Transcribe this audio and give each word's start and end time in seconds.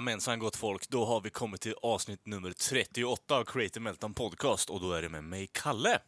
Jajamensan 0.00 0.38
gott 0.38 0.56
folk, 0.56 0.88
då 0.88 1.04
har 1.04 1.20
vi 1.20 1.30
kommit 1.30 1.60
till 1.60 1.74
avsnitt 1.82 2.26
nummer 2.26 2.52
38 2.52 3.36
av 3.36 3.44
Creative 3.44 3.80
Meltdown 3.80 4.14
Podcast 4.14 4.70
och 4.70 4.80
då 4.80 4.92
är 4.92 5.02
det 5.02 5.08
med 5.08 5.24
mig, 5.24 5.48
Kalle. 5.52 5.98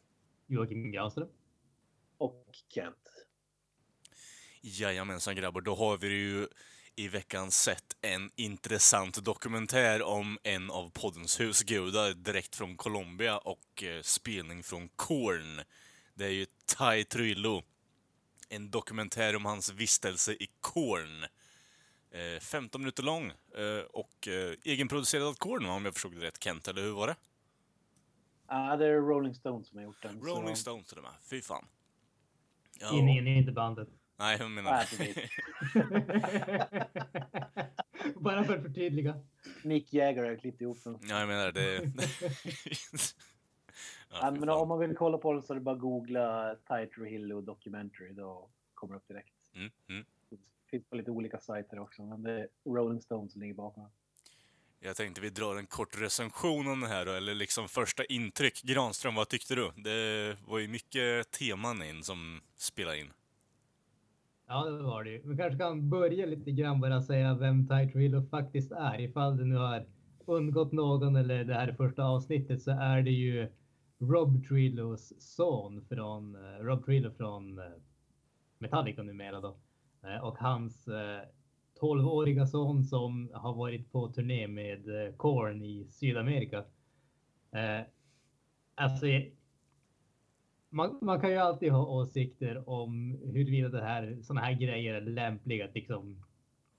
Joakim 0.46 0.92
Granström. 0.92 1.28
Och 2.18 2.46
Kent. 2.68 2.96
Jajamensan 4.60 5.37
grabbar, 5.37 5.60
då 5.60 5.74
har 5.74 5.98
vi 5.98 6.09
ju 6.09 6.48
i 6.96 7.09
veckan 7.09 7.51
sett 7.51 7.96
en 8.01 8.30
intressant 8.37 9.24
dokumentär 9.24 10.02
om 10.02 10.38
en 10.43 10.70
av 10.70 10.90
poddens 10.90 11.40
husgudar 11.40 12.15
direkt 12.15 12.56
från 12.56 12.77
Colombia 12.77 13.38
och 13.38 13.82
eh, 13.82 14.02
spelning 14.02 14.62
från 14.62 14.88
Korn. 14.88 15.62
Det 16.15 16.24
är 16.24 16.30
ju 16.30 16.46
Ty 16.79 17.04
Trillo. 17.04 17.62
En 18.48 18.70
dokumentär 18.70 19.37
om 19.37 19.45
hans 19.45 19.73
vistelse 19.73 20.32
i 20.32 20.46
Korn. 20.60 21.27
Eh, 22.15 22.41
15 22.41 22.80
minuter 22.80 23.02
lång 23.02 23.27
eh, 23.55 23.84
och 23.91 24.29
eh, 24.29 24.55
egenproducerad 24.65 25.27
av 25.27 25.34
Korn 25.34 25.66
om 25.66 25.84
jag 25.84 25.95
förstod 25.95 26.15
det 26.15 26.27
rätt 26.27 26.43
Kent, 26.45 26.69
eller 26.69 26.83
hur 26.83 26.93
var 26.93 27.07
det? 27.07 27.16
Ja, 28.49 28.77
det 28.77 28.87
är 28.87 28.93
Rolling 28.93 29.35
Stones 29.35 29.69
som 29.69 29.79
har 29.79 29.85
gjort 29.85 30.02
den. 30.02 30.21
Rolling 30.21 30.57
så... 30.57 30.63
Stones 30.63 30.87
till 30.87 30.99
och 30.99 31.04
med, 31.04 31.13
fy 31.30 31.43
fan. 31.43 31.66
Ja, 32.80 32.91
Tidningen 32.91 33.27
är 33.27 33.37
inte 33.37 33.52
bandet. 33.52 33.88
Nej, 34.16 34.37
jag 34.41 34.51
menar... 34.51 34.79
Precis. 34.79 35.16
Bara 38.16 38.45
för 38.45 38.57
att 38.57 38.63
förtydliga. 38.63 39.21
Mick 39.65 39.93
Jagger 39.93 40.24
har 40.24 40.37
klippt 40.37 40.60
ihop 40.60 40.85
den. 40.85 40.99
Ja, 41.02 41.19
jag 41.19 41.29
menar 41.29 41.52
det. 41.52 41.82
Ja, 44.21 44.30
men 44.30 44.49
om 44.49 44.69
man 44.69 44.79
vill 44.79 44.97
kolla 44.97 45.19
på 45.19 45.32
den 45.32 45.43
så 45.43 45.52
är 45.52 45.54
det 45.54 45.60
bara 45.60 45.74
att 45.74 45.80
googla 45.80 46.57
Tighter 46.69 47.04
Hill 47.04 47.32
och 47.32 47.43
Documentary. 47.43 48.13
Då 48.13 48.51
kommer 48.74 48.95
det 48.95 48.99
upp 48.99 49.09
direkt. 49.09 49.35
mm, 49.54 49.71
mm. 49.88 50.04
Finns 50.73 50.88
på 50.88 50.96
lite 50.96 51.10
olika 51.10 51.38
sajter 51.38 51.78
också, 51.78 52.02
men 52.02 52.23
det 52.23 52.32
är 52.32 52.48
Rolling 52.65 53.01
Stones 53.01 53.32
som 53.32 53.40
ligger 53.40 53.54
bakom. 53.54 53.88
Jag 54.80 54.96
tänkte 54.96 55.20
vi 55.20 55.30
drar 55.30 55.56
en 55.56 55.66
kort 55.66 56.01
recension 56.01 56.68
om 56.68 56.80
det 56.80 56.87
här 56.87 57.06
då, 57.06 57.12
eller 57.12 57.34
liksom 57.34 57.68
första 57.68 58.04
intryck. 58.04 58.62
Granström, 58.62 59.14
vad 59.14 59.29
tyckte 59.29 59.54
du? 59.54 59.70
Det 59.76 60.37
var 60.46 60.59
ju 60.59 60.68
mycket 60.68 61.30
teman 61.30 61.82
in 61.82 62.02
som 62.02 62.40
spelar 62.56 62.95
in. 62.95 63.12
Ja, 64.47 64.64
det 64.64 64.82
var 64.82 65.04
det 65.04 65.10
ju. 65.10 65.22
Vi 65.25 65.37
kanske 65.37 65.59
kan 65.59 65.91
börja 65.91 66.26
lite 66.26 66.50
grann 66.50 66.81
bara 66.81 67.03
säga 67.03 67.34
vem 67.34 67.69
Ty 67.69 67.92
Trillo 67.92 68.26
faktiskt 68.31 68.72
är. 68.72 69.00
Ifall 69.00 69.36
det 69.36 69.44
nu 69.44 69.56
har 69.56 69.86
undgått 70.26 70.72
någon 70.72 71.16
eller 71.16 71.44
det 71.44 71.54
här 71.54 71.69
är 71.69 71.72
första 71.72 72.04
avsnittet 72.04 72.62
så 72.62 72.70
är 72.70 73.03
det 73.03 73.10
ju 73.10 73.48
Rob 73.98 74.47
Trillos 74.48 75.12
son 75.19 75.86
från 75.88 76.34
eh, 76.34 76.64
Rob 76.64 76.84
Trillo 76.84 77.10
från 77.10 77.59
eh, 77.59 77.64
Metallica 78.59 79.03
numera 79.03 79.41
då. 79.41 79.56
Eh, 80.03 80.25
och 80.25 80.38
hans 80.38 80.88
eh, 80.88 81.20
12-åriga 81.81 82.47
son 82.47 82.84
som 82.84 83.31
har 83.34 83.54
varit 83.54 83.92
på 83.92 84.08
turné 84.08 84.48
med 84.48 85.06
eh, 85.06 85.12
Korn 85.12 85.62
i 85.62 85.86
Sydamerika. 85.91 86.58
Eh, 87.53 87.81
alltså, 88.75 89.06
eh, 89.06 89.22
man, 90.70 90.98
man 91.02 91.20
kan 91.20 91.30
ju 91.30 91.36
alltid 91.36 91.72
ha 91.72 91.86
åsikter 91.86 92.68
om 92.68 93.18
huruvida 93.24 93.68
det 93.68 93.82
här, 93.82 94.18
såna 94.22 94.41
här 94.41 94.52
grejer 94.52 94.94
är 94.94 95.00
lämpliga 95.00 95.64
att 95.64 95.74
liksom 95.74 96.24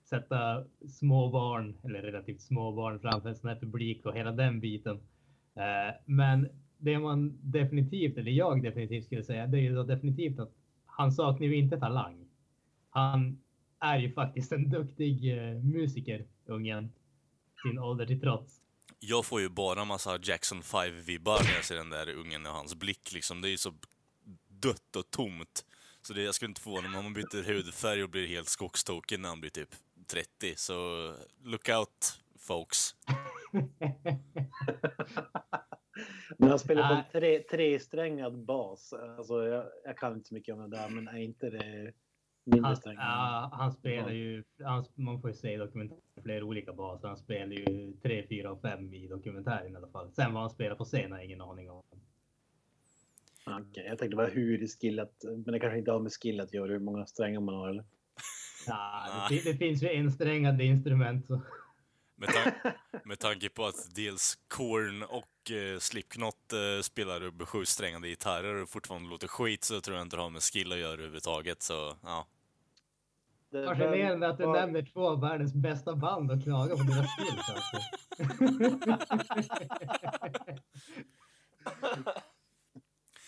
sätta 0.03 0.63
små 0.88 1.29
barn 1.29 1.78
eller 1.83 2.01
relativt 2.01 2.41
små 2.41 2.72
barn 2.72 3.00
framför 3.00 3.29
en 3.29 3.35
sån 3.35 3.50
här 3.50 3.59
publik 3.59 4.06
och 4.06 4.16
hela 4.16 4.31
den 4.31 4.59
biten. 4.59 5.00
Eh, 5.56 5.95
men 6.06 6.50
det 6.78 7.00
man 7.00 7.38
definitivt, 7.41 8.17
eller 8.17 8.31
jag 8.31 8.63
definitivt 8.63 9.06
skulle 9.06 9.23
säga, 9.23 9.47
det 9.47 9.57
är 9.57 9.62
ju 9.62 9.75
då 9.75 9.83
definitivt 9.83 10.39
att 10.39 10.51
han 10.85 11.12
saknar 11.12 11.47
ju 11.47 11.56
inte 11.56 11.79
talang. 11.79 12.22
Han 12.94 13.42
är 13.80 13.98
ju 13.98 14.14
faktiskt 14.14 14.52
en 14.52 14.70
duktig 14.70 15.38
eh, 15.38 15.54
musiker, 15.54 16.26
ungen. 16.46 16.94
Sin 17.64 17.80
ålder 17.80 18.06
till 18.06 18.20
trots. 18.22 18.62
Jag 19.00 19.26
får 19.26 19.42
ju 19.42 19.50
bara 19.50 19.86
massa 19.86 20.20
Jackson 20.24 20.62
5-vibbar 20.62 21.44
när 21.44 21.56
jag 21.56 21.66
ser 21.66 21.76
den 21.76 21.90
där 21.90 22.09
ungen 22.09 22.46
och 22.46 22.52
hans 22.52 22.76
blick 22.76 23.14
liksom. 23.14 23.42
Det 23.42 23.48
är 23.48 23.52
ju 23.52 23.58
så 23.58 23.74
dött 24.48 24.96
och 24.96 25.12
tomt. 25.12 25.66
Så 26.02 26.14
det, 26.14 26.22
jag 26.22 26.36
skulle 26.36 26.50
inte 26.50 26.62
förvåna 26.62 26.90
mig 26.90 26.98
om 26.98 27.04
han 27.04 27.14
byter 27.14 27.44
hudfärg 27.44 28.04
och 28.04 28.09
blir 28.09 28.28
helt 28.28 28.50
skogstokig 28.50 29.20
när 29.20 29.30
han 29.30 29.42
blir 29.42 29.52
typ 29.52 29.70
30. 30.08 30.54
Så 30.56 30.74
look 31.44 31.70
out, 31.70 32.20
folks. 32.40 32.96
Men 36.38 36.50
han 36.50 36.60
spelar 36.60 36.88
på 36.88 36.94
en 36.94 37.04
tre, 37.12 37.40
tresträngad 37.40 38.46
bas. 38.46 38.94
Alltså, 38.94 39.48
jag, 39.48 39.66
jag 39.86 39.98
kan 39.98 40.14
inte 40.14 40.28
så 40.28 40.34
mycket 40.34 40.56
om 40.56 40.70
det 40.70 40.78
där, 40.78 40.90
men 40.90 41.08
är 41.08 41.18
inte 41.18 41.50
det 41.50 41.94
Han, 42.52 42.78
ja, 42.86 43.50
han 43.54 43.72
spelar 43.72 44.12
ju, 44.12 44.44
han, 44.64 44.86
man 44.96 45.22
får 45.22 45.30
ju 45.30 45.36
se 45.36 45.54
i 45.54 45.58
dokumentären 45.58 46.02
flera 46.24 46.46
olika 46.46 46.74
baser. 46.74 47.08
Han 47.08 47.18
spelar 47.18 47.54
ju 47.54 47.94
3, 48.02 48.28
4 48.30 48.52
och 48.52 48.62
5 48.62 48.94
i 48.94 49.08
dokumentären 49.08 49.74
i 49.74 49.76
alla 49.76 49.88
fall. 49.88 50.12
Sen 50.12 50.34
vad 50.34 50.44
han 50.44 50.50
spelar 50.50 50.76
på 50.76 50.86
scen 50.86 51.12
har 51.12 51.18
jag 51.18 51.26
ingen 51.26 51.42
aning 51.42 51.72
om. 51.72 51.84
Okej, 53.46 53.86
jag 53.88 54.00
tänkte 54.00 54.16
bara 54.16 54.28
hur 54.28 54.68
skillat, 54.68 55.14
men 55.24 55.44
det 55.44 55.59
kanske 55.59 55.80
inte 55.80 55.92
har 55.92 56.00
med 56.00 56.12
skill 56.14 56.40
att 56.40 56.54
göra 56.54 56.72
hur 56.72 56.80
många 56.80 57.06
strängar 57.06 57.40
man 57.40 57.56
har 57.56 57.70
eller? 57.70 57.86
Ja, 58.68 59.28
det, 59.30 59.44
det 59.44 59.58
finns 59.58 59.84
ju 59.84 59.90
ensträngade 59.90 60.64
instrument. 60.64 61.28
Så. 61.28 61.42
Med, 62.16 62.30
ta 62.30 62.52
med 63.06 63.20
tanke 63.20 63.50
på 63.50 63.66
att 63.66 63.96
dels 63.96 64.40
Korn 64.48 65.04
och 65.04 65.52
eh, 65.52 65.80
Slipknot 65.80 66.54
eh, 66.54 66.81
spelar 66.81 67.24
upp 67.24 67.48
sjusträngade 67.48 68.08
gitarrer 68.08 68.62
och 68.62 68.70
fortfarande 68.70 69.10
låter 69.10 69.28
skit 69.28 69.64
så 69.64 69.81
tror 69.81 69.98
jag 69.98 70.06
inte 70.06 70.16
det 70.16 70.22
har 70.22 70.30
med 70.30 70.42
skill 70.42 70.72
att 70.72 70.78
göra 70.78 70.94
överhuvudtaget. 70.94 71.64
Så 71.64 71.96
ja. 72.04 72.28
Det- 73.53 73.66
Fascinerande 73.66 74.28
att 74.28 74.38
du 74.38 74.47
nämner 74.52 74.81
två 74.94 75.08
av 75.08 75.22
världens 75.22 75.53
bästa 75.53 75.96
band 75.96 76.31
och 76.31 76.44
klagar 76.44 76.75
på 76.75 76.84
deras 76.84 77.08
skills. 77.18 77.50
Alltså. 77.50 77.78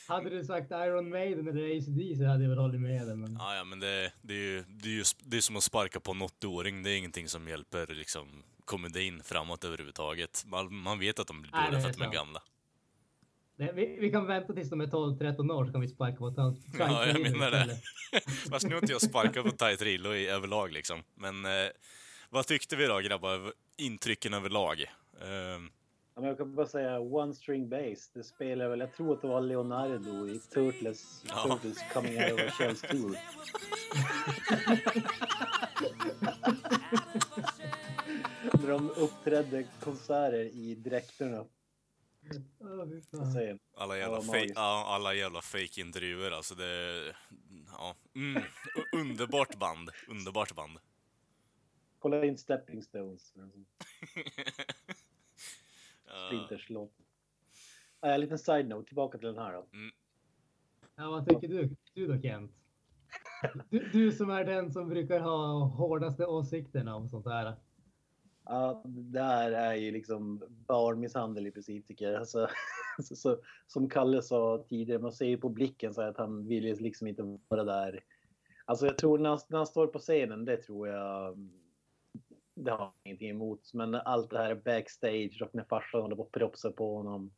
hade 0.08 0.30
du 0.30 0.44
sagt 0.44 0.72
Iron 0.72 1.10
Maiden 1.10 1.48
eller 1.48 1.78
ACD 1.78 2.18
så 2.18 2.26
hade 2.26 2.44
jag 2.44 2.50
väl 2.50 2.58
hållit 2.60 2.82
med 2.82 3.08
dig. 3.08 3.16
Men... 3.16 3.38
Ja, 3.40 3.56
ja, 3.56 3.64
men 3.64 3.80
det, 3.80 4.12
det 4.22 4.34
är 4.34 4.38
ju 4.38 4.64
det 4.68 4.90
är, 4.90 4.94
ju, 4.94 5.04
det 5.24 5.38
är 5.38 5.42
som 5.42 5.56
att 5.56 5.64
sparka 5.64 6.00
på 6.00 6.12
en 6.12 6.22
80-åring. 6.22 6.84
Det 6.84 6.92
är 6.92 6.98
ingenting 6.98 7.28
som 7.28 7.48
hjälper 7.48 7.88
liksom 7.88 8.44
komedin 8.66 9.24
framåt 9.24 9.64
överhuvudtaget. 9.64 10.44
Man, 10.46 10.76
man 10.76 11.00
vet 11.00 11.20
att 11.20 11.28
de 11.28 11.42
blir 11.42 11.52
dåliga 11.52 11.82
för 11.82 11.90
att 11.90 11.98
de 11.98 12.04
är 12.04 12.12
gamla. 12.12 12.42
Det, 13.58 13.72
vi, 13.76 13.98
vi 14.00 14.12
kan 14.12 14.28
vänta 14.28 14.54
tills 14.54 14.70
de 14.70 14.82
är 14.82 14.86
12-13 14.86 15.52
år 15.52 15.66
så 15.66 15.72
kan 15.72 15.82
vi 15.82 15.88
sparka 15.88 16.18
på 16.18 16.32
tant. 16.32 16.60
Ja, 16.80 17.08
jag 17.08 17.22
menar 17.22 17.52
det. 17.52 17.78
Fast 18.50 18.68
nu 18.68 18.78
inte 18.78 18.92
jag 18.92 19.02
sparkat 19.02 19.46
på 19.46 19.52
Tight 19.52 19.82
Rillo 19.82 20.14
i 20.14 20.28
överlag 20.28 20.72
liksom. 20.72 21.04
Men 21.16 21.46
eh, 21.46 21.52
vad 22.30 22.48
tyckte 22.48 22.76
vi 22.76 22.86
då 22.86 23.00
grabbar? 23.00 23.54
Intrycken 23.78 24.34
överlag? 24.34 24.82
Eh, 25.22 25.60
Ja, 26.18 26.22
men 26.22 26.30
jag 26.30 26.38
kan 26.38 26.56
bara 26.56 26.68
säga 26.68 27.00
One 27.00 27.34
String 27.34 27.70
Bass. 27.70 28.10
Det 28.14 28.24
spelar 28.24 28.70
väl, 28.70 28.80
jag 28.80 28.94
tror 28.94 29.14
att 29.14 29.22
det 29.22 29.28
var 29.28 29.42
Leonardo 29.42 30.28
i 30.28 30.40
Turtles, 30.40 31.24
Ja. 31.28 31.44
Turtles 31.44 31.78
Coming 31.94 32.18
Out 32.18 32.34
of 32.34 32.40
a 32.40 32.52
Shell's 32.60 32.88
Tour. 32.92 33.16
När 38.54 38.68
de 38.68 38.90
uppträdde 38.90 39.64
konserter 39.84 40.44
i 40.44 40.76
dräkterna. 40.76 41.46
Säger. 43.34 43.60
alla 43.76 43.98
jävla, 43.98 44.18
Ja, 44.18 44.22
fake, 44.22 44.54
alla 44.56 45.14
jävla 45.14 45.42
fake-intervjuer 45.42 46.32
alltså. 46.32 46.56
Det, 46.56 47.04
ja, 47.72 47.96
mm, 48.16 48.44
underbart 48.94 49.60
band. 49.60 49.90
Underbart 50.08 50.56
band. 50.56 50.80
Kolla 52.00 52.26
in 52.26 52.38
Stepping 52.38 52.84
Stones. 52.84 53.34
Splinters 56.28 56.70
låt. 56.70 56.92
Ja, 58.02 58.08
en 58.08 58.22
liten 58.22 58.40
side-note, 58.40 58.88
tillbaka 58.88 59.18
till 59.18 59.28
den 59.28 59.38
här 59.38 59.54
då. 59.54 59.66
Ja, 60.96 61.10
vad 61.10 61.28
tycker 61.28 61.48
du, 61.48 61.76
du 61.94 62.08
då 62.08 62.22
Kent? 62.22 62.52
Du, 63.70 63.90
du 63.94 64.12
som 64.12 64.30
är 64.30 64.44
den 64.44 64.72
som 64.72 64.90
brukar 64.90 65.20
ha 65.20 65.66
hårdaste 65.66 66.26
åsikterna 66.26 66.96
om 66.96 67.10
sånt 67.10 67.26
här. 67.26 67.56
Ja, 68.46 68.82
det 68.86 69.22
här 69.22 69.52
är 69.52 69.74
ju 69.74 69.92
liksom 69.92 70.44
barnmisshandel 70.68 71.48
i 71.48 71.52
princip 71.52 71.88
tycker 71.88 72.12
jag. 72.12 72.20
Alltså, 72.20 72.48
så, 73.04 73.16
så, 73.16 73.38
som 73.68 73.90
Kalle 73.90 74.22
sa 74.22 74.66
tidigare, 74.70 75.02
man 75.02 75.14
ser 75.14 75.26
ju 75.26 75.38
på 75.38 75.50
blicken 75.50 75.94
så 75.94 76.02
att 76.02 76.18
han 76.18 76.48
vill 76.48 76.66
ju 76.66 76.76
liksom 76.76 77.08
inte 77.08 77.40
vara 77.48 77.64
där. 77.64 78.04
Alltså 78.66 78.86
jag 78.86 78.98
tror 78.98 79.18
när 79.18 79.30
han, 79.30 79.40
när 79.50 79.58
han 79.58 79.68
står 79.68 79.88
på 79.88 80.00
scenen, 80.00 80.46
det 80.46 80.58
tror 80.58 80.88
jag. 80.88 81.38
det 82.56 82.72
har 82.72 82.80
jag 82.80 82.92
ingenting 83.04 83.30
emot. 83.30 83.74
Men 83.74 83.96
allt 83.96 84.30
det 84.30 84.38
här 84.38 84.56
backstage 84.56 85.42
och 85.42 85.56
när 85.56 85.64
farsan 85.64 86.02
håller 86.02 86.16
på 86.16 86.24
att 86.24 86.32
propsa 86.32 86.72
på 86.72 86.96
honom 86.96 87.32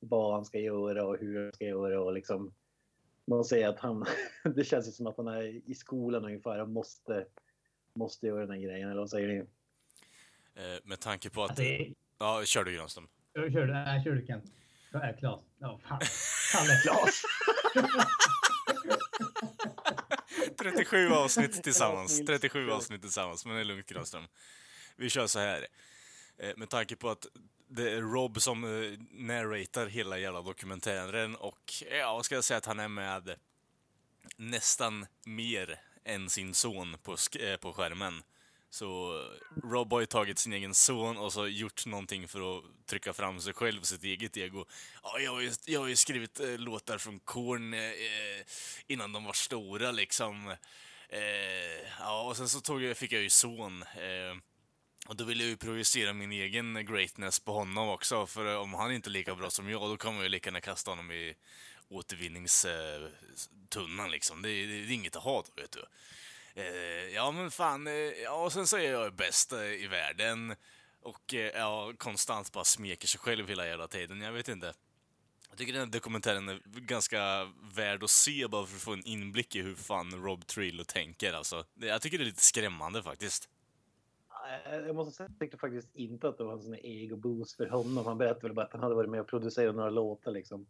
vad 0.00 0.34
han 0.34 0.44
ska 0.44 0.58
göra 0.58 1.06
och 1.06 1.18
hur 1.18 1.42
han 1.42 1.52
ska 1.52 1.64
göra 1.64 2.02
och 2.02 2.12
liksom 2.12 2.52
man 3.26 3.44
säger 3.44 3.68
att 3.68 3.78
han, 3.78 4.04
det 4.54 4.64
känns 4.64 4.88
ju 4.88 4.92
som 4.92 5.06
att 5.06 5.16
han 5.16 5.28
är 5.28 5.70
i 5.70 5.74
skolan 5.74 6.24
ungefär 6.24 6.58
och 6.58 6.68
måste, 6.68 7.26
måste 7.94 8.26
göra 8.26 8.40
den 8.40 8.50
här 8.50 8.58
grejen, 8.58 8.90
eller 8.90 9.00
vad 9.00 9.10
säger 9.10 9.28
ni? 9.28 9.46
Eh, 10.56 10.78
med 10.84 11.00
tanke 11.00 11.30
på 11.30 11.44
att... 11.44 11.50
Alltså, 11.50 11.64
Ja, 12.18 12.44
kör 12.44 12.64
du 12.64 12.72
Granström. 12.76 13.08
kör, 13.34 13.50
kör, 13.50 13.66
nej, 13.66 14.04
kör 14.04 14.10
du 14.12 14.26
Kent. 14.26 14.44
Äh, 14.94 15.18
Klas. 15.18 15.40
Ja, 15.58 15.80
fan. 15.88 16.00
Kalle. 16.52 16.80
Klas! 16.82 17.22
37 20.58 21.08
avsnitt 21.10 21.52
tillsammans. 21.62 22.20
37 22.26 22.70
avsnitt 22.70 23.02
tillsammans, 23.02 23.46
men 23.46 23.54
det 23.54 23.60
är 23.60 23.64
lugnt 23.64 23.86
Granström. 23.86 24.24
Vi 24.96 25.10
kör 25.10 25.26
så 25.26 25.38
här. 25.38 25.66
Eh, 26.38 26.52
Med 26.56 26.68
tanke 26.68 26.96
på 26.96 27.10
att 27.10 27.26
det 27.68 27.90
är 27.92 28.00
Rob 28.00 28.40
som 28.40 28.64
eh, 28.64 28.98
narratar 29.10 29.86
hela 29.86 30.18
jävla 30.18 30.42
dokumentären 30.42 31.36
och 31.36 31.72
ja, 32.00 32.14
vad 32.14 32.24
ska 32.24 32.34
jag 32.34 32.44
säga 32.44 32.58
att 32.58 32.66
han 32.66 32.80
är 32.80 32.88
med 32.88 33.34
nästan 34.36 35.06
mer 35.24 35.80
än 36.04 36.30
sin 36.30 36.54
son 36.54 36.96
på, 37.02 37.16
sk- 37.16 37.56
på 37.56 37.72
skärmen. 37.72 38.22
Så 38.70 39.20
Rob 39.64 39.92
har 39.92 40.00
ju 40.00 40.06
tagit 40.06 40.38
sin 40.38 40.52
egen 40.52 40.74
son 40.74 41.16
och 41.16 41.32
så 41.32 41.46
gjort 41.48 41.86
någonting 41.86 42.28
för 42.28 42.58
att 42.58 42.64
trycka 42.86 43.12
fram 43.12 43.40
sig 43.40 43.52
själv, 43.52 43.82
sitt 43.82 44.04
eget 44.04 44.36
ego. 44.36 44.64
Ja, 45.02 45.18
jag 45.18 45.32
har 45.32 45.40
ju, 45.40 45.52
jag 45.66 45.80
har 45.80 45.88
ju 45.88 45.96
skrivit 45.96 46.40
eh, 46.40 46.58
låtar 46.58 46.98
från 46.98 47.18
Korn 47.20 47.74
eh, 47.74 47.80
innan 48.86 49.12
de 49.12 49.24
var 49.24 49.32
stora 49.32 49.92
liksom. 49.92 50.48
Eh, 51.08 51.88
ja, 51.98 52.22
och 52.22 52.36
sen 52.36 52.48
så 52.48 52.60
tog 52.60 52.82
jag, 52.82 52.96
fick 52.96 53.12
jag 53.12 53.22
ju 53.22 53.30
son. 53.30 53.82
Eh, 53.82 54.36
och 55.08 55.16
då 55.16 55.24
ville 55.24 55.42
jag 55.42 55.50
ju 55.50 55.56
projicera 55.56 56.12
min 56.12 56.32
egen 56.32 56.86
greatness 56.86 57.40
på 57.40 57.52
honom 57.52 57.88
också, 57.88 58.26
för 58.26 58.56
om 58.56 58.74
han 58.74 58.92
inte 58.92 59.08
är 59.08 59.12
lika 59.12 59.34
bra 59.34 59.50
som 59.50 59.68
jag, 59.70 59.80
då 59.80 59.96
kommer 59.96 60.22
jag 60.22 60.30
lika 60.30 60.48
gärna 60.48 60.60
kasta 60.60 60.90
honom 60.90 61.10
i 61.12 61.34
återvinningstunnan 61.88 64.10
liksom. 64.10 64.42
Det, 64.42 64.50
är- 64.50 64.66
det 64.66 64.74
är 64.74 64.90
inget 64.90 65.16
att 65.16 65.22
ha 65.22 65.42
då, 65.42 65.62
vet 65.62 65.72
du. 65.72 65.84
Eh, 66.56 67.14
ja, 67.14 67.30
men 67.30 67.50
fan, 67.50 67.86
eh, 67.86 67.92
ja, 67.94 68.44
och 68.44 68.52
sen 68.52 68.66
så 68.66 68.76
är 68.76 68.92
jag 68.92 69.14
bäst 69.14 69.52
eh, 69.52 69.60
i 69.60 69.86
världen 69.86 70.54
och 71.02 71.34
eh, 71.34 71.50
ja, 71.54 71.92
konstant 71.98 72.52
bara 72.52 72.64
smeker 72.64 73.08
sig 73.08 73.20
själv 73.20 73.48
hela 73.48 73.66
jävla 73.66 73.88
tiden. 73.88 74.20
Jag 74.20 74.32
vet 74.32 74.48
inte. 74.48 74.74
Jag 75.48 75.58
tycker 75.58 75.72
den 75.72 75.82
här 75.82 75.92
dokumentären 75.92 76.48
är 76.48 76.60
ganska 76.64 77.52
värd 77.74 78.02
att 78.02 78.10
se 78.10 78.46
bara 78.48 78.66
för 78.66 78.76
att 78.76 78.82
få 78.82 78.92
en 78.92 79.06
inblick 79.06 79.56
i 79.56 79.62
hur 79.62 79.74
fan 79.74 80.24
Rob 80.24 80.46
Trillo 80.46 80.84
tänker. 80.84 81.32
Alltså, 81.32 81.64
jag 81.74 82.02
tycker 82.02 82.18
det 82.18 82.24
är 82.24 82.26
lite 82.26 82.44
skrämmande 82.44 83.02
faktiskt. 83.02 83.48
Eh, 84.66 84.76
jag 84.76 84.94
måste 84.96 85.14
säga, 85.14 85.26
att 85.26 85.32
jag 85.32 85.40
tyckte 85.40 85.58
faktiskt 85.58 85.94
inte 85.94 86.28
att 86.28 86.38
det 86.38 86.44
var 86.44 86.52
en 86.52 86.62
sån 86.62 86.72
här 86.72 86.86
ego-boost 86.86 87.56
för 87.56 87.66
honom. 87.66 88.06
Han 88.06 88.18
berättade 88.18 88.46
väl 88.46 88.54
bara 88.54 88.66
att 88.66 88.72
han 88.72 88.82
hade 88.82 88.94
varit 88.94 89.10
med 89.10 89.20
och 89.20 89.28
producerat 89.28 89.74
några 89.74 89.90
låtar 89.90 90.30
liksom. 90.30 90.66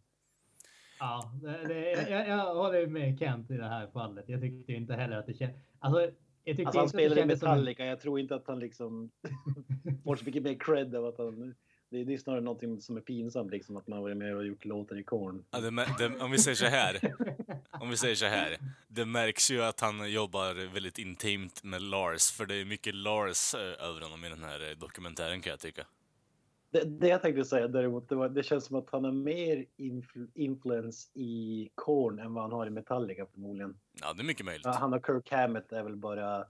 Ja, 0.99 1.31
det, 1.41 1.67
det, 1.67 2.09
jag, 2.09 2.27
jag 2.27 2.55
håller 2.55 2.87
med 2.87 3.19
Kent 3.19 3.51
i 3.51 3.57
det 3.57 3.67
här 3.67 3.87
fallet. 3.87 4.25
Jag 4.27 4.41
tyckte 4.41 4.73
inte 4.73 4.93
heller 4.93 5.17
att 5.17 5.25
det 5.25 5.33
kändes... 5.33 5.57
Alltså, 5.79 6.01
jag 6.43 6.57
tyckte 6.57 6.65
Alltså 6.67 6.79
han 6.79 6.89
spelar 6.89 7.15
i 7.17 7.19
som 7.19 7.21
en- 7.21 7.27
Metallica. 7.27 7.85
Jag 7.85 8.01
tror 8.01 8.19
inte 8.19 8.35
att 8.35 8.47
han 8.47 8.59
liksom 8.59 9.11
får 10.03 10.15
så 10.15 10.25
mycket 10.25 10.43
mer 10.43 10.55
cred 10.59 10.95
av 10.95 11.05
att 11.05 11.17
han... 11.17 11.55
Det 11.89 12.01
är, 12.01 12.05
det 12.05 12.13
är 12.13 12.17
snarare 12.17 12.41
någonting 12.41 12.81
som 12.81 12.97
är 12.97 13.01
pinsamt 13.01 13.51
liksom 13.51 13.77
att 13.77 13.87
man 13.87 13.97
har 13.97 14.03
varit 14.03 14.17
med 14.17 14.35
och 14.35 14.45
gjort 14.45 14.65
låtar 14.65 14.99
i 14.99 15.03
Korn. 15.03 15.45
Ja, 15.51 15.59
det, 15.59 15.69
det, 15.99 16.19
om 16.23 16.31
vi 16.31 16.37
säger 16.37 16.55
så 16.55 16.65
här. 16.65 16.99
Om 17.71 17.89
vi 17.89 17.97
säger 17.97 18.15
så 18.15 18.25
här. 18.25 18.57
Det 18.87 19.05
märks 19.05 19.51
ju 19.51 19.63
att 19.63 19.79
han 19.79 20.11
jobbar 20.11 20.73
väldigt 20.73 20.97
intimt 20.97 21.63
med 21.63 21.81
Lars, 21.81 22.31
för 22.31 22.45
det 22.45 22.55
är 22.55 22.65
mycket 22.65 22.95
Lars 22.95 23.53
eh, 23.55 23.87
över 23.87 24.01
honom 24.01 24.25
i 24.25 24.29
den 24.29 24.43
här 24.43 24.69
eh, 24.71 24.77
dokumentären 24.77 25.41
kan 25.41 25.51
jag 25.51 25.59
tycka. 25.59 25.85
Det, 26.69 26.83
det 26.83 27.07
jag 27.07 27.21
tänkte 27.21 27.45
säga 27.45 27.67
däremot, 27.67 28.09
det, 28.09 28.15
var, 28.15 28.29
det 28.29 28.43
känns 28.43 28.65
som 28.65 28.75
att 28.75 28.89
han 28.91 29.03
har 29.03 29.11
mer 29.11 29.65
influ, 29.77 30.27
influens 30.33 31.11
i 31.13 31.69
Korn 31.75 32.19
än 32.19 32.33
vad 32.33 32.43
han 32.43 32.51
har 32.51 32.67
i 32.67 32.69
Metallica 32.69 33.25
förmodligen. 33.33 33.77
Ja, 34.01 34.13
det 34.13 34.21
är 34.21 34.25
mycket 34.25 34.45
möjligt. 34.45 34.65
Han 34.65 34.93
och 34.93 35.05
Kirk 35.05 35.31
Hammett 35.31 35.71
är 35.71 35.83
väl 35.83 35.95
bara 35.95 36.45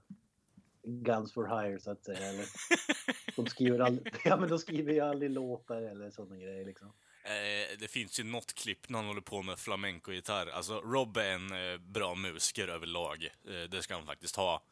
Guns 0.82 1.32
for 1.32 1.62
hire 1.62 1.80
så 1.80 1.90
att 1.90 2.04
säga. 2.04 2.18
Eller? 2.18 2.46
De 3.36 3.46
skriver 3.46 3.78
aldrig, 3.78 4.14
ja, 4.24 4.36
men 4.36 4.48
de 4.48 4.58
skriver 4.58 4.92
ju 4.92 5.00
aldrig 5.00 5.30
låtar 5.30 5.82
eller 5.82 6.10
sådana 6.10 6.36
grejer 6.36 6.64
liksom. 6.64 6.92
Eh, 7.24 7.78
det 7.78 7.88
finns 7.90 8.20
ju 8.20 8.24
något 8.24 8.54
klipp 8.54 8.88
när 8.88 8.98
han 8.98 9.08
håller 9.08 9.20
på 9.20 9.42
med 9.42 9.58
flamenco-gitarr. 9.58 10.46
Alltså, 10.46 10.80
Rob 10.80 11.16
är 11.16 11.30
en 11.30 11.72
eh, 11.72 11.78
bra 11.78 12.14
musiker 12.14 12.68
överlag. 12.68 13.24
Eh, 13.24 13.70
det 13.70 13.82
ska 13.82 13.94
han 13.94 14.06
faktiskt 14.06 14.36
ha. 14.36 14.62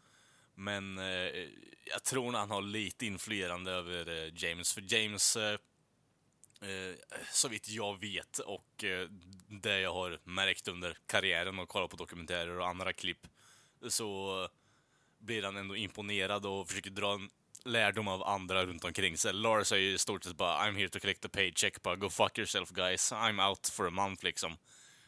Men 0.58 0.98
eh, 0.98 1.48
jag 1.84 2.02
tror 2.04 2.28
att 2.28 2.40
han 2.40 2.50
har 2.50 2.62
lite 2.62 3.06
influerande 3.06 3.72
över 3.72 4.24
eh, 4.24 4.32
James. 4.34 4.72
För 4.72 4.94
James, 4.94 5.36
eh, 5.36 5.58
eh, 6.60 6.94
så 7.32 7.48
vitt 7.48 7.68
jag 7.68 8.00
vet 8.00 8.38
och 8.38 8.84
eh, 8.84 9.08
det 9.48 9.80
jag 9.80 9.92
har 9.92 10.20
märkt 10.24 10.68
under 10.68 10.96
karriären 11.06 11.58
och 11.58 11.68
kollat 11.68 11.90
på 11.90 11.96
dokumentärer 11.96 12.58
och 12.58 12.68
andra 12.68 12.92
klipp, 12.92 13.26
så 13.88 14.42
eh, 14.42 14.50
blir 15.18 15.42
han 15.42 15.56
ändå 15.56 15.76
imponerad 15.76 16.46
och 16.46 16.68
försöker 16.68 16.90
dra 16.90 17.14
en 17.14 17.30
lärdom 17.64 18.08
av 18.08 18.22
andra 18.22 18.66
runt 18.66 18.84
omkring 18.84 19.18
sig. 19.18 19.32
Lars 19.32 19.72
är 19.72 19.76
ju 19.76 19.92
i 19.92 19.98
stort 19.98 20.24
sett 20.24 20.36
bara 20.36 20.58
I'm 20.58 20.76
here 20.76 20.88
to 20.88 21.00
collect 21.00 21.24
a 21.24 21.28
paycheck, 21.32 21.82
bara 21.82 21.96
go 21.96 22.10
fuck 22.10 22.38
yourself 22.38 22.70
guys, 22.70 23.12
I'm 23.12 23.48
out 23.48 23.68
for 23.68 23.86
a 23.86 23.90
month 23.90 24.24
liksom. 24.24 24.56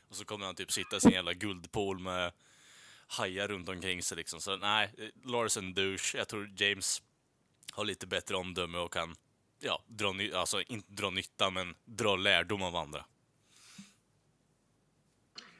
Och 0.08 0.16
så 0.16 0.24
kommer 0.24 0.46
han 0.46 0.54
typ 0.54 0.72
sitta 0.72 0.96
i 0.96 1.00
sin 1.00 1.12
jävla 1.12 1.32
guldpool 1.34 1.98
med 1.98 2.32
hajar 3.08 3.48
runt 3.48 3.68
omkring 3.68 4.02
sig 4.02 4.16
liksom. 4.16 4.40
Så 4.40 4.56
nej, 4.56 4.90
Lars 5.24 5.56
är 5.56 5.60
en 5.60 5.74
douche. 5.74 6.14
Jag 6.18 6.28
tror 6.28 6.50
James 6.56 7.02
har 7.72 7.84
lite 7.84 8.06
bättre 8.06 8.36
omdöme 8.36 8.78
och 8.78 8.92
kan, 8.92 9.14
ja, 9.60 9.82
dra, 9.86 10.12
ny- 10.12 10.32
alltså 10.32 10.62
inte 10.62 10.92
dra 10.92 11.10
nytta, 11.10 11.50
men 11.50 11.74
dra 11.84 12.16
lärdom 12.16 12.62
av 12.62 12.76
andra. 12.76 13.04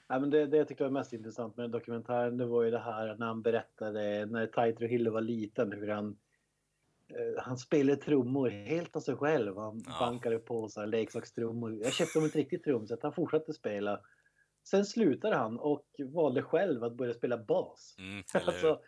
Ja, 0.07 0.19
men 0.19 0.31
det, 0.31 0.47
det 0.47 0.57
jag 0.57 0.69
tyckte 0.69 0.85
var 0.85 0.91
mest 0.91 1.13
intressant 1.13 1.57
med 1.57 1.71
dokumentären 1.71 2.37
det 2.37 2.47
var 2.47 2.63
ju 2.63 2.71
det 2.71 2.79
här 2.79 3.15
när 3.19 3.27
han 3.27 3.43
berättade 3.43 4.27
när 4.27 4.47
Taito 4.47 4.87
Hille 4.87 5.11
var 5.11 5.21
liten 5.21 5.73
hur 5.73 5.89
han 5.89 6.17
eh, 7.09 7.43
han 7.43 7.59
spelade 7.59 8.03
trummor 8.03 8.51
helt 8.51 8.97
av 8.97 9.01
sig 9.01 9.17
själv. 9.17 9.57
Han 9.57 9.83
Ja. 9.87 9.97
bankade 10.01 10.39
på 10.39 10.69
så 10.69 10.81
här 10.81 10.87
leksakstrummor. 10.87 11.75
Jag 11.83 11.93
köpte 11.93 12.19
honom 12.19 12.29
ett 12.29 12.37
riktigt 12.37 12.65
trumset. 12.65 13.03
Han 13.03 13.13
fortsatte 13.13 13.53
spela. 13.53 14.01
Sen 14.71 14.85
slutade 14.85 15.37
han 15.37 15.59
och 15.59 15.85
valde 15.99 16.43
själv 16.43 16.85
att 16.85 16.95
börja 16.95 17.15
spela 17.15 17.39
bas. 17.39 17.97
Mm? 17.99 18.23
Alltså, 18.47 18.81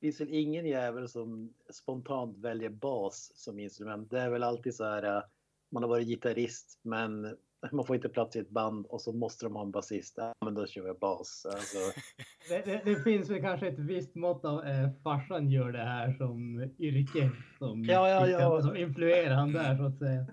det 0.00 0.06
finns 0.06 0.20
väl 0.20 0.28
ingen 0.34 0.66
jävel 0.66 1.08
som 1.08 1.54
spontant 1.70 2.38
väljer 2.38 2.70
bas 2.70 3.32
som 3.34 3.58
instrument. 3.58 4.10
Det 4.10 4.20
är 4.20 4.30
väl 4.30 4.42
alltid 4.42 4.74
så 4.74 4.84
här. 4.84 5.02
eh, 5.16 5.22
Man 5.70 5.82
har 5.82 5.90
varit 5.90 6.06
gitarrist 6.08 6.78
men 6.82 7.36
man 7.72 7.84
får 7.86 7.96
inte 7.96 8.08
plats 8.08 8.36
i 8.36 8.38
ett 8.38 8.50
band 8.50 8.86
och 8.86 9.00
så 9.00 9.12
måste 9.12 9.46
de 9.46 9.54
ha 9.56 9.62
en 9.62 9.70
basist. 9.70 10.14
Ja, 10.16 10.34
men 10.44 10.54
då 10.54 10.66
kör 10.66 10.86
jag 10.86 10.98
bas. 10.98 11.46
Alltså, 11.46 11.78
Det, 12.48 12.64
det, 12.64 12.82
det 12.84 12.96
finns 13.02 13.30
väl 13.30 13.40
kanske 13.40 13.66
ett 13.68 13.78
visst 13.78 14.14
mått 14.14 14.44
av 14.44 14.64
eh, 14.66 14.90
farsan 15.02 15.50
gör 15.50 15.72
det 15.72 15.84
här 15.84 16.12
som 16.12 16.60
yrke 16.78 17.30
som, 17.58 17.84
Ja, 17.84 18.08
ja, 18.08 18.28
ja. 18.28 18.62
som 18.62 18.76
influerar 18.76 19.34
han 19.34 19.52
där 19.52 19.76
så 19.76 19.82
att 19.84 19.98
säga. 19.98 20.26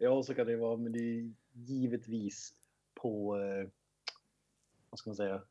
ja, 0.00 0.22
så 0.22 0.34
kan 0.34 0.46
det 0.46 0.56
vara. 0.56 0.76
Men 0.76 0.92
det 0.92 0.98
är 0.98 1.32
givetvis 1.52 2.54
på, 2.94 3.36
eh, 3.38 3.68
vad 4.90 4.98
ska 4.98 5.10
man 5.10 5.16
säga, 5.16 5.42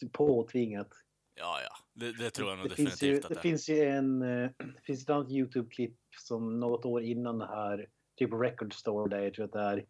Typ 0.00 0.12
påtvingat. 0.12 0.88
Ja, 1.34 1.60
ja. 1.62 1.76
Det, 1.92 2.12
det 2.12 2.30
tror 2.30 2.48
jag 2.48 2.58
nog 2.58 2.68
Det 2.68 2.74
finns, 2.74 3.02
ju, 3.02 3.12
definitivt 3.12 3.24
att 3.24 3.28
det 3.28 3.34
det 3.34 3.40
finns 3.40 3.68
ju 3.68 3.84
en, 3.84 4.22
eh, 4.22 4.50
det 4.58 4.82
finns 4.84 5.02
ett 5.02 5.10
annat 5.10 5.30
Youtube-klipp 5.30 5.98
som 6.18 6.60
något 6.60 6.84
år 6.84 7.02
innan 7.02 7.38
det 7.38 7.46
här, 7.46 7.88
typ 8.16 8.30
Record 8.32 8.74
Store 8.74 9.16
där 9.16 9.22
jag 9.22 9.34
tror 9.34 9.44
att 9.44 9.52
det 9.52 9.60
är 9.60 9.86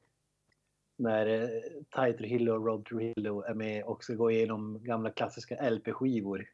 när 0.97 1.27
eh, 1.27 1.49
Ty 1.97 2.13
Trujillo 2.13 2.53
och 2.53 2.67
Rob 2.67 2.87
Trujillo 2.87 3.43
är 3.43 3.55
med 3.55 3.85
och 3.85 4.05
ska 4.05 4.15
gå 4.15 4.31
igenom 4.31 4.85
gamla 4.85 5.11
klassiska 5.11 5.71
LP-skivor. 5.71 6.49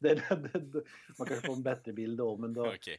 Man 1.18 1.26
kanske 1.26 1.46
får 1.46 1.56
en 1.56 1.62
bättre 1.62 1.92
bild 1.92 2.18
då, 2.18 2.36
men 2.36 2.52
då, 2.52 2.66
Okej. 2.66 2.98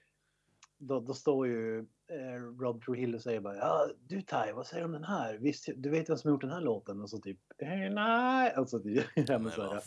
Då, 0.79 0.99
då 0.99 1.13
står 1.13 1.47
ju 1.47 1.79
eh, 2.07 2.59
Rob 2.59 2.83
Trujillo 2.83 3.15
och 3.15 3.21
säger 3.21 3.39
bara 3.39 3.55
ja 3.55 3.87
du 4.07 4.21
Ty, 4.21 4.51
vad 4.53 4.67
säger 4.67 4.81
du 4.81 4.85
om 4.85 4.91
den 4.91 5.03
här? 5.03 5.37
Visst, 5.37 5.69
du 5.75 5.89
vet 5.89 6.09
vem 6.09 6.17
som 6.17 6.29
har 6.29 6.35
gjort 6.35 6.41
den 6.41 6.51
här 6.51 6.61
låten? 6.61 7.01
Och 7.01 7.09
så 7.09 7.17
typ 7.17 7.39
eh, 7.57 7.69
nej. 7.69 8.53
Alltså, 8.53 8.79
typ, 8.79 9.05
men 9.15 9.51
så 9.51 9.73
här. 9.73 9.81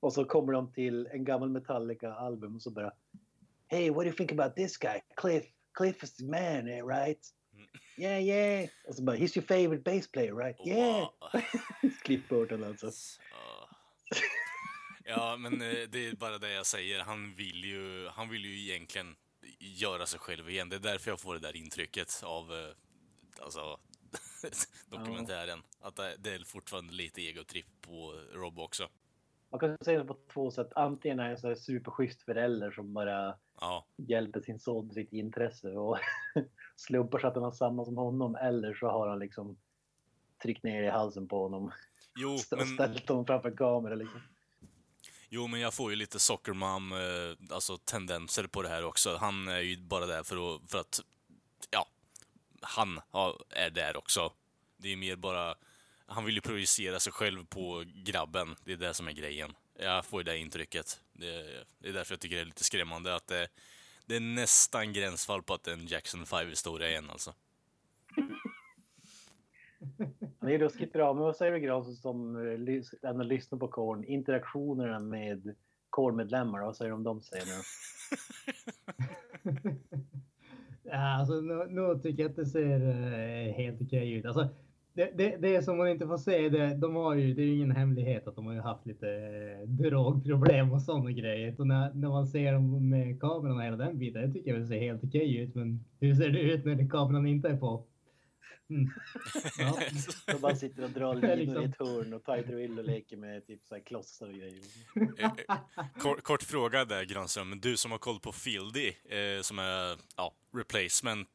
Och 0.00 0.12
så 0.12 0.24
kommer 0.24 0.52
de 0.52 0.72
till 0.72 1.06
en 1.06 1.24
gammal 1.24 1.50
Metallica-album 1.50 2.54
och 2.54 2.62
så 2.62 2.70
bara 2.70 2.92
Hey, 3.66 3.90
what 3.90 4.04
do 4.04 4.06
you 4.06 4.16
think 4.16 4.32
about 4.32 4.56
this 4.56 4.76
guy? 4.76 5.00
Cliff. 5.16 5.44
Cliff 5.74 6.02
is 6.02 6.16
the 6.16 6.24
man, 6.24 6.68
eh, 6.68 6.86
right? 6.86 7.20
Mm. 7.54 7.66
Yeah, 7.96 8.22
yeah. 8.22 8.68
Och 8.88 8.94
så 8.94 9.02
bara, 9.02 9.16
he's 9.16 9.38
your 9.38 9.46
favorite 9.46 9.82
bass 9.82 10.10
player, 10.10 10.34
right? 10.34 10.66
Yeah. 10.66 11.00
Wow. 11.00 11.40
Cliff 12.02 12.28
Burton 12.28 12.64
alltså. 12.64 12.90
Ja. 13.30 13.68
Ja, 15.06 15.36
men 15.36 15.52
eh, 15.52 15.88
det 15.88 16.08
är 16.08 16.16
bara 16.16 16.38
det 16.38 16.52
jag 16.52 16.66
säger. 16.66 17.00
Han 17.00 17.34
vill 17.34 17.64
ju, 17.64 18.08
han 18.08 18.28
vill 18.28 18.44
ju 18.44 18.60
egentligen 18.60 19.16
göra 19.64 20.06
sig 20.06 20.20
själv 20.20 20.50
igen. 20.50 20.68
Det 20.68 20.76
är 20.76 20.80
därför 20.80 21.10
jag 21.10 21.20
får 21.20 21.34
det 21.34 21.40
där 21.40 21.56
intrycket 21.56 22.22
av 22.24 22.52
eh, 22.52 22.74
alltså, 23.42 23.78
dokumentären. 24.90 25.62
Att 25.80 25.96
det, 25.96 26.34
är 26.34 26.44
fortfarande 26.44 26.92
lite 26.92 27.20
egotripp 27.20 27.66
på 27.80 28.20
Rob 28.32 28.58
också. 28.58 28.88
man 29.50 29.60
kan 29.60 29.78
säga 29.84 29.98
det 29.98 30.04
på 30.04 30.18
två 30.32 30.50
sätt. 30.50 30.68
Antingen 30.74 31.20
är 31.20 31.30
jag 31.30 31.38
en 31.44 31.48
här 31.48 31.54
superschysst 31.54 32.22
förälder 32.22 32.70
som 32.70 32.92
bara 32.92 33.38
Ja, 33.60 33.86
hjälper 33.96 34.40
sin 34.40 34.58
son 34.58 34.90
sitt 34.92 35.12
intresse 35.12 35.70
och 35.70 35.98
slumpar 36.76 37.18
så 37.18 37.26
att 37.26 37.34
han 37.34 37.44
har 37.44 37.52
samma 37.52 37.84
som 37.84 37.96
honom. 37.96 38.34
Eller 38.36 38.74
så 38.74 38.86
har 38.86 39.08
han 39.08 39.18
liksom 39.18 39.56
tryckt 40.42 40.62
ner 40.62 40.82
i 40.82 40.88
halsen 40.88 41.28
på 41.28 41.42
honom 41.42 41.72
jo, 42.16 42.34
och 42.50 42.58
men, 42.58 42.66
ställt 42.66 43.08
honom 43.08 43.26
framför 43.26 43.48
en 43.48 43.56
kamera. 43.56 43.94
Liksom 43.94 44.20
jo, 45.28 45.46
men 45.46 45.60
jag 45.60 45.74
får 45.74 45.90
ju 45.90 45.96
lite 45.96 46.18
sockermom, 46.18 46.92
eh, 46.92 47.54
alltså 47.54 47.78
tendenser 47.78 48.46
på 48.46 48.62
det 48.62 48.68
här 48.68 48.84
också. 48.84 49.16
Han 49.16 49.48
är 49.48 49.60
ju 49.60 49.76
bara 49.76 50.06
där 50.06 50.22
för 50.22 50.54
att, 50.54 50.70
för 50.70 50.78
att 50.78 51.00
ja, 51.70 51.88
han 52.60 53.00
ja, 53.12 53.40
är 53.50 53.70
där 53.70 53.96
också. 53.96 54.32
Det 54.76 54.92
är 54.92 54.96
mer 54.96 55.16
bara, 55.16 55.54
han 56.06 56.24
vill 56.24 56.34
ju 56.34 56.40
projicera 56.40 57.00
sig 57.00 57.12
själv 57.12 57.46
på 57.46 57.84
grabben. 57.86 58.56
Det 58.64 58.72
är 58.72 58.76
det 58.76 58.94
som 58.94 59.08
är 59.08 59.12
grejen. 59.12 59.54
Jag 59.78 60.06
får 60.06 60.20
ju 60.20 60.24
det 60.24 60.38
intrycket. 60.38 61.00
Det, 61.12 61.64
det 61.78 61.88
är 61.88 61.92
därför 61.92 62.12
jag 62.12 62.20
tycker 62.20 62.36
det 62.36 62.42
är 62.42 62.46
lite 62.46 62.64
skrämmande 62.64 63.14
att 63.14 63.26
det, 63.26 63.48
det 64.06 64.16
är 64.16 64.20
nästan 64.20 64.92
gränsfall 64.92 65.42
på 65.42 65.54
att 65.54 65.64
det 65.64 65.70
är 65.70 65.74
en 65.74 65.86
Jackson 65.86 66.24
5-historia 66.24 66.88
igen 66.88 67.10
alltså. 67.10 67.34
Det 70.46 70.54
är 70.54 70.58
ruskigt 70.58 70.92
bra. 70.92 71.14
Men 71.14 71.22
vad 71.22 71.36
säger 71.36 71.52
du 71.52 71.60
Granström 71.60 71.96
som 71.96 72.36
eh, 72.36 73.10
ändå 73.10 73.22
lyssnar 73.24 73.58
på 73.58 73.68
Korn? 73.68 74.04
Interaktionerna 74.04 75.00
med 75.00 75.54
Korn-medlemmar, 75.90 76.64
vad 76.64 76.76
säger 76.76 76.90
du 76.90 76.94
om 76.94 77.02
de 77.02 77.20
säger 77.20 77.44
nu? 77.46 77.62
Ja, 80.86 81.18
alltså, 81.18 81.34
nu, 81.34 81.66
nu 81.68 81.98
tycker 82.02 82.22
jag 82.22 82.30
att 82.30 82.36
det 82.36 82.46
ser 82.46 82.80
eh, 82.80 83.54
helt 83.54 83.82
okej 83.82 84.12
ut. 84.12 84.24
Alltså, 84.24 84.48
det, 84.92 85.10
det, 85.14 85.36
det 85.36 85.62
som 85.62 85.76
man 85.76 85.88
inte 85.88 86.06
får 86.06 86.18
se, 86.18 86.48
det, 86.48 86.74
de 86.74 86.94
har 86.94 87.14
ju, 87.14 87.34
det 87.34 87.42
är 87.42 87.46
ju 87.46 87.56
ingen 87.56 87.76
hemlighet 87.76 88.28
att 88.28 88.36
de 88.36 88.46
har 88.46 88.52
ju 88.52 88.60
haft 88.60 88.86
lite 88.86 89.08
eh, 89.08 89.68
drogproblem 89.68 90.72
och 90.72 90.82
sådana 90.82 91.10
grejer. 91.10 91.52
Så 91.52 91.64
när, 91.64 91.94
när 91.94 92.08
man 92.08 92.26
ser 92.26 92.52
dem 92.52 92.88
med 92.88 93.20
kameran 93.20 93.56
och 93.56 93.62
hela 93.62 93.76
den 93.76 93.98
biten, 93.98 94.22
det 94.22 94.32
tycker 94.32 94.50
jag 94.50 94.60
det 94.60 94.66
ser 94.66 94.80
helt 94.80 95.04
okej 95.04 95.36
ut. 95.36 95.54
Men 95.54 95.84
hur 96.00 96.14
ser 96.14 96.28
det 96.28 96.40
ut 96.40 96.64
när 96.64 96.88
kameran 96.88 97.26
inte 97.26 97.48
är 97.48 97.56
på? 97.56 97.84
Mm. 98.70 98.90
Ja. 99.58 99.80
De 100.26 100.40
bara 100.40 100.56
sitter 100.56 100.84
och 100.84 100.90
drar 100.90 101.14
linor 101.14 101.32
i 101.32 101.36
liksom- 101.36 101.64
ett 101.64 101.78
hörn 101.78 102.12
och 102.12 102.56
Will 102.58 102.78
och 102.78 102.84
leker 102.84 103.16
med 103.16 103.46
typ 103.46 103.62
så 103.64 103.74
här 103.74 103.82
klossar 103.82 104.26
och 104.26 104.34
grejer. 104.34 104.64
Eh, 105.18 105.32
eh, 105.48 105.56
Kort, 105.98 106.22
kort 106.22 106.42
fråga 106.42 106.84
där 106.84 107.04
Granström, 107.04 107.48
men 107.48 107.60
du 107.60 107.76
som 107.76 107.90
har 107.90 107.98
koll 107.98 108.20
på 108.20 108.32
Fieldy, 108.32 108.88
eh, 108.88 109.40
som 109.42 109.58
är 109.58 109.98
ja, 110.16 110.34
replacement, 110.56 111.28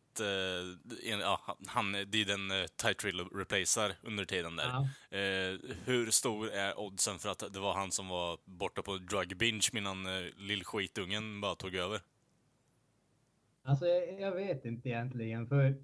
en, 1.04 1.20
ja, 1.20 1.58
han, 1.68 1.92
det 1.92 2.22
är 2.22 2.26
den 2.26 2.52
eh, 2.52 2.66
Titrill 2.76 3.20
replacear 3.20 3.94
under 4.04 4.26
tiden 4.26 4.56
där. 4.56 4.66
Ja. 5.10 5.18
Eh, 5.18 5.60
hur 5.86 6.12
stor 6.12 6.50
är 6.52 6.80
oddsen 6.80 7.20
för 7.20 7.30
att 7.30 7.54
det 7.54 7.60
var 7.60 7.74
han 7.74 7.92
som 7.92 8.08
var 8.08 8.38
borta 8.46 8.82
på 8.82 8.98
drug 8.98 9.38
binge 9.38 9.70
medan 9.74 10.06
eh, 10.06 10.24
lillskitungen 10.38 11.42
bara 11.42 11.56
tog 11.56 11.76
över? 11.76 12.02
Alltså 13.64 13.86
jag, 13.86 14.22
jag 14.22 14.32
vet 14.32 14.66
inte 14.66 14.90
egentligen. 14.90 15.48
För 15.48 15.76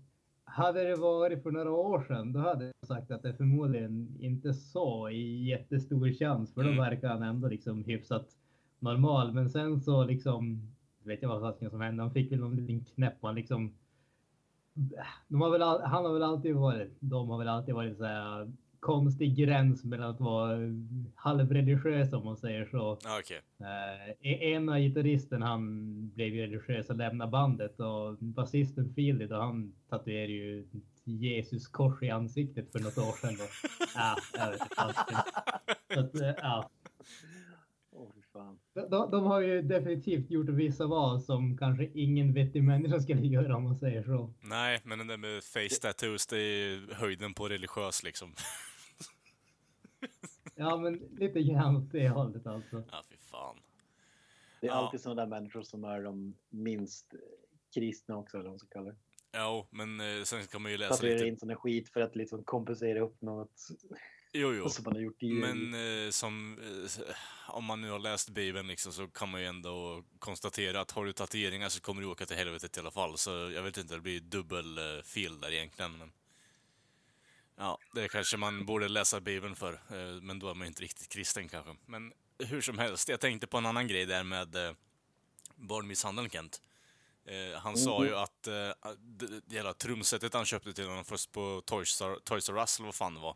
hade 0.45 0.83
det 0.83 0.95
varit 0.95 1.43
för 1.43 1.51
några 1.51 1.71
år 1.71 2.01
sedan, 2.07 2.33
då 2.33 2.39
hade 2.39 2.65
jag 2.65 2.87
sagt 2.87 3.11
att 3.11 3.23
det 3.23 3.33
förmodligen 3.33 4.17
inte 4.19 4.53
så 4.53 5.09
i 5.09 5.45
jättestor 5.49 6.11
chans. 6.11 6.53
För 6.53 6.61
då 6.63 6.69
Mm. 6.69 6.79
verkar 6.83 7.09
han 7.09 7.23
ändå 7.23 7.47
liksom 7.47 7.83
hyfsat 7.83 8.27
normal. 8.79 9.33
Men 9.33 9.49
sen 9.49 9.81
så 9.81 10.03
liksom, 10.03 10.71
vet 11.03 11.21
jag 11.21 11.29
vad 11.29 11.41
fasiken 11.41 11.69
som 11.69 11.81
hände. 11.81 12.03
Han 12.03 12.11
fick 12.13 12.31
väl 12.31 12.39
någon 12.39 12.55
liten 12.55 12.85
knäpp 12.85 13.13
och 13.21 13.27
han 13.29 13.35
liksom. 13.35 13.73
De 15.27 15.41
har 15.41 15.49
väl, 15.49 15.61
han 15.61 16.05
har 16.05 16.13
väl 16.13 16.23
alltid 16.23 16.55
varit, 16.55 16.97
de 16.99 17.29
har 17.29 17.37
väl 17.37 17.47
alltid 17.47 17.75
varit 17.75 17.97
så 17.97 18.05
här 18.05 18.51
konstig 18.85 19.35
gräns 19.35 19.83
mellan 19.83 20.09
att 20.09 20.19
vara 20.19 20.57
halvreligiös 21.15 22.13
om 22.13 22.25
man 22.25 22.37
säger 22.37 22.65
så. 22.65 22.97
Ah, 23.05 23.19
Okej. 23.19 23.41
Eh, 24.21 24.31
ena 24.51 24.79
gitarristen 24.79 25.41
han 25.41 25.61
blev 26.09 26.27
ju 26.27 26.41
religiös 26.41 26.89
och 26.89 26.95
lämnade 26.95 27.31
bandet 27.31 27.79
och 27.79 28.17
basisten 28.17 28.93
Philly 28.93 29.27
då 29.27 29.35
han 29.35 29.73
tatuerade 29.89 30.33
ju 30.33 30.67
Jesus 31.03 31.67
kors 31.67 32.03
i 32.03 32.09
ansiktet 32.09 32.71
för 32.71 32.79
något 32.79 32.97
år 32.97 33.17
sedan. 33.21 33.35
Då. 33.37 33.43
Ja, 33.95 34.15
jag 34.33 34.51
vet 34.51 34.61
inte. 34.61 35.23
Så 35.93 35.99
att, 35.99 36.15
eh, 36.21 36.43
ja. 36.43 36.69
Åh 37.91 38.11
fy 38.15 38.21
fan. 38.33 38.59
de, 38.73 39.11
de 39.11 39.23
har 39.23 39.41
ju 39.41 39.61
definitivt 39.61 40.31
gjort 40.31 40.49
vissa 40.49 40.85
val 40.87 41.21
som 41.21 41.57
kanske 41.57 41.89
ingen 41.93 42.33
vettig 42.33 42.63
människa 42.63 42.99
skulle 42.99 43.27
göra 43.37 43.55
om 43.55 43.63
man 43.63 43.75
säger 43.75 44.03
så. 44.03 44.33
Nej, 44.41 44.81
men 44.83 44.97
den 44.97 45.07
där 45.07 45.17
med 45.17 45.43
face 45.43 45.81
tattoos, 45.81 46.27
det 46.27 46.37
är 46.37 46.95
höjden 46.95 47.33
på 47.33 47.47
religiös 47.49 48.03
liksom. 48.03 48.33
Ja, 50.55 50.77
men 50.77 50.93
lite 50.93 51.43
grann 51.43 51.75
åt 51.75 51.91
det 51.91 52.09
hållet 52.09 52.47
alltså. 52.47 52.83
Ja, 52.91 53.03
fy 53.09 53.17
fan. 53.17 53.55
Det 54.61 54.67
är 54.67 54.71
Ja. 54.71 54.75
alltid 54.77 55.01
sådana 55.01 55.21
där 55.21 55.29
människor 55.29 55.61
som 55.63 55.83
är 55.83 56.03
de 56.03 56.35
minst 56.49 57.13
kristna 57.73 58.17
också, 58.17 58.37
eller 58.37 58.43
vad 58.43 58.51
man 58.51 58.59
ska 58.59 58.67
kalla 58.67 58.89
det. 58.91 58.95
Jo, 59.37 59.67
men 59.69 59.99
eh, 59.99 60.23
sen 60.23 60.47
kan 60.47 60.61
man 60.61 60.71
ju 60.71 60.77
läsa 60.77 60.93
Tatuerar 60.93 61.13
lite... 61.15 61.27
in 61.27 61.39
sån 61.39 61.49
här 61.49 61.55
skit 61.55 61.89
för 61.89 62.01
att 62.01 62.15
liksom 62.15 62.43
kompensera 62.43 62.99
upp 62.99 63.21
något 63.21 63.67
Jo, 64.33 64.53
jo. 64.53 64.69
som 64.69 64.83
man 64.83 64.93
har 64.93 65.01
gjort 65.01 65.19
tidigare. 65.19 65.53
Men 65.53 66.05
eh, 66.05 66.09
som, 66.11 66.57
eh, 66.59 67.15
om 67.55 67.65
man 67.65 67.81
nu 67.81 67.89
har 67.89 67.99
läst 67.99 68.29
Bibeln 68.29 68.67
liksom, 68.67 68.91
så 68.91 69.07
kan 69.07 69.29
man 69.29 69.41
ju 69.41 69.47
ändå 69.47 70.03
konstatera 70.19 70.79
att 70.81 70.91
har 70.91 71.05
du 71.05 71.13
tatueringar 71.13 71.69
så 71.69 71.81
kommer 71.81 72.01
du 72.01 72.07
åka 72.07 72.25
till 72.25 72.35
helvetet 72.37 72.77
i 72.77 72.79
alla 72.79 72.91
fall. 72.91 73.17
Så 73.17 73.29
jag 73.29 73.63
vet 73.63 73.77
inte, 73.77 73.93
det 73.95 74.01
blir 74.01 74.19
dubbel 74.19 74.77
eh, 74.77 75.03
fel 75.03 75.39
där 75.39 75.51
egentligen. 75.51 75.97
Men... 75.97 76.11
Ja, 77.57 77.77
det 77.93 78.07
kanske 78.07 78.37
man 78.37 78.65
borde 78.65 78.87
läsa 78.87 79.19
Bibeln 79.19 79.55
för, 79.55 79.73
eh, 79.73 80.21
men 80.21 80.39
då 80.39 80.49
är 80.49 80.53
man 80.53 80.67
inte 80.67 80.81
riktigt 80.81 81.09
kristen 81.09 81.47
kanske. 81.49 81.75
Men 81.85 82.13
hur 82.39 82.61
som 82.61 82.77
helst, 82.77 83.09
jag 83.09 83.19
tänkte 83.19 83.47
på 83.47 83.57
en 83.57 83.65
annan 83.65 83.87
grej 83.87 84.05
där 84.05 84.23
med 84.23 84.55
eh, 84.55 84.73
barnmisshandeln, 85.55 86.29
Kent. 86.29 86.61
Eh, 87.25 87.59
han 87.59 87.77
sa 87.77 88.05
ju 88.05 88.15
att 88.15 88.47
eh, 88.47 88.53
det, 88.97 89.41
det 89.45 89.55
hela 89.55 89.73
trumsetet 89.73 90.33
han 90.33 90.45
köpte 90.45 90.73
till 90.73 90.87
honom 90.87 91.05
först 91.05 91.31
på 91.31 91.61
Toys 91.65 92.01
R, 92.01 92.17
Toys 92.23 92.49
R 92.49 92.57
Us, 92.57 92.79
eller 92.79 92.87
vad 92.87 92.95
fan 92.95 93.13
det 93.13 93.19
var. 93.19 93.35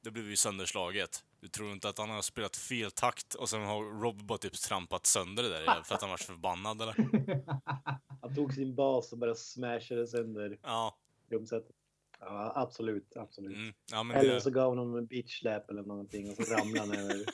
Det 0.00 0.10
blev 0.10 0.30
ju 0.30 0.36
sönderslaget. 0.36 1.24
Du 1.40 1.48
tror 1.48 1.72
inte 1.72 1.88
att 1.88 1.98
han 1.98 2.10
har 2.10 2.22
spelat 2.22 2.56
fel 2.56 2.90
takt 2.90 3.34
och 3.34 3.48
sen 3.50 3.62
har 3.62 4.00
Rob 4.00 4.22
bara 4.22 4.38
typ 4.38 4.52
trampat 4.52 5.06
sönder 5.06 5.42
det 5.42 5.48
där 5.48 5.82
för 5.82 5.94
att 5.94 6.00
han 6.00 6.10
var 6.10 6.16
så 6.16 6.24
förbannad 6.24 6.82
eller? 6.82 6.94
Han 8.22 8.34
tog 8.34 8.54
sin 8.54 8.74
bas 8.74 9.12
och 9.12 9.18
bara 9.18 9.34
smashade 9.34 10.06
sönder 10.06 10.58
Ja, 10.62 10.96
rumsättet. 11.30 11.76
Ja, 12.20 12.52
absolut, 12.56 13.16
absolut. 13.16 13.56
mm, 13.56 13.72
ja 13.90 14.02
men 14.02 14.16
Eller 14.16 14.34
det, 14.34 14.40
så 14.40 14.50
gav 14.50 14.68
honom 14.68 14.96
en 14.96 15.06
bitch 15.06 15.40
slap 15.40 15.70
eller 15.70 15.82
någonting 15.82 16.30
och 16.30 16.36
så 16.36 16.54
ramlade 16.54 16.88
han 16.88 17.10
över 17.10 17.24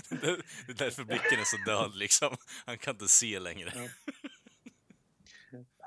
det, 0.09 0.29
är 0.69 0.75
därför 0.79 1.05
blicken 1.05 1.41
är 1.41 1.45
så 1.45 1.71
död 1.71 1.97
liksom. 1.97 2.37
Han 2.67 2.79
kan 2.79 2.95
inte 2.95 3.09
se 3.09 3.39
längre. 3.39 3.73
Ja. 3.75 3.89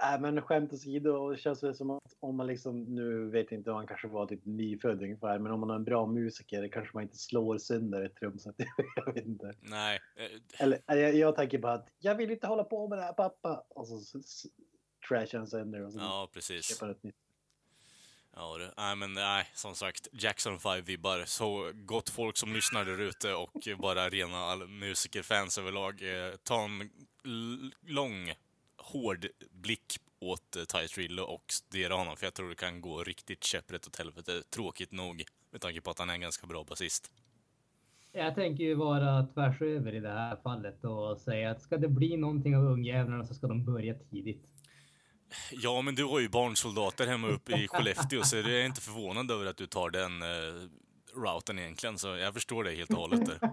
Nej, 0.02 0.20
men 0.20 0.42
skämt 0.42 0.74
åsido, 0.74 1.30
det 1.30 1.38
känns 1.38 1.60
det 1.60 1.74
som 1.74 1.90
att 1.90 2.16
om 2.20 2.36
man 2.36 2.48
liksom, 2.48 2.84
nu 2.84 3.30
vet 3.30 3.52
jag 3.52 3.60
inte 3.60 3.72
om 3.72 3.78
han 3.78 3.88
kanske 3.88 4.08
var 4.08 4.26
typ 4.26 4.46
nyfödd 4.46 5.04
ungefär, 5.04 5.40
men 5.40 5.52
om 5.52 5.60
man 5.60 5.70
har 5.70 5.76
en 5.76 5.84
bra 5.84 6.08
musiker 6.08 6.68
kanske 6.68 6.92
man 6.94 7.04
inte 7.04 7.18
slår 7.18 7.58
sönder 7.58 8.02
ett 8.02 8.16
trumset. 8.16 8.56
jag 8.96 9.14
vet 9.14 9.26
inte. 9.26 9.54
Nej, 9.62 10.00
eh, 10.16 10.64
Eller 10.64 10.80
jag, 10.88 11.16
jag 11.16 11.36
tänker 11.36 11.58
bara 11.58 11.74
att 11.74 11.88
jag 12.00 12.16
vill 12.16 12.32
inte 12.32 12.48
hålla 12.48 12.64
på 12.64 12.88
med 12.88 12.98
det 12.98 13.04
här 13.04 13.14
pappa. 13.14 13.64
Och 13.70 13.88
så, 13.88 14.20
trashar 15.08 15.38
han 15.38 15.48
sönder 15.48 15.86
och 15.86 15.94
så 15.94 16.00
ja 16.00 16.30
precis. 16.34 16.82
ett 16.82 17.04
nytt. 17.04 17.16
Ja, 18.36 18.58
det, 18.58 18.74
nej, 18.78 18.96
men 18.96 19.14
nej, 19.14 19.46
som 19.54 19.76
sagt, 19.76 20.08
Jackson 20.12 20.58
5-vibbar. 20.58 21.26
Så 21.26 21.72
gott 21.76 22.10
folk 22.10 22.38
som 22.38 22.54
lyssnar 22.54 22.86
där 22.86 22.98
ute 23.02 23.34
och 23.34 23.68
bara 23.78 24.10
rena 24.10 24.38
all- 24.38 24.68
musikerfans 24.68 25.58
överlag, 25.58 26.02
eh, 26.02 26.36
ta 26.44 26.64
en 26.64 26.90
lång, 27.82 28.34
hård 28.78 29.28
blick 29.52 29.98
åt 30.20 30.56
eh, 30.56 30.64
Ty 30.64 30.88
Trillo 30.88 31.24
och 31.24 31.44
studera 31.52 31.94
honom, 31.94 32.18
för 32.18 32.26
jag 32.26 32.34
tror 32.34 32.50
det 32.50 32.56
kan 32.56 32.82
gå 32.82 33.04
riktigt 33.04 33.44
käpprätt 33.44 33.88
åt 33.88 33.96
helvete, 33.96 34.44
tråkigt 34.50 34.92
nog, 34.92 35.24
med 35.52 35.62
tanke 35.62 35.82
på 35.82 35.92
att 35.92 36.00
han 36.00 36.10
är 36.10 36.14
en 36.14 36.22
ganska 36.22 36.48
bra 36.48 36.64
basist. 36.64 37.12
Jag 38.14 38.36
tänker 38.36 38.64
ju 38.64 38.74
vara 38.76 39.26
tvärs 39.34 39.62
över 39.62 39.96
i 39.96 40.00
det 40.00 40.10
här 40.10 40.36
fallet 40.36 40.84
och 40.84 41.18
säga 41.18 41.52
att 41.52 41.62
ska 41.62 41.78
det 41.78 41.88
bli 41.88 42.18
någonting 42.18 42.58
av 42.58 42.64
ungjävlarna 42.64 43.26
så 43.26 43.34
ska 43.34 43.48
de 43.48 43.66
börja 43.66 43.94
tidigt. 43.94 44.51
Ja, 45.52 45.82
men 45.82 45.96
du 45.96 46.04
har 46.06 46.20
ju 46.20 46.30
barnsoldater 46.30 47.08
hemma 47.08 47.28
uppe 47.28 47.52
i 47.58 47.68
Skellefteå, 47.68 48.24
så 48.24 48.36
jag 48.36 48.46
är 48.52 48.66
inte 48.66 48.82
förvånad 48.82 49.32
över 49.32 49.46
att 49.46 49.58
du 49.58 49.68
tar 49.68 49.90
den 49.90 50.22
eh, 50.22 50.70
routen 51.16 51.60
egentligen, 51.60 51.98
så 51.98 52.08
jag 52.08 52.34
förstår 52.34 52.64
det 52.64 52.72
helt 52.72 52.90
och 52.94 53.00
hållet 53.00 53.26
där. 53.26 53.40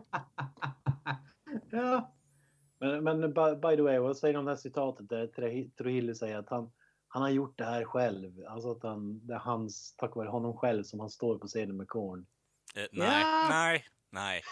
Ja, 1.71 2.15
Men, 2.81 3.05
men 3.05 3.21
by, 3.21 3.55
by 3.63 3.77
the 3.77 3.83
way, 3.83 3.99
vad 3.99 4.17
säger 4.17 4.35
du 4.35 4.39
om 4.39 4.45
det 4.45 4.51
här 4.51 4.57
citatet 4.57 5.09
där 5.09 5.27
Trujillo 5.79 6.15
säger 6.15 6.39
att 6.39 6.49
han, 6.49 6.71
han 7.09 7.23
har 7.23 7.29
gjort 7.31 7.59
det 7.59 7.65
här 7.65 7.85
själv. 7.85 8.33
Alltså 8.49 8.71
att 8.71 8.83
han, 8.83 9.27
det 9.27 9.35
är 9.35 9.39
hans, 9.39 9.95
tack 9.97 10.17
vare 10.17 10.29
honom 10.29 10.57
själv 10.57 10.83
som 10.83 11.01
han 11.01 11.11
står 11.11 11.39
på 11.39 11.47
scenen 11.47 11.77
med 11.77 11.89
Korn. 11.89 12.27
Eh, 12.75 12.87
nej, 12.93 13.21
Ja. 13.23 13.47
nej, 13.51 13.85
nej. 14.11 14.43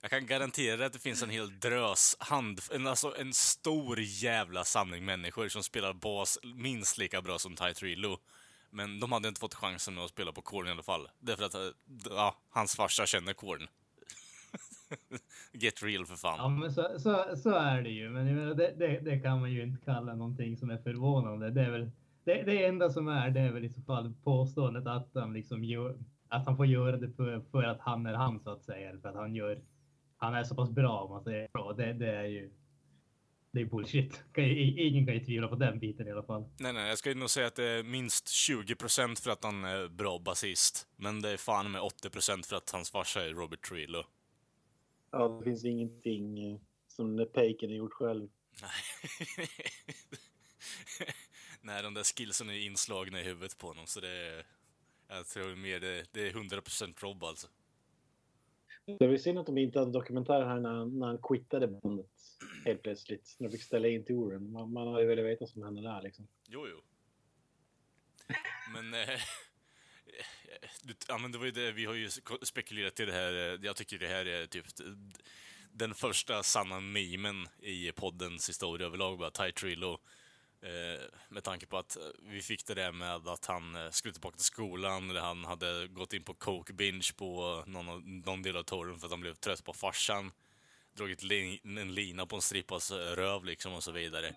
Jag 0.00 0.10
kan 0.10 0.26
garantera 0.26 0.86
att 0.86 0.92
det 0.92 0.98
finns 0.98 1.22
en 1.22 1.30
hel 1.30 1.58
drös, 1.60 2.16
hand, 2.20 2.60
en, 2.72 2.86
alltså 2.86 3.14
en 3.20 3.32
stor 3.32 4.00
jävla 4.00 4.64
samling 4.64 5.04
människor 5.04 5.48
som 5.48 5.62
spelar 5.62 5.92
bas 5.92 6.38
minst 6.54 6.98
lika 6.98 7.22
bra 7.22 7.38
som 7.38 7.56
Ty 7.56 7.74
Trillo. 7.74 8.18
Men 8.70 9.00
de 9.00 9.12
hade 9.12 9.28
inte 9.28 9.40
fått 9.40 9.54
chansen 9.54 9.98
att 9.98 10.10
spela 10.10 10.32
på 10.32 10.42
Korn 10.42 10.68
i 10.68 10.70
alla 10.70 10.82
fall. 10.82 11.08
Därför 11.20 11.44
att, 11.44 11.54
eh, 11.54 11.60
ja, 12.10 12.36
hans 12.50 12.76
farsa 12.76 13.06
känner 13.06 13.32
Korn. 13.32 13.68
Get 15.52 15.82
real 15.82 16.06
för 16.06 16.16
fan. 16.16 16.38
Ja, 16.38 16.48
men 16.48 16.72
så, 16.72 16.88
så, 16.98 17.36
så 17.36 17.50
är 17.50 17.82
det 17.82 17.90
ju. 17.90 18.10
Men 18.10 18.36
menar, 18.36 18.54
det, 18.54 18.74
det, 18.78 19.00
det 19.00 19.20
kan 19.20 19.40
man 19.40 19.52
ju 19.52 19.62
inte 19.62 19.84
kalla 19.84 20.14
någonting 20.14 20.56
som 20.56 20.70
är 20.70 20.78
förvånande. 20.78 21.50
Det 21.50 21.60
är 21.60 21.70
väl 21.70 21.90
det, 22.24 22.42
det 22.42 22.64
enda 22.64 22.90
som 22.90 23.08
är, 23.08 23.30
det 23.30 23.40
är 23.40 23.52
väl 23.52 23.64
i 23.64 23.68
så 23.68 23.82
fall 23.82 24.14
påståendet 24.24 24.86
att 24.86 25.10
han 25.14 25.32
liksom 25.32 25.64
gör, 25.64 25.98
att 26.34 26.46
han 26.46 26.56
får 26.56 26.66
göra 26.66 26.96
det 26.96 27.10
för, 27.10 27.40
för 27.50 27.62
att 27.62 27.80
han 27.80 28.06
är 28.06 28.14
han 28.14 28.40
så 28.40 28.50
att 28.50 28.64
säga. 28.64 28.90
Eller 28.90 29.00
för 29.00 29.08
att 29.08 29.14
han 29.14 29.34
gör, 29.34 29.62
han 30.16 30.34
är 30.34 30.44
så 30.44 30.54
pass 30.54 30.70
bra 30.70 31.00
om 31.00 31.10
man 31.10 31.24
säger 31.24 31.48
så. 31.52 31.72
Det, 31.72 31.92
det 31.92 32.10
är 32.10 32.24
ju, 32.24 32.50
det 33.50 33.60
är 33.60 33.64
bullshit. 33.64 34.24
Kan 34.32 34.44
ju, 34.44 34.88
ingen 34.88 35.06
kan 35.06 35.14
ju 35.14 35.24
tvivla 35.24 35.48
på 35.48 35.56
den 35.56 35.78
biten 35.78 36.08
i 36.08 36.10
alla 36.10 36.22
fall. 36.22 36.44
Nej, 36.58 36.72
nej, 36.72 36.88
jag 36.88 36.98
skulle 36.98 37.14
nog 37.14 37.30
säga 37.30 37.46
att 37.46 37.56
det 37.56 37.68
är 37.68 37.82
minst 37.82 38.26
20% 38.26 39.22
för 39.22 39.30
att 39.30 39.44
han 39.44 39.64
är 39.64 39.88
bra 39.88 40.18
basist. 40.18 40.88
Men 40.96 41.22
det 41.22 41.30
är 41.30 41.36
fan 41.36 41.70
med 41.70 41.80
80% 41.80 42.46
för 42.46 42.56
att 42.56 42.70
hans 42.70 42.90
farsa 42.90 43.24
är 43.24 43.30
Robert 43.30 43.68
Trillo. 43.68 44.02
Ja, 45.10 45.28
det 45.28 45.44
finns 45.44 45.64
ingenting 45.64 46.52
eh, 46.52 46.58
som 46.88 47.26
Paken 47.34 47.70
har 47.70 47.76
gjort 47.76 47.92
själv. 47.92 48.28
Nej. 48.62 48.70
Nej, 51.60 51.82
de 51.82 51.94
där 51.94 52.16
skillsen 52.16 52.50
är 52.50 52.66
inslagna 52.66 53.20
i 53.20 53.24
huvudet 53.24 53.58
på 53.58 53.66
honom, 53.66 53.86
så 53.86 54.00
det 54.00 54.08
är... 54.08 54.46
Jag 55.08 55.26
tror 55.26 55.56
mer 55.56 55.80
det, 55.80 56.04
det 56.12 56.28
är 56.28 56.32
100% 56.32 56.94
Rob 57.00 57.24
alltså. 57.24 57.48
Det 58.98 59.06
var 59.06 59.16
synd 59.16 59.38
att 59.38 59.46
de 59.46 59.58
inte 59.58 59.78
hade 59.78 59.92
dokumentär 59.92 60.44
här 60.44 60.60
när, 60.60 60.84
när 60.84 61.06
han 61.06 61.18
quittade 61.22 61.68
bandet 61.68 62.06
helt 62.64 62.82
plötsligt. 62.82 63.36
När 63.38 63.48
de 63.48 63.56
fick 63.56 63.66
ställa 63.66 63.88
in 63.88 64.04
touren. 64.04 64.52
Man, 64.52 64.72
man 64.72 64.88
hade 64.88 65.02
ju 65.02 65.08
velat 65.08 65.24
veta 65.24 65.40
vad 65.40 65.48
som 65.48 65.62
hände 65.62 65.82
där 65.82 66.02
liksom. 66.02 66.28
Jo, 66.48 66.66
jo. 66.68 66.80
Men... 68.72 68.94
Eh, 68.94 69.08
ja, 71.08 71.18
men 71.18 71.32
det 71.32 71.38
var 71.38 71.44
ju 71.44 71.50
det, 71.50 71.72
vi 71.72 71.84
har 71.84 71.94
ju 71.94 72.10
spekulerat 72.42 73.00
i 73.00 73.04
det 73.04 73.12
här. 73.12 73.32
eh, 73.32 73.60
Jag 73.62 73.76
tycker 73.76 73.98
det 73.98 74.08
här 74.08 74.26
är 74.26 74.46
typ 74.46 74.66
den 75.72 75.94
första 75.94 76.42
sanna 76.42 76.80
memen 76.80 77.48
i 77.60 77.92
poddens 77.92 78.48
historia 78.48 78.86
överlag, 78.86 79.18
bara 79.18 79.30
Ty 79.30 79.52
Trillo. 79.52 79.98
Eh, 80.64 81.04
med 81.28 81.44
tanke 81.44 81.66
på 81.66 81.78
att 81.78 81.96
eh, 81.96 82.02
vi 82.22 82.42
fick 82.42 82.66
det 82.66 82.74
där 82.74 82.92
med 82.92 83.28
att 83.28 83.46
han 83.46 83.76
eh, 83.76 83.90
skulle 83.90 84.12
tillbaka 84.12 84.36
till 84.36 84.44
skolan, 84.44 85.08
där 85.08 85.20
han 85.20 85.44
hade 85.44 85.88
gått 85.88 86.12
in 86.12 86.24
på 86.24 86.34
coke 86.34 86.72
binge 86.72 87.10
på 87.16 87.62
någon, 87.66 88.20
någon 88.20 88.42
del 88.42 88.56
av 88.56 88.62
touren 88.62 88.98
för 88.98 89.06
att 89.06 89.12
han 89.12 89.20
blev 89.20 89.34
trött 89.34 89.64
på 89.64 89.72
farsan. 89.72 90.32
Dragit 90.96 91.22
lin, 91.22 91.78
en 91.78 91.94
lina 91.94 92.26
på 92.26 92.36
en 92.36 92.42
strippas 92.42 92.90
röv 92.90 93.44
liksom 93.44 93.72
och 93.72 93.84
så 93.84 93.92
vidare. 93.92 94.34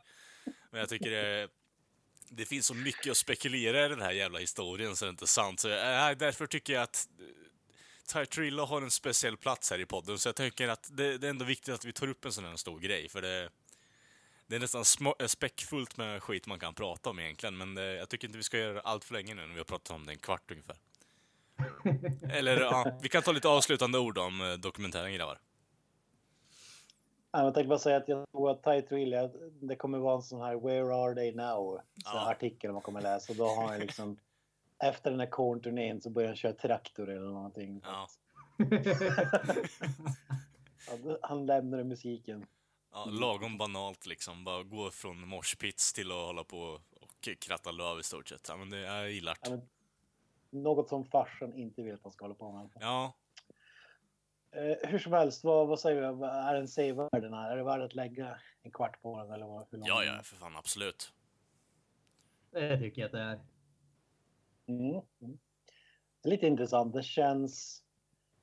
Men 0.72 0.80
jag 0.80 0.90
tycker 0.90 1.12
det, 1.12 1.50
det 2.30 2.46
finns 2.46 2.66
så 2.66 2.74
mycket 2.74 3.12
att 3.12 3.18
spekulera 3.18 3.86
i 3.86 3.90
den 3.90 4.02
här 4.02 4.12
jävla 4.12 4.40
historien 4.40 4.96
så 4.96 5.06
det 5.06 5.10
är 5.10 5.12
inte 5.12 5.28
sant. 5.28 5.60
Så, 5.60 5.70
äh, 5.70 6.12
därför 6.18 6.48
tycker 6.48 6.74
jag 6.74 6.84
att 6.84 7.08
eh, 8.16 8.26
Ty 8.26 8.52
har 8.52 8.82
en 8.82 8.92
speciell 8.92 9.38
plats 9.38 9.72
här 9.72 9.80
i 9.80 9.86
podden, 9.86 10.20
så 10.20 10.28
jag 10.28 10.36
tänker 10.36 10.68
att 10.68 10.90
det, 10.92 11.18
det 11.18 11.28
är 11.28 11.30
ändå 11.30 11.46
viktigt 11.46 11.74
att 11.74 11.86
vi 11.86 11.94
tar 11.94 12.08
upp 12.08 12.26
en 12.26 12.32
sån 12.32 12.46
här 12.46 12.56
stor 12.56 12.80
grej, 12.80 13.10
för 13.10 13.22
det, 13.22 13.50
det 14.48 14.56
är 14.56 14.60
nästan 14.60 14.86
små, 14.86 15.16
eh, 15.20 15.28
späckfullt 15.28 15.98
med 15.98 16.24
skit 16.24 16.48
man 16.48 16.60
kan 16.60 16.74
prata 16.74 17.10
om 17.10 17.20
egentligen, 17.20 17.58
men 17.58 17.76
det, 17.76 17.96
jag 17.96 18.10
tycker 18.10 18.28
inte 18.28 18.38
vi 18.38 18.44
ska 18.44 18.58
göra 18.58 18.74
det 18.74 18.82
allt 18.82 19.04
för 19.04 19.14
länge 19.14 19.36
nu 19.36 19.42
när 19.42 19.54
vi 19.54 19.58
har 19.60 19.66
pratat 19.66 19.96
om 19.96 20.06
det 20.06 20.12
en 20.12 20.18
kvart 20.18 20.52
ungefär. 20.52 20.76
Eller 22.38 22.62
ja, 22.62 22.98
vi 23.02 23.10
kan 23.10 23.24
ta 23.24 23.32
lite 23.32 23.48
avslutande 23.48 24.00
ord 24.00 24.18
om 24.18 24.42
eh, 24.42 24.54
dokumentären 24.54 25.14
grabbar. 25.14 25.40
Ja, 27.32 27.44
Jag 27.44 27.54
tänkte 27.54 27.68
bara 27.68 27.80
säga 27.80 27.98
att 27.98 28.08
jag 28.08 28.32
tror 28.32 28.52
att 28.52 28.64
Tight 28.64 28.92
Will, 28.92 29.30
det 29.62 29.76
kommer 29.76 29.98
vara 29.98 30.16
en 30.16 30.22
sån 30.22 30.42
här 30.42 30.56
Where 30.56 30.96
are 30.96 31.16
they 31.16 31.36
now? 31.36 31.82
Ja. 32.06 32.32
artikel 32.32 32.72
man 32.72 32.82
kommer 32.82 33.02
läsa. 33.02 33.34
Då 33.34 33.48
har 33.48 33.68
han 33.68 33.80
liksom 33.80 34.18
efter 34.84 35.12
den 35.12 35.20
här 35.20 35.28
kornturnén 35.28 36.02
så 36.02 36.10
börjar 36.10 36.30
han 36.30 36.38
köra 36.38 36.54
traktor 36.54 37.10
eller 37.10 37.32
någonting. 37.32 37.82
Ja. 37.84 38.08
Han 41.22 41.46
lämnade 41.46 41.84
musiken. 41.84 42.46
Ja, 42.92 43.06
lagom 43.06 43.58
banalt 43.58 44.06
liksom, 44.06 44.44
bara 44.44 44.64
gå 44.64 44.92
från 44.92 45.28
moshpits 45.28 45.94
till 45.94 46.12
att 46.12 46.18
hålla 46.18 46.44
på 46.44 46.80
och 46.92 47.30
kratta 47.40 47.72
löv 47.72 48.00
i 48.00 48.04
stort 48.04 48.30
sett. 48.30 48.46
Ja, 48.50 48.58
men 48.58 48.70
det, 48.70 48.80
jag 48.80 49.12
gillar 49.12 49.38
Ja, 49.42 49.50
det. 49.50 49.56
men, 50.50 50.64
något 50.64 50.90
som 50.90 51.06
farsan 51.06 51.54
inte 51.54 51.82
vill 51.82 51.94
att 51.94 52.04
han 52.04 52.12
ska 52.12 52.26
hålla 52.26 52.36
på 52.36 52.52
med. 52.52 52.70
Ja, 52.80 53.14
Eh, 54.52 54.90
hur 54.90 55.00
som 55.00 55.14
helst, 55.14 55.44
vad, 55.44 55.68
vad 55.68 55.80
säger 55.80 56.02
du? 56.02 56.26
Är 56.26 56.54
den 56.54 56.68
sevärd 56.68 57.22
den 57.22 57.34
här? 57.34 57.52
Är 57.52 57.58
det 57.58 57.64
värt 57.64 57.82
att 57.82 57.96
lägga 57.96 58.40
en 58.64 58.72
kvart 58.72 59.02
på 59.02 59.18
den? 59.18 59.32
Eller 59.32 59.46
vad, 59.46 59.68
hur 59.72 59.78
lång 59.78 59.88
ja, 59.88 60.04
är 60.04 60.08
ja, 60.08 60.24
för 60.24 60.36
fan 60.36 60.56
absolut. 60.56 61.14
Det 62.52 62.80
tycker 62.80 63.02
jag 63.02 63.06
att 63.06 63.12
det 63.12 63.20
är. 63.20 63.40
Mm. 64.68 65.02
mm. 65.22 65.40
Det 66.22 66.30
är 66.30 66.32
lite 66.32 66.48
intressant. 66.48 66.94
Det 66.94 67.04
känns... 67.04 67.84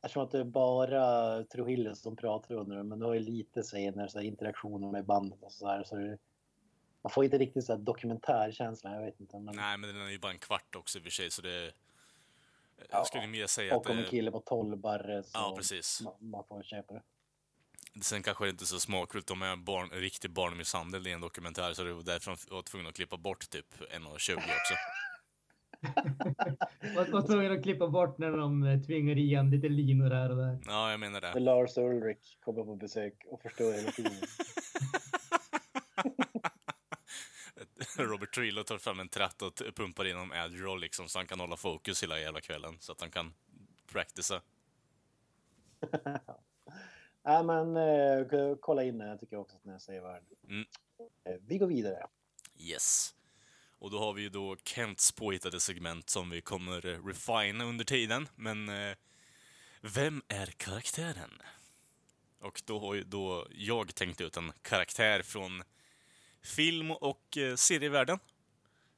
Eftersom 0.05 0.23
att 0.23 0.31
det 0.31 0.39
är 0.39 0.45
bara 0.45 1.45
Trujillo 1.45 1.95
som 1.95 2.17
pratar 2.17 2.55
under 2.55 2.77
det, 2.77 2.83
men 2.83 2.99
du 2.99 3.07
har 3.07 3.15
ju 3.15 3.21
lite 3.21 3.63
scener, 3.63 4.09
så 4.09 4.19
här, 4.19 4.27
interaktioner 4.27 4.91
med 4.91 5.05
bandet 5.05 5.43
och 5.43 5.53
så 5.53 5.67
där. 5.67 5.85
Så 5.85 5.97
det, 5.97 6.19
man 7.03 7.11
får 7.11 7.25
inte 7.25 7.39
riktigt 7.39 7.65
så 7.65 7.73
här, 7.73 7.81
dokumentärkänsla, 7.81 8.95
jag 8.95 9.03
vet 9.03 9.21
inte. 9.21 9.39
Men, 9.39 9.57
Nej, 9.57 9.79
men 9.79 9.95
den 9.95 10.07
är 10.07 10.11
ju 10.11 10.19
bara 10.19 10.33
en 10.33 10.39
kvart 10.39 10.77
också 10.77 10.99
i 10.99 11.01
och 11.01 11.03
för 11.03 11.11
sig, 11.11 11.31
så 11.31 11.43
det... 11.43 11.73
Ja, 12.77 12.85
Jag 12.91 13.07
skulle 13.07 13.27
mer 13.27 13.47
säga 13.47 13.77
att 13.77 13.87
och 13.87 13.91
om 13.91 13.99
en 13.99 14.05
kille 14.05 14.31
på 14.31 14.41
12 14.41 14.77
barre 14.77 15.23
så 15.23 15.31
Ja, 15.35 15.55
precis. 15.57 16.01
man, 16.01 16.15
man 16.19 16.45
får 16.45 16.63
köpa 16.63 16.95
det. 16.95 17.03
Sen 18.03 18.23
kanske 18.23 18.45
det 18.45 18.51
inte 18.51 18.65
är 18.65 18.67
så 18.67 18.81
smakfullt 18.81 19.31
om 19.31 19.43
jag 19.43 19.53
är 19.53 19.57
barn, 19.57 19.91
riktig 19.91 20.31
barnmisshandel 20.31 21.07
i 21.07 21.13
en 21.13 21.21
dokumentär, 21.21 21.73
så 21.73 21.85
det 21.85 21.93
var 21.93 22.03
därför 22.03 22.31
de 22.31 22.55
var 22.55 22.63
tvungna 22.63 22.89
att 22.89 22.95
klippa 22.95 23.17
bort 23.17 23.51
typ 23.51 23.75
1.20 23.79 24.37
också. 24.37 24.75
Och, 26.97 27.15
och 27.15 27.27
tvungen 27.27 27.53
att 27.53 27.63
klippa 27.63 27.89
bort 27.89 28.19
när 28.19 28.31
de 28.31 28.63
eh, 28.63 28.81
tvingar 28.81 29.19
i 29.19 29.35
han 29.35 29.51
lite 29.51 29.69
linor 29.69 30.11
här 30.11 30.31
och 30.31 30.37
där. 30.37 30.59
Ja, 30.67 30.91
jag 30.91 31.01
menar 31.01 31.21
det. 31.21 31.41
Lars 31.41 31.79
Ulrik 31.79 32.39
kommer 32.45 32.65
på 32.65 32.77
besök 32.77 33.15
och 33.27 33.43
förstör 33.43 33.73
hela 33.73 33.91
tiden. 33.91 34.13
Robert 37.99 38.35
Trillo 38.35 38.63
tar 38.63 38.79
fram 38.79 39.01
en 39.01 39.09
tratt 39.09 39.43
och 39.43 39.63
pumpar 39.77 40.05
in 40.05 40.17
honom 40.17 40.33
Adderall 40.33 40.81
liksom, 40.81 41.09
så 41.09 41.19
han 41.19 41.27
kan 41.27 41.41
hålla 41.41 41.57
fokus 41.57 42.03
hela 42.03 42.21
jävla 42.21 42.41
kvällen, 42.41 42.77
så 42.81 42.93
att 42.93 43.01
han 43.01 43.11
kan 43.11 43.35
practica. 43.93 44.41
Nej, 47.25 47.45
men 47.45 47.77
eh, 47.77 48.57
kolla 48.61 48.85
in 48.85 48.99
den. 48.99 49.09
Jag 49.09 49.21
tycker 49.21 49.37
också 49.37 49.57
att 49.57 49.63
den 49.65 49.75
är 49.75 49.79
sevärd. 49.79 50.23
Mm. 50.49 50.65
Eh, 51.25 51.37
vi 51.41 51.59
går 51.59 51.67
vidare. 51.67 52.07
Yes. 52.59 53.15
Och 53.85 53.91
då 53.91 53.99
har 53.99 54.13
vi 54.13 54.23
ju 54.23 54.29
då 54.29 54.57
Kents 54.65 55.13
påhittade 55.13 55.61
segment 55.61 56.11
som 56.11 56.31
vi 56.31 56.41
kommer 56.41 56.87
eh, 56.87 57.07
refina 57.07 57.65
under 57.65 57.85
tiden. 57.85 58.29
Men 58.37 58.69
eh, 58.69 58.97
vem 59.81 60.23
är 60.29 60.47
karaktären? 60.47 61.31
Och 62.41 62.63
då 62.67 62.79
har 62.79 62.95
ju 62.95 63.05
då 63.05 63.47
jag 63.51 63.95
tänkt 63.95 64.21
ut 64.21 64.37
en 64.37 64.53
karaktär 64.63 65.23
från 65.23 65.63
film 66.43 66.91
och 66.91 67.39
eh, 67.39 67.55
serievärlden 67.55 68.19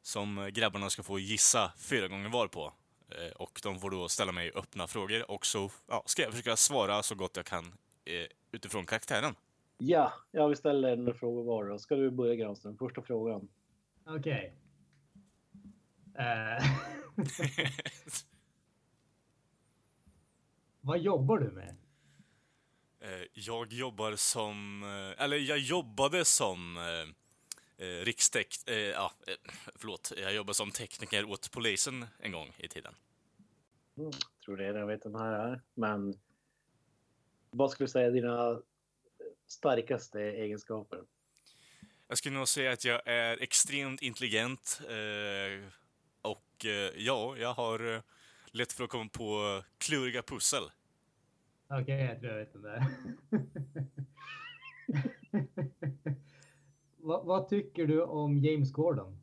som 0.03 0.39
eh, 0.39 0.47
grabbarna 0.47 0.91
ska 0.91 1.03
få 1.03 1.19
gissa 1.19 1.73
fyra 1.79 2.09
gånger 2.09 2.29
var 2.29 2.49
på. 2.49 2.73
Eh, 3.09 3.37
och 3.37 3.61
de 3.63 3.81
får 3.81 3.91
då 3.91 4.09
ställa 4.09 4.33
mig 4.33 4.53
öppna 4.55 4.87
frågor 4.87 5.31
och 5.31 5.47
så 5.47 5.71
ja, 5.87 6.03
ska 6.07 6.23
jag 6.23 6.31
försöka 6.31 6.57
svara 6.57 7.03
så 7.03 7.15
gott 7.15 7.37
jag 7.37 7.47
kan 7.47 7.65
eh, 8.05 8.27
utifrån 8.53 8.87
karaktären. 8.87 9.35
Ja, 9.79 10.13
jag 10.31 10.49
vill 10.49 10.57
ställa 10.57 10.91
en 10.91 11.15
fråga 11.15 11.43
var. 11.43 11.65
då. 11.65 11.79
Ska 11.79 11.97
du 11.97 12.11
börja 12.11 12.35
Granström? 12.35 12.77
Första 12.77 13.03
frågan. 13.03 13.49
Okej. 14.05 14.55
vad 20.81 20.99
jobbar 20.99 21.39
du 21.39 21.51
med? 21.51 21.77
Eh, 23.01 23.27
Jag 23.33 23.73
jobbar 23.73 24.17
som, 24.17 24.83
eh, 24.83 25.25
eller 25.25 25.37
jag 25.37 25.59
jobbade 25.59 26.25
som 26.25 26.77
eh, 26.77 27.87
eh, 27.87 28.05
rikstek, 28.05 28.57
eh, 28.67 28.77
ja, 28.77 29.13
eh, 29.27 29.35
förlåt, 29.75 30.13
jag 30.17 30.35
jobbade 30.35 30.55
som 30.55 30.71
tekniker 30.71 31.25
åt 31.25 31.51
polisen 31.51 32.07
en 32.19 32.33
gång 32.33 32.53
i 32.59 32.69
tiden. 32.69 32.95
Mm, 33.99 34.11
tror 34.45 34.57
redan 34.57 34.81
jag 34.81 34.87
vet 34.87 35.07
vem 35.07 35.13
det 35.13 35.19
här 35.19 35.53
är. 35.53 35.61
Men 35.75 36.15
vad 37.51 37.71
skulle 37.71 37.87
du 37.87 37.91
säga 37.91 38.07
är 38.07 38.11
dina 38.11 38.61
starkaste 39.47 40.21
egenskaper? 40.21 41.01
Jag 42.09 42.19
skulle 42.19 42.39
nog 42.39 42.49
säga 42.49 42.73
att 42.73 42.85
jag 42.85 43.03
är 43.07 43.43
extremt 43.43 44.03
intelligent 44.03 44.81
eh, 44.89 45.69
och 46.57 46.67
eh, 46.67 46.91
ja, 46.97 47.37
jag 47.37 47.55
har 47.55 47.95
eh, 47.95 48.01
lätt 48.47 48.73
för 48.73 48.85
att 48.85 48.91
komma 48.91 49.09
på 49.13 49.63
kluriga 49.79 50.23
pussel. 50.23 50.63
Okej, 51.71 52.05
jag 52.05 52.21
tror 52.21 52.33
jag 52.33 52.39
vet 52.39 52.53
det 52.53 52.87
vad, 56.97 57.27
vad 57.27 57.49
tycker 57.49 57.87
du 57.87 58.03
om 58.03 58.39
James 58.39 58.73
Gordon? 58.73 59.23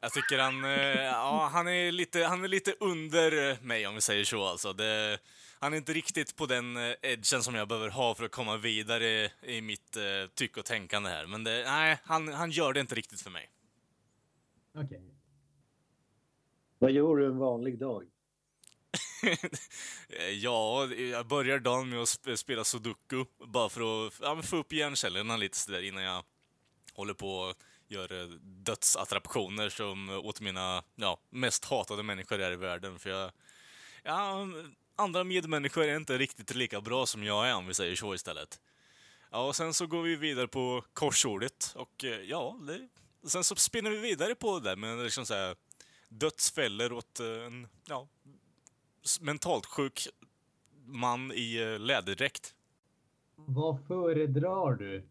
Jag 0.00 0.12
tycker 0.12 0.38
han, 0.38 0.64
eh, 0.64 1.02
ja, 1.02 1.48
han 1.52 1.68
är 1.68 1.92
lite, 1.92 2.24
han 2.24 2.44
är 2.44 2.48
lite 2.48 2.74
under 2.80 3.62
mig 3.62 3.86
om 3.86 3.94
vi 3.94 4.00
säger 4.00 4.24
så 4.24 4.44
alltså. 4.44 4.72
Det, 4.72 5.18
han 5.58 5.72
är 5.72 5.76
inte 5.76 5.92
riktigt 5.92 6.36
på 6.36 6.46
den 6.46 6.76
edgen 7.02 7.42
som 7.42 7.54
jag 7.54 7.68
behöver 7.68 7.88
ha 7.88 8.14
för 8.14 8.24
att 8.24 8.30
komma 8.30 8.56
vidare 8.56 9.30
i 9.42 9.60
mitt 9.60 9.96
eh, 9.96 10.30
tycke 10.34 10.60
och 10.60 10.66
tänkande 10.66 11.10
här. 11.10 11.26
Men 11.26 11.44
det, 11.44 11.64
nej, 11.66 11.98
han, 12.04 12.28
han 12.28 12.50
gör 12.50 12.72
det 12.72 12.80
inte 12.80 12.94
riktigt 12.94 13.20
för 13.20 13.30
mig. 13.30 13.50
Okej. 14.74 15.13
Vad 16.84 16.92
gör 16.92 17.16
du 17.16 17.26
en 17.26 17.38
vanlig 17.38 17.78
dag? 17.78 18.04
Eh, 20.08 20.30
ja, 20.30 20.86
jag 20.86 21.26
börjar 21.26 21.58
dagen 21.58 21.88
med 21.88 22.02
att 22.02 22.38
spela 22.38 22.64
sudoku, 22.64 23.24
bara 23.46 23.68
för 23.68 24.06
att 24.06 24.14
ja, 24.22 24.42
få 24.42 24.56
upp 24.56 24.72
hjärncellerna 24.72 25.36
lite 25.36 25.58
sådär 25.58 25.82
innan 25.82 26.02
jag 26.02 26.24
håller 26.92 27.14
på 27.14 27.36
och 27.36 27.54
gör 27.88 28.38
dödsattraktioner 28.64 29.68
som 29.68 30.10
åt 30.10 30.40
mina 30.40 30.82
ja, 30.94 31.18
mest 31.30 31.64
hatade 31.64 32.02
människor 32.02 32.38
här 32.38 32.52
i 32.52 32.56
världen. 32.56 32.98
För 32.98 33.10
jag, 33.10 33.30
ja, 34.02 34.46
andra 34.96 35.24
medmänniskor 35.24 35.84
är 35.84 35.96
inte 35.96 36.18
riktigt 36.18 36.54
lika 36.54 36.80
bra 36.80 37.06
som 37.06 37.24
jag 37.24 37.48
är, 37.48 37.54
om 37.54 37.66
vi 37.66 37.74
säger 37.74 37.96
så 37.96 38.14
istället. 38.14 38.60
Ja, 39.30 39.46
och 39.46 39.56
sen 39.56 39.74
så 39.74 39.86
går 39.86 40.02
vi 40.02 40.16
vidare 40.16 40.48
på 40.48 40.84
korsordet 40.92 41.72
och 41.76 42.04
eh, 42.04 42.20
ja, 42.20 42.58
det, 42.62 42.88
sen 43.28 43.44
så 43.44 43.56
spinner 43.56 43.90
vi 43.90 43.96
vidare 43.96 44.34
på 44.34 44.58
det 44.58 44.70
där 44.70 44.76
med 44.76 44.98
liksom 44.98 45.26
så 45.26 45.34
här, 45.34 45.56
dödsfällor 46.18 46.92
åt 46.92 47.20
eh, 47.20 47.26
en, 47.26 47.68
ja, 47.88 48.08
mentalt 49.20 49.66
sjuk 49.66 50.08
man 50.86 51.32
i 51.32 51.56
eh, 51.56 51.78
läderdräkt. 51.78 52.54
Vad 53.36 53.86
föredrar 53.86 54.74
du? 54.74 55.08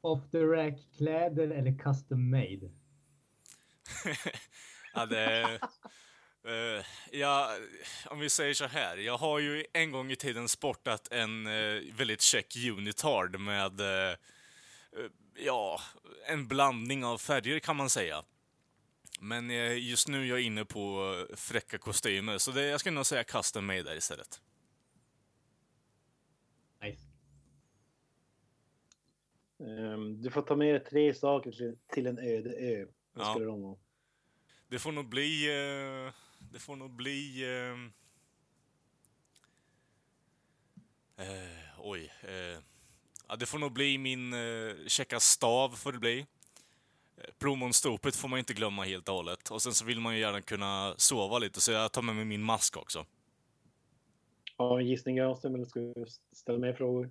Off 0.00 0.20
the 0.30 0.38
rack 0.38 0.74
kläder 0.96 1.50
eller 1.50 1.78
custom 1.78 2.30
made? 2.30 2.70
Ja, 4.94 5.06
det... 5.06 5.60
eh, 6.44 6.84
ja, 7.10 7.56
om 8.06 8.18
vi 8.18 8.30
säger 8.30 8.54
så 8.54 8.66
här. 8.66 8.96
Jag 8.96 9.18
har 9.18 9.38
ju 9.38 9.64
en 9.72 9.90
gång 9.90 10.10
i 10.10 10.16
tiden 10.16 10.48
sportat 10.48 11.08
en 11.12 11.46
eh, 11.46 11.82
väldigt 11.92 12.20
check 12.20 12.56
unitard 12.56 13.40
med, 13.40 13.80
eh, 13.80 14.16
ja, 15.36 15.80
en 16.26 16.48
blandning 16.48 17.04
av 17.04 17.18
färger 17.18 17.58
kan 17.58 17.76
man 17.76 17.90
säga. 17.90 18.22
Men 19.24 19.50
eh, 19.50 19.78
just 19.88 20.08
nu 20.08 20.22
är 20.22 20.26
jag 20.26 20.40
inne 20.40 20.64
på 20.64 21.14
eh, 21.30 21.36
fräcka 21.36 21.78
kostymer, 21.78 22.38
så 22.38 22.50
det, 22.50 22.62
jag 22.66 22.80
skulle 22.80 22.94
nog 22.94 23.06
säga 23.06 23.24
custom 23.24 23.66
made 23.66 23.82
där 23.82 23.96
istället. 23.96 24.42
Nice. 26.82 27.02
Ehm, 29.60 30.22
du 30.22 30.30
får 30.30 30.42
ta 30.42 30.56
med 30.56 30.74
dig 30.74 30.84
tre 30.84 31.14
saker 31.14 31.52
till, 31.52 31.78
till 31.88 32.06
en 32.06 32.18
öde 32.18 32.50
ö. 32.56 32.86
Vad 33.12 33.26
Ja. 33.26 33.30
skulle 33.32 33.46
de 33.46 33.62
vara? 33.62 33.78
Det 34.68 34.78
får 34.78 34.92
nog 34.92 35.08
bli... 35.08 35.46
Eh, 35.48 36.12
det 36.52 36.58
får 36.58 36.76
nog 36.76 36.90
bli... 36.96 37.44
Eh, 41.16 41.78
oj. 41.78 42.12
Ja, 43.28 43.36
det 43.36 43.46
får 43.46 43.58
nog 43.58 43.72
bli 43.72 43.98
min 43.98 44.32
eh, 44.32 44.74
checka 44.86 45.20
stav, 45.20 45.68
får 45.76 45.92
det 45.92 45.98
bli. 45.98 46.26
Plommonstopet 47.38 48.16
får 48.16 48.28
man 48.28 48.38
inte 48.38 48.54
glömma 48.54 48.84
helt 48.84 49.08
och 49.08 49.14
hållet. 49.14 49.50
Och 49.50 49.62
sen 49.62 49.74
så 49.74 49.84
vill 49.84 50.00
man 50.00 50.14
ju 50.14 50.20
gärna 50.20 50.40
kunna 50.42 50.94
sova 50.96 51.38
lite, 51.38 51.60
så 51.60 51.72
jag 51.72 51.92
tar 51.92 52.02
med 52.02 52.16
mig 52.16 52.24
min 52.24 52.42
mask 52.42 52.76
också. 52.76 53.06
Har 54.56 54.78
en 54.80 54.86
gissning 54.86 55.16
Granström 55.16 55.54
eller 55.54 55.64
ska 55.64 55.80
du 55.80 56.06
ställa 56.32 56.58
mer 56.58 56.72
frågor? 56.72 57.10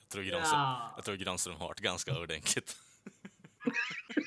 Jag 0.00 0.08
tror 0.08 0.22
Granström, 0.22 0.60
Ja. 0.60 0.92
jag 0.96 1.04
tror 1.04 1.16
Granström 1.16 1.56
har 1.56 1.74
det 1.76 1.82
ganska 1.82 2.20
ordentligt. 2.20 2.76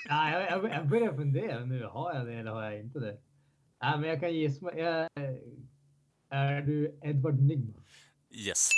Ja, 0.07 0.31
jag, 0.31 0.51
jag, 0.51 0.71
jag 0.73 0.87
börjar 0.87 1.13
fundera 1.13 1.65
nu. 1.65 1.83
Har 1.85 2.13
jag 2.15 2.25
det 2.25 2.33
eller 2.33 2.51
har 2.51 2.63
jag 2.63 2.79
inte 2.79 2.99
det? 2.99 3.17
Ja, 3.79 3.97
men 3.97 4.09
jag 4.09 4.19
kan 4.19 4.33
gissa. 4.33 4.77
Jag, 4.77 5.09
är 6.29 6.61
du 6.61 6.99
Edward 7.03 7.39
Nygma? 7.41 7.73
Yes. 8.29 8.69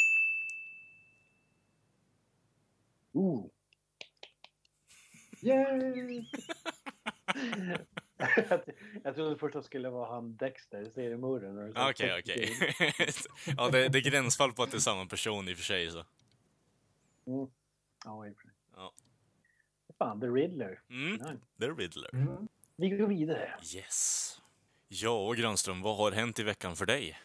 Ooh. 3.11 3.49
Yay! 5.41 6.25
jag 9.03 9.15
trodde 9.15 9.37
först 9.37 9.55
att 9.55 9.61
det 9.61 9.65
skulle 9.65 9.89
vara 9.89 10.13
han 10.13 10.35
Dexter, 10.35 10.89
seriemördaren. 10.89 11.73
Okej, 11.89 12.19
okej. 12.19 12.49
ja, 13.57 13.69
det, 13.69 13.89
det 13.89 13.97
är 13.97 14.11
gränsfall 14.11 14.53
på 14.53 14.63
att 14.63 14.71
det 14.71 14.77
är 14.77 14.79
samma 14.79 15.05
person 15.05 15.49
i 15.49 15.53
och 15.53 15.57
för 15.57 15.63
sig, 15.63 15.91
så. 15.91 16.05
Mm. 17.27 17.47
Ja, 18.05 18.27
i 18.27 18.31
och 18.31 18.35
för 18.35 18.41
sig. 18.41 18.51
Ja. 18.75 18.93
Fan, 19.97 20.19
The 20.19 20.27
Riddler. 20.27 20.81
Mm, 20.89 21.15
Nej. 21.15 21.37
The 21.59 21.65
Riddler. 21.65 22.09
Mm. 22.15 22.47
Vi 22.75 22.89
går 22.89 23.07
vidare. 23.07 23.53
Yes. 23.75 24.41
Ja, 24.87 25.33
Granström, 25.33 25.81
vad 25.81 25.97
har 25.97 26.11
hänt 26.11 26.39
i 26.39 26.43
veckan 26.43 26.75
för 26.75 26.85
dig? 26.85 27.17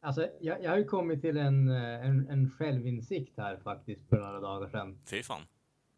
Alltså, 0.00 0.28
jag, 0.40 0.62
jag 0.62 0.70
har 0.70 0.78
ju 0.78 0.84
kommit 0.84 1.20
till 1.20 1.36
en, 1.36 1.68
eh, 1.68 2.06
en, 2.06 2.28
en 2.28 2.50
självinsikt 2.50 3.36
här 3.36 3.56
faktiskt 3.56 4.08
för 4.08 4.16
några 4.16 4.40
dagar 4.40 4.68
sedan. 4.68 4.98
Fy 5.06 5.22
fan. 5.22 5.42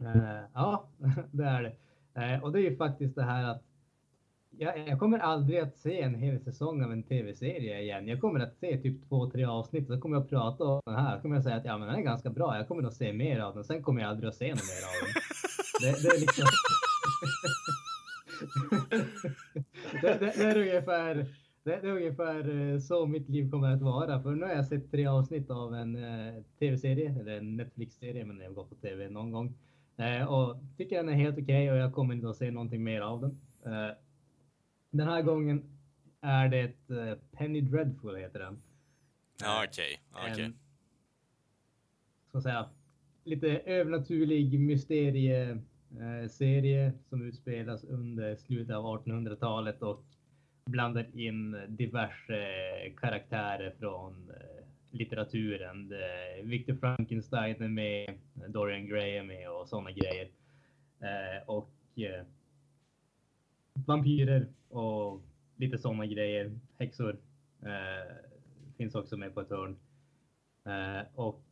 Eh, 0.00 0.40
ja, 0.54 0.88
det 1.32 1.44
är 1.44 1.62
det. 1.62 1.72
Eh, 2.22 2.42
och 2.42 2.52
det 2.52 2.61
är 2.61 2.70
ju 2.70 2.76
faktiskt 2.76 3.14
det 3.14 3.22
här 3.22 3.44
att 3.44 3.62
jag, 4.50 4.88
jag 4.88 4.98
kommer 4.98 5.18
aldrig 5.18 5.58
att 5.58 5.76
se 5.76 6.02
en 6.02 6.14
hel 6.14 6.40
säsong 6.40 6.84
av 6.84 6.92
en 6.92 7.02
tv-serie 7.02 7.80
igen. 7.80 8.08
Jag 8.08 8.20
kommer 8.20 8.40
att 8.40 8.56
se 8.56 8.78
typ 8.78 9.08
två, 9.08 9.30
tre 9.30 9.44
avsnitt 9.44 9.90
och 9.90 9.94
så 9.94 10.00
kommer 10.00 10.16
jag 10.16 10.22
att 10.22 10.30
prata 10.30 10.64
om 10.64 10.80
den 10.84 10.94
här. 10.94 11.16
Då 11.16 11.22
kommer 11.22 11.37
jag 11.37 11.42
säga 11.42 11.56
att 11.56 11.64
ja, 11.64 11.78
men 11.78 11.88
den 11.88 11.96
är 11.96 12.02
ganska 12.02 12.30
bra. 12.30 12.56
Jag 12.56 12.68
kommer 12.68 12.88
att 12.88 12.94
se 12.94 13.12
mer 13.12 13.40
av 13.40 13.54
den. 13.54 13.64
Sen 13.64 13.82
kommer 13.82 14.00
jag 14.00 14.11
aldrig 14.11 14.28
att 14.28 14.34
se 14.34 14.50
något 14.50 14.62
mer 14.62 14.84
av 14.88 14.92
den. 15.00 15.14
Det, 15.80 16.02
det 16.02 16.08
är 16.08 16.20
liksom... 16.20 16.46
det, 20.02 20.18
det, 20.20 20.32
det 20.37 20.44
är 20.44 20.58
ungefär 20.58 21.26
det, 21.64 21.80
det 21.82 21.88
är 21.88 21.96
ungefär 21.96 22.72
eh, 22.72 22.78
så 22.78 23.06
mitt 23.06 23.28
liv 23.28 23.50
kommer 23.50 23.72
att 23.72 23.82
vara. 23.82 24.22
För 24.22 24.30
nu 24.30 24.46
har 24.46 24.52
jag 24.52 24.66
sett 24.66 24.90
tre 24.90 25.06
avsnitt 25.06 25.50
av 25.50 25.74
en 25.74 25.96
eh, 26.04 26.42
tv-serie, 26.58 27.14
eller 27.20 27.38
en 27.38 27.56
Netflix-serie, 27.56 28.24
men 28.24 28.40
jag 28.40 28.46
har 28.46 28.54
gått 28.54 28.68
på 28.68 28.74
tv 28.74 29.08
någon 29.08 29.32
gång. 29.32 29.54
Eh, 29.98 30.24
och 30.24 30.56
tycker 30.76 30.96
den 30.96 31.08
är 31.08 31.12
helt 31.12 31.38
okej 31.38 31.72
och 31.72 31.78
jag 31.78 31.94
kommer 31.94 32.14
inte 32.14 32.28
att 32.28 32.37
se 32.37 32.50
någonting 32.50 32.84
mer 32.84 33.00
av 33.00 33.20
den. 33.20 33.40
Eh, 33.64 33.90
den 34.90 35.08
här 35.08 35.22
gången 35.22 35.64
är 36.20 36.48
det 36.48 36.90
eh, 36.90 37.14
Penny 37.32 37.61
Dreadful 37.61 38.16
heter 38.16 38.38
den. 38.38 38.62
Ja, 39.40 39.64
okej. 39.68 40.00
okej. 40.12 40.44
En, 40.44 40.58
ska 42.28 42.40
säga, 42.40 42.68
lite 43.24 43.58
övernaturlig 43.58 44.61
mysterieserie 44.61 46.92
som 47.08 47.22
utspelas 47.22 47.84
under 47.84 48.37
slutet 48.37 48.76
av 48.76 48.84
1800-talet 48.84 49.82
och 49.82 50.04
blandar 50.64 51.18
in 51.18 51.56
diverse 51.68 52.44
karaktärer 52.96 53.74
från 53.78 54.32
litteraturen. 54.90 55.92
Victor 56.42 56.74
Frankenstein 56.74 57.62
är 57.62 57.68
med, 57.68 58.18
Dorian 58.48 58.87
Gray 58.87 59.11
är 59.11 59.22
med 59.22 59.51
och 59.51 59.68
sådana 59.68 59.90
grejer. 59.92 60.29
Eh, 61.01 61.42
och 61.46 61.70
eh, 61.96 62.24
vampyrer 63.74 64.46
och 64.68 65.22
lite 65.57 65.79
sådana 65.79 66.07
grejer. 66.07 66.59
Häxor 66.79 67.16
eh, 67.62 68.14
finns 68.77 68.94
också 68.94 69.16
med 69.16 69.35
på 69.35 69.40
ett 69.40 69.51
hörn. 69.51 69.77
Och 71.14 71.29
och 71.29 71.42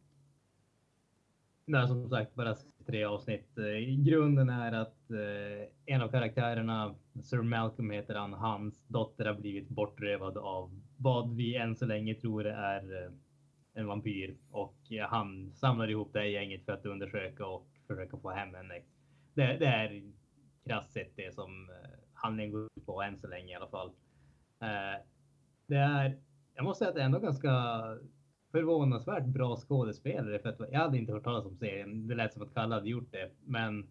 Nej, 1.68 1.88
som 1.88 2.08
sagt, 2.08 2.34
bara 2.34 2.56
tre 2.86 3.04
avsnitt. 3.04 3.58
Eh, 3.58 4.04
Grunden 4.04 4.48
är 4.48 4.72
att 4.72 5.10
eh, 5.10 5.68
en 5.86 6.02
av 6.02 6.08
karaktärerna, 6.08 6.94
Sir 7.22 7.42
Malcolm 7.42 7.90
heter 7.90 8.14
han, 8.14 8.32
hans 8.32 8.84
dotter 8.88 9.24
har 9.24 9.34
blivit 9.34 9.68
bortrövad 9.68 10.36
av 10.36 10.70
vad 10.96 11.34
vi 11.34 11.56
än 11.56 11.76
så 11.76 11.86
länge 11.86 12.14
tror 12.14 12.46
är 12.46 13.04
eh, 13.04 13.10
en 13.76 13.86
vampyr. 13.86 14.36
Och 14.50 14.92
eh, 14.92 15.08
han 15.08 15.52
samlar 15.54 15.90
ihop 15.90 16.12
det 16.12 16.18
här 16.18 16.26
gänget 16.26 16.64
för 16.64 16.72
att 16.72 16.86
undersöka 16.86 17.46
och 17.46 17.66
försöka 17.86 18.16
få 18.16 18.30
hem 18.30 18.54
henne. 18.54 18.74
Det, 19.34 19.56
det 19.56 19.66
är 19.66 20.02
krasst 20.66 20.92
sett 20.92 21.16
det 21.16 21.34
som 21.34 21.70
eh, 21.70 21.90
handlingen 22.12 22.52
går 22.52 22.64
ut 22.64 22.86
på 22.86 23.02
än 23.02 23.18
så 23.18 23.26
länge 23.26 23.52
i 23.52 23.54
alla 23.54 23.68
fall. 23.68 23.88
Eh, 24.60 25.02
det 25.66 25.76
är, 25.76 26.18
jag 26.54 26.64
måste 26.64 26.78
säga 26.78 26.88
att 26.88 26.94
det 26.94 27.00
är 27.00 27.06
ändå 27.06 27.18
ganska 27.18 27.50
förvånansvärt 28.52 29.24
bra 29.24 29.56
skådespelare 29.56 30.38
för 30.38 30.48
att 30.48 30.72
jag 30.72 30.80
hade 30.80 30.98
inte 30.98 31.12
hört 31.12 31.24
talas 31.24 31.46
om 31.46 31.56
serien. 31.56 32.06
Det 32.06 32.14
lät 32.14 32.32
som 32.32 32.42
att 32.42 32.54
Kalle 32.54 32.74
hade 32.74 32.88
gjort 32.88 33.12
det, 33.12 33.30
men 33.44 33.86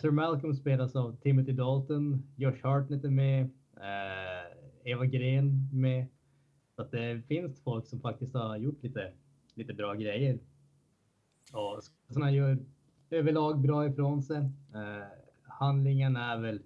Sir 0.00 0.10
Malcolm 0.10 0.54
spelas 0.54 0.96
av 0.96 1.16
Timothy 1.16 1.52
Dalton, 1.52 2.22
Josh 2.36 2.62
Hartnett 2.62 3.04
är 3.04 3.10
med, 3.10 3.50
Eva 4.84 5.06
Green 5.06 5.68
med. 5.72 6.06
Så 6.76 6.82
att 6.82 6.90
det 6.90 7.22
finns 7.28 7.62
folk 7.62 7.86
som 7.86 8.00
faktiskt 8.00 8.34
har 8.34 8.56
gjort 8.56 8.82
lite, 8.82 9.12
lite 9.54 9.74
bra 9.74 9.94
grejer. 9.94 10.38
Och 11.52 11.82
sådana 12.08 12.30
gör 12.30 12.58
överlag 13.10 13.60
bra 13.60 13.86
ifrån 13.86 14.22
sig. 14.22 14.36
Eh, 14.74 15.06
handlingen 15.42 16.16
är 16.16 16.38
väl 16.38 16.62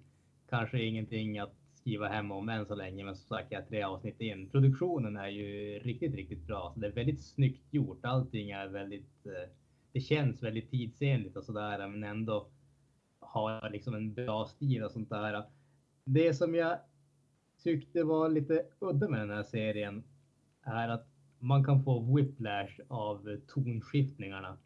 kanske 0.49 0.83
ingenting 0.83 1.39
att 1.39 1.53
skriva 1.73 2.07
hem 2.07 2.31
om 2.31 2.49
än 2.49 2.65
så 2.65 2.75
länge, 2.75 3.03
men 3.03 3.15
som 3.15 3.37
sagt, 3.37 3.51
jag 3.51 3.61
är 3.61 3.65
tre 3.65 3.83
avsnitt 3.83 4.21
in. 4.21 4.49
Produktionen 4.49 5.17
är 5.17 5.27
ju 5.27 5.79
riktigt, 5.79 6.15
riktigt 6.15 6.47
bra. 6.47 6.71
Så 6.73 6.79
det 6.79 6.87
är 6.87 6.91
väldigt 6.91 7.23
snyggt 7.23 7.73
gjort. 7.73 8.05
Allting 8.05 8.51
är 8.51 8.67
väldigt, 8.67 9.25
eh, 9.25 9.49
det 9.91 9.99
känns 9.99 10.43
väldigt 10.43 10.71
tidsenligt 10.71 11.37
och 11.37 11.43
sådär, 11.43 11.87
men 11.87 12.03
ändå 12.03 12.47
har 13.19 13.69
liksom 13.69 13.95
en 13.95 14.13
bra 14.13 14.45
stil 14.45 14.83
och 14.83 14.91
sånt 14.91 15.09
där. 15.09 15.43
Det 16.05 16.33
som 16.33 16.55
jag 16.55 16.77
tyckte 17.67 18.03
var 18.03 18.29
lite 18.29 18.63
udda 18.79 19.09
med 19.09 19.19
den 19.19 19.29
här 19.29 19.43
serien 19.43 20.03
är 20.63 20.89
att 20.89 21.07
man 21.39 21.63
kan 21.63 21.83
få 21.83 22.15
whiplash 22.15 22.79
av 22.87 23.37
tonskiftningarna. 23.47 24.57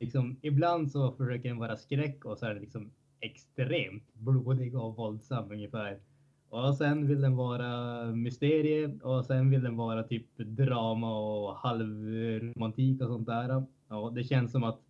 Liksom, 0.00 0.36
ibland 0.42 0.90
så 0.90 1.12
försöker 1.12 1.48
den 1.48 1.58
vara 1.58 1.76
skräck 1.76 2.24
och 2.24 2.38
så 2.38 2.46
är 2.46 2.50
den 2.50 2.62
liksom 2.62 2.90
extremt 3.20 4.14
blodig 4.14 4.76
och 4.76 4.96
våldsam 4.96 5.52
ungefär. 5.52 6.00
Och 6.48 6.76
sen 6.76 7.06
vill 7.06 7.20
den 7.20 7.36
vara 7.36 8.04
mysterie 8.06 8.98
och 9.02 9.24
sen 9.24 9.50
vill 9.50 9.62
den 9.62 9.76
vara 9.76 10.02
typ 10.02 10.26
drama 10.36 11.18
och 11.18 11.56
halvromantik 11.56 13.00
och 13.00 13.08
sånt 13.08 13.26
där. 13.26 13.64
Och 13.88 14.12
det 14.14 14.24
känns 14.24 14.52
som 14.52 14.64
att 14.64 14.80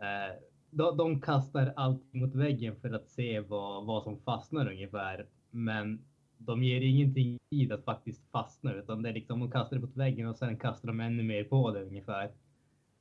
eh, 0.00 0.36
de, 0.70 0.96
de 0.96 1.20
kastar 1.20 1.72
allt 1.76 2.14
mot 2.14 2.34
väggen 2.34 2.76
för 2.76 2.92
att 2.92 3.08
se 3.08 3.40
vad, 3.40 3.86
vad 3.86 4.02
som 4.02 4.18
fastnar 4.18 4.70
ungefär. 4.70 5.26
Men 5.50 6.04
de 6.46 6.64
ger 6.64 6.80
ingenting 6.80 7.38
tid 7.50 7.72
att 7.72 7.84
faktiskt 7.84 8.30
fastna 8.30 8.74
utan 8.74 9.02
det 9.02 9.08
är 9.08 9.12
liksom 9.12 9.40
de 9.40 9.50
kastar 9.50 9.76
det 9.76 9.82
mot 9.82 9.96
väggen 9.96 10.28
och 10.28 10.36
sen 10.36 10.56
kastar 10.56 10.88
de 10.88 11.00
ännu 11.00 11.22
mer 11.22 11.44
på 11.44 11.70
det 11.70 11.82
ungefär. 11.82 12.30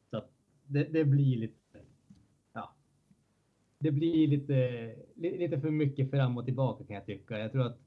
Så 0.09 0.17
att 0.17 0.29
det, 0.65 0.83
det 0.83 1.05
blir 1.05 1.37
lite. 1.37 1.79
Ja. 2.53 2.73
Det 3.79 3.91
blir 3.91 4.27
lite, 4.27 4.95
lite 5.15 5.59
för 5.59 5.71
mycket 5.71 6.09
fram 6.09 6.37
och 6.37 6.45
tillbaka 6.45 6.83
kan 6.83 6.95
jag 6.95 7.05
tycka. 7.05 7.39
Jag 7.39 7.51
tror 7.51 7.65
att 7.65 7.79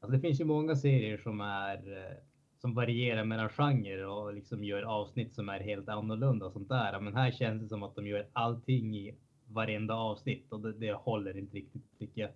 alltså 0.00 0.16
det 0.16 0.20
finns 0.20 0.40
ju 0.40 0.44
många 0.44 0.76
serier 0.76 1.18
som 1.18 1.40
är 1.40 1.76
eh, 1.76 2.16
som 2.60 2.74
varierar 2.74 3.24
mellan 3.24 3.48
genrer 3.48 4.06
och 4.06 4.34
liksom 4.34 4.64
gör 4.64 4.82
avsnitt 4.82 5.34
som 5.34 5.48
är 5.48 5.60
helt 5.60 5.88
annorlunda 5.88 6.46
och 6.46 6.52
sånt 6.52 6.68
där. 6.68 7.00
Men 7.00 7.16
här 7.16 7.30
känns 7.30 7.62
det 7.62 7.68
som 7.68 7.82
att 7.82 7.94
de 7.94 8.06
gör 8.06 8.26
allting 8.32 8.96
i 8.96 9.14
varenda 9.46 9.94
avsnitt 9.94 10.52
och 10.52 10.60
det, 10.60 10.72
det 10.72 10.92
håller 10.92 11.38
inte 11.38 11.56
riktigt 11.56 11.98
tycker 11.98 12.20
jag. 12.20 12.30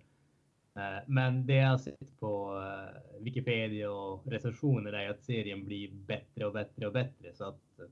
Eh, 0.75 1.03
men 1.07 1.45
det 1.45 1.55
jag 1.55 1.81
sett 1.81 2.19
på 2.19 2.61
eh, 2.63 3.21
Wikipedia 3.23 3.91
och 3.91 4.27
recensioner 4.27 4.93
är 4.93 5.09
att 5.09 5.23
serien 5.23 5.65
blir 5.65 5.91
bättre 5.91 6.45
och 6.45 6.53
bättre 6.53 6.87
och 6.87 6.93
bättre. 6.93 7.33
Så 7.33 7.43
att, 7.43 7.79
eh, 7.79 7.85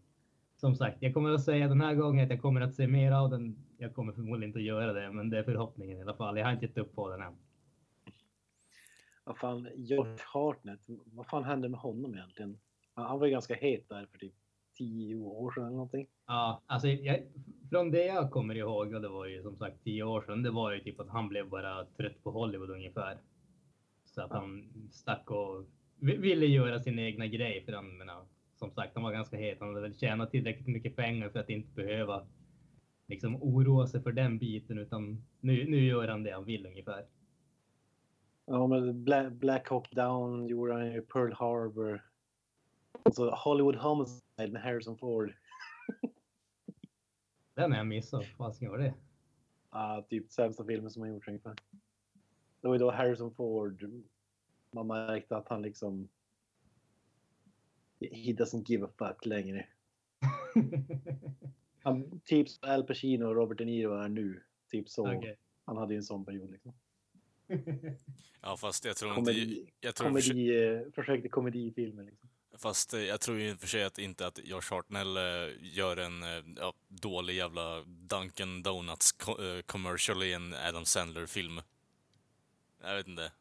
som 0.55 0.75
sagt, 0.75 0.97
jag 1.01 1.13
kommer 1.13 1.29
att 1.29 1.43
säga 1.43 1.67
den 1.67 1.81
här 1.81 1.95
gången 1.95 2.23
att 2.23 2.31
jag 2.31 2.41
kommer 2.41 2.61
att 2.61 2.75
se 2.75 2.87
mer 2.87 3.11
av 3.11 3.29
den. 3.29 3.57
Jag 3.77 3.95
kommer 3.95 4.13
förmodligen 4.13 4.49
inte 4.49 4.59
att 4.59 4.65
göra 4.65 4.93
det, 4.93 5.11
men 5.11 5.29
det 5.29 5.37
är 5.37 5.43
förhoppningen 5.43 5.97
i 5.97 6.01
alla 6.01 6.13
fall. 6.13 6.37
Jag 6.37 6.45
har 6.45 6.51
inte 6.51 6.65
gett 6.65 6.77
upp 6.77 6.95
på 6.95 7.09
den 7.09 7.21
än. 7.21 7.33
Vad 9.25 9.37
fan, 9.37 9.69
Josh 9.75 10.17
Hartnett, 10.33 10.81
vad 11.05 11.27
fan 11.27 11.43
hände 11.43 11.69
med 11.69 11.79
honom 11.79 12.15
egentligen? 12.15 12.59
Han 12.93 13.19
var 13.19 13.25
ju 13.25 13.31
ganska 13.31 13.55
het 13.55 13.89
där 13.89 14.05
för 14.05 14.17
typ 14.17 14.33
tio 14.77 15.15
år 15.15 15.51
sedan 15.51 15.63
eller 15.63 15.75
någonting. 15.75 16.07
Ja, 16.27 16.61
alltså 16.65 16.87
jag, 16.87 17.19
från 17.73 17.91
det 17.91 18.05
jag 18.05 18.31
kommer 18.31 18.55
ihåg, 18.55 18.93
och 18.93 19.01
det 19.01 19.09
var 19.09 19.25
ju 19.25 19.41
som 19.41 19.55
sagt 19.55 19.83
tio 19.83 20.03
år 20.03 20.21
sedan, 20.21 20.43
det 20.43 20.51
var 20.51 20.71
ju 20.71 20.79
typ 20.79 20.99
att 20.99 21.09
han 21.09 21.29
blev 21.29 21.49
bara 21.49 21.85
trött 21.85 22.23
på 22.23 22.31
Hollywood 22.31 22.69
ungefär. 22.69 23.17
Så 24.05 24.21
att 24.21 24.27
ja. 24.31 24.37
han 24.37 24.69
stack 24.91 25.31
och 25.31 25.65
ville 25.99 26.45
göra 26.45 26.79
sin 26.79 26.99
egna 26.99 27.27
grej 27.27 27.65
för 27.65 27.73
han, 27.73 27.97
menar, 27.97 28.25
som 28.55 28.71
sagt, 28.71 28.95
han 28.95 29.03
var 29.03 29.11
ganska 29.11 29.37
het. 29.37 29.57
Han 29.59 29.69
hade 29.69 29.81
väl 29.81 29.95
tjänat 29.95 30.31
tillräckligt 30.31 30.67
mycket 30.67 30.95
pengar 30.95 31.29
för 31.29 31.39
att 31.39 31.49
inte 31.49 31.73
behöva 31.73 32.27
liksom 33.07 33.35
oroa 33.35 33.87
sig 33.87 34.03
för 34.03 34.11
den 34.11 34.37
biten, 34.37 34.77
utan 34.77 35.23
nu, 35.39 35.69
nu 35.69 35.85
gör 35.85 36.07
han 36.07 36.23
det 36.23 36.31
han 36.31 36.45
vill 36.45 36.65
ungefär. 36.65 37.05
Ja, 38.45 38.67
men 38.67 39.03
Black, 39.03 39.33
Black 39.33 39.69
Hawk 39.69 39.91
Down 39.91 40.47
gjorde 40.47 40.73
han 40.73 40.93
ju, 40.93 41.01
Pearl 41.01 41.33
Harbor. 41.33 42.01
Alltså 43.03 43.29
Hollywood 43.29 43.75
Homicide 43.75 44.51
med 44.51 44.61
Harrison 44.61 44.97
Ford. 44.97 45.33
Den 47.53 47.71
har 47.71 47.77
jag 47.77 47.87
missat. 47.87 48.25
Vad 48.37 48.55
ska 48.55 48.69
var 48.69 48.77
det? 48.77 48.93
Ja, 49.71 49.97
uh, 49.97 50.07
typ 50.07 50.31
sämsta 50.31 50.65
filmen 50.65 50.91
som 50.91 51.01
har 51.01 51.09
gjorts 51.09 51.27
ungefär. 51.27 51.55
Det 52.61 52.67
var 52.67 52.75
ju 52.75 52.79
då 52.79 52.91
Harrison 52.91 53.33
Ford, 53.33 53.85
man 54.71 54.87
märkte 54.87 55.37
att 55.37 55.49
han 55.49 55.61
liksom... 55.61 56.09
He 57.99 58.33
doesn't 58.33 58.63
give 58.65 58.85
a 58.85 58.89
fuck 58.97 59.25
längre. 59.25 59.67
han, 61.83 62.19
typ 62.19 62.49
som 62.49 62.69
Al 62.69 62.83
Pacino 62.83 63.25
och 63.25 63.35
Robert 63.35 63.57
De 63.57 63.65
Niro 63.65 63.93
är 63.93 64.09
nu. 64.09 64.43
Typ 64.69 64.89
så. 64.89 65.17
Okay. 65.17 65.35
Han 65.65 65.77
hade 65.77 65.93
ju 65.93 65.97
en 65.97 66.03
sån 66.03 66.25
period 66.25 66.51
liksom. 66.51 66.73
ja, 68.41 68.57
fast 68.57 68.85
jag 68.85 68.95
tror 68.95 69.15
komedi, 69.15 69.59
inte... 69.59 69.71
Jag 69.79 69.95
tror 69.95 70.07
komedi, 70.07 70.47
för... 70.47 70.91
Försökte 70.91 71.29
komedifilmer 71.29 72.03
liksom. 72.03 72.29
Fast 72.57 72.93
eh, 72.93 73.01
jag 73.01 73.21
tror 73.21 73.37
ju 73.39 73.49
i 73.49 73.53
och 73.53 73.59
för 73.59 73.67
sig 73.67 73.83
att 73.83 73.99
inte 73.99 74.27
att 74.27 74.39
Josh 74.43 74.71
Hartnell 74.71 75.17
eh, 75.17 75.23
gör 75.61 75.97
en 75.97 76.23
eh, 76.23 76.43
ja, 76.57 76.73
dålig 76.87 77.35
jävla 77.35 77.83
Dunkin 77.83 78.63
Donuts 78.63 79.11
commercial 79.65 80.23
i 80.23 80.33
en 80.33 80.53
Adam 80.53 80.85
Sandler-film. 80.85 81.61
Jag 82.81 82.95
vet 82.95 83.07
inte. 83.07 83.31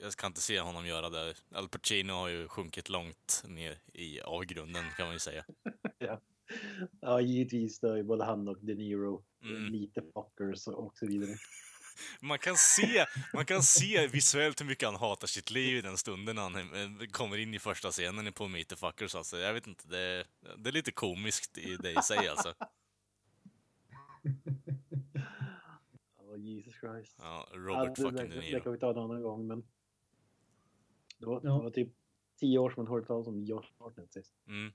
Jag 0.00 0.12
kan 0.12 0.30
inte 0.30 0.40
se 0.40 0.60
honom 0.60 0.86
göra 0.86 1.10
det. 1.10 1.34
Al 1.54 1.68
Pacino 1.68 2.12
har 2.12 2.28
ju 2.28 2.48
sjunkit 2.48 2.88
långt 2.88 3.42
ner 3.48 3.78
i 3.92 4.20
avgrunden 4.20 4.84
kan 4.96 5.06
man 5.06 5.12
ju 5.12 5.18
säga. 5.18 5.44
ja. 5.98 6.20
ja, 7.00 7.20
givetvis 7.20 7.80
då 7.80 8.02
både 8.02 8.24
han 8.24 8.48
och 8.48 8.58
De 8.60 8.74
Niro. 8.74 9.22
Mm. 9.42 9.72
Lite 9.72 10.02
fuckers 10.02 10.68
och 10.68 10.98
så 10.98 11.06
vidare 11.06 11.36
man, 12.20 12.38
kan 12.38 12.56
se, 12.56 13.06
man 13.34 13.44
kan 13.44 13.62
se 13.62 14.06
visuellt 14.06 14.60
hur 14.60 14.66
mycket 14.66 14.88
han 14.88 14.96
hatar 14.96 15.26
sitt 15.26 15.50
liv 15.50 15.76
i 15.76 15.80
den 15.80 15.96
stunden 15.96 16.36
när 16.36 16.42
han 16.42 16.56
eh, 16.56 17.06
kommer 17.06 17.36
in 17.36 17.54
i 17.54 17.58
första 17.58 17.90
scenen 17.90 18.32
på 18.32 18.48
Meet 18.48 18.68
the 18.68 18.76
Fuckers. 18.76 19.14
Alltså, 19.14 19.38
jag 19.38 19.54
vet 19.54 19.66
inte, 19.66 19.88
det, 19.88 20.24
det 20.58 20.70
är 20.70 20.72
lite 20.72 20.92
komiskt 20.92 21.58
i 21.58 21.76
det 21.76 21.90
i 21.90 22.02
sig 22.02 22.28
alltså. 22.28 22.54
Oh, 26.30 26.38
Jesus 26.38 26.74
Christ. 26.74 27.16
Ja, 27.18 27.48
Robert 27.52 27.98
ja, 27.98 28.10
fucking 28.10 28.30
De 28.30 28.36
Niro. 28.36 28.54
Det 28.54 28.60
kan 28.60 28.72
vi 28.72 28.78
ta 28.78 28.90
en 28.90 28.98
annan 28.98 29.22
gång, 29.22 29.46
men 29.46 29.64
det 31.18 31.26
var, 31.26 31.34
ja. 31.34 31.40
det 31.40 31.62
var 31.62 31.70
typ 31.70 31.88
tio 32.36 32.58
år 32.58 32.70
sedan 32.70 32.84
man 32.84 32.92
hörde 32.92 33.06
talas 33.06 33.26
om 33.26 33.44
Josh 33.44 33.68
Hartnett 33.78 34.12
sist. 34.12 34.34
Mm. 34.46 34.72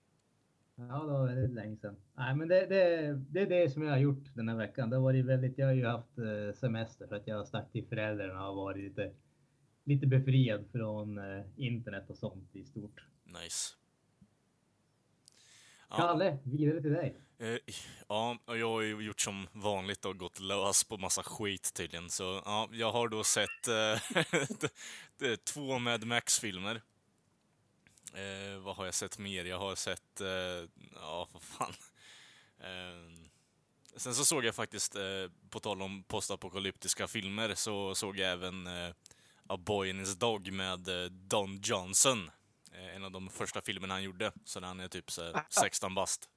Ja, 0.78 0.84
det 0.84 1.12
var 1.12 1.28
väldigt 1.28 1.54
länge 1.56 1.78
sedan. 1.78 1.96
Nej, 2.16 2.36
men 2.36 2.48
det, 2.48 2.66
det, 2.66 3.14
det 3.30 3.42
är 3.42 3.48
det 3.48 3.70
som 3.70 3.84
jag 3.84 3.92
har 3.92 3.98
gjort 3.98 4.36
den 4.36 4.50
här 4.50 4.56
veckan. 4.56 4.90
Det 4.90 4.96
har 4.96 5.04
varit 5.04 5.26
väldigt, 5.26 5.58
jag 5.58 5.66
har 5.68 5.74
ju 5.74 5.86
haft 5.86 6.18
eh, 6.18 6.60
semester 6.60 7.08
för 7.08 7.16
att 7.16 7.28
jag 7.28 7.38
har 7.38 7.46
stack 7.46 7.72
till 7.72 7.88
föräldrarna 7.88 8.50
och 8.50 8.56
varit 8.56 8.84
lite, 8.84 9.14
lite 9.84 10.08
befriad 10.08 10.66
från 10.72 11.18
eh, 11.18 11.46
internet 11.56 12.10
och 12.10 12.18
sånt 12.18 12.56
i 12.56 12.66
stort. 12.66 13.06
Nice. 13.24 13.76
Ja. 15.90 15.96
Kalle, 15.96 16.38
vidare 16.44 16.82
till 16.82 16.94
dig. 16.94 17.16
Eh, 17.38 17.58
ja, 18.08 18.38
och 18.46 18.58
jag 18.58 18.70
har 18.70 18.82
ju 18.82 19.02
gjort 19.02 19.22
som 19.22 19.48
vanligt 19.52 20.06
och 20.06 20.18
gått 20.18 20.40
lös 20.40 20.84
på 20.84 20.98
massa 20.98 21.24
skit 21.24 21.74
tydligen. 21.74 22.10
Så 22.10 22.42
ja, 22.46 22.70
jag 22.72 22.92
har 22.92 23.08
då 23.08 23.24
sett 23.24 23.50
två 25.54 25.80
Mad 25.80 26.06
Max-filmer. 26.06 26.82
Eh, 28.15 28.58
vad 28.60 28.75
har 28.75 28.86
jag 28.86 28.93
sett 28.93 29.17
mer? 29.17 29.45
Jag 29.45 29.60
har 29.60 29.75
sett, 29.75 30.21
eh, 30.21 30.69
ja 30.93 31.28
vad 31.34 31.41
fan. 31.41 31.73
Eh, 32.60 33.28
sen 33.95 34.15
så 34.15 34.25
såg 34.25 34.45
jag 34.45 34.56
faktiskt, 34.56 34.95
eh, 34.95 35.32
på 35.49 35.60
tal 35.60 35.82
om 35.82 36.04
postapokalyptiska 36.04 37.08
filmer, 37.08 37.56
så 37.56 37.95
såg 37.95 38.17
jag 38.17 38.32
även 38.32 38.67
eh, 38.67 38.93
A 39.47 39.58
Boy 39.58 39.89
and 39.89 39.99
His 39.99 40.15
Dog 40.15 40.51
med 40.51 40.88
eh, 40.88 41.06
Don 41.12 41.60
Johnson. 41.63 42.32
en 42.95 43.04
av 43.04 43.12
de 43.12 43.30
första 43.30 43.62
filmerna 43.62 43.93
han 43.93 44.04
gjorde, 44.04 44.32
så 44.45 44.60
när 44.60 44.67
han 44.67 44.80
är 44.80 44.88
typ 44.88 45.12
så 45.12 45.41
16 45.49 45.95
bast. 45.95 46.30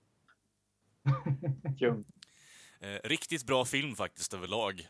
riktigt 3.04 3.46
bra 3.46 3.64
film 3.64 3.96
faktiskt 3.96 4.34
överlag. 4.34 4.88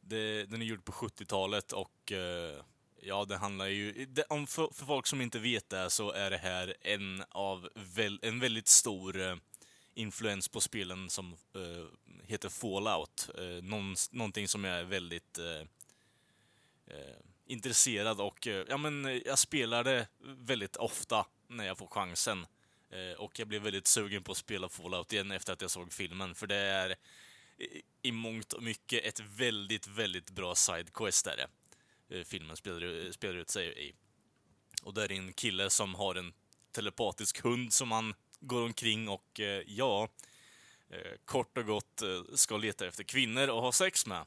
Det, 0.00 0.44
den 0.46 0.62
är 0.62 0.66
gjord 0.66 0.84
på 0.84 0.92
70-talet 0.92 1.72
och 1.72 2.12
Ja, 3.02 3.24
det 3.24 3.36
handlar 3.36 3.66
ju... 3.66 4.06
Det, 4.06 4.22
om 4.22 4.46
för, 4.46 4.68
för, 4.74 4.86
folk 4.86 5.06
som 5.06 5.20
inte 5.20 5.38
vet 5.38 5.70
det 5.70 5.90
så 5.90 6.12
är 6.12 6.30
det 6.30 6.38
här 6.38 6.76
en 6.80 7.24
av 7.28 7.68
väl, 7.74 8.20
en 8.22 8.40
väldigt 8.40 8.68
stor 8.68 9.20
eh, 9.20 9.36
influens 9.94 10.48
på 10.48 10.60
spelen 10.60 11.10
som 11.10 11.32
eh, 11.32 11.86
heter 12.26 12.48
Fallout. 12.48 13.30
Eh, 13.38 13.64
någon, 13.64 13.96
någonting 14.10 14.48
som 14.48 14.64
jag 14.64 14.78
är 14.78 14.84
väldigt 14.84 15.38
eh, 15.38 15.60
eh, 16.96 17.16
intresserad 17.46 18.20
och 18.20 18.46
eh, 18.46 18.64
ja, 18.68 18.76
men 18.76 19.22
jag 19.24 19.38
spelar 19.38 19.84
det 19.84 20.08
väldigt 20.20 20.76
ofta 20.76 21.26
när 21.48 21.64
jag 21.64 21.78
får 21.78 21.86
chansen. 21.86 22.46
och 23.18 23.38
jag 23.38 23.48
blev 23.48 23.62
väldigt 23.62 23.86
sugen 23.86 24.22
på 24.22 24.32
att 24.32 24.38
spela 24.38 24.68
Fallout 24.68 25.12
igen 25.12 25.30
efter 25.30 25.52
att 25.52 25.60
jag 25.60 25.70
såg 25.70 25.92
filmen, 25.92 26.34
för 26.34 26.46
det 26.46 26.56
är 26.56 26.96
i 28.02 28.12
mångt 28.12 28.52
och 28.52 28.62
mycket 28.62 29.04
ett 29.04 29.20
väldigt, 29.20 29.86
väldigt 29.86 30.30
bra 30.30 30.54
sidequest 30.54 31.26
är 31.26 31.36
det. 31.36 31.46
Eh, 32.10 32.24
filmen 32.24 32.56
spelar, 32.56 33.04
eh, 33.06 33.10
spelar 33.10 33.34
ut 33.34 33.50
sig 33.50 33.88
i. 33.88 33.94
Och 34.82 34.94
där 34.94 35.12
är 35.12 35.16
en 35.16 35.32
kille 35.32 35.70
som 35.70 35.94
har 35.94 36.14
en 36.14 36.32
telepatisk 36.72 37.44
hund 37.44 37.72
som 37.72 37.90
han 37.90 38.14
går 38.40 38.62
omkring 38.62 39.08
och, 39.08 39.40
eh, 39.40 39.62
ja, 39.66 40.08
eh, 40.90 41.12
kort 41.24 41.58
och 41.58 41.66
gott 41.66 42.02
eh, 42.02 42.22
ska 42.34 42.56
leta 42.56 42.86
efter 42.86 43.04
kvinnor 43.04 43.48
och 43.48 43.62
ha 43.62 43.72
sex 43.72 44.06
med. 44.06 44.24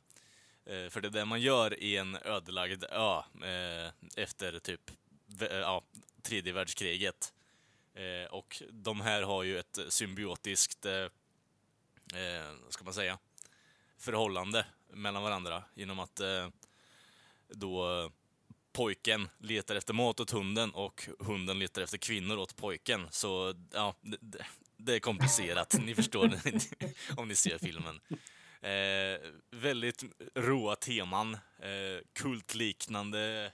För 0.66 1.02
det 1.02 1.08
är 1.08 1.12
det 1.12 1.26
man 1.26 1.42
gör 1.42 1.80
i 1.80 1.98
en 1.98 2.16
ödelagd 2.16 2.84
ö 2.84 3.22
efter 4.16 4.60
typ 4.60 4.92
ja, 5.40 5.84
tredje 6.22 6.54
världskriget. 6.54 7.34
Och 8.30 8.64
de 8.72 9.02
här 9.02 9.22
har 9.22 9.44
ju 9.44 9.60
ett 9.60 9.80
symbiotiskt, 9.90 10.86
vad 12.64 12.74
ska 12.74 12.84
man 12.84 12.94
säga, 12.94 13.20
förhållande 13.98 14.66
mellan 14.94 15.24
varandra 15.24 15.64
genom 15.74 16.00
att 16.00 16.22
då 17.54 18.12
pojken 18.74 19.30
letar 19.38 19.76
efter 19.76 19.94
mat 19.94 20.20
åt 20.20 20.32
hunden 20.32 20.72
och 20.72 21.10
hunden 21.20 21.60
letar 21.60 21.82
efter 21.82 21.98
kvinnor 21.98 22.38
åt 22.38 22.56
pojken. 22.56 23.08
Så 23.12 23.54
ja, 23.74 23.96
det, 24.02 24.46
det 24.78 24.96
är 24.96 25.00
komplicerat. 25.00 25.76
ni 25.86 25.96
förstår 26.04 26.40
om 27.18 27.28
ni 27.28 27.36
ser 27.36 27.58
filmen. 27.58 28.00
Eh, 28.62 29.32
väldigt 29.52 30.04
råa 30.36 30.76
teman. 30.76 31.34
Eh, 31.60 32.02
kultliknande... 32.14 33.52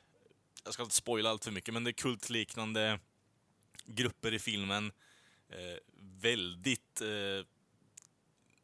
Jag 0.64 0.74
ska 0.74 0.84
inte 0.84 0.96
spoila 0.96 1.30
allt 1.30 1.44
för 1.44 1.52
mycket, 1.52 1.74
men 1.74 1.84
det 1.84 1.90
är 1.90 1.94
kultliknande 1.94 3.00
grupper 3.86 4.34
i 4.34 4.40
filmen. 4.40 4.92
Eh, 5.50 5.78
väldigt 6.22 7.02
eh, 7.02 7.46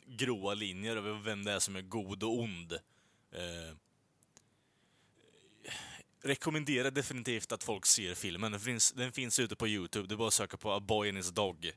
gråa 0.05 0.53
linjer 0.53 0.95
över 0.95 1.13
vem 1.13 1.43
det 1.43 1.51
är 1.51 1.59
som 1.59 1.75
är 1.75 1.81
god 1.81 2.23
och 2.23 2.39
ond. 2.39 2.73
Eh, 3.31 3.77
rekommenderar 6.25 6.91
definitivt 6.91 7.51
att 7.51 7.63
folk 7.63 7.85
ser 7.85 8.15
filmen. 8.15 8.51
Den 8.51 8.61
finns, 8.61 8.91
den 8.91 9.11
finns 9.11 9.39
ute 9.39 9.55
på 9.55 9.67
Youtube. 9.67 10.07
Det 10.07 10.15
är 10.15 10.17
bara 10.17 10.27
att 10.27 10.33
söka 10.33 10.57
på 10.57 10.71
A 10.71 10.79
Boy 10.79 11.09
and 11.09 11.17
His 11.17 11.29
Dog. 11.29 11.71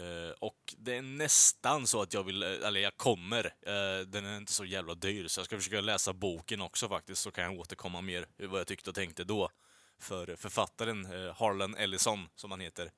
Uh, 0.00 0.30
och 0.38 0.74
det 0.78 0.96
är 0.96 1.02
nästan 1.02 1.86
så 1.86 2.02
att 2.02 2.14
jag 2.14 2.24
vill, 2.24 2.42
eh, 2.42 2.48
eller 2.48 2.80
jag 2.80 2.96
kommer. 2.96 3.44
Uh, 3.46 4.06
den 4.06 4.24
är 4.24 4.36
inte 4.36 4.52
så 4.52 4.64
jävla 4.64 4.94
dyr, 4.94 5.28
så 5.28 5.40
jag 5.40 5.46
ska 5.46 5.56
försöka 5.56 5.80
läsa 5.80 6.12
boken 6.12 6.60
också 6.60 6.88
faktiskt, 6.88 7.22
så 7.22 7.30
kan 7.30 7.44
jag 7.44 7.60
återkomma 7.60 8.00
mer 8.00 8.26
vad 8.38 8.60
jag 8.60 8.66
tyckte 8.66 8.90
och 8.90 8.96
tänkte 8.96 9.24
då. 9.24 9.50
För 9.98 10.36
författaren 10.36 11.06
uh, 11.12 11.32
Harlan 11.32 11.74
Ellison, 11.74 12.28
som 12.34 12.50
han 12.50 12.60
heter, 12.60 12.90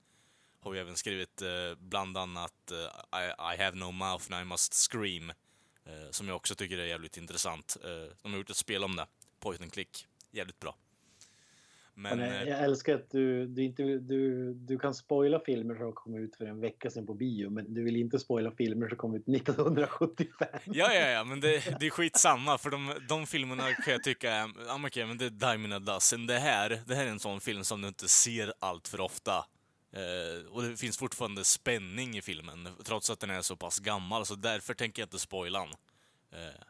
har 0.61 0.75
ju 0.75 0.81
även 0.81 0.97
skrivit 0.97 1.43
bland 1.79 2.17
annat 2.17 2.73
I, 3.13 3.55
I 3.55 3.63
have 3.63 3.77
no 3.77 3.91
mouth 3.91 4.33
and 4.33 4.43
I 4.43 4.45
must 4.45 4.91
scream. 4.91 5.33
Som 6.11 6.29
jag 6.29 6.37
också 6.37 6.55
tycker 6.55 6.79
är 6.79 6.87
jävligt 6.87 7.17
intressant. 7.17 7.77
De 8.23 8.33
har 8.33 8.39
gjort 8.39 8.51
ett 8.51 8.57
spel 8.57 8.85
om 8.85 8.97
det, 8.97 9.07
Point 9.41 9.61
and 9.61 9.73
Click. 9.73 10.07
Jävligt 10.33 10.61
bra. 10.61 10.77
Men, 11.95 12.19
Men 12.19 12.29
jag, 12.29 12.43
eh, 12.43 12.49
jag 12.49 12.61
älskar 12.61 12.95
att 12.95 13.11
du, 13.11 13.47
du, 13.47 13.65
inte, 13.65 13.83
du, 13.83 14.53
du 14.55 14.79
kan 14.79 14.95
spoila 14.95 15.41
filmer 15.41 15.75
som 15.75 15.93
kom 15.93 16.15
ut 16.15 16.37
för 16.37 16.45
en 16.45 16.61
vecka 16.61 16.91
sedan 16.91 17.07
på 17.07 17.15
bio, 17.15 17.51
men 17.51 17.75
du 17.75 17.85
vill 17.85 17.97
inte 17.97 18.19
spoila 18.19 18.51
filmer 18.51 18.89
som 18.89 18.97
kom 18.99 19.15
ut 19.15 19.29
1975. 19.29 20.49
Ja, 20.65 20.95
ja, 20.95 21.09
ja, 21.09 21.25
men 21.25 21.41
det, 21.41 21.81
det 21.81 21.87
är 21.87 21.91
skitsamma, 21.91 22.59
för 22.59 22.71
de, 22.71 22.95
de 23.09 23.27
filmerna 23.27 23.73
kan 23.75 23.93
jag 23.93 24.05
tycka 24.05 24.33
är, 24.33 24.51
ja 24.67 24.81
okej, 24.87 25.07
men 25.07 25.19
det 25.19 25.27
är 25.27 25.31
Diamond 25.31 25.73
a 25.75 25.79
Dozen. 25.79 26.27
Det 26.27 26.39
här, 26.39 26.83
det 26.87 26.95
här 26.95 27.07
är 27.07 27.11
en 27.11 27.21
sån 27.21 27.41
film 27.41 27.65
som 27.65 27.83
du 27.83 27.89
inte 27.89 28.09
ser 28.09 28.53
allt 28.59 28.89
för 28.89 29.01
ofta. 29.01 29.45
Eh, 29.93 30.47
och 30.51 30.63
det 30.63 30.77
finns 30.77 30.99
fortfarande 30.99 31.45
spänning 31.45 32.17
i 32.17 32.23
filmen, 32.23 32.69
trots 32.85 33.11
att 33.11 33.21
den 33.21 33.31
är 33.31 33.43
så 33.43 33.57
pass 33.57 33.79
gammal, 33.79 34.27
så 34.27 34.35
därför 34.35 34.75
tänker 34.75 35.03
jag 35.03 35.07
inte 35.07 35.19
spoila 35.19 35.59
den. 35.59 35.75
Eh, 36.33 36.61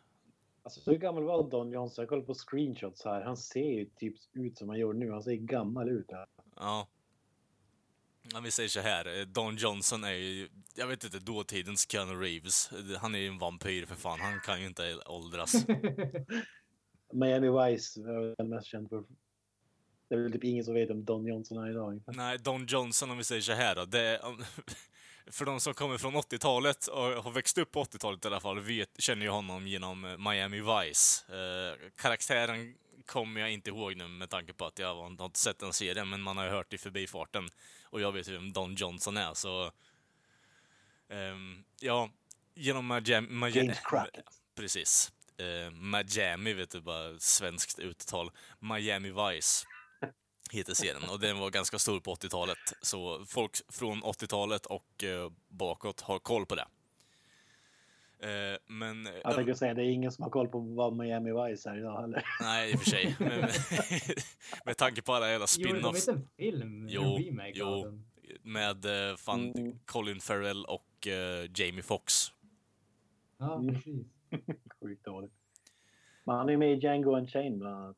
Alltså, 0.77 0.91
hur 0.91 0.99
gammal 0.99 1.23
var 1.25 1.51
Don 1.51 1.71
Johnson? 1.73 2.03
Jag 2.03 2.09
kollar 2.09 2.23
på 2.23 2.35
screenshots 2.35 3.05
här. 3.05 3.23
Han 3.23 3.37
ser 3.37 3.79
ju 3.79 3.85
typ 3.85 4.15
ut 4.33 4.59
som 4.59 4.69
han 4.69 4.79
gör 4.79 4.93
nu. 4.93 5.11
Han 5.11 5.23
ser 5.23 5.35
gammal 5.35 5.89
ut. 5.89 6.07
Här. 6.11 6.27
ja. 6.57 6.89
ja. 8.33 8.41
Vi 8.41 8.51
säger 8.51 8.69
så 8.69 8.81
här, 8.81 9.25
Don 9.25 9.57
Johnson 9.57 10.05
är 10.05 10.13
ju, 10.13 10.49
jag 10.75 10.87
vet 10.87 11.05
inte, 11.05 11.19
dåtidens 11.19 11.91
Keanu 11.91 12.15
Reeves. 12.21 12.71
Han 13.01 13.15
är 13.15 13.19
ju 13.19 13.29
en 13.29 13.39
vampyr 13.39 13.87
för 13.87 13.95
fan, 13.95 14.21
han 14.21 14.41
kan 14.41 14.61
ju 14.61 14.67
inte 14.67 14.97
åldras. 15.07 15.67
Miami 17.13 17.49
Vice 17.49 18.01
är 18.01 18.37
väl 18.37 18.49
mest 18.49 18.67
känd 18.67 18.89
för. 18.89 19.05
Det 20.09 20.15
är 20.15 20.19
väl 20.19 20.33
typ 20.33 20.45
ingen 20.45 20.65
som 20.65 20.75
vet 20.75 20.91
om 20.91 21.05
Don 21.05 21.27
Johnson 21.27 21.65
är 21.65 21.71
idag. 21.71 22.03
Nej, 22.07 22.39
Don 22.39 22.67
Johnson 22.67 23.11
om 23.11 23.19
vi 23.19 23.25
säger 23.25 23.43
så 23.43 23.53
här 23.53 23.75
då. 23.75 23.85
Det 23.85 24.19
om- 24.19 24.45
för 25.31 25.45
de 25.45 25.61
som 25.61 25.75
kommer 25.75 25.99
från 25.99 26.17
80-talet 26.17 26.87
och 26.87 27.03
har 27.03 27.31
växt 27.31 27.59
upp 27.59 27.73
på 27.73 27.85
80-talet 27.85 28.25
i 28.25 28.29
alla 28.29 28.41
fall, 28.41 28.61
vet, 28.61 28.91
känner 28.99 29.23
ju 29.23 29.31
honom 29.31 29.67
genom 29.67 30.05
eh, 30.05 30.19
Miami 30.19 30.61
Vice. 30.61 31.35
Eh, 31.35 31.91
karaktären 31.97 32.75
kommer 33.07 33.41
jag 33.41 33.51
inte 33.51 33.71
ihåg 33.71 33.97
nu 33.97 34.09
med 34.09 34.31
tanke 34.31 34.53
på 34.53 34.67
att 34.67 34.79
jag 34.79 34.95
har 34.95 35.07
inte 35.07 35.39
sett 35.39 35.59
den 35.59 35.73
serien, 35.73 36.09
men 36.09 36.23
man 36.23 36.37
har 36.37 36.45
ju 36.45 36.51
hört 36.51 36.73
i 36.73 36.79
förbifarten. 36.79 37.49
Och 37.85 38.01
jag 38.01 38.13
vet 38.13 38.29
ju 38.29 38.33
vem 38.33 38.53
Don 38.53 38.75
Johnson 38.75 39.17
är, 39.17 39.35
så... 39.35 39.73
ehm, 41.09 41.65
ja, 41.81 42.11
genom 42.55 42.87
Miami... 42.89 43.29
Miami. 43.29 43.75
Precis. 44.55 45.13
Eh, 45.37 45.71
Miami, 45.71 46.53
vet 46.53 46.71
du, 46.71 46.81
bara 46.81 47.19
svenskt 47.19 47.79
uttal. 47.79 48.31
Miami 48.59 49.11
Vice 49.11 49.67
heter 50.53 50.75
serien 50.75 51.03
och 51.13 51.21
den 51.21 51.39
var 51.39 51.51
ganska 51.51 51.79
stor 51.79 52.01
på 52.01 52.15
80-talet. 52.15 52.59
Så 52.83 53.25
folk 53.27 53.53
från 53.69 54.03
80-talet 54.03 54.67
och 54.67 55.05
eh, 55.05 55.33
bakåt 55.49 56.01
har 56.01 56.19
koll 56.19 56.47
på 56.47 56.55
det. 56.55 56.67
Eh, 58.23 58.59
men... 58.67 59.09
Jag 59.25 59.35
tänkte 59.35 59.55
säga 59.55 59.75
det 59.75 59.83
är 59.83 59.91
ingen 59.91 60.13
som 60.13 60.23
har 60.23 60.31
koll 60.31 60.49
på 60.49 60.59
vad 60.59 60.97
Miami 60.97 61.31
Vice 61.31 61.71
är 61.71 61.79
idag 61.79 62.01
heller. 62.01 62.25
Nej, 62.41 62.73
i 62.73 62.75
och 62.75 62.79
för 62.79 62.91
sig. 62.91 63.17
Men, 63.19 63.49
med 64.65 64.77
tanke 64.77 65.03
på 65.03 65.13
alla 65.13 65.31
jävla 65.31 65.47
spin-offs 65.47 66.09
inte 66.09 66.13
en 66.13 66.29
film? 66.37 66.87
Jo, 66.89 67.03
en 67.03 67.25
remake 67.25 67.53
jo. 67.55 67.67
av 67.67 67.85
den? 67.85 68.07
med 68.43 69.11
eh, 69.11 69.17
fan 69.17 69.53
Mm. 69.53 69.79
Colin 69.85 70.21
Farrell 70.21 70.65
och 70.65 71.07
eh, 71.07 71.51
Jamie 71.55 71.83
Foxx. 71.83 72.27
Ja, 73.39 73.55
Mm. 73.59 73.75
precis. 73.75 74.07
Sjukt 74.81 75.05
dåligt. 75.05 75.33
Men 76.25 76.37
han 76.37 76.49
är 76.49 76.57
med 76.57 76.73
i 76.73 76.75
Django 76.81 77.17
Unchained 77.17 77.59
bland 77.59 77.77
annat. 77.77 77.97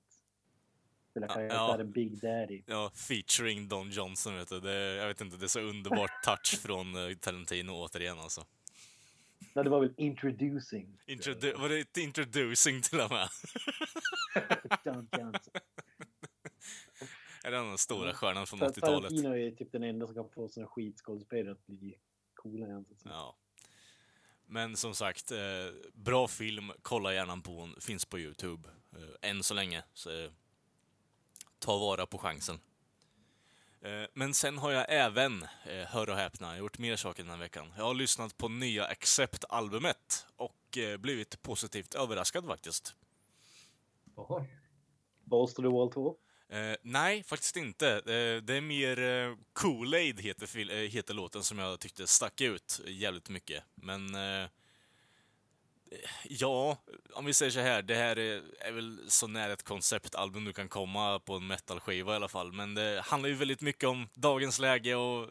Spelar 1.12 1.28
Ja, 1.28 1.34
karaktären 1.34 1.92
Big 1.92 2.20
Daddy. 2.20 2.62
Ja, 2.66 2.90
featuring 2.94 3.68
Don 3.68 3.90
Johnson, 3.90 4.34
vet 4.36 4.48
du. 4.48 4.60
Det, 4.60 4.74
jag 4.94 5.06
vet 5.08 5.20
inte, 5.20 5.36
det 5.36 5.46
är 5.46 5.48
så 5.48 5.60
underbart 5.60 6.10
touch 6.24 6.60
från 6.62 6.94
eh, 7.10 7.16
Tarantino 7.16 7.70
återigen 7.72 8.18
alltså. 8.18 8.46
Nej, 9.54 9.64
det 9.64 9.70
var 9.70 9.80
väl 9.80 9.94
Introducing. 9.96 10.98
Introdu- 11.06 11.58
var 11.58 11.68
det 11.68 11.96
introducing 11.96 12.82
till 12.82 13.00
och 13.00 13.10
med? 13.10 13.28
Don 14.84 15.08
Johnson. 15.12 15.52
Är 17.44 17.50
det 17.50 17.56
den 17.56 17.78
stora 17.78 18.14
stjärnan 18.14 18.46
från 18.46 18.58
Tar- 18.60 18.66
80-talet? 18.68 19.08
Tarantino 19.10 19.36
är 19.36 19.50
typ 19.50 19.72
den 19.72 19.82
enda 19.82 20.06
som 20.06 20.14
kan 20.14 20.28
få 20.30 20.48
såna 20.48 20.66
skitskådespelare 20.66 21.52
att 21.52 21.66
bli 21.66 21.94
coola 22.34 22.66
egentligen. 22.66 23.00
Ja. 23.04 23.36
Men 24.46 24.76
som 24.76 24.94
sagt, 24.94 25.30
eh, 25.32 25.38
bra 25.94 26.28
film. 26.28 26.72
Kolla 26.82 27.14
gärna 27.14 27.36
på 27.36 27.60
den. 27.66 27.80
Finns 27.80 28.04
på 28.04 28.18
Youtube. 28.18 28.68
Eh, 28.92 29.30
än 29.30 29.42
så 29.42 29.54
länge. 29.54 29.82
Så, 29.94 30.10
eh, 30.24 30.30
ta 31.62 31.78
vara 31.78 32.06
på 32.06 32.18
chansen. 32.18 32.60
Eh, 33.80 34.04
men 34.14 34.34
sen 34.34 34.58
har 34.58 34.70
jag 34.70 34.86
även, 34.88 35.42
eh, 35.42 35.86
hör 35.86 36.10
och 36.10 36.16
häpna, 36.16 36.58
gjort 36.58 36.78
mer 36.78 36.96
saker 36.96 37.22
den 37.22 37.30
här 37.30 37.38
veckan. 37.38 37.72
Jag 37.76 37.84
har 37.84 37.94
lyssnat 37.94 38.36
på 38.36 38.48
nya 38.48 38.86
Accept-albumet 38.86 40.26
och 40.36 40.78
eh, 40.78 40.96
blivit 40.96 41.42
positivt 41.42 41.94
överraskad 41.94 42.46
faktiskt. 42.46 42.94
Jaha. 44.16 44.46
Balls 45.24 45.54
to 45.54 45.62
the 45.62 45.68
Wall 45.68 45.92
2. 45.92 46.16
Eh, 46.48 46.76
nej, 46.82 47.22
faktiskt 47.22 47.56
inte. 47.56 47.88
Eh, 47.88 48.42
det 48.42 48.54
är 48.54 48.60
mer 48.60 48.98
eh, 49.00 49.36
Kool-Aid 49.52 50.20
heter, 50.20 50.88
heter 50.88 51.14
låten 51.14 51.42
som 51.42 51.58
jag 51.58 51.80
tyckte 51.80 52.06
stack 52.06 52.40
ut 52.40 52.80
jävligt 52.86 53.28
mycket. 53.28 53.64
Men 53.74 54.14
ja, 56.24 56.78
om 57.12 57.24
vi 57.24 57.34
säger 57.34 57.50
så 57.52 57.60
här, 57.60 57.82
det 57.82 57.94
här 57.94 58.18
är, 58.18 58.42
är 58.60 58.72
väl 58.72 59.00
så 59.08 59.26
nära 59.26 59.52
ett 59.52 59.62
konceptalbum 59.62 60.44
du 60.44 60.52
kan 60.52 60.68
komma 60.68 61.18
på 61.18 61.34
en 61.34 61.46
metalskiva 61.46 62.12
i 62.12 62.16
alla 62.16 62.28
fall. 62.28 62.52
Men 62.52 62.74
det 62.74 63.02
handlar 63.04 63.28
ju 63.28 63.34
väldigt 63.34 63.60
mycket 63.60 63.88
om 63.88 64.08
dagens 64.14 64.58
läge 64.58 64.94
och 64.94 65.28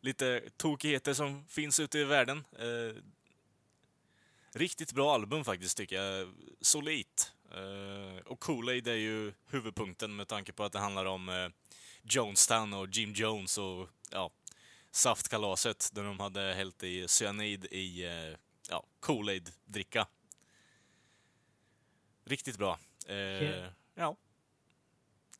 lite 0.00 0.42
tokigheter 0.56 1.14
som 1.14 1.44
finns 1.48 1.80
ute 1.80 1.98
i 1.98 2.04
världen. 2.04 2.44
Eh, 2.58 3.02
riktigt 4.54 4.92
bra 4.92 5.14
album 5.14 5.44
faktiskt 5.44 5.76
tycker 5.76 5.96
jag. 5.96 6.28
Solit. 6.60 7.32
Eh, 7.54 8.26
och 8.26 8.40
Kool-Aid 8.40 8.88
är 8.88 8.94
ju 8.94 9.32
huvudpunkten 9.50 10.16
med 10.16 10.28
tanke 10.28 10.52
på 10.52 10.64
att 10.64 10.72
det 10.72 10.78
handlar 10.78 11.04
om 11.04 11.28
eh, 11.28 11.48
Jonestown 12.02 12.74
och 12.74 12.88
Jim 12.88 13.12
Jones 13.12 13.58
och 13.58 13.88
ja, 14.10 14.30
saftkalaset 14.90 15.90
där 15.92 16.02
de 16.02 16.20
hade 16.20 16.40
hällt 16.40 16.82
i 16.82 17.08
cyanid 17.08 17.64
i 17.64 18.04
eh, 18.04 18.36
ja, 18.70 18.84
Kool-Aid-dricka. 19.00 20.06
Riktigt 22.24 22.58
bra. 22.58 22.78
Eh, 23.06 23.66
ja. 23.94 24.16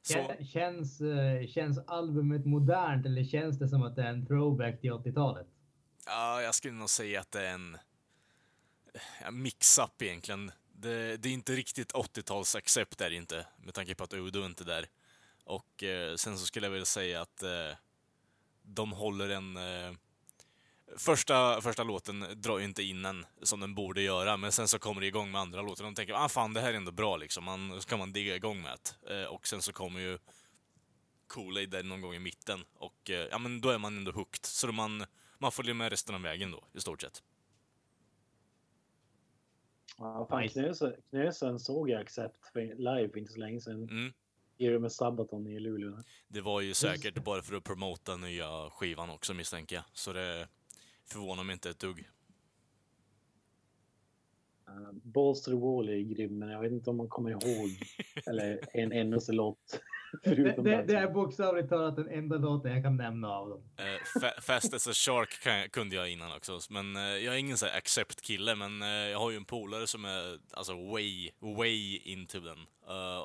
Så, 0.02 0.14
Kä- 0.14 0.44
Känns, 0.44 1.00
eh, 1.00 1.46
känns 1.46 1.78
albumet 1.78 2.46
modernt 2.46 3.06
eller 3.06 3.24
känns 3.24 3.58
det 3.58 3.68
som 3.68 3.82
att 3.82 3.96
det 3.96 4.02
är 4.02 4.08
en 4.11 4.26
throwback 4.26 4.80
till 4.80 4.90
80-talet? 4.92 5.46
ja, 6.06 6.42
jag 6.42 6.54
skulle 6.54 6.74
nog 6.74 6.90
säga 6.90 7.20
att 7.20 7.32
det 7.32 7.46
är 7.46 7.54
en 7.54 7.78
ja, 9.22 9.30
mix-up 9.30 10.02
egentligen. 10.02 10.52
Det, 10.72 11.16
det 11.16 11.28
är 11.28 11.32
inte 11.32 11.52
riktigt 11.52 11.92
80-tals 11.92 12.56
accept 12.56 13.00
är 13.00 13.10
det 13.10 13.16
inte, 13.16 13.46
med 13.56 13.75
tanke 13.75 13.94
på 13.94 14.04
att 14.04 14.14
Udo 14.14 14.44
inte 14.44 14.64
är 14.64 14.66
där. 14.66 14.87
Och 15.44 15.83
eh, 15.83 16.14
sen 16.16 16.38
så 16.38 16.46
skulle 16.46 16.66
jag 16.66 16.73
vilja 16.73 16.85
säga 16.85 17.20
att 17.20 17.42
eh, 17.42 17.77
de 18.62 18.92
håller 18.92 19.29
en... 19.29 19.56
Eh, 19.56 19.92
första, 20.97 21.61
första 21.61 21.85
låten 21.85 22.27
drar 22.37 22.59
ju 22.59 22.65
inte 22.65 22.83
in 22.83 23.05
en 23.05 23.27
som 23.43 23.61
den 23.61 23.75
borde 23.75 24.03
göra, 24.03 24.37
men 24.37 24.53
sen 24.53 24.69
så 24.69 24.79
kommer 24.79 25.01
det 25.01 25.07
igång 25.07 25.31
med 25.31 25.40
andra 25.40 25.63
låtar. 25.63 25.85
De 25.85 25.95
tänker 25.95 26.15
ah 26.15 26.29
fan, 26.29 26.55
det 26.55 26.61
här 26.61 26.73
är 26.73 26.77
ändå 26.77 26.93
bra 26.93 27.17
liksom, 27.17 27.45
man, 27.45 27.83
ska 27.83 27.97
man 27.97 28.13
digga 28.13 28.37
igång 28.37 28.63
med 28.63 28.79
det. 29.07 29.23
Eh, 29.23 29.27
och 29.27 29.47
sen 29.47 29.63
så 29.63 29.73
kommer 29.73 30.01
ju 30.01 30.19
Kool-Aid 31.29 31.67
där 31.71 31.83
någon 31.83 32.01
gång 32.01 32.15
i 32.15 32.19
mitten 32.19 32.65
och 32.75 33.11
eh, 33.11 33.29
ja 33.31 33.38
men 33.38 33.61
då 33.61 33.69
är 33.69 33.79
man 33.79 33.97
ändå 33.97 34.13
hooked. 34.13 34.47
Så 34.47 34.67
då 34.67 34.73
man, 34.73 35.05
man 35.38 35.53
följer 35.53 35.75
med 35.75 35.90
resten 35.90 36.15
av 36.15 36.23
vägen 36.23 36.51
då, 36.51 36.65
i 36.73 36.81
stort 36.81 37.01
sett. 37.01 37.23
Ja, 39.99 40.27
fan. 40.31 40.49
Knösen, 40.49 40.93
Knösen 41.11 41.59
såg 41.59 41.90
jag 41.90 42.01
Accept 42.01 42.55
live 42.55 43.09
för 43.09 43.19
inte 43.19 43.33
så 43.33 43.38
länge 43.38 43.61
sedan. 43.61 43.83
Mm. 43.83 44.13
I 44.57 44.79
med 44.79 44.93
Sabaton 44.93 45.47
i 45.47 45.61
Luleå. 45.61 46.03
Det 46.29 46.40
var 46.40 46.61
ju 46.61 46.75
säkert 46.75 47.25
bara 47.25 47.43
för 47.43 47.57
att 47.57 47.65
promota 47.65 48.17
nya 48.17 48.71
skivan 48.71 49.11
också 49.11 49.35
misstänker 49.35 49.77
jag. 49.77 49.85
Så 49.93 50.13
det 50.13 50.49
förvånar 51.13 51.44
mig 51.44 51.52
inte 51.52 51.71
ett 51.71 51.79
dugg. 51.79 52.08
Uh, 54.69 54.92
Balls 54.92 55.42
to 55.42 55.50
the 55.50 55.56
Wall 55.56 55.88
är 55.88 55.98
grym, 55.98 56.38
men 56.38 56.48
jag 56.48 56.60
vet 56.60 56.73
inte 56.73 56.90
om 56.90 56.96
man 56.96 57.08
kommer 57.08 57.31
ihåg 57.31 57.71
eller 58.27 58.58
en 58.73 58.92
endaste 58.92 59.33
låt. 59.33 59.81
Det, 60.23 60.35
det, 60.35 60.83
det, 60.83 60.96
är 60.96 61.10
bokstavligt 61.10 61.69
talat 61.69 61.96
den 61.96 62.08
enda 62.08 62.37
låten 62.37 62.73
jag 62.73 62.83
kan 62.83 62.96
nämna 62.96 63.29
av 63.29 63.48
dem. 63.48 63.63
Uh, 64.23 64.29
Fast 64.40 64.75
as 64.75 64.88
a 64.88 64.92
Shark 64.92 65.40
kan, 65.42 65.69
kunde 65.69 65.96
jag 65.96 66.10
innan 66.10 66.37
också, 66.37 66.58
men 66.71 66.96
uh, 66.96 67.02
jag 67.02 67.35
är 67.35 67.38
ingen 67.38 67.56
så 67.56 67.67
accept-kille, 67.67 68.54
men 68.54 68.83
uh, 68.83 68.88
jag 68.88 69.19
har 69.19 69.31
ju 69.31 69.37
en 69.37 69.44
polare 69.44 69.87
som 69.87 70.04
är 70.04 70.38
alltså 70.50 70.73
way, 70.92 71.31
way 71.40 71.96
into 71.96 72.40
den. 72.40 72.58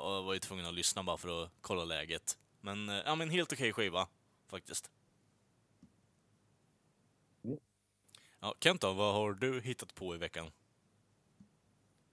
och 0.02 0.12
jag 0.12 0.22
var 0.22 0.34
ju 0.34 0.38
tvungen 0.38 0.66
att 0.66 0.74
lyssna 0.74 1.02
bara 1.02 1.16
för 1.16 1.42
att 1.42 1.50
kolla 1.60 1.84
läget. 1.84 2.38
Men, 2.60 2.88
ja 2.88 3.14
men 3.14 3.30
helt 3.30 3.52
okej 3.52 3.70
okay 3.70 3.84
skiva, 3.84 4.08
faktiskt. 4.50 4.90
Mm. 7.44 7.58
Ja, 8.40 8.54
Kent 8.60 8.80
då, 8.80 8.92
vad 8.92 9.14
har 9.14 9.32
du 9.32 9.60
hittat 9.60 9.94
på 9.94 10.14
i 10.14 10.18
veckan? 10.18 10.50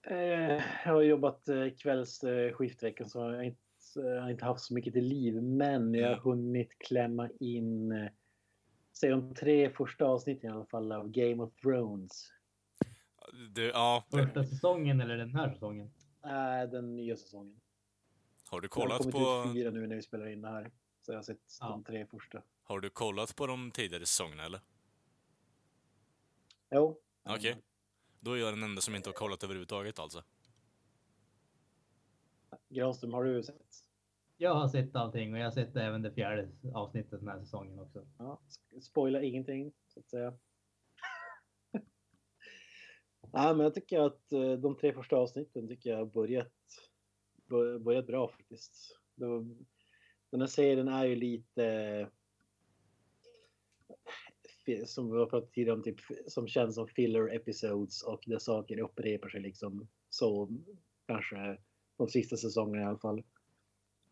jag 0.07 0.93
har 0.93 1.01
jobbat 1.01 1.49
kvällsskiftveckan 1.77 3.09
så 3.09 3.19
jag 3.19 3.25
har 3.25 3.43
inte 3.43 3.59
jag 3.95 4.21
har 4.21 4.29
inte 4.29 4.45
haft 4.45 4.63
så 4.63 4.73
mycket 4.73 4.93
till 4.93 5.03
liv, 5.03 5.43
men 5.43 5.93
jag 5.93 6.07
har 6.07 6.13
mm. 6.13 6.23
hunnit 6.23 6.69
klämma 6.79 7.29
in 7.39 7.91
eh, 7.91 8.09
säg 8.93 9.09
de 9.09 9.35
tre 9.35 9.69
första 9.69 10.05
avsnitten 10.05 10.49
i 10.49 10.53
alla 10.53 10.65
fall 10.65 10.91
av 10.91 11.09
Game 11.09 11.43
of 11.43 11.53
Thrones. 11.55 12.31
Du, 13.49 13.65
ja. 13.65 14.05
Första 14.11 14.43
säsongen 14.43 15.01
eller 15.01 15.17
den 15.17 15.35
här 15.35 15.49
säsongen? 15.49 15.91
Nej, 16.23 16.67
den 16.67 16.95
nya 16.95 17.17
säsongen. 17.17 17.59
Har 18.49 18.61
du 18.61 18.67
kollat 18.67 19.03
på... 19.03 19.09
Det 19.09 19.17
har 19.17 19.43
kommit 19.43 19.57
ut 19.57 19.61
fyra 19.61 19.71
nu 19.71 19.87
när 19.87 19.95
vi 19.95 20.01
spelar 20.01 20.27
in 20.27 20.41
det 20.41 20.49
här. 20.49 20.71
Så 21.01 21.11
jag 21.11 21.17
har 21.17 21.23
sett 21.23 21.37
ja. 21.59 21.67
de 21.67 21.83
tre 21.83 22.05
första. 22.05 22.41
Har 22.63 22.79
du 22.79 22.89
kollat 22.89 23.35
på 23.35 23.47
de 23.47 23.71
tidigare 23.71 24.05
säsongerna 24.05 24.45
eller? 24.45 24.59
Jo. 26.75 27.01
Okej. 27.23 27.51
Okay. 27.51 27.61
Då 28.19 28.31
är 28.31 28.37
jag 28.37 28.53
den 28.53 28.63
enda 28.63 28.81
som 28.81 28.95
inte 28.95 29.09
har 29.09 29.13
kollat 29.13 29.43
överhuvudtaget 29.43 29.99
alltså. 29.99 30.23
Granström, 32.69 33.13
har 33.13 33.23
du 33.23 33.43
sett? 33.43 33.85
Jag 34.37 34.55
har 34.55 34.67
sett 34.67 34.95
allting 34.95 35.33
och 35.33 35.39
jag 35.39 35.45
har 35.45 35.51
sett 35.51 35.75
även 35.75 36.01
det 36.01 36.11
fjärde 36.11 36.49
avsnittet 36.73 37.19
den 37.19 37.27
här 37.27 37.39
säsongen 37.39 37.79
också. 37.79 38.07
Ja, 38.17 38.41
spoila 38.81 39.21
ingenting 39.21 39.73
så 39.87 39.99
att 39.99 40.09
säga. 40.09 40.33
Nej, 43.33 43.55
men 43.55 43.59
jag 43.59 43.73
tycker 43.73 43.99
att 43.99 44.31
eh, 44.31 44.53
de 44.53 44.77
tre 44.77 44.93
första 44.93 45.15
avsnitten 45.15 45.67
tycker 45.67 45.89
jag 45.89 45.97
har 45.97 46.05
börjat, 46.05 46.53
börjat 47.79 48.07
bra 48.07 48.27
faktiskt. 48.27 48.99
Den 50.29 50.41
här 50.41 50.47
serien 50.47 50.87
är 50.87 51.05
ju 51.05 51.15
lite 51.15 52.09
som 54.85 55.11
vi 55.11 55.17
har 55.17 55.25
pratat 55.25 55.53
tidigare 55.53 55.77
om, 55.77 55.83
typ, 55.83 55.99
som 56.27 56.47
känns 56.47 56.75
som 56.75 56.87
filler 56.87 57.35
episodes 57.35 58.03
och 58.03 58.23
där 58.25 58.39
saker 58.39 58.79
upprepar 58.79 59.29
sig 59.29 59.41
liksom 59.41 59.87
så 60.09 60.49
kanske 61.07 61.57
de 61.97 62.07
sista 62.07 62.37
säsongerna 62.37 62.81
i 62.81 62.85
alla 62.85 62.97
fall. 62.97 63.23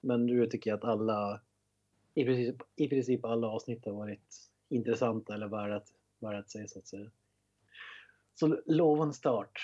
Men 0.02 0.26
nu 0.26 0.46
tycker 0.48 0.70
jag 0.70 0.78
att 0.78 0.84
alla, 0.84 1.42
i 2.14 2.26
princip, 2.26 2.56
i 2.76 2.88
princip 2.88 3.26
alla 3.26 3.48
avsnitt 3.48 3.86
har 3.86 3.94
varit 3.94 4.52
intressanta 4.70 5.34
eller 5.34 5.48
värda 5.48 5.76
att, 5.76 5.88
värda 6.20 6.38
att 6.38 6.50
se 6.50 6.68
så 6.68 6.80
att 6.80 6.88
säga. 6.88 7.12
Så 8.34 8.62
lovande 8.66 9.14
start. 9.14 9.60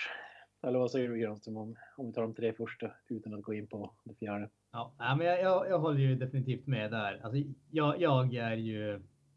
Eller 0.62 0.80
vad 0.80 0.92
säger 0.92 1.10
du 1.10 1.18
Granström 1.18 1.58
om, 1.58 1.76
om 1.98 2.08
vi 2.08 2.14
tar 2.14 2.22
de 2.22 2.34
tre 2.34 2.54
första 2.54 2.92
utan 3.08 3.34
att 3.34 3.42
gå 3.42 3.54
in 3.54 3.68
på 3.68 3.94
det 4.04 4.16
fjärde? 4.16 4.50
Ja, 4.72 4.94
men 5.18 5.28
jag, 5.28 5.42
jag, 5.42 5.70
jag 5.70 5.80
håller 5.80 6.00
ju 6.00 6.16
definitivt 6.16 6.68
med 6.68 6.92
där. 6.92 7.20
Alltså, 7.24 7.52
jag, 7.72 8.02
jag 8.02 8.36
är 8.36 8.56
ju 8.56 8.94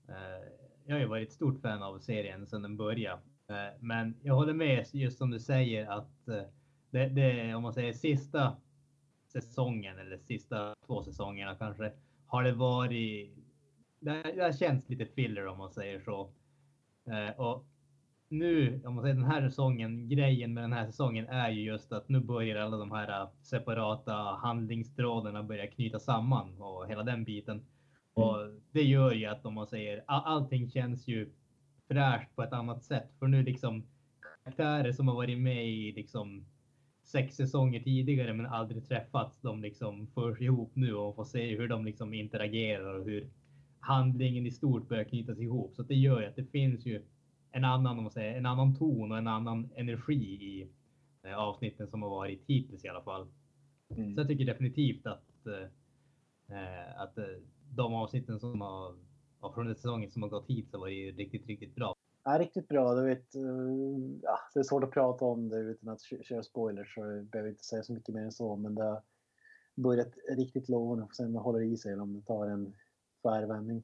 eh, 0.09 0.62
jag 0.87 0.95
har 0.95 1.01
ju 1.01 1.07
varit 1.07 1.33
stort 1.33 1.61
fan 1.61 1.83
av 1.83 1.99
serien 1.99 2.47
sedan 2.47 2.63
den 2.63 2.77
började. 2.77 3.23
Eh, 3.49 3.79
men 3.81 4.15
jag 4.23 4.35
håller 4.35 4.55
med 4.55 4.87
just 4.93 5.19
som 5.19 5.31
du 5.31 5.41
säger 5.41 5.87
att 5.91 6.29
eh, 6.29 6.43
det, 6.91 7.09
det, 7.09 7.55
om 7.55 7.63
man 7.63 7.73
säger 7.73 7.93
sista 7.93 8.57
säsongen 9.33 9.99
eller 9.99 10.19
sista 10.19 10.75
två 10.87 11.03
säsongerna 11.03 11.55
kanske 11.55 11.93
har 12.27 12.43
det 12.43 12.53
varit. 12.53 13.37
Det, 14.01 14.23
det 14.23 14.43
har 14.43 14.53
känts 14.53 14.89
lite 14.89 15.07
filler 15.07 15.47
om 15.47 15.59
man 15.59 15.71
säger 15.71 16.01
så. 16.01 16.33
Eh, 17.07 17.41
och 17.41 17.67
nu, 18.29 18.83
om 18.85 18.95
man 18.95 19.05
säger 19.05 19.15
den 19.15 19.25
här 19.25 19.49
säsongen, 19.49 20.09
grejen 20.09 20.55
med 20.55 20.65
den 20.65 20.73
här 20.73 20.87
säsongen 20.87 21.29
är 21.29 21.51
ju 21.51 21.63
just 21.63 21.93
att 21.93 22.09
nu 22.09 22.21
börjar 22.21 22.57
alla 22.57 22.77
de 22.77 22.91
här 22.91 23.29
separata 23.43 24.13
handlingstrådarna 24.15 25.43
börja 25.43 25.67
knyta 25.67 25.99
samman 25.99 26.61
och 26.61 26.89
hela 26.89 27.03
den 27.03 27.25
biten. 27.25 27.67
Mm. 28.17 28.29
Och 28.29 28.61
det 28.73 28.83
gör 28.83 29.13
ju 29.13 29.27
att 29.27 29.47
om 29.47 29.55
man 29.55 29.67
säger 29.67 30.05
all, 30.07 30.23
allting 30.25 30.71
känns 30.71 31.09
ju 31.09 31.33
fräscht 31.89 32.37
på 32.37 32.43
ett 32.43 32.53
annat 32.53 32.85
sätt. 32.85 33.11
För 33.19 33.27
nu 33.27 33.43
liksom 33.43 33.83
karaktärer 34.45 34.93
som 34.93 35.09
har 35.09 35.15
varit 35.15 35.39
med 35.39 35.69
i 35.69 35.93
liksom 35.93 36.45
sex 37.05 37.37
säsonger 37.37 37.81
tidigare 37.81 38.33
men 38.33 38.47
aldrig 38.47 38.89
träffats. 38.89 39.41
De 39.41 39.63
liksom 39.63 40.07
förs 40.07 40.41
ihop 40.41 40.71
nu 40.75 40.95
och 40.95 41.17
får 41.17 41.25
se 41.25 41.57
hur 41.57 41.69
de 41.69 41.85
liksom 41.85 42.15
interagerar 42.15 42.99
och 42.99 43.05
hur 43.05 43.31
handlingen 43.81 44.47
i 44.47 44.51
stort 44.51 44.89
börjar 44.89 45.05
knytas 45.05 45.39
ihop. 45.39 45.75
Så 45.75 45.83
det 45.83 45.95
gör 45.95 46.21
ju 46.21 46.27
att 46.27 46.37
det 46.37 46.45
finns 46.45 46.87
ju 46.87 47.03
en 47.53 47.65
annan, 47.65 47.97
om 47.97 48.03
man 48.03 48.13
säger, 48.13 48.39
en 48.39 48.47
annan 48.47 48.75
ton 48.75 49.13
och 49.13 49.19
en 49.19 49.27
annan 49.27 49.71
energi 49.75 50.25
i 50.25 50.69
eh, 51.23 51.39
avsnitten 51.39 51.89
som 51.89 52.03
har 52.03 52.11
varit 52.11 52.45
hittills 52.47 52.85
i 52.85 52.89
alla 52.89 53.03
fall. 53.03 53.27
Mm. 53.97 54.15
Så 54.15 54.21
jag 54.21 54.29
tycker 54.29 54.45
definitivt 54.45 55.07
att, 55.07 55.47
eh, 55.47 57.03
att 57.03 57.19
eh, 57.19 57.25
de 57.77 57.95
avsnitten 57.95 58.41
som 58.41 58.61
har, 58.61 58.95
från 59.55 59.67
den 59.67 59.75
säsongen 59.75 60.11
som 60.11 60.23
har 60.23 60.31
gått 60.31 60.47
hit 60.47 60.71
så 60.71 60.79
var 60.79 60.89
det 60.89 61.11
riktigt, 61.11 61.47
riktigt 61.47 61.75
bra. 61.75 61.95
Ja, 62.25 62.39
riktigt 62.39 62.69
bra. 62.69 62.95
Du 62.95 63.07
vet, 63.07 63.35
eh, 63.35 63.43
ja, 64.23 64.39
det 64.55 64.61
är 64.61 64.65
svårt 64.65 64.85
att 64.85 64.91
prata 64.91 65.25
om 65.25 65.49
det 65.49 65.59
utan 65.59 65.89
att 65.89 66.03
köra 66.03 66.43
spoilers 66.43 66.95
så 66.95 67.01
jag 67.01 67.25
behöver 67.25 67.51
inte 67.51 67.65
säga 67.65 67.83
så 67.83 67.93
mycket 67.93 68.15
mer 68.15 68.23
än 68.23 68.33
så. 68.33 68.57
Men 68.57 68.75
det 68.75 68.85
har 68.85 69.03
börjat 69.75 70.13
riktigt 70.37 70.69
lovande 70.69 71.05
och 71.05 71.15
sen 71.15 71.37
håller 71.37 71.59
det 71.59 71.67
i 71.67 71.77
sig 71.77 72.01
om 72.01 72.15
det 72.15 72.27
tar 72.27 72.47
en 72.47 72.75
tvärvändning. 73.23 73.83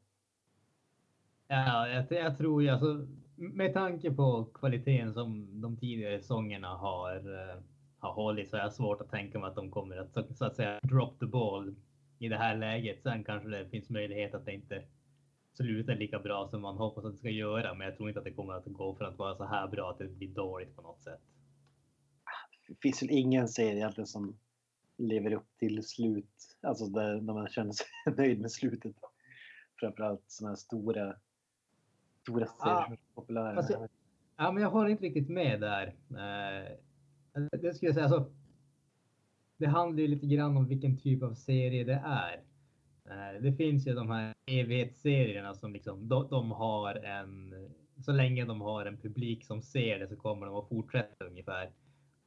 Ja, 1.48 1.88
jag, 1.88 2.06
jag 2.10 2.38
tror 2.38 2.62
ju 2.62 2.68
alltså 2.68 3.06
med 3.36 3.74
tanke 3.74 4.10
på 4.10 4.44
kvaliteten 4.54 5.14
som 5.14 5.60
de 5.60 5.76
tidigare 5.76 6.20
säsongerna 6.20 6.68
har, 6.68 7.28
uh, 7.28 7.62
har 7.98 8.12
hållit 8.12 8.50
så 8.50 8.56
är 8.56 8.64
det 8.64 8.70
svårt 8.70 9.00
att 9.00 9.10
tänka 9.10 9.38
mig 9.38 9.48
att 9.48 9.56
de 9.56 9.70
kommer 9.70 9.96
att 9.96 10.12
så, 10.12 10.24
så 10.34 10.44
att 10.44 10.56
säga 10.56 10.80
drop 10.82 11.18
the 11.20 11.26
ball 11.26 11.74
i 12.18 12.28
det 12.28 12.36
här 12.36 12.56
läget. 12.56 13.02
Sen 13.02 13.24
kanske 13.24 13.48
det 13.48 13.68
finns 13.68 13.90
möjlighet 13.90 14.34
att 14.34 14.44
det 14.44 14.52
inte 14.52 14.82
slutar 15.52 15.94
lika 15.94 16.18
bra 16.18 16.48
som 16.48 16.62
man 16.62 16.76
hoppas 16.76 17.04
att 17.04 17.12
det 17.12 17.18
ska 17.18 17.30
göra. 17.30 17.74
Men 17.74 17.86
jag 17.86 17.96
tror 17.96 18.08
inte 18.08 18.18
att 18.18 18.24
det 18.24 18.32
kommer 18.32 18.52
att 18.52 18.64
gå 18.64 18.94
för 18.94 19.04
att 19.04 19.18
vara 19.18 19.36
så 19.36 19.44
här 19.44 19.68
bra 19.68 19.90
att 19.90 19.98
det 19.98 20.08
blir 20.08 20.28
dåligt 20.28 20.76
på 20.76 20.82
något 20.82 21.00
sätt. 21.00 21.20
Det 22.68 22.74
finns 22.82 23.02
väl 23.02 23.10
ingen 23.10 23.48
serie 23.48 23.76
egentligen 23.76 24.06
som 24.06 24.38
lever 24.96 25.32
upp 25.32 25.56
till 25.58 25.82
slut, 25.84 26.56
alltså 26.60 26.86
där, 26.86 27.14
där 27.14 27.34
man 27.34 27.48
känner 27.48 27.72
sig 27.72 27.86
nöjd 28.16 28.40
med 28.40 28.52
slutet. 28.52 28.96
Framförallt 29.80 30.24
sådana 30.26 30.50
här 30.50 30.56
stora, 30.56 31.16
stora 32.22 32.46
serier 32.46 32.84
som 32.84 32.92
är 32.92 32.98
populära. 33.14 33.56
Alltså, 33.56 33.88
ja, 34.36 34.52
men 34.52 34.62
jag 34.62 34.70
håller 34.70 34.90
inte 34.90 35.04
riktigt 35.04 35.28
med 35.28 35.60
där. 35.60 35.86
Eh, 36.10 36.72
det 37.50 37.74
skulle 37.74 37.88
jag 37.88 37.94
säga, 37.94 38.04
alltså, 38.06 38.32
det 39.58 39.66
handlar 39.66 40.02
ju 40.02 40.08
lite 40.08 40.26
grann 40.26 40.56
om 40.56 40.68
vilken 40.68 40.98
typ 40.98 41.22
av 41.22 41.34
serie 41.34 41.84
det 41.84 42.02
är. 42.04 42.42
Eh, 43.04 43.42
det 43.42 43.52
finns 43.52 43.86
ju 43.86 43.94
de 43.94 44.10
här 44.10 44.34
evighetsserierna 44.46 45.54
som 45.54 45.72
liksom, 45.72 46.08
de, 46.08 46.28
de, 46.30 46.50
har 46.50 46.94
en, 46.94 47.54
så 48.04 48.12
länge 48.12 48.44
de 48.44 48.60
har 48.60 48.86
en 48.86 48.96
publik 48.96 49.44
som 49.44 49.62
ser 49.62 49.98
det 49.98 50.08
så 50.08 50.16
kommer 50.16 50.46
de 50.46 50.54
att 50.54 50.68
fortsätta 50.68 51.24
ungefär. 51.24 51.70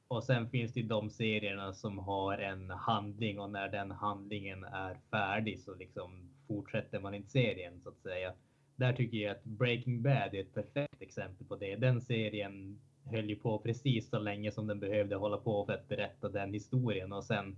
Och 0.08 0.24
sen 0.24 0.50
finns 0.50 0.74
det 0.74 0.80
ju 0.80 0.88
de 0.88 1.10
serierna 1.10 1.74
som 1.74 1.98
har 1.98 2.38
en 2.38 2.70
handling 2.70 3.40
och 3.40 3.52
när 3.52 3.70
den 3.70 3.92
handlingen 3.92 4.64
är 4.64 4.98
färdig 5.12 5.60
så 5.60 5.76
liksom 5.76 6.30
fortsätter 6.48 7.00
man 7.00 7.14
inte 7.14 7.30
serien 7.30 7.82
så 7.82 7.90
att 7.90 8.02
säga. 8.02 8.34
Där 8.76 8.94
tycker 8.94 9.18
jag 9.18 9.32
att 9.32 9.44
Breaking 9.44 10.02
Bad 10.02 10.34
är 10.34 10.42
ett 10.42 10.54
perfekt 10.54 11.02
exempel 11.02 11.48
på 11.48 11.56
det. 11.56 11.76
Den 11.76 12.02
serien 12.02 12.80
höll 13.06 13.30
ju 13.30 13.36
på 13.36 13.60
precis 13.60 14.10
så 14.10 14.20
länge 14.20 14.52
som 14.52 14.68
den 14.68 14.80
behövde 14.80 15.16
hålla 15.16 15.38
på 15.38 15.66
för 15.66 15.74
att 15.74 15.88
berätta 15.88 16.30
den 16.30 16.54
historien 16.54 17.14
och 17.14 17.24
sen 17.24 17.58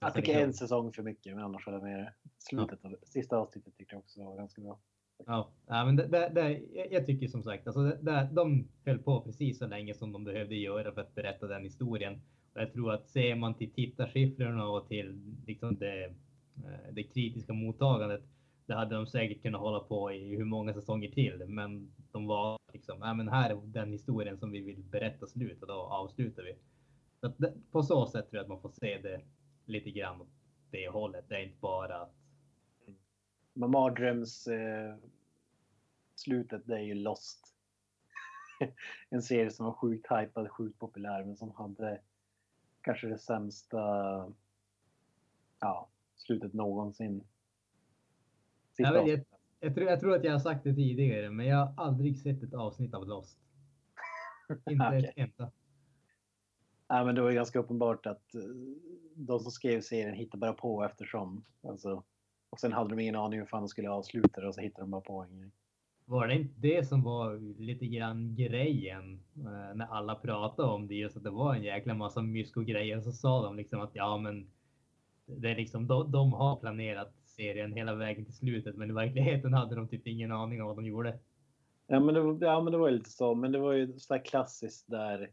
jag 0.00 0.14
tycker 0.14 0.40
en 0.40 0.52
säsong 0.52 0.92
för 0.92 1.02
mycket, 1.02 1.34
men 1.34 1.44
annars 1.44 1.66
håller 1.66 1.78
jag 1.78 1.84
med 1.84 2.12
Slutet 2.38 2.84
av 2.84 2.96
sista 3.02 3.36
avsnittet 3.36 3.76
tyckte 3.76 3.94
jag 3.94 4.00
också 4.00 4.24
var 4.24 4.36
ganska 4.36 4.62
bra. 4.62 4.78
Ja, 5.26 5.50
ja 5.66 5.84
men 5.84 5.96
det, 5.96 6.06
det, 6.06 6.30
det, 6.34 6.62
jag 6.90 7.06
tycker 7.06 7.28
som 7.28 7.42
sagt, 7.42 7.66
alltså 7.66 7.82
det, 7.82 8.28
de 8.32 8.68
höll 8.84 8.98
på 8.98 9.20
precis 9.20 9.58
så 9.58 9.66
länge 9.66 9.94
som 9.94 10.12
de 10.12 10.24
behövde 10.24 10.56
göra 10.56 10.92
för 10.92 11.00
att 11.00 11.14
berätta 11.14 11.46
den 11.46 11.62
historien. 11.62 12.20
Och 12.54 12.60
jag 12.60 12.72
tror 12.72 12.92
att 12.92 13.08
ser 13.08 13.34
man 13.34 13.54
till 13.54 13.72
tittarsiffrorna 13.72 14.68
och 14.68 14.88
till 14.88 15.36
liksom 15.46 15.76
det, 15.78 16.04
eh, 16.04 16.92
det 16.92 17.02
kritiska 17.02 17.52
mottagandet, 17.52 18.22
det 18.66 18.74
hade 18.74 18.94
de 18.94 19.06
säkert 19.06 19.42
kunnat 19.42 19.60
hålla 19.60 19.80
på 19.80 20.12
i 20.12 20.36
hur 20.36 20.44
många 20.44 20.74
säsonger 20.74 21.10
till. 21.10 21.44
Men 21.46 21.92
de 22.12 22.26
var 22.26 22.55
liksom, 22.72 22.98
ja 23.00 23.14
men 23.14 23.28
här 23.28 23.50
är 23.50 23.60
den 23.64 23.92
historien 23.92 24.38
som 24.38 24.50
vi 24.50 24.60
vill 24.60 24.82
berätta 24.82 25.26
slut 25.26 25.62
och 25.62 25.68
då 25.68 25.74
avslutar 25.74 26.42
vi. 26.42 26.56
Så 27.20 27.26
att 27.26 27.36
på 27.70 27.82
så 27.82 28.06
sätt 28.06 28.30
tror 28.30 28.36
jag 28.36 28.42
att 28.42 28.48
man 28.48 28.60
får 28.60 28.70
se 28.70 28.98
det 28.98 29.20
lite 29.64 29.90
grann 29.90 30.20
åt 30.20 30.28
det 30.70 30.88
hållet. 30.88 31.24
Det 31.28 31.34
är 31.34 31.42
inte 31.42 31.60
bara 31.60 32.00
att... 32.00 32.14
Men 33.52 33.70
mardröms 33.70 34.46
eh, 34.46 34.96
slutet, 36.14 36.62
det 36.66 36.74
är 36.74 36.82
ju 36.82 36.94
lost. 36.94 37.54
en 39.10 39.22
serie 39.22 39.50
som 39.50 39.66
var 39.66 39.72
sjukt 39.72 40.06
hypad, 40.10 40.50
sjukt 40.50 40.78
populär, 40.78 41.24
men 41.24 41.36
som 41.36 41.50
hade 41.50 42.00
kanske 42.80 43.06
det 43.06 43.18
sämsta 43.18 43.78
ja, 45.60 45.88
slutet 46.16 46.52
någonsin. 46.52 47.24
Jag, 48.76 49.04
vet, 49.04 49.28
jag, 49.66 49.74
tror, 49.74 49.86
jag 49.88 50.00
tror 50.00 50.16
att 50.16 50.24
jag 50.24 50.32
har 50.32 50.38
sagt 50.38 50.64
det 50.64 50.74
tidigare, 50.74 51.30
men 51.30 51.46
jag 51.46 51.56
har 51.56 51.74
aldrig 51.84 52.18
sett 52.18 52.42
ett 52.42 52.54
avsnitt 52.54 52.94
av 52.94 53.06
Lost. 53.06 53.38
Inte 54.70 54.86
okay. 54.86 55.04
ett 55.04 55.12
enda. 55.16 55.52
Ja, 56.88 57.04
men 57.04 57.14
det 57.14 57.22
var 57.22 57.32
ganska 57.32 57.58
uppenbart 57.58 58.06
att 58.06 58.34
eh, 58.34 58.40
de 59.14 59.40
som 59.40 59.50
skrev 59.50 59.80
serien 59.80 60.14
hittade 60.14 60.40
bara 60.40 60.52
på 60.52 60.84
eftersom. 60.84 61.44
Alltså, 61.62 62.02
och 62.50 62.60
sen 62.60 62.72
hade 62.72 62.90
de 62.90 62.98
ingen 63.00 63.16
aning 63.16 63.38
hur 63.38 63.46
fan 63.46 63.62
de 63.62 63.68
skulle 63.68 63.90
avsluta 63.90 64.40
det 64.40 64.48
och 64.48 64.54
så 64.54 64.60
hittade 64.60 64.82
de 64.82 64.90
bara 64.90 65.00
på 65.00 65.22
en 65.22 65.38
grej. 65.38 65.50
Var 66.04 66.28
det 66.28 66.34
inte 66.34 66.54
det 66.60 66.88
som 66.88 67.02
var 67.02 67.38
lite 67.60 67.86
grann 67.86 68.34
grejen 68.34 69.20
eh, 69.36 69.74
när 69.74 69.86
alla 69.86 70.14
pratade 70.14 70.68
om 70.68 70.86
det? 70.86 70.94
Just 70.94 71.16
att 71.16 71.22
det 71.22 71.30
var 71.30 71.54
en 71.54 71.62
jäkla 71.62 71.94
massa 71.94 72.22
mysko-grejer. 72.22 73.00
Så 73.00 73.12
sa 73.12 73.42
de 73.42 73.56
liksom 73.56 73.80
att 73.80 73.90
ja, 73.94 74.18
men 74.18 74.50
det 75.26 75.50
är 75.50 75.56
liksom 75.56 75.86
de, 75.86 76.10
de 76.10 76.32
har 76.32 76.56
planerat 76.56 77.25
serien 77.36 77.72
hela 77.72 77.94
vägen 77.94 78.24
till 78.24 78.36
slutet, 78.36 78.76
men 78.76 78.90
i 78.90 78.92
verkligheten 78.92 79.52
hade 79.54 79.74
de 79.74 79.88
typ 79.88 80.06
ingen 80.06 80.32
aning 80.32 80.62
om 80.62 80.66
vad 80.66 80.76
de 80.76 80.86
gjorde. 80.86 81.18
Ja, 81.86 82.00
men 82.00 82.14
det, 82.14 82.20
var, 82.20 82.38
ja, 82.40 82.62
men 82.62 82.72
det 82.72 82.78
var 82.78 82.90
lite 82.90 83.10
så. 83.10 83.34
Men 83.34 83.52
det 83.52 83.58
var 83.58 83.72
ju 83.72 83.98
så 83.98 84.18
klassiskt 84.18 84.90
där 84.90 85.30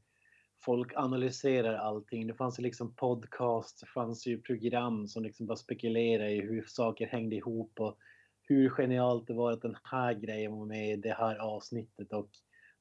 folk 0.66 0.94
analyserar 0.96 1.74
allting. 1.74 2.28
Det 2.28 2.34
fanns 2.34 2.60
ju 2.60 2.64
liksom 2.64 2.96
podcast, 2.96 3.80
det 3.80 3.86
fanns 3.86 4.28
ju 4.28 4.42
program 4.42 5.08
som 5.08 5.24
liksom 5.24 5.48
bara 5.48 5.56
spekulerade 5.56 6.32
i 6.32 6.42
hur 6.42 6.66
saker 6.68 7.08
hängde 7.08 7.36
ihop 7.36 7.80
och 7.80 7.98
hur 8.42 8.70
genialt 8.70 9.28
det 9.28 9.34
var 9.34 9.52
att 9.52 9.62
den 9.62 9.78
här 9.84 10.14
grejen 10.14 10.52
var 10.52 10.66
med 10.66 10.90
i 10.94 10.96
det 10.96 11.14
här 11.14 11.36
avsnittet 11.36 12.14
och 12.14 12.30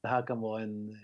det 0.01 0.07
här 0.07 0.27
kan 0.27 0.39
vara 0.39 0.63
en 0.63 0.95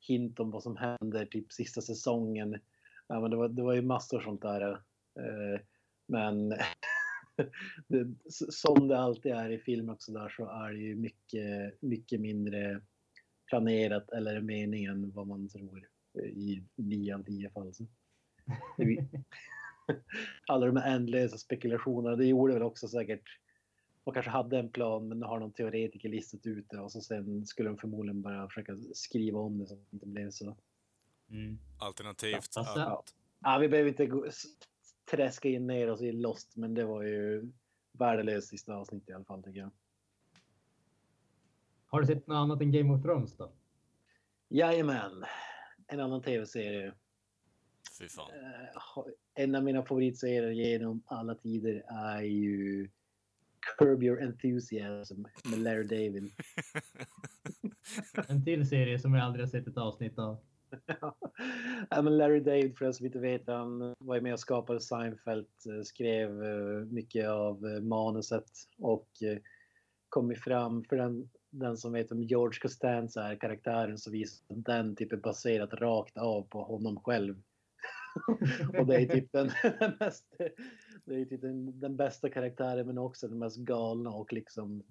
hint 0.00 0.40
om 0.40 0.50
vad 0.50 0.62
som 0.62 0.76
händer 0.76 1.26
typ 1.26 1.52
sista 1.52 1.80
säsongen. 1.80 2.60
Ja, 3.08 3.20
men 3.20 3.30
det, 3.30 3.36
var, 3.36 3.48
det 3.48 3.62
var 3.62 3.74
ju 3.74 3.82
massor 3.82 4.20
sånt 4.20 4.42
där. 4.42 4.70
Eh, 5.20 5.60
men 6.06 6.54
det, 7.88 8.14
som 8.30 8.88
det 8.88 8.98
alltid 8.98 9.32
är 9.32 9.50
i 9.50 9.58
film 9.58 9.88
också 9.88 10.12
där 10.12 10.28
så 10.28 10.46
är 10.46 10.72
det 10.72 10.78
ju 10.78 10.96
mycket, 10.96 11.82
mycket 11.82 12.20
mindre 12.20 12.80
planerat 13.46 14.10
eller 14.10 14.40
meningen 14.40 15.12
vad 15.14 15.26
man 15.26 15.48
tror 15.48 15.88
i 16.24 16.62
nio 16.76 17.14
av 17.14 17.22
tio 17.22 17.50
fall. 17.50 17.74
Så. 17.74 17.86
Alla 20.46 20.66
de 20.66 20.76
här 20.76 20.96
ändlösa 20.96 21.38
spekulationerna, 21.38 22.16
det 22.16 22.26
gjorde 22.26 22.54
väl 22.54 22.62
också 22.62 22.88
säkert 22.88 23.40
de 24.04 24.14
kanske 24.14 24.30
hade 24.30 24.58
en 24.58 24.70
plan 24.70 25.08
men 25.08 25.22
har 25.22 25.40
någon 25.40 25.52
teoretiker 25.52 26.08
listat 26.08 26.46
ut 26.46 26.66
det 26.70 26.80
och 26.80 26.92
så 26.92 27.00
sen 27.00 27.46
skulle 27.46 27.68
de 27.68 27.78
förmodligen 27.78 28.22
bara 28.22 28.48
försöka 28.48 28.76
skriva 28.94 29.38
om 29.40 29.58
det 29.58 29.66
så 29.66 29.74
att 29.74 29.80
det 29.90 29.96
inte 29.96 30.06
blev 30.06 30.30
så. 30.30 30.56
Mm. 31.30 31.58
Alternativt 31.78 32.48
ja, 32.54 32.60
alltså, 32.60 32.80
att... 32.80 33.14
Ja, 33.40 33.58
vi 33.58 33.68
behöver 33.68 33.90
inte 33.90 34.06
gå, 34.06 34.26
träska 35.10 35.48
in 35.48 35.66
ner 35.66 35.90
oss 35.90 36.02
i 36.02 36.12
Lost 36.12 36.56
men 36.56 36.74
det 36.74 36.84
var 36.84 37.02
ju 37.02 37.52
värdelöst 37.92 38.48
sista 38.48 38.74
avsnitt 38.74 39.08
i 39.08 39.12
alla 39.12 39.24
fall 39.24 39.42
tycker 39.42 39.60
jag. 39.60 39.70
Har 41.86 42.00
du 42.00 42.06
sett 42.06 42.26
något 42.26 42.36
annat 42.36 42.60
än 42.60 42.72
Game 42.72 42.94
of 42.94 43.02
Thrones 43.02 43.36
då? 43.36 43.52
Jajamän 44.48 45.24
en 45.86 46.00
annan 46.00 46.22
tv-serie. 46.22 46.94
Fy 47.98 48.08
fan. 48.08 48.30
Uh, 48.30 49.04
en 49.34 49.54
av 49.54 49.64
mina 49.64 49.82
favoritserier 49.82 50.50
genom 50.50 51.02
alla 51.06 51.34
tider 51.34 51.84
är 51.88 52.22
ju 52.22 52.90
Curb 53.78 54.02
Your 54.02 54.22
Enthusiasm 54.22 55.22
med 55.44 55.58
Larry 55.58 55.84
David. 55.84 56.32
en 58.28 58.44
till 58.44 58.68
serie 58.68 58.98
som 58.98 59.14
jag 59.14 59.24
aldrig 59.24 59.44
har 59.44 59.50
sett 59.50 59.66
ett 59.66 59.76
avsnitt 59.76 60.18
av. 60.18 60.38
ja, 61.90 62.02
men 62.02 62.18
Larry 62.18 62.40
David, 62.40 62.78
för 62.78 62.84
den 62.84 62.94
som 62.94 63.06
inte 63.06 63.18
vet, 63.18 63.46
han 63.46 63.94
var 63.98 64.20
med 64.20 64.32
och 64.32 64.40
skapade 64.40 64.80
Seinfeld, 64.80 65.46
eh, 65.66 65.82
skrev 65.82 66.44
eh, 66.44 66.84
mycket 66.90 67.28
av 67.28 67.66
eh, 67.66 67.82
manuset 67.82 68.50
och 68.78 69.08
kom 70.08 70.34
fram 70.34 70.84
för 70.84 70.96
den 70.96 71.30
den 71.50 71.76
som 71.76 71.92
vet 71.92 72.12
om 72.12 72.22
George 72.22 72.60
Costanza 72.60 73.22
är 73.22 73.36
karaktären 73.36 73.98
så 73.98 74.10
visar 74.10 74.44
den 74.48 74.96
typ 74.96 75.12
är 75.12 75.16
baserat 75.16 75.74
rakt 75.74 76.16
av 76.16 76.42
på 76.42 76.62
honom 76.62 77.00
själv. 77.00 77.42
och 78.78 78.86
det 78.86 78.96
är 78.96 79.06
typ 79.06 79.32
den, 79.32 79.50
den, 79.80 79.92
mest, 80.00 80.24
det 81.04 81.14
är 81.20 81.24
typ 81.24 81.40
den, 81.40 81.80
den, 81.80 81.96
bästa 81.96 82.30
karaktären 82.30 82.86
men 82.86 82.98
också 82.98 83.28
den 83.28 83.38
mest 83.38 83.56
galna 83.56 84.10
och 84.10 84.32
liksom 84.32 84.82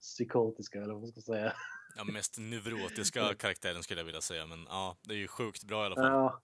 psykotiska 0.00 0.82
eller 0.82 0.92
vad 0.92 1.02
man 1.02 1.10
ska 1.10 1.20
säga. 1.20 1.52
Ja, 1.96 2.04
mest 2.04 2.38
neurotiska 2.38 3.34
karaktären 3.34 3.82
skulle 3.82 4.00
jag 4.00 4.04
vilja 4.04 4.20
säga, 4.20 4.46
men 4.46 4.66
ja, 4.68 4.96
det 5.02 5.14
är 5.14 5.18
ju 5.18 5.28
sjukt 5.28 5.64
bra 5.64 5.82
i 5.82 5.86
alla 5.86 5.94
fall. 5.94 6.04
Ja, 6.04 6.42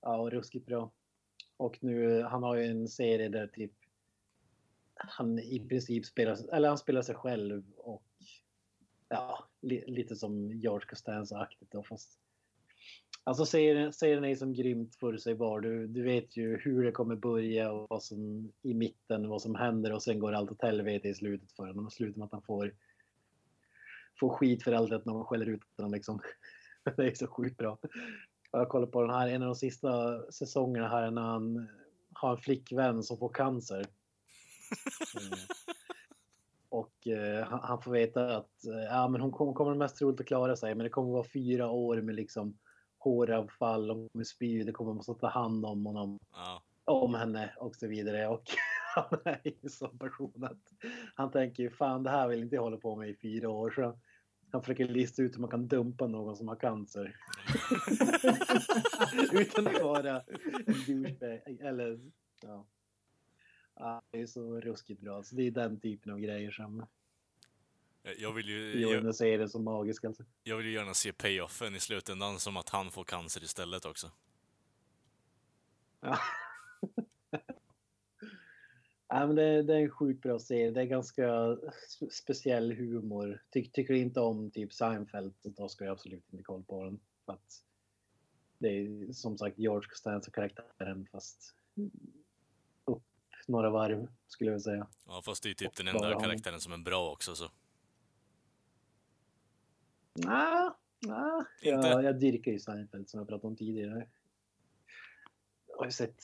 ja 0.00 0.16
och 0.16 0.30
ruskigt 0.30 0.66
bra. 0.66 0.92
Och 1.56 1.78
nu, 1.80 2.22
han 2.22 2.42
har 2.42 2.56
ju 2.56 2.64
en 2.64 2.88
serie 2.88 3.28
där 3.28 3.46
typ 3.46 3.72
han 4.94 5.38
i 5.38 5.66
princip 5.68 6.06
spelar, 6.06 6.54
eller 6.54 6.68
han 6.68 6.78
spelar 6.78 7.02
sig 7.02 7.14
själv 7.14 7.64
och 7.76 8.04
ja, 9.08 9.48
li, 9.60 9.84
lite 9.86 10.16
som 10.16 10.52
George 10.52 10.86
Costanza-aktigt 10.88 11.70
då 11.70 11.82
fast 11.82 12.20
Alltså 13.26 13.46
serien, 13.46 13.92
serien 13.92 14.24
är 14.24 14.34
som 14.34 14.54
grymt 14.54 14.94
förutsägbar. 14.94 15.60
Du, 15.60 15.86
du 15.86 16.02
vet 16.02 16.36
ju 16.36 16.58
hur 16.58 16.84
det 16.84 16.92
kommer 16.92 17.16
börja 17.16 17.72
och 17.72 17.86
vad 17.90 18.02
som 18.02 18.52
i 18.62 18.74
mitten, 18.74 19.28
vad 19.28 19.42
som 19.42 19.54
händer 19.54 19.92
och 19.92 20.02
sen 20.02 20.18
går 20.18 20.32
allt 20.32 20.50
åt 20.50 20.62
helvete 20.62 21.08
i 21.08 21.14
slutet 21.14 21.52
för 21.52 21.66
honom. 21.66 21.86
Och 21.86 21.92
slutar 21.92 22.18
med 22.18 22.26
att 22.26 22.32
han 22.32 22.42
får, 22.42 22.74
får 24.20 24.30
skit 24.30 24.62
för 24.62 24.72
allt 24.72 24.92
att 24.92 25.04
man 25.04 25.24
skäller 25.24 25.46
ut 25.46 25.62
honom 25.76 25.92
liksom. 25.92 26.20
Det 26.96 27.06
är 27.06 27.14
så 27.14 27.26
sjukt 27.26 27.56
bra. 27.56 27.78
Jag 28.52 28.68
kollar 28.68 28.86
på 28.86 29.02
den 29.02 29.10
här, 29.10 29.28
en 29.28 29.42
av 29.42 29.48
de 29.48 29.54
sista 29.54 30.22
säsongerna 30.32 30.88
här 30.88 31.10
när 31.10 31.22
han 31.22 31.68
har 32.12 32.30
en 32.30 32.36
flickvän 32.36 33.02
som 33.02 33.18
får 33.18 33.28
cancer. 33.28 33.86
Mm. 35.20 35.38
Och 36.68 37.06
eh, 37.06 37.46
han, 37.46 37.60
han, 37.62 37.82
får 37.82 37.92
veta 37.92 38.36
att 38.36 38.66
eh, 38.66 38.84
ja, 38.90 39.08
men 39.08 39.20
hon 39.20 39.32
kommer, 39.32 39.52
kommer 39.52 39.74
mest 39.74 39.96
troligt 39.96 40.20
att 40.20 40.26
klara 40.26 40.56
sig, 40.56 40.74
men 40.74 40.84
det 40.84 40.90
kommer 40.90 41.12
vara 41.12 41.24
fyra 41.32 41.70
år 41.70 42.00
med 42.00 42.14
liksom 42.14 42.58
håravfall, 42.98 43.90
och 43.90 44.10
med 44.12 44.26
spy, 44.26 44.64
det 44.64 44.72
kommer 44.72 45.12
att 45.12 45.20
ta 45.20 45.28
hand 45.28 45.66
om 45.66 45.86
honom, 45.86 46.18
ja. 46.32 46.62
om 46.84 47.14
henne 47.14 47.54
och 47.58 47.76
så 47.76 47.86
vidare. 47.86 48.28
Och 48.28 48.42
han 49.10 49.18
är 49.24 49.52
en 49.62 49.70
sån 49.70 49.98
person 49.98 50.44
att 50.44 50.90
han 51.14 51.30
tänker 51.30 51.70
fan 51.70 52.02
det 52.02 52.10
här 52.10 52.28
vill 52.28 52.42
inte 52.42 52.54
jag 52.54 52.62
hålla 52.62 52.76
på 52.76 52.96
med 52.96 53.08
i 53.08 53.14
fyra 53.14 53.48
år. 53.48 53.70
Så 53.70 53.98
han 54.50 54.62
försöker 54.62 54.88
lista 54.88 55.22
ut 55.22 55.34
hur 55.34 55.40
man 55.40 55.50
kan 55.50 55.68
dumpa 55.68 56.06
någon 56.06 56.36
som 56.36 56.48
har 56.48 56.56
cancer. 56.56 57.16
Utan 59.32 59.66
att 59.66 59.82
vara 59.82 60.20
en 60.20 60.86
douchebag. 60.86 61.60
Eller, 61.60 62.00
ja. 62.42 62.66
Ja, 63.76 64.02
det 64.10 64.20
är 64.20 64.26
så 64.26 64.60
ruskigt 64.60 65.00
bra. 65.00 65.22
Så 65.22 65.34
det 65.36 65.42
är 65.42 65.50
den 65.50 65.80
typen 65.80 66.12
av 66.12 66.20
grejer 66.20 66.50
som 66.50 66.86
jag 68.18 68.32
vill 68.32 68.48
ju... 68.48 68.80
Jag, 68.80 69.04
jag 69.04 69.14
ser 69.14 69.38
det 69.38 69.48
som 69.48 69.64
magisk 69.64 70.04
alltså. 70.04 70.24
Jag 70.42 70.56
vill 70.56 70.66
ju 70.66 70.72
gärna 70.72 70.94
se 70.94 71.12
payoffen 71.12 71.74
i 71.74 71.80
slutändan 71.80 72.38
som 72.38 72.56
att 72.56 72.68
han 72.68 72.90
får 72.90 73.04
cancer 73.04 73.44
istället 73.44 73.84
också. 73.84 74.10
Ja. 76.00 76.18
ja 79.14 79.26
men 79.26 79.36
det, 79.36 79.62
det, 79.62 79.74
är 79.74 79.80
en 79.80 79.90
sjukt 79.90 80.22
bra 80.22 80.38
serie. 80.38 80.70
Det 80.70 80.80
är 80.80 80.84
ganska 80.84 81.56
speciell 82.10 82.72
humor. 82.72 83.42
Ty, 83.52 83.64
tycker 83.64 83.94
du 83.94 84.00
inte 84.00 84.20
om 84.20 84.50
typ 84.50 84.72
Seinfeld, 84.72 85.34
då 85.42 85.68
ska 85.68 85.84
jag 85.84 85.92
absolut 85.92 86.32
inte 86.32 86.44
kolla 86.44 86.62
på 86.62 86.84
den. 86.84 87.00
För 87.26 87.32
att 87.32 87.62
det 88.58 88.68
är 88.68 89.12
som 89.12 89.38
sagt 89.38 89.58
George 89.58 89.88
Costanza-karaktären 89.88 91.06
fast 91.12 91.54
några 93.46 93.70
varv 93.70 94.08
skulle 94.26 94.50
jag 94.50 94.62
säga. 94.62 94.86
Ja, 95.06 95.22
fast 95.24 95.42
det 95.42 95.50
är 95.50 95.54
typ 95.54 95.76
den 95.76 95.88
enda 95.88 96.20
karaktären 96.20 96.60
som 96.60 96.72
är 96.72 96.78
bra 96.78 97.12
också 97.12 97.34
så. 97.34 97.50
Nej, 100.14 100.70
nej. 101.00 101.44
Jag, 101.62 102.04
jag 102.04 102.20
dyrkar 102.20 102.52
ju 102.52 102.58
Seinfeld 102.58 103.08
som 103.08 103.18
jag 103.18 103.28
pratade 103.28 103.46
om 103.46 103.56
tidigare. 103.56 104.08
Jag 105.68 105.76
har 105.76 105.84
ju 105.84 105.90
sett 105.90 106.22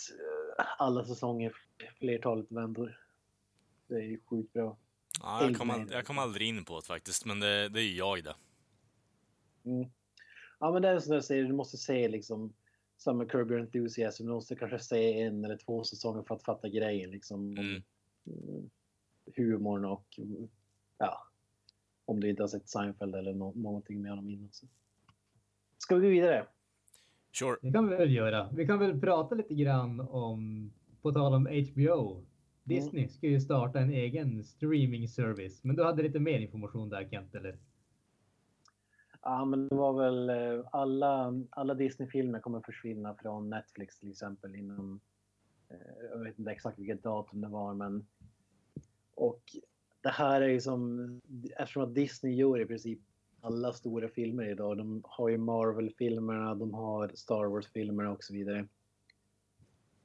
alla 0.79 1.05
säsonger, 1.05 1.53
flertalet 1.99 2.53
vändor. 2.53 2.99
Det 3.87 3.95
är 3.95 4.03
ju 4.03 4.21
sjukt 4.27 4.53
bra. 4.53 4.77
Ja, 5.23 5.45
jag, 5.45 5.57
kom 5.57 5.71
aldrig, 5.71 5.99
jag 5.99 6.07
kom 6.07 6.19
aldrig 6.19 6.49
in 6.49 6.65
på 6.65 6.81
det 6.81 6.87
faktiskt, 6.87 7.27
men 7.27 7.41
det, 7.41 7.69
det 7.69 7.81
är 7.81 7.85
ju 7.85 7.97
jag 7.97 8.25
det. 8.25 8.35
Mm. 9.65 9.91
Ja, 10.59 10.73
men 10.73 10.83
det 10.83 10.89
är 10.89 10.99
sån 10.99 11.15
där 11.15 11.21
serie 11.21 11.43
du 11.43 11.53
måste 11.53 11.77
se 11.77 12.09
liksom 12.09 12.53
samma 12.97 13.25
Curb 13.25 13.51
Your 13.51 13.61
Enthusiasm. 13.61 14.27
Du 14.27 14.33
måste 14.33 14.57
kanske 14.57 14.79
se 14.79 15.23
en 15.23 15.45
eller 15.45 15.57
två 15.57 15.85
säsonger 15.85 16.23
för 16.23 16.35
att 16.35 16.43
fatta 16.43 16.69
grejen. 16.69 17.11
Liksom, 17.11 17.57
mm. 17.57 17.83
Humorn 19.37 19.85
och 19.85 20.21
ja, 20.99 21.27
om 22.05 22.21
du 22.21 22.31
inte 22.31 22.43
har 22.43 22.49
sett 22.49 22.69
Seinfeld 22.69 23.15
eller 23.15 23.35
no 23.35 23.53
någonting 23.57 24.03
med 24.03 24.11
honom 24.11 24.31
innan. 24.31 24.53
Så. 24.53 24.67
Ska 25.79 25.95
vi 25.95 26.01
gå 26.01 26.09
vidare? 26.09 26.47
Sure. 27.33 27.57
Det 27.63 27.73
kan 27.73 27.89
vi 27.89 27.97
väl 27.97 28.13
göra. 28.13 28.49
Vi 28.53 28.67
kan 28.67 28.79
väl 28.79 29.01
prata 29.01 29.35
lite 29.35 29.55
grann 29.55 30.01
om, 30.01 30.73
på 31.03 31.13
tal 31.13 31.35
om 31.35 31.47
HBO. 31.47 32.25
Disney 32.65 33.03
mm. 33.03 33.09
ska 33.09 33.27
ju 33.27 33.41
starta 33.41 33.81
en 33.81 33.91
egen 33.91 34.45
streaming 34.45 35.09
service, 35.09 35.65
men 35.65 35.77
du 35.77 35.85
hade 35.85 36.03
lite 36.03 36.19
mer 36.19 36.39
information 36.39 36.89
där 36.89 37.09
Kent, 37.11 37.35
eller? 37.35 37.59
Ja, 39.23 39.45
men 39.45 39.69
det 39.69 39.75
var 39.75 39.93
väl 39.93 40.31
eh, 40.31 40.65
alla, 40.73 41.35
alla 41.51 41.75
Disney-filmer 41.75 42.41
kommer 42.41 42.61
försvinna 42.61 43.15
från 43.15 43.51
Netflix 43.51 43.99
till 43.99 44.11
exempel 44.11 44.55
inom, 44.55 45.01
eh, 45.69 45.77
jag 46.11 46.19
vet 46.19 46.39
inte 46.39 46.51
exakt 46.51 46.79
vilket 46.79 47.03
datum 47.03 47.41
det 47.41 47.49
var, 47.49 47.75
men 47.75 48.07
och 49.15 49.43
det 50.01 50.09
här 50.09 50.41
är 50.41 50.49
ju 50.49 50.61
som, 50.61 51.21
eftersom 51.57 51.83
att 51.83 51.95
Disney 51.95 52.35
gör 52.35 52.61
i 52.61 52.67
princip 52.67 53.01
alla 53.41 53.73
stora 53.73 54.09
filmer 54.09 54.51
idag. 54.51 54.79
De 54.79 55.03
har 55.05 55.29
ju 55.29 55.39
Marvel-filmerna, 55.39 56.55
de 56.55 56.75
har 56.75 57.11
Star 57.15 57.45
Wars-filmerna 57.45 58.11
och 58.11 58.25
så 58.25 58.35
vidare. 58.35 58.69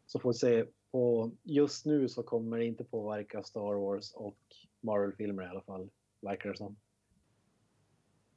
Så 0.06 0.20
får 0.20 0.30
vi 0.30 0.34
se. 0.34 0.66
På, 0.92 1.32
just 1.44 1.86
nu 1.86 2.10
så 2.10 2.24
kommer 2.24 2.58
det 2.58 2.66
inte 2.66 2.84
påverka 2.84 3.44
Star 3.44 3.74
Wars 3.74 4.14
och 4.14 4.38
Marvel-filmer 4.82 5.44
i 5.44 5.48
alla 5.48 5.62
fall, 5.62 5.90
verkar 6.22 6.50
det 6.50 6.58
som. 6.58 6.76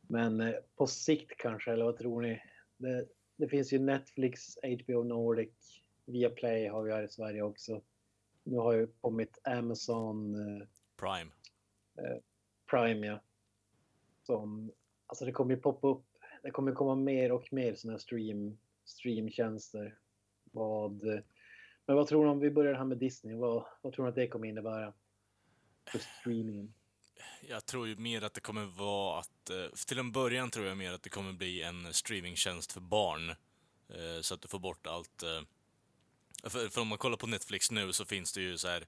Men 0.02 0.40
eh, 0.40 0.54
på 0.76 0.86
sikt 0.86 1.36
kanske, 1.38 1.72
eller 1.72 1.84
vad 1.84 1.98
tror 1.98 2.22
ni? 2.22 2.40
Det, 2.76 3.06
det 3.36 3.48
finns 3.48 3.72
ju 3.72 3.78
Netflix, 3.78 4.58
HBO 4.62 5.02
Nordic, 5.02 5.82
Viaplay 6.04 6.68
har 6.68 6.82
vi 6.82 6.92
här 6.92 7.02
i 7.02 7.08
Sverige 7.08 7.42
också. 7.42 7.82
Nu 8.42 8.56
har 8.56 8.72
ju 8.72 8.86
kommit 9.00 9.38
Amazon 9.44 10.34
eh, 10.34 10.66
Prime. 10.96 11.30
eh, 11.98 12.22
Prime, 12.70 13.06
ja. 13.06 13.20
Som, 14.22 14.72
alltså 15.08 15.24
det 15.24 15.32
kommer 15.32 15.54
ju 15.54 15.60
poppa 15.60 15.88
upp, 15.88 16.06
det 16.42 16.50
kommer 16.50 16.72
komma 16.72 16.94
mer 16.94 17.32
och 17.32 17.52
mer 17.52 17.74
sådana 17.74 17.94
här 17.94 17.98
stream, 17.98 18.58
streamtjänster. 18.84 19.98
Vad, 20.52 21.04
men 21.86 21.96
vad 21.96 22.06
tror 22.06 22.24
du 22.24 22.30
om 22.30 22.40
vi 22.40 22.50
börjar 22.50 22.74
här 22.74 22.84
med 22.84 22.98
Disney? 22.98 23.36
Vad, 23.36 23.64
vad 23.82 23.92
tror 23.92 24.04
du 24.04 24.08
att 24.08 24.14
det 24.14 24.28
kommer 24.28 24.48
innebära 24.48 24.92
för 25.92 25.98
streamingen? 25.98 26.74
Jag 27.48 27.66
tror 27.66 27.88
ju 27.88 27.96
mer 27.96 28.24
att 28.24 28.34
det 28.34 28.40
kommer 28.40 28.64
vara 28.64 29.18
att, 29.20 29.50
eh, 29.50 29.86
till 29.86 29.98
en 29.98 30.12
början 30.12 30.50
tror 30.50 30.66
jag 30.66 30.76
mer 30.76 30.92
att 30.92 31.02
det 31.02 31.10
kommer 31.10 31.32
bli 31.32 31.62
en 31.62 31.94
streamingtjänst 31.94 32.72
för 32.72 32.80
barn. 32.80 33.30
Eh, 33.88 34.20
så 34.20 34.34
att 34.34 34.42
du 34.42 34.48
får 34.48 34.58
bort 34.58 34.86
allt. 34.86 35.22
Eh, 35.22 35.40
för, 36.50 36.68
för 36.68 36.80
om 36.80 36.88
man 36.88 36.98
kollar 36.98 37.16
på 37.16 37.26
Netflix 37.26 37.70
nu 37.70 37.92
så 37.92 38.04
finns 38.04 38.32
det 38.32 38.40
ju 38.40 38.58
så 38.58 38.68
här. 38.68 38.86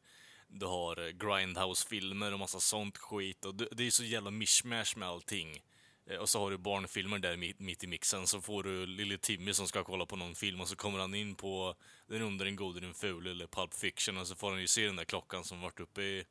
Du 0.48 0.66
har 0.66 0.96
Grindhouse-filmer 1.10 2.32
och 2.32 2.38
massa 2.38 2.60
sånt 2.60 2.98
skit 2.98 3.44
och 3.44 3.54
det, 3.54 3.68
det 3.72 3.82
är 3.82 3.84
ju 3.84 3.90
så 3.90 4.04
jävla 4.04 4.30
mishmash 4.30 4.96
med 4.96 5.08
allting. 5.08 5.62
Eh, 6.10 6.16
Och 6.16 6.28
så 6.28 6.40
har 6.40 6.50
du 6.50 6.58
barnfilmer 6.58 7.18
där 7.18 7.36
mitt, 7.36 7.60
mitt 7.60 7.84
i 7.84 7.86
mixen, 7.86 8.26
så 8.26 8.40
får 8.40 8.62
du 8.62 8.86
lille 8.86 9.18
Timmy 9.18 9.54
som 9.54 9.68
ska 9.68 9.84
kolla 9.84 10.06
på 10.06 10.16
någon 10.16 10.34
film 10.34 10.60
och 10.60 10.68
så 10.68 10.76
kommer 10.76 10.98
han 10.98 11.14
in 11.14 11.34
på 11.34 11.74
Den 12.06 12.22
onde, 12.22 12.44
den 12.44 12.56
gode, 12.56 12.80
den 12.80 12.94
fule 12.94 13.30
eller 13.30 13.46
Pulp 13.46 13.74
Fiction 13.74 14.18
och 14.18 14.26
så 14.26 14.36
får 14.36 14.50
han 14.50 14.60
ju 14.60 14.66
se 14.68 14.86
den 14.86 14.96
där 14.96 15.04
klockan 15.04 15.44
som 15.44 15.60
varit 15.60 15.80
uppe 15.80 16.02
i 16.02 16.24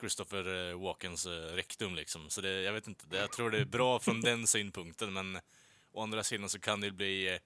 Christopher 0.00 0.70
eh, 0.70 0.80
Walkens 0.80 1.26
eh, 1.26 1.30
rektum 1.30 1.94
liksom. 1.94 2.30
Så 2.30 2.40
det, 2.40 2.62
jag 2.62 2.72
vet 2.72 2.86
inte, 2.86 3.06
det, 3.06 3.16
jag 3.16 3.32
tror 3.32 3.50
det 3.50 3.58
är 3.58 3.64
bra 3.64 3.98
från 3.98 4.20
den 4.20 4.46
synpunkten 4.46 5.12
men 5.12 5.38
å 5.92 6.02
andra 6.02 6.24
sidan 6.24 6.48
så 6.48 6.58
kan 6.60 6.80
det 6.80 6.90
bli 6.90 7.38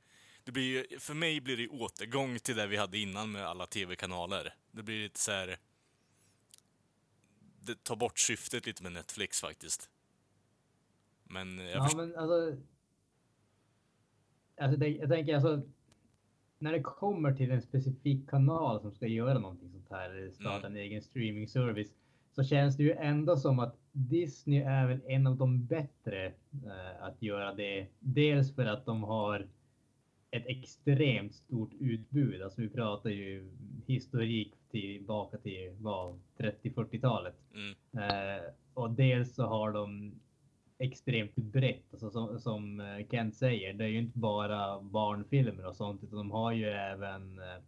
det 0.45 0.53
blir 0.53 0.99
för 0.99 1.15
mig 1.15 1.41
blir 1.41 1.57
det 1.57 1.69
återgång 1.69 2.39
till 2.39 2.57
det 2.57 2.67
vi 2.67 2.77
hade 2.77 2.99
innan 2.99 3.33
med 3.33 3.47
alla 3.47 3.67
tv-kanaler. 3.67 4.55
Det 4.73 4.83
blir 4.83 5.03
lite 5.03 5.21
så 5.21 5.33
här. 5.33 5.59
Det 7.63 7.85
tar 7.85 7.97
bort 7.97 8.19
syftet 8.19 8.67
lite 8.67 8.83
med 8.83 8.93
Netflix 8.93 9.41
faktiskt. 9.41 9.91
Men 11.31 11.59
jag 11.59 11.77
Ja, 11.77 11.91
men 11.97 12.17
alltså. 12.17 12.57
alltså 14.57 14.79
det, 14.79 14.89
jag 14.89 15.09
tänker 15.09 15.35
alltså. 15.35 15.63
När 16.59 16.73
det 16.73 16.83
kommer 16.83 17.33
till 17.33 17.51
en 17.51 17.63
specifik 17.63 18.31
kanal 18.31 18.81
som 18.81 18.93
ska 18.93 19.07
göra 19.07 19.39
någonting 19.39 19.71
sånt 19.71 19.91
här, 19.91 20.31
starta 20.33 20.67
en 20.67 20.77
egen 20.77 21.03
streaming 21.03 21.49
service, 21.49 21.95
så 22.33 22.45
känns 22.45 22.77
det 22.77 22.83
ju 22.83 22.93
ändå 22.93 23.37
som 23.37 23.59
att 23.59 23.77
Disney 23.93 24.63
är 24.63 24.87
väl 24.87 25.01
en 25.07 25.27
av 25.27 25.37
de 25.37 25.67
bättre 25.67 26.27
eh, 26.67 27.03
att 27.03 27.23
göra 27.23 27.55
det. 27.55 27.87
Dels 27.99 28.55
för 28.55 28.65
att 28.67 28.85
de 28.87 29.03
har 29.03 29.49
ett 30.31 30.47
extremt 30.47 31.35
stort 31.35 31.73
utbud. 31.81 32.43
Alltså 32.43 32.61
vi 32.61 32.69
pratar 32.69 33.11
ju 33.11 33.51
historik 33.87 34.55
tillbaka 34.71 35.39
till 35.39 35.77
vad 35.79 36.21
30-40-talet. 36.39 37.35
Mm, 37.55 37.75
Eh, 37.93 38.43
och 38.75 38.91
dels 38.91 39.35
så 39.35 39.47
har 39.47 39.73
de 39.73 40.15
extremt 40.81 41.37
brett, 41.37 41.85
alltså 41.93 42.11
som, 42.11 42.41
som 42.41 42.81
eh, 42.81 43.07
Kent 43.11 43.35
säger, 43.37 43.73
det 43.75 43.85
är 43.85 43.89
ju 43.89 43.99
inte 43.99 44.19
bara 44.19 44.81
barnfilmer 44.81 45.67
och 45.67 45.77
sånt, 45.77 46.05
utan 46.05 46.19
de 46.19 46.31
har 46.31 46.53
ju 46.53 46.67
även 46.67 47.39
eh, 47.39 47.63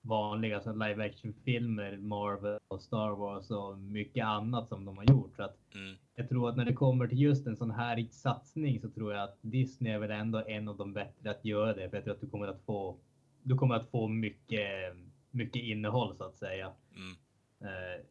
vanliga 0.00 0.54
alltså 0.54 0.72
live 0.72 1.06
action-filmer, 1.06 1.96
Marvel 1.96 2.58
och 2.68 2.82
Star 2.82 3.10
Wars 3.10 3.50
och 3.50 3.78
mycket 3.78 4.24
annat 4.24 4.68
som 4.68 4.84
de 4.84 4.96
har 4.96 5.04
gjort. 5.04 5.36
Så 5.36 5.42
att 5.42 5.74
mm, 5.74 5.96
jag 6.14 6.28
tror 6.28 6.48
att 6.48 6.56
när 6.56 6.64
det 6.64 6.72
kommer 6.72 7.08
till 7.08 7.20
just 7.20 7.46
en 7.46 7.56
sån 7.56 7.70
här 7.70 8.06
satsning 8.10 8.80
så 8.80 8.90
tror 8.90 9.12
jag 9.12 9.22
att 9.24 9.38
Disney 9.40 9.92
är 9.92 9.98
väl 9.98 10.10
ändå 10.10 10.44
en 10.46 10.68
av 10.68 10.76
de 10.76 10.92
bättre 10.92 11.30
att 11.30 11.44
göra 11.44 11.74
det. 11.74 11.90
För 11.90 11.96
jag 11.96 12.04
tror 12.04 12.14
att 12.14 12.20
du 12.20 12.28
kommer 12.28 12.48
att 12.48 12.62
få, 12.66 12.96
du 13.42 13.54
kommer 13.54 13.74
att 13.74 13.90
få 13.90 14.08
mycket, 14.08 14.96
mycket 15.30 15.62
innehåll 15.62 16.16
så 16.16 16.24
att 16.24 16.36
säga. 16.36 16.72
mm, 16.96 17.16
Eh, 17.60 18.04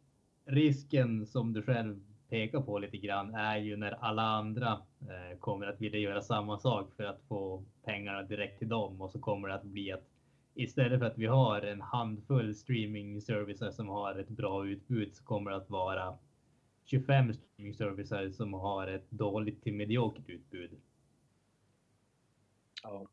risken 0.46 1.26
som 1.26 1.54
du 1.54 1.62
själv 1.62 2.00
pekar 2.30 2.62
på 2.62 2.80
lite 2.80 2.98
grann 2.98 3.36
är 3.36 3.58
ju 3.58 3.78
när 3.78 3.92
alla 3.92 4.22
andra 4.22 4.82
eh, 5.02 5.38
kommer 5.40 5.68
att 5.68 5.82
vilja 5.82 6.00
göra 6.00 6.22
samma 6.22 6.60
sak 6.60 6.94
för 6.96 7.04
att 7.04 7.22
få 7.28 7.64
pengarna 7.84 8.24
direkt 8.24 8.60
till 8.60 8.70
dem 8.70 9.02
och 9.02 9.12
så 9.12 9.20
kommer 9.20 9.48
det 9.48 9.56
att 9.56 9.64
bli 9.64 9.92
att 9.92 10.04
istället 10.54 11.00
för 11.00 11.06
att 11.06 11.18
vi 11.18 11.26
har 11.26 11.62
en 11.62 11.82
handfull 11.82 12.56
streaming-servicer 12.56 13.72
som 13.72 13.88
har 13.88 14.16
ett 14.16 14.30
bra 14.30 14.68
utbud 14.68 15.16
så 15.16 15.24
kommer 15.24 15.52
det 15.52 15.58
att 15.58 15.70
vara 15.70 16.18
25 16.86 17.34
streaming-servicer 17.34 18.30
som 18.30 18.54
har 18.54 18.88
ett 18.88 19.12
dåligt 19.12 19.64
till 19.64 19.74
mediokert 19.74 20.30
utbud. 20.30 20.82
Ja. 22.84 23.08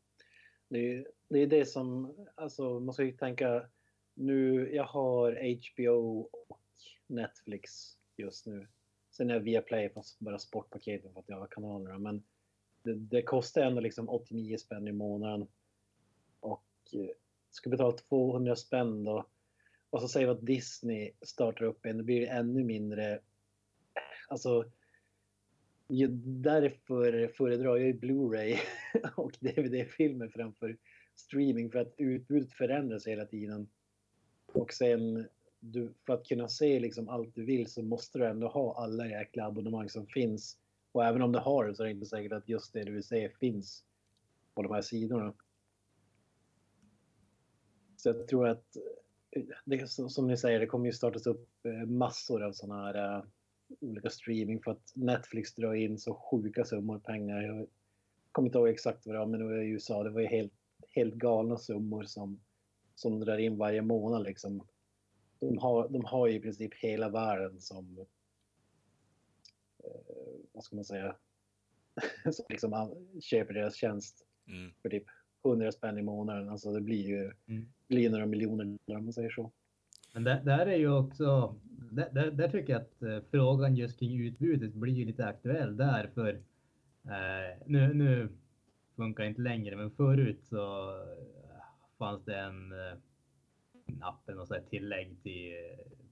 Det 0.67 0.93
är, 0.93 1.07
det 1.29 1.39
är 1.39 1.47
det 1.47 1.65
som, 1.65 2.15
alltså 2.35 2.79
man 2.79 2.93
ska 2.93 3.03
ju 3.03 3.11
tänka 3.11 3.65
nu, 4.13 4.69
jag 4.75 4.83
har 4.83 5.31
HBO 5.31 6.19
och 6.31 6.61
Netflix 7.07 7.97
just 8.15 8.45
nu. 8.45 8.67
Sen 9.17 9.29
är 9.29 9.39
Viaplay 9.39 9.89
fast 9.89 10.19
bara 10.19 10.39
sportpaketen 10.39 11.13
för 11.13 11.19
att 11.19 11.29
jag 11.29 11.39
har 11.39 11.47
kanalerna. 11.47 11.97
Men 11.97 12.23
det, 12.83 12.93
det 12.93 13.21
kostar 13.21 13.61
ändå 13.61 13.81
liksom 13.81 14.09
89 14.09 14.57
spänn 14.57 14.87
i 14.87 14.91
månaden. 14.91 15.47
Och 16.39 16.65
eh, 16.93 17.09
ska 17.49 17.69
betala 17.69 17.91
200 17.91 18.55
spänn 18.55 19.03
då. 19.03 19.25
Och 19.89 20.01
så 20.01 20.07
säger 20.07 20.27
vi 20.27 20.33
att 20.33 20.45
Disney 20.45 21.11
startar 21.21 21.65
upp 21.65 21.85
en, 21.85 21.97
då 21.97 22.03
blir 22.03 22.21
det 22.21 22.27
ännu 22.27 22.63
mindre. 22.63 23.19
Alltså, 24.27 24.71
därför 26.23 27.27
föredrar 27.27 27.77
jag 27.77 27.87
ju 27.87 27.93
Blu-ray 27.93 28.57
och 29.15 29.31
DVD-filmer 29.39 30.27
framför 30.27 30.77
streaming 31.15 31.71
för 31.71 31.79
att 31.79 31.93
utbudet 31.97 32.53
förändras 32.53 33.07
hela 33.07 33.25
tiden. 33.25 33.69
Och 34.53 34.73
sen 34.73 35.27
du, 35.71 35.93
för 36.05 36.13
att 36.13 36.25
kunna 36.25 36.47
se 36.47 36.79
liksom 36.79 37.09
allt 37.09 37.35
du 37.35 37.45
vill 37.45 37.67
så 37.71 37.83
måste 37.83 38.19
du 38.19 38.25
ändå 38.25 38.47
ha 38.47 38.75
alla 38.83 39.07
jäkla 39.07 39.45
abonnemang 39.45 39.89
som 39.89 40.07
finns. 40.07 40.57
Och 40.91 41.05
även 41.05 41.21
om 41.21 41.31
du 41.31 41.39
har 41.39 41.65
det 41.65 41.75
så 41.75 41.83
är 41.83 41.87
det 41.87 41.93
inte 41.93 42.05
säkert 42.05 42.31
att 42.31 42.49
just 42.49 42.73
det 42.73 42.83
du 42.83 42.91
vill 42.91 43.03
se 43.03 43.29
finns 43.29 43.83
på 44.53 44.61
de 44.61 44.73
här 44.73 44.81
sidorna. 44.81 45.33
Så 47.97 48.09
jag 48.09 48.27
tror 48.27 48.47
att 48.47 48.77
det 49.65 49.87
som 49.89 50.27
ni 50.27 50.37
säger, 50.37 50.59
det 50.59 50.67
kommer 50.67 50.85
ju 50.85 50.93
startas 50.93 51.27
upp 51.27 51.49
eh, 51.65 51.85
massor 51.85 52.43
av 52.43 52.51
sådana 52.51 52.85
här 52.85 53.17
uh, 53.17 53.25
olika 53.79 54.09
streaming 54.09 54.61
för 54.63 54.71
att 54.71 54.91
Netflix 54.95 55.55
drar 55.55 55.73
in 55.73 55.99
så 55.99 56.13
sjuka 56.13 56.65
summor 56.65 56.99
pengar. 56.99 57.41
Jag 57.41 57.67
kommer 58.31 58.47
inte 58.47 58.57
ihåg 58.57 58.67
exakt 58.67 59.05
vad 59.05 59.15
det 59.15 59.19
var, 59.19 59.25
men 59.25 59.39
det 59.39 59.45
var 59.45 59.63
i 59.63 59.69
USA. 59.69 60.03
Det 60.03 60.09
var 60.09 60.21
ju 60.21 60.27
helt, 60.27 60.53
helt 60.89 61.13
galna 61.13 61.57
summor 61.57 62.03
som, 62.03 62.39
som 62.95 63.19
drar 63.19 63.37
in 63.37 63.57
varje 63.57 63.81
månad 63.81 64.23
liksom. 64.23 64.67
De 65.49 65.57
har, 65.57 65.89
de 65.89 66.05
har 66.05 66.27
ju 66.27 66.33
i 66.33 66.39
princip 66.39 66.73
hela 66.73 67.09
världen 67.09 67.61
som, 67.61 68.05
eh, 69.83 69.91
vad 70.51 70.63
ska 70.63 70.75
man 70.75 70.85
säga, 70.85 71.15
som 72.31 72.45
liksom 72.49 72.95
köper 73.21 73.53
deras 73.53 73.75
tjänst 73.75 74.25
mm. 74.47 74.73
för 74.81 74.89
typ 74.89 75.05
100 75.45 75.71
spänn 75.71 75.97
i 75.97 76.01
månaden. 76.01 76.49
Alltså 76.49 76.71
det 76.71 76.81
blir 76.81 77.07
ju 77.07 77.31
Mm. 77.47 77.65
blir 77.87 78.09
några 78.09 78.25
miljoner 78.25 78.65
dollar 78.65 78.99
om 78.99 79.03
man 79.05 79.13
säger 79.13 79.29
så. 79.29 79.51
Men 80.13 80.23
där, 80.23 80.41
där 80.43 80.65
är 80.65 80.75
ju 80.75 80.89
också, 80.97 81.55
där, 81.91 82.09
där, 82.11 82.31
där 82.31 82.49
tycker 82.49 82.73
jag 82.73 82.81
att 82.81 83.01
eh, 83.01 83.19
frågan 83.31 83.75
just 83.75 83.99
kring 83.99 84.21
utbudet 84.21 84.73
blir 84.73 85.05
lite 85.05 85.25
aktuell 85.25 85.77
där 85.77 86.07
för 86.13 86.33
eh, 87.03 87.57
nu, 87.65 87.93
nu 87.93 88.29
funkar 88.95 89.23
inte 89.23 89.41
längre, 89.41 89.75
men 89.75 89.91
förut 89.91 90.43
så 90.43 90.89
eh, 90.89 91.63
fanns 91.97 92.25
det 92.25 92.39
en, 92.39 92.73
en 93.85 94.03
app, 94.03 94.29
eller 94.29 94.37
något 94.37 94.47
sånt 94.47 94.61
här 94.61 94.69
tillägg 94.69 95.15
till, 95.23 95.53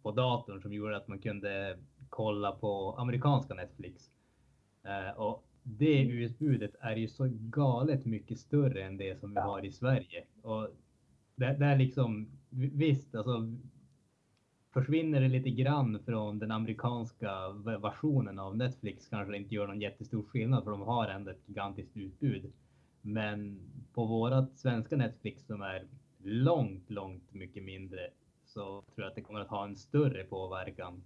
på 0.02 0.12
datorn 0.12 0.62
som 0.62 0.74
gjorde 0.74 0.98
att 0.98 1.08
man 1.08 1.20
kunde 1.20 1.78
kolla 2.10 2.52
på 2.52 2.96
amerikanska 2.98 3.54
Netflix. 3.54 4.12
Eh, 4.84 5.20
och 5.20 5.48
det 5.64 6.02
utbudet 6.02 6.76
är 6.80 6.96
ju 6.96 7.08
så 7.08 7.30
galet 7.32 8.06
mycket 8.06 8.40
större 8.40 8.84
än 8.84 8.98
det 8.98 9.20
som 9.20 9.34
vi 9.34 9.40
har 9.40 9.66
i 9.66 9.72
Sverige. 9.72 10.24
Och 10.42 10.70
det, 11.36 11.54
det 11.54 11.66
är 11.66 11.78
liksom, 11.78 12.28
visst, 12.50 13.16
alltså 13.16 13.58
försvinner 14.74 15.22
det 15.22 15.28
lite 15.28 15.50
grann 15.50 16.00
från 16.06 16.40
den 16.40 16.52
amerikanska 16.52 17.50
versionen 17.82 18.40
av 18.40 18.58
Netflix 18.58 19.08
kanske 19.08 19.32
det 19.32 19.38
inte 19.38 19.56
gör 19.56 19.68
någon 19.68 19.82
jättestor 19.82 20.24
skillnad 20.24 20.64
för 20.64 20.72
de 20.72 20.82
har 20.82 21.08
ändå 21.08 21.32
ett 21.32 21.44
gigantiskt 21.50 21.98
utbud. 21.98 22.54
Men 23.02 23.60
på 23.94 24.06
vårat 24.06 24.58
svenska 24.58 24.96
Netflix 24.96 25.46
som 25.46 25.62
är 25.62 25.88
långt, 26.24 26.90
långt 26.90 27.34
mycket 27.34 27.64
mindre 27.64 28.10
så 28.46 28.82
tror 28.82 28.84
jag 28.96 29.08
att 29.08 29.16
det 29.16 29.22
kommer 29.22 29.40
att 29.40 29.50
ha 29.50 29.66
en 29.66 29.76
större 29.76 30.24
påverkan. 30.24 31.04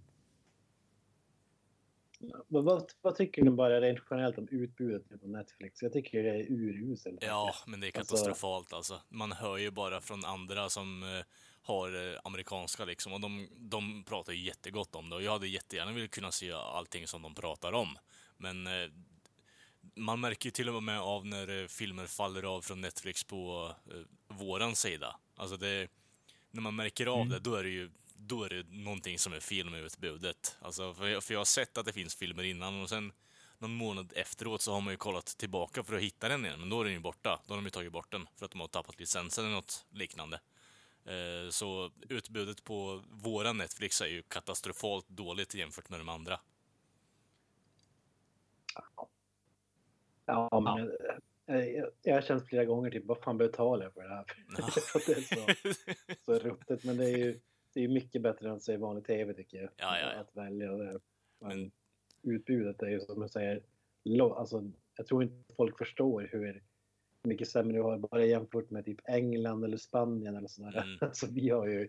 Vad, 2.48 2.64
vad, 2.64 2.92
vad 3.02 3.14
tycker 3.14 3.42
ni 3.42 3.50
bara 3.50 3.80
rent 3.80 3.98
generellt 4.10 4.38
om 4.38 4.48
utbudet 4.50 5.20
på 5.20 5.26
Netflix? 5.28 5.82
Jag 5.82 5.92
tycker 5.92 6.22
det 6.22 6.30
är 6.30 6.52
uruselt. 6.52 7.18
Ja, 7.22 7.54
men 7.66 7.80
det 7.80 7.86
är 7.86 7.98
Alltså- 7.98 8.14
katastrofalt 8.14 8.72
alltså. 8.72 9.00
Man 9.08 9.32
hör 9.32 9.56
ju 9.56 9.70
bara 9.70 10.00
från 10.00 10.24
andra 10.24 10.68
som 10.68 11.02
eh, 11.02 11.24
har 11.62 12.12
eh, 12.12 12.20
amerikanska 12.24 12.84
liksom 12.84 13.12
och 13.12 13.20
de, 13.20 13.48
de 13.56 14.04
pratar 14.04 14.32
ju 14.32 14.44
jättegott 14.44 14.94
om 14.94 15.10
det 15.10 15.16
och 15.16 15.22
jag 15.22 15.32
hade 15.32 15.48
jättegärna 15.48 15.92
velat 15.92 16.10
kunna 16.10 16.30
se 16.30 16.52
allting 16.52 17.06
som 17.06 17.22
de 17.22 17.34
pratar 17.34 17.72
om. 17.72 17.88
Men 18.36 18.66
eh, 18.66 18.90
man 19.94 20.20
märker 20.20 20.46
ju 20.46 20.50
till 20.50 20.68
och 20.68 20.82
med 20.82 21.00
av 21.00 21.26
när 21.26 21.62
eh, 21.62 21.66
filmer 21.66 22.06
faller 22.06 22.42
av 22.42 22.62
från 22.62 22.80
Netflix 22.80 23.24
på 23.24 23.74
eh, 23.90 24.36
våran 24.36 24.76
sida. 24.76 25.16
Alltså 25.36 25.56
det, 25.56 25.88
när 26.50 26.62
man 26.62 26.76
märker 26.76 27.06
av 27.06 27.16
Mm. 27.20 27.28
det, 27.28 27.38
då 27.38 27.54
är 27.54 27.62
det 27.62 27.70
ju 27.70 27.90
då 28.20 28.44
är 28.44 28.48
det 28.48 28.66
någonting 28.68 29.18
som 29.18 29.32
är 29.32 29.40
fel 29.40 29.70
med 29.70 29.80
utbudet. 29.80 30.56
Alltså, 30.60 30.94
för, 30.94 31.06
jag, 31.08 31.24
för 31.24 31.34
jag 31.34 31.40
har 31.40 31.44
sett 31.44 31.78
att 31.78 31.86
det 31.86 31.92
finns 31.92 32.14
filmer 32.14 32.42
innan 32.42 32.82
och 32.82 32.88
sen 32.88 33.12
någon 33.58 33.74
månad 33.74 34.12
efteråt 34.16 34.62
så 34.62 34.72
har 34.72 34.80
man 34.80 34.92
ju 34.92 34.96
kollat 34.96 35.26
tillbaka 35.26 35.84
för 35.84 35.96
att 35.96 36.02
hitta 36.02 36.28
den 36.28 36.44
igen, 36.44 36.60
men 36.60 36.68
då 36.68 36.80
är 36.80 36.84
den 36.84 36.92
ju 36.92 36.98
borta. 37.00 37.40
Då 37.46 37.52
har 37.54 37.58
de 37.58 37.64
ju 37.64 37.70
tagit 37.70 37.92
bort 37.92 38.12
den 38.12 38.28
för 38.36 38.44
att 38.44 38.50
de 38.50 38.60
har 38.60 38.68
tappat 38.68 39.00
licensen 39.00 39.44
eller 39.44 39.54
något 39.54 39.86
liknande. 39.90 40.40
Eh, 41.04 41.50
så 41.50 41.90
utbudet 42.08 42.64
på 42.64 43.02
våra 43.10 43.52
Netflix 43.52 44.00
är 44.00 44.06
ju 44.06 44.22
katastrofalt 44.22 45.08
dåligt 45.08 45.54
jämfört 45.54 45.88
med 45.88 46.00
de 46.00 46.08
andra. 46.08 46.40
Ja, 50.28 50.48
men 50.76 50.90
eh, 51.58 51.66
jag, 51.66 51.88
jag 52.02 52.14
har 52.14 52.20
känt 52.20 52.46
flera 52.46 52.64
gånger 52.64 52.90
typ, 52.90 53.06
vad 53.06 53.18
fan 53.18 53.38
betalar 53.38 53.84
jag 53.84 53.92
för 53.94 54.02
det 54.02 54.08
här? 54.08 54.20
Att 54.58 55.06
det 55.06 55.12
är 55.12 55.20
så, 55.20 55.74
så 56.24 56.48
ruttet. 56.48 56.84
Men 56.84 56.96
det 56.96 57.04
är 57.04 57.16
ju 57.18 57.38
det 57.74 57.84
är 57.84 57.88
mycket 57.88 58.22
bättre 58.22 58.48
än 58.48 58.54
att 58.54 58.62
se 58.62 58.76
vanlig 58.76 59.04
tv 59.04 59.34
tycker 59.34 59.58
jag. 59.58 59.70
Ja, 59.76 59.98
ja, 60.00 60.12
ja. 60.14 60.20
Att 60.20 60.36
välja 60.36 60.72
det. 60.72 60.98
Men, 61.40 61.70
utbudet 62.22 62.82
är 62.82 62.88
ju 62.88 63.00
som 63.00 63.20
du 63.22 63.28
säger, 63.28 63.62
lo- 64.04 64.34
alltså, 64.34 64.70
jag 64.96 65.06
tror 65.06 65.22
inte 65.22 65.54
folk 65.54 65.78
förstår 65.78 66.28
hur 66.32 66.62
mycket 67.22 67.48
sämre 67.48 67.72
vi 67.76 67.82
har 67.82 67.98
bara 67.98 68.24
jämfört 68.24 68.70
med 68.70 68.84
typ 68.84 69.00
England 69.04 69.64
eller 69.64 69.76
Spanien 69.76 70.36
eller 70.36 70.48
sådär. 70.48 70.82
Mm. 70.82 70.98
Alltså 71.00 71.26
vi 71.30 71.48
har 71.50 71.66
ju 71.66 71.88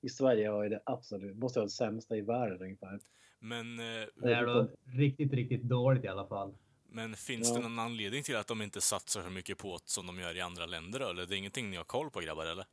i 0.00 0.08
Sverige 0.08 0.48
har 0.48 0.62
ju 0.62 0.68
det 0.68 0.80
absolut, 0.86 1.36
måste 1.36 1.60
ha 1.60 1.64
det 1.64 1.70
sämsta 1.70 2.16
i 2.16 2.20
världen 2.20 2.62
ungefär. 2.62 3.00
Men, 3.38 3.78
eh, 3.78 4.06
Det 4.16 4.34
är 4.34 4.46
då 4.46 4.68
riktigt, 4.84 5.32
riktigt 5.32 5.62
dåligt 5.62 6.04
i 6.04 6.08
alla 6.08 6.26
fall. 6.26 6.54
Men 6.88 7.14
finns 7.14 7.48
Ja. 7.48 7.56
det 7.56 7.62
någon 7.62 7.78
anledning 7.78 8.22
till 8.22 8.36
att 8.36 8.46
de 8.46 8.62
inte 8.62 8.80
satsar 8.80 9.22
så 9.22 9.30
mycket 9.30 9.58
på 9.58 9.72
det 9.76 9.88
som 9.88 10.06
de 10.06 10.18
gör 10.20 10.36
i 10.36 10.40
andra 10.40 10.66
länder? 10.66 11.00
Eller 11.10 11.26
det 11.26 11.34
är 11.34 11.38
ingenting 11.38 11.70
ni 11.70 11.76
har 11.76 11.84
koll 11.84 12.10
på 12.10 12.20
grabbar 12.20 12.46
eller? 12.46 12.64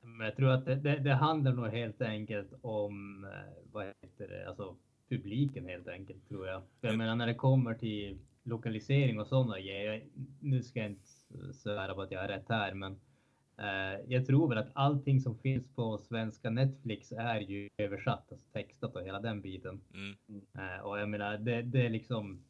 Men 0.00 0.26
jag 0.26 0.36
tror 0.36 0.50
att 0.50 0.64
det, 0.64 0.74
det, 0.74 0.98
det 0.98 1.14
handlar 1.14 1.52
nog 1.52 1.66
helt 1.66 2.00
enkelt 2.02 2.52
om, 2.62 3.24
eh, 3.24 3.52
vad 3.72 3.86
heter 3.86 4.28
det, 4.28 4.48
alltså 4.48 4.76
publiken 5.08 5.66
helt 5.66 5.88
enkelt 5.88 6.28
tror 6.28 6.46
jag. 6.46 6.62
För 6.80 6.88
jag 6.88 6.98
menar 6.98 7.16
när 7.16 7.26
det 7.26 7.34
kommer 7.34 7.74
till 7.74 8.18
lokalisering 8.42 9.20
och 9.20 9.26
sådana 9.26 9.60
grejer, 9.60 10.04
nu 10.40 10.62
ska 10.62 10.78
jag 10.80 10.90
inte 10.90 11.06
svära 11.54 11.94
på 11.94 12.02
att 12.02 12.10
jag 12.10 12.20
har 12.20 12.28
rätt 12.28 12.48
här, 12.48 12.74
men 12.74 13.00
eh, 13.58 14.00
jag 14.08 14.26
tror 14.26 14.48
väl 14.48 14.58
att 14.58 14.70
allting 14.72 15.20
som 15.20 15.38
finns 15.38 15.74
på 15.74 15.98
svenska 15.98 16.50
Netflix 16.50 17.12
är 17.12 17.40
ju 17.40 17.68
översatt, 17.76 18.32
alltså 18.32 18.46
textat 18.52 18.96
och 18.96 19.02
hela 19.02 19.20
den 19.20 19.40
biten. 19.40 19.80
Mm. 19.94 20.16
Eh, 20.58 20.80
och 20.80 20.98
jag 20.98 21.08
menar, 21.08 21.38
det, 21.38 21.62
det 21.62 21.86
är 21.86 21.90
liksom 21.90 22.44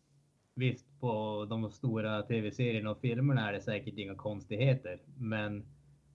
visst 0.54 1.00
på 1.00 1.46
de 1.50 1.70
stora 1.70 2.22
tv-serierna 2.22 2.90
och 2.90 3.00
filmerna 3.00 3.48
är 3.48 3.52
det 3.52 3.60
säkert 3.60 3.98
inga 3.98 4.14
konstigheter, 4.14 5.00
men 5.16 5.64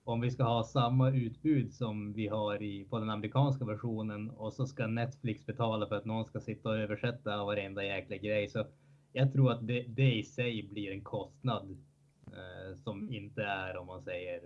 om 0.03 0.21
vi 0.21 0.31
ska 0.31 0.43
ha 0.43 0.63
samma 0.63 1.11
utbud 1.11 1.73
som 1.73 2.13
vi 2.13 2.27
har 2.27 2.63
i, 2.63 2.85
på 2.89 2.99
den 2.99 3.09
amerikanska 3.09 3.65
versionen 3.65 4.29
och 4.29 4.53
så 4.53 4.65
ska 4.65 4.87
Netflix 4.87 5.45
betala 5.45 5.87
för 5.87 5.95
att 5.95 6.05
någon 6.05 6.25
ska 6.25 6.39
sitta 6.39 6.69
och 6.69 6.77
översätta 6.77 7.45
varenda 7.45 7.83
jäkla 7.83 8.17
grej. 8.17 8.49
Så 8.49 8.65
jag 9.13 9.33
tror 9.33 9.51
att 9.51 9.67
det, 9.67 9.81
det 9.81 10.15
i 10.15 10.23
sig 10.23 10.63
blir 10.71 10.91
en 10.91 11.03
kostnad 11.03 11.77
eh, 12.27 12.75
som 12.75 13.13
inte 13.13 13.43
är 13.43 13.77
om 13.77 13.87
man 13.87 14.03
säger 14.03 14.41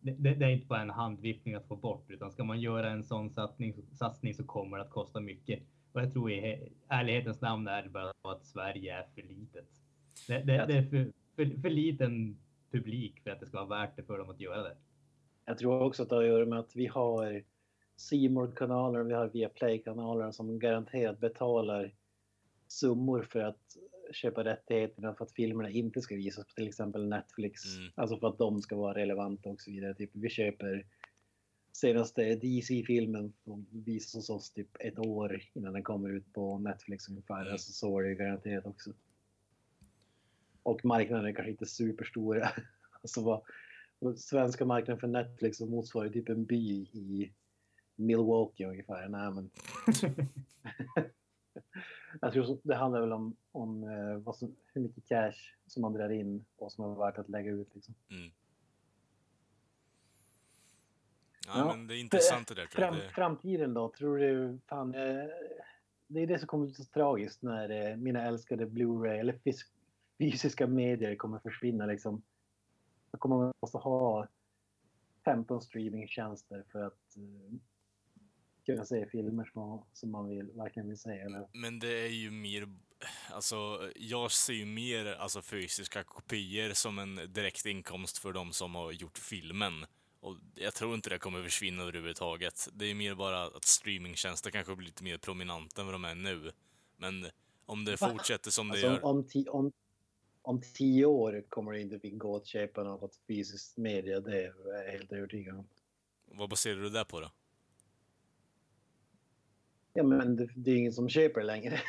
det, 0.00 0.10
det, 0.10 0.34
det 0.34 0.44
är 0.44 0.50
inte 0.50 0.66
bara 0.66 0.82
en 0.82 0.90
handviftning 0.90 1.54
att 1.54 1.68
få 1.68 1.76
bort 1.76 2.10
utan 2.10 2.30
ska 2.30 2.44
man 2.44 2.60
göra 2.60 2.90
en 2.90 3.04
sån 3.04 3.30
satsning, 3.30 3.74
satsning 3.92 4.34
så 4.34 4.44
kommer 4.44 4.76
det 4.76 4.84
att 4.84 4.90
kosta 4.90 5.20
mycket. 5.20 5.62
Och 5.94 6.00
jag 6.00 6.12
tror 6.12 6.30
i 6.30 6.40
he- 6.40 6.72
ärlighetens 6.88 7.40
namn 7.40 7.68
är 7.68 7.82
det 7.82 7.88
bara 7.88 8.12
att 8.22 8.46
Sverige 8.46 8.94
är 8.94 9.06
för 9.14 9.22
litet. 9.22 9.68
Det, 10.28 10.38
det, 10.38 10.66
det 10.66 10.74
är 10.74 10.82
för, 10.82 11.12
för, 11.36 11.60
för 11.60 11.70
liten 11.70 12.36
publik 12.70 13.20
för 13.22 13.30
att 13.30 13.40
det 13.40 13.46
ska 13.46 13.64
vara 13.64 13.80
värt 13.80 13.96
det 13.96 14.02
för 14.02 14.18
dem 14.18 14.30
att 14.30 14.40
göra 14.40 14.62
det. 14.62 14.76
Jag 15.44 15.58
tror 15.58 15.82
också 15.82 16.02
att 16.02 16.08
det 16.08 16.14
har 16.14 16.22
att 16.22 16.28
göra 16.28 16.46
med 16.46 16.58
att 16.58 16.76
vi 16.76 16.86
har 16.86 17.42
C 17.96 18.16
kanaler 18.56 19.00
och 19.00 19.08
vi 19.08 19.14
har 19.14 19.28
Viaplay-kanaler 19.28 20.30
som 20.30 20.58
garanterat 20.58 21.20
betalar 21.20 21.94
summor 22.68 23.22
för 23.22 23.40
att 23.40 23.76
köpa 24.12 24.44
rättigheterna 24.44 25.14
för 25.14 25.24
att 25.24 25.32
filmerna 25.32 25.70
inte 25.70 26.00
ska 26.00 26.14
visas 26.14 26.46
på 26.46 26.52
till 26.54 26.68
exempel 26.68 27.08
Netflix. 27.08 27.76
Mm. 27.76 27.92
Alltså 27.94 28.16
för 28.16 28.28
att 28.28 28.38
de 28.38 28.62
ska 28.62 28.76
vara 28.76 28.94
relevanta 28.94 29.50
och 29.50 29.60
så 29.60 29.70
vidare. 29.70 29.94
Typ, 29.94 30.10
vi 30.12 30.28
köper 30.28 30.86
senaste 31.76 32.34
DC-filmen 32.34 33.32
som 33.44 33.66
visas 33.70 34.14
hos 34.14 34.30
oss 34.30 34.50
typ 34.50 34.76
ett 34.80 34.98
år 34.98 35.42
innan 35.52 35.72
den 35.72 35.82
kommer 35.82 36.10
ut 36.10 36.32
på 36.32 36.58
Netflix 36.58 37.08
ungefär. 37.08 37.40
Mm. 37.40 37.52
Alltså, 37.52 37.72
så 37.72 37.98
är 37.98 38.02
det 38.02 38.08
ju 38.08 38.14
garanterat 38.14 38.66
också. 38.66 38.92
Och 40.62 40.84
marknaden 40.84 41.26
är 41.26 41.32
kanske 41.32 41.50
inte 41.50 41.66
superstor. 41.66 42.42
alltså 43.02 43.42
vad, 44.00 44.18
svenska 44.18 44.64
marknaden 44.64 45.00
för 45.00 45.08
Netflix 45.08 45.60
motsvarar 45.60 46.08
typ 46.08 46.28
en 46.28 46.44
by 46.44 46.70
i 46.92 47.32
Milwaukee 47.96 48.66
ungefär. 48.66 49.08
Nej, 49.08 49.30
men... 49.30 49.50
Jag 52.20 52.32
tror 52.32 52.58
det 52.62 52.74
handlar 52.74 53.00
väl 53.00 53.12
om, 53.12 53.36
om 53.52 53.84
eh, 53.84 54.16
vad 54.16 54.36
som, 54.36 54.56
hur 54.72 54.80
mycket 54.80 55.04
cash 55.04 55.54
som 55.66 55.82
man 55.82 55.92
drar 55.92 56.10
in 56.10 56.44
och 56.56 56.72
som 56.72 56.84
är 56.84 56.98
värt 56.98 57.18
att 57.18 57.28
lägga 57.28 57.50
ut. 57.50 57.74
Liksom. 57.74 57.94
Mm. 58.10 58.30
Ja, 61.46 61.52
Ja. 61.58 61.66
men 61.76 61.86
det 61.86 61.96
är 61.96 62.00
intressant 62.00 62.48
det 62.48 62.54
där 62.54 62.66
tror 62.66 62.84
jag. 62.84 62.94
Fram, 62.94 63.10
framtiden 63.14 63.74
då? 63.74 63.92
Tror 63.98 64.18
du... 64.18 64.58
Fan, 64.68 64.94
eh, 64.94 65.24
det 66.06 66.20
är 66.20 66.26
det 66.26 66.38
som 66.38 66.48
kommer 66.48 66.66
bli 66.66 66.74
så 66.74 66.84
tragiskt 66.84 67.42
när 67.42 67.90
eh, 67.90 67.96
mina 67.96 68.22
älskade 68.26 68.66
Blu-ray 68.66 69.18
eller 69.20 69.32
fys- 69.32 69.70
fysiska 70.18 70.66
medier 70.66 71.16
kommer 71.16 71.38
försvinna. 71.38 71.86
Liksom. 71.86 72.22
Då 73.10 73.18
kommer 73.18 73.36
man 73.36 73.52
måste 73.62 73.78
ha 73.78 74.28
15 75.24 75.62
streamingtjänster 75.62 76.64
för 76.72 76.82
att 76.82 77.16
eh, 77.16 77.58
kunna 78.66 78.84
se 78.84 79.06
filmer 79.06 79.44
som, 79.52 79.84
som 79.92 80.10
man 80.10 80.28
vill, 80.28 80.50
verkligen 80.52 80.88
vill 80.88 80.98
se. 80.98 81.10
Eller? 81.10 81.48
men 81.52 81.78
det 81.78 81.98
är 82.06 82.08
ju 82.12 82.30
mer, 82.30 82.68
alltså 83.30 83.90
jag 83.96 84.30
ser 84.30 84.52
ju 84.52 84.66
mer 84.66 85.06
alltså, 85.06 85.42
fysiska 85.42 86.04
kopior 86.04 86.72
som 86.74 86.98
en 86.98 87.14
direkt 87.32 87.66
inkomst 87.66 88.18
för 88.18 88.32
de 88.32 88.52
som 88.52 88.74
har 88.74 88.92
gjort 88.92 89.18
filmen. 89.18 89.72
Och 90.24 90.36
jag 90.54 90.74
tror 90.74 90.94
inte 90.94 91.10
det 91.10 91.18
kommer 91.18 91.42
försvinna 91.42 91.82
överhuvudtaget. 91.82 92.68
Det 92.72 92.84
är 92.84 92.94
mer 92.94 93.14
bara 93.14 93.44
att 93.44 93.64
streamingtjänster 93.64 94.50
kanske 94.50 94.76
blir 94.76 94.86
lite 94.86 95.04
mer 95.04 95.18
prominenta 95.18 95.80
än 95.80 95.86
vad 95.86 95.94
de 95.94 96.04
är 96.04 96.14
nu. 96.14 96.52
Men 96.96 97.26
om 97.66 97.84
det 97.84 98.00
Va? 98.00 98.08
fortsätter 98.08 98.50
som 98.50 98.68
det 98.68 98.72
Alltså, 98.72 98.86
gör... 98.86 99.04
om, 99.04 99.24
om, 99.48 99.72
om 100.42 100.60
tio 100.74 101.04
år 101.06 101.44
kommer 101.48 101.72
det 101.72 101.80
inte 101.80 102.10
gå 102.10 102.36
att 102.36 102.46
köpa 102.46 102.84
något 102.84 103.16
fysiskt 103.28 103.76
media. 103.76 104.20
Det 104.20 104.42
är 104.42 104.54
jag 104.84 104.92
helt 104.92 105.12
övertygad 105.12 105.56
om. 105.58 105.68
Vad 106.24 106.50
baserar 106.50 106.80
du 106.80 106.90
det 106.90 107.04
på 107.04 107.20
då? 107.20 107.30
Ja, 109.92 110.02
men 110.02 110.36
det, 110.36 110.48
det 110.56 110.70
är 110.70 110.76
ingen 110.76 110.92
som 110.92 111.08
köper 111.08 111.40
det 111.40 111.46
längre. 111.46 111.80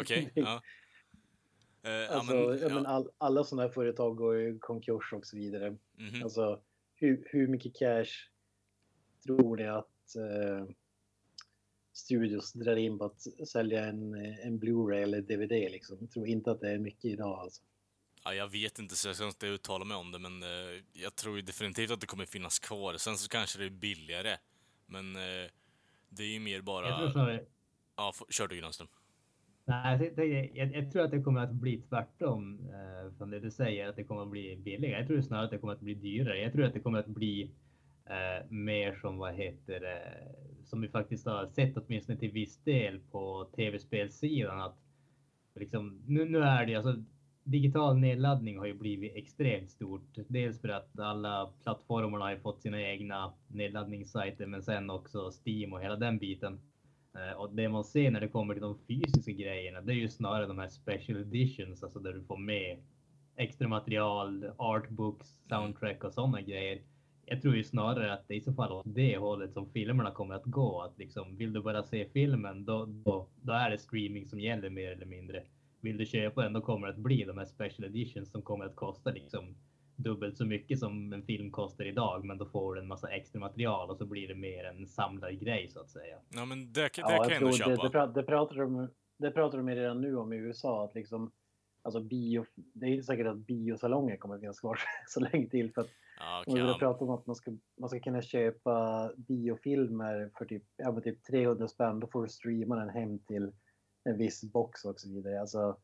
Okej, 0.00 0.30
ja. 0.34 0.62
Eh, 1.82 1.90
ja, 1.90 2.08
Alltså, 2.08 2.34
men, 2.34 2.58
ja, 2.58 2.68
men 2.68 2.84
ja, 2.84 2.90
all, 2.90 3.10
alla 3.18 3.44
sådana 3.44 3.62
här 3.62 3.74
företag 3.74 4.16
går 4.16 4.40
i 4.40 4.58
konkurs 4.58 5.12
och 5.12 5.26
så 5.26 5.36
vidare. 5.36 5.76
mhm. 5.98 6.22
Alltså, 6.22 6.60
hur, 7.00 7.28
hur 7.30 7.46
mycket 7.48 7.74
cash 7.76 8.06
tror 9.26 9.56
ni 9.56 9.66
att 9.66 10.16
eh, 10.16 10.74
studios 11.92 12.52
drar 12.52 12.76
in 12.76 12.98
på 12.98 13.04
att 13.04 13.48
sälja 13.48 13.84
en, 13.86 14.14
en 14.14 14.58
Blu-ray 14.60 15.02
eller 15.02 15.20
DVD? 15.22 15.70
Liksom? 15.72 15.96
Jag 16.00 16.10
tror 16.10 16.26
inte 16.28 16.50
att 16.50 16.60
det 16.60 16.70
är 16.70 16.78
mycket 16.78 17.04
idag. 17.04 17.38
Alltså. 17.38 17.62
Ja, 18.24 18.34
jag 18.34 18.48
vet 18.48 18.78
inte, 18.78 18.96
så 18.96 19.08
jag 19.08 19.16
ska 19.16 19.26
inte 19.26 19.46
uttala 19.46 19.84
mig 19.84 19.96
om 19.96 20.12
det, 20.12 20.18
men 20.18 20.42
eh, 20.42 20.82
jag 20.92 21.16
tror 21.16 21.36
ju 21.36 21.42
definitivt 21.42 21.90
att 21.90 22.00
det 22.00 22.06
kommer 22.06 22.26
finnas 22.26 22.58
kvar. 22.58 22.96
Sen 22.96 23.16
så 23.18 23.28
kanske 23.28 23.58
det 23.58 23.64
är 23.64 23.70
billigare, 23.70 24.36
men 24.86 25.16
eh, 25.16 25.50
det 26.08 26.22
är 26.22 26.26
ju 26.32 26.40
mer 26.40 26.60
bara... 26.60 26.88
Jag 26.88 26.98
tror 26.98 27.10
snarare, 27.10 27.44
Ja, 27.96 28.12
f- 28.14 28.26
kör 28.34 28.48
du 28.48 28.56
Granström 28.56 28.88
nej, 29.70 30.12
jag, 30.16 30.56
jag, 30.56 30.76
jag, 30.76 30.92
tror 30.92 31.02
att 31.02 31.10
det 31.10 31.22
kommer 31.22 31.40
att 31.40 31.52
bli 31.52 31.82
tvärtom 31.88 32.58
eh, 32.68 33.16
från 33.18 33.30
det 33.30 33.40
du 33.40 33.50
säger, 33.50 33.88
att 33.88 33.96
det 33.96 34.04
kommer 34.04 34.22
att 34.22 34.30
bli 34.30 34.56
billigare. 34.56 34.98
Jag 34.98 35.06
tror 35.06 35.20
snarare 35.20 35.44
att 35.44 35.50
det 35.50 35.58
kommer 35.58 35.72
att 35.72 35.80
bli 35.80 35.94
dyrare. 35.94 36.42
Jag 36.42 36.52
tror 36.52 36.64
att 36.64 36.74
det 36.74 36.80
kommer 36.80 36.98
att 36.98 37.06
bli 37.06 37.50
eh, 38.06 38.50
mer 38.50 38.94
som 38.94 39.18
vad 39.18 39.34
heter 39.34 39.80
det, 39.80 40.02
som 40.64 40.80
vi 40.80 40.88
faktiskt 40.88 41.26
har 41.26 41.46
sett 41.46 41.76
åtminstone 41.76 42.18
till 42.18 42.32
viss 42.32 42.64
del 42.64 43.00
på 43.10 43.48
tv-spelsidan 43.56 44.60
att 44.60 44.78
liksom, 45.54 46.02
nu, 46.06 46.24
nu 46.24 46.38
är 46.38 46.66
det 46.66 46.74
alltså 46.74 47.02
digital 47.44 47.96
nedladdning 47.96 48.58
har 48.58 48.66
ju 48.66 48.74
blivit 48.74 49.16
extremt 49.16 49.70
stort. 49.70 50.18
Dels 50.28 50.60
för 50.60 50.68
att 50.68 50.98
alla 50.98 51.52
plattformarna 51.62 52.24
har 52.24 52.36
fått 52.36 52.62
sina 52.62 52.82
egna 52.82 53.32
nedladdningssajter, 53.48 54.46
men 54.46 54.62
sen 54.62 54.90
också 54.90 55.30
Steam 55.30 55.72
och 55.72 55.80
hela 55.80 55.96
den 55.96 56.18
biten. 56.18 56.60
Eh, 57.14 57.40
och 57.40 57.54
det 57.54 57.68
man 57.68 57.84
ser 57.84 58.10
när 58.10 58.20
det 58.20 58.28
kommer 58.28 58.54
till 58.54 58.62
de 58.62 58.78
fysiska 58.88 59.32
grejerna, 59.32 59.80
det 59.80 59.92
är 59.92 59.96
ju 59.96 60.08
snarare 60.08 60.46
de 60.46 60.58
här 60.58 60.68
special 60.68 61.20
editions, 61.20 61.82
alltså 61.82 61.98
där 61.98 62.12
du 62.12 62.22
får 62.22 62.36
med 62.36 62.78
extra 63.36 63.68
material, 63.68 64.50
artbooks, 64.56 65.28
soundtrack 65.48 66.04
och 66.04 66.12
sådana 66.12 66.40
grejer. 66.40 66.82
Jag 67.26 67.42
tror 67.42 67.56
ju 67.56 67.64
snarare 67.64 68.12
att 68.12 68.28
det 68.28 68.34
är 68.34 68.38
i 68.38 68.40
så 68.40 68.52
fall 68.52 68.72
åt 68.72 68.84
det 68.86 69.16
hållet 69.16 69.52
som 69.52 69.70
filmerna 69.70 70.10
kommer 70.10 70.34
att 70.34 70.44
gå. 70.44 70.80
Att 70.80 70.98
liksom, 70.98 71.36
vill 71.36 71.52
du 71.52 71.62
bara 71.62 71.82
se 71.82 72.08
filmen, 72.12 72.64
då, 72.64 72.86
då, 72.86 73.26
då 73.42 73.52
är 73.52 73.70
det 73.70 73.78
streaming 73.78 74.26
som 74.26 74.40
gäller 74.40 74.70
mer 74.70 74.92
eller 74.92 75.06
mindre. 75.06 75.42
Vill 75.80 75.98
du 75.98 76.06
köpa 76.06 76.42
den, 76.42 76.52
då 76.52 76.60
kommer 76.60 76.86
det 76.86 76.92
att 76.92 76.98
bli 76.98 77.24
de 77.24 77.38
här 77.38 77.44
special 77.44 77.84
editions 77.84 78.30
som 78.30 78.42
kommer 78.42 78.64
att 78.64 78.76
kosta 78.76 79.10
liksom 79.10 79.54
dubbelt 80.02 80.36
så 80.36 80.44
mycket 80.46 80.78
som 80.78 81.12
en 81.12 81.22
film 81.22 81.50
kostar 81.50 81.84
idag, 81.84 82.24
men 82.24 82.38
då 82.38 82.46
får 82.46 82.74
du 82.74 82.80
en 82.80 82.86
massa 82.88 83.08
extra 83.10 83.40
material 83.40 83.90
och 83.90 83.96
så 83.96 84.06
blir 84.06 84.28
det 84.28 84.34
mer 84.34 84.64
en 84.64 84.86
samlad 84.86 85.40
grej 85.40 85.68
så 85.68 85.80
att 85.80 85.90
säga. 85.90 86.16
Ja, 86.28 86.44
men 86.44 86.72
det, 86.72 86.80
det 86.80 86.90
Ja, 86.96 87.06
kan 87.08 87.32
jag 87.32 87.42
ändå 87.42 87.52
köpa. 87.52 87.70
Det, 87.70 87.88
det, 87.88 87.98
pra- 87.98 88.12
det, 88.14 88.22
pratar 88.22 88.56
de, 88.56 88.88
det 89.18 89.30
pratar 89.30 89.58
de 89.58 89.68
redan 89.68 90.00
nu 90.00 90.16
om 90.16 90.32
i 90.32 90.36
USA. 90.36 90.84
Att 90.84 90.94
liksom, 90.94 91.30
alltså 91.82 92.00
bio, 92.00 92.46
det 92.54 92.86
är 92.86 92.90
inte 92.90 93.06
säkert 93.06 93.26
att 93.26 93.38
biosalonger 93.38 94.16
kommer 94.16 94.34
att 94.34 94.40
finnas 94.40 94.60
kvar 94.60 94.78
så 95.08 95.20
länge 95.20 95.48
till. 95.48 95.72
För 95.72 95.80
att 95.80 95.90
Ja, 96.22 96.42
de 96.46 96.52
börjar 96.52 96.66
okej, 96.66 96.78
prata 96.78 97.04
om 97.04 97.10
att 97.10 97.26
man 97.26 97.36
ska, 97.36 97.50
man 97.80 97.88
ska 97.88 98.00
kunna 98.00 98.22
köpa 98.22 99.10
biofilmer 99.16 100.30
för 100.38 100.44
typ, 100.44 100.62
ja, 100.76 101.00
typ 101.00 101.22
300 101.24 101.68
spänn. 101.68 102.00
Då 102.00 102.06
får 102.06 102.22
du 102.22 102.28
streama 102.28 102.76
den 102.76 102.88
hem 102.88 103.18
till 103.18 103.52
en 104.04 104.18
viss 104.18 104.52
box 104.52 104.84
och 104.84 105.00
så 105.00 105.08
vidare. 105.08 105.40
Alltså, 105.40 105.76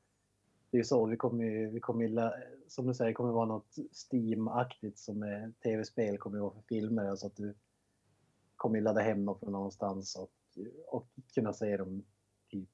det 0.71 0.77
är 0.77 0.79
ju 0.79 0.85
så, 0.85 1.07
vi 1.07 1.17
kommer 1.17 1.45
ju, 1.45 1.71
vi 1.71 1.81
kommer 1.81 2.33
som 2.69 2.87
du 2.87 2.95
säger, 2.95 3.11
det 3.11 3.15
kommer 3.15 3.33
vara 3.33 3.47
något 3.47 3.77
Steam-aktigt 3.93 4.99
som 4.99 5.23
är 5.23 5.53
tv-spel 5.63 6.19
kommer 6.19 6.39
vara 6.39 6.55
för 6.55 6.63
filmer. 6.69 7.05
Alltså 7.05 7.27
att 7.27 7.37
du 7.37 7.55
kommer 8.57 8.77
ju 8.77 8.83
ladda 8.83 9.01
hem 9.01 9.25
något 9.25 9.41
från 9.41 9.53
någonstans 9.53 10.17
och, 10.17 10.31
och 10.89 11.09
kunna 11.35 11.53
se 11.53 11.77
dem 11.77 12.05
typ. 12.51 12.71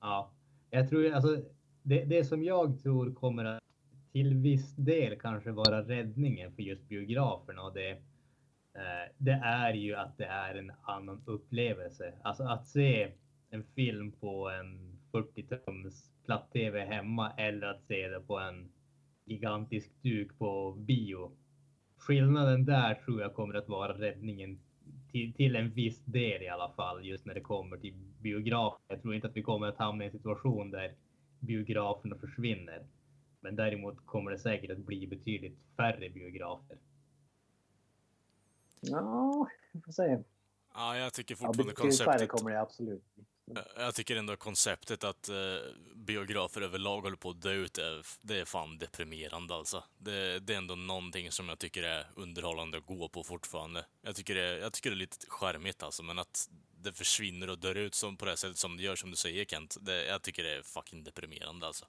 Ja, 0.00 0.32
jag 0.70 0.88
tror 0.88 1.12
alltså 1.12 1.42
det, 1.82 2.04
det 2.04 2.24
som 2.24 2.44
jag 2.44 2.82
tror 2.82 3.14
kommer 3.14 3.44
att 3.44 3.62
till 4.12 4.34
viss 4.34 4.76
del 4.76 5.18
kanske 5.20 5.50
vara 5.50 5.82
räddningen 5.82 6.52
för 6.52 6.62
just 6.62 6.88
biograferna 6.88 7.62
och 7.62 7.74
det, 7.74 7.90
eh, 8.74 9.12
det 9.18 9.40
är 9.44 9.74
ju 9.74 9.94
att 9.94 10.18
det 10.18 10.24
är 10.24 10.54
en 10.54 10.72
annan 10.82 11.22
upplevelse. 11.26 12.14
Alltså 12.22 12.42
att 12.42 12.66
se 12.66 13.12
en 13.50 13.64
film 13.64 14.12
på 14.12 14.50
en 14.50 14.98
40-tums 15.12 16.11
platt-tv 16.24 16.84
hemma 16.84 17.32
eller 17.36 17.66
att 17.66 17.84
se 17.84 18.08
det 18.08 18.20
på 18.20 18.38
en 18.38 18.72
gigantisk 19.24 19.90
duk 20.02 20.38
på 20.38 20.72
bio. 20.72 21.32
Skillnaden 21.96 22.64
där 22.64 22.94
tror 22.94 23.20
jag 23.20 23.34
kommer 23.34 23.54
att 23.54 23.68
vara 23.68 23.92
räddningen 23.92 24.58
till, 25.12 25.34
till 25.34 25.56
en 25.56 25.70
viss 25.70 26.04
del 26.04 26.42
i 26.42 26.48
alla 26.48 26.72
fall, 26.72 27.04
just 27.04 27.26
när 27.26 27.34
det 27.34 27.40
kommer 27.40 27.76
till 27.76 27.94
biograf. 28.20 28.74
Jag 28.88 29.02
tror 29.02 29.14
inte 29.14 29.26
att 29.26 29.36
vi 29.36 29.42
kommer 29.42 29.66
att 29.66 29.78
hamna 29.78 30.04
i 30.04 30.06
en 30.06 30.12
situation 30.12 30.70
där 30.70 30.94
biograferna 31.40 32.16
försvinner. 32.16 32.86
Men 33.40 33.56
däremot 33.56 34.06
kommer 34.06 34.30
det 34.30 34.38
säkert 34.38 34.70
att 34.70 34.78
bli 34.78 35.06
betydligt 35.06 35.58
färre 35.76 36.10
biografer. 36.10 36.78
Ja, 38.80 39.46
vi 39.72 39.80
får 39.80 39.92
se. 39.92 40.22
Ja, 40.74 40.96
jag 40.96 41.14
tycker 41.14 41.34
Ja, 41.34 41.46
fortfarande 41.46 41.74
färre 41.74 41.74
konceptet... 41.74 42.28
kommer 42.28 42.50
det 42.50 42.60
absolut. 42.60 43.04
Jag 43.76 43.94
tycker 43.94 44.16
ändå 44.16 44.36
konceptet 44.36 45.04
att 45.04 45.28
eh, 45.28 45.36
biografer 45.94 46.60
överlag 46.60 47.00
håller 47.00 47.16
på 47.16 47.30
att 47.30 47.42
dö 47.42 47.52
ut, 47.52 47.78
är, 47.78 48.06
det 48.20 48.40
är 48.40 48.44
fan 48.44 48.78
deprimerande 48.78 49.54
alltså. 49.54 49.84
Det, 49.98 50.38
det 50.38 50.54
är 50.54 50.58
ändå 50.58 50.74
någonting 50.74 51.32
som 51.32 51.48
jag 51.48 51.58
tycker 51.58 51.82
är 51.82 52.06
underhållande 52.16 52.78
att 52.78 52.86
gå 52.86 53.08
på 53.08 53.24
fortfarande. 53.24 53.84
Jag 54.02 54.16
tycker 54.16 54.34
det, 54.34 54.58
jag 54.58 54.72
tycker 54.72 54.90
det 54.90 54.94
är 54.94 54.98
lite 54.98 55.26
charmigt 55.28 55.82
alltså, 55.82 56.02
men 56.02 56.18
att 56.18 56.48
det 56.76 56.92
försvinner 56.92 57.50
och 57.50 57.58
dör 57.58 57.74
ut 57.74 57.94
som, 57.94 58.16
på 58.16 58.24
det 58.24 58.36
sättet 58.36 58.58
som 58.58 58.76
det 58.76 58.82
gör, 58.82 58.96
som 58.96 59.10
du 59.10 59.16
säger 59.16 59.44
Kent, 59.44 59.76
det, 59.80 60.06
jag 60.06 60.22
tycker 60.22 60.44
det 60.44 60.56
är 60.56 60.62
fucking 60.62 61.04
deprimerande 61.04 61.66
alltså. 61.66 61.86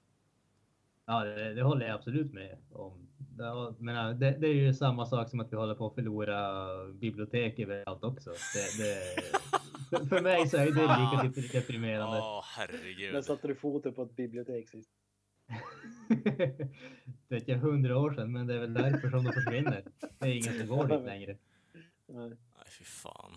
Ja, 1.06 1.24
det, 1.24 1.54
det 1.54 1.62
håller 1.62 1.86
jag 1.86 1.94
absolut 1.94 2.32
med 2.32 2.58
om. 2.72 3.08
Det, 3.18 3.74
men 3.78 4.18
det, 4.18 4.30
det 4.30 4.46
är 4.46 4.54
ju 4.54 4.74
samma 4.74 5.06
sak 5.06 5.30
som 5.30 5.40
att 5.40 5.52
vi 5.52 5.56
håller 5.56 5.74
på 5.74 5.86
att 5.86 5.94
förlora 5.94 6.66
bibliotek 6.92 7.58
överallt 7.58 8.04
också. 8.04 8.30
Det, 8.30 8.84
det, 8.84 10.08
för, 10.08 10.20
mig 10.20 10.48
så 10.48 10.56
är 10.56 10.64
det 10.64 10.70
lika 10.70 11.40
dep- 11.40 11.52
deprimerande. 11.52 12.18
Åh, 12.18 12.42
herregud. 12.56 13.14
När 13.14 13.22
satte 13.22 13.48
du 13.48 13.54
foten 13.54 13.94
på 13.94 14.02
ett 14.02 14.16
bibliotek 14.16 14.68
sist? 14.68 14.90
det 17.28 17.34
är 17.34 17.38
inte 17.38 17.54
hundra 17.54 17.98
år 17.98 18.14
sedan, 18.14 18.32
men 18.32 18.46
det 18.46 18.54
är 18.54 18.58
väl 18.58 18.74
därför 18.74 19.10
som 19.10 19.24
de 19.24 19.32
försvinner. 19.32 19.84
Det 20.18 20.26
är 20.26 20.32
ingen 20.32 20.58
som 20.58 20.76
går 20.76 20.86
dit 20.86 21.06
längre. 21.06 21.36
Nej. 22.06 22.28
Nej, 22.28 22.66
fy 22.78 22.84
fan. 22.84 23.32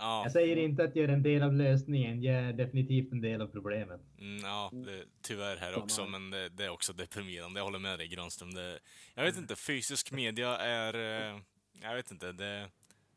Ja, 0.00 0.06
ja, 0.06 0.22
Jag 0.22 0.32
säger 0.32 0.56
inte 0.56 0.84
att 0.84 0.96
jag 0.96 1.04
är 1.04 1.08
en 1.08 1.22
del 1.22 1.42
av 1.42 1.52
lösningen. 1.52 2.22
Jag 2.22 2.34
är 2.34 2.52
definitivt 2.52 3.12
en 3.12 3.20
del 3.20 3.42
av 3.42 3.46
problemet. 3.46 4.00
mm, 4.18 4.38
ja 4.44 4.70
det, 4.72 5.04
tyvärr 5.22 5.56
här 5.56 5.78
också, 5.78 6.06
men 6.06 6.30
det, 6.30 6.48
det 6.48 6.64
är 6.64 6.68
också 6.70 6.92
deprimerande. 6.92 7.60
Jag 7.60 7.64
håller 7.64 7.78
med 7.78 7.98
dig 7.98 8.08
Granström. 8.08 8.54
Det, 8.54 8.78
jag 9.14 9.24
vet 9.24 9.36
inte, 9.38 9.56
fysisk 9.56 10.12
media 10.12 10.56
är... 10.56 10.94
eh, 11.34 11.40
Jag 11.82 11.94
vet 11.94 12.10
inte, 12.10 12.32
det, 12.32 12.70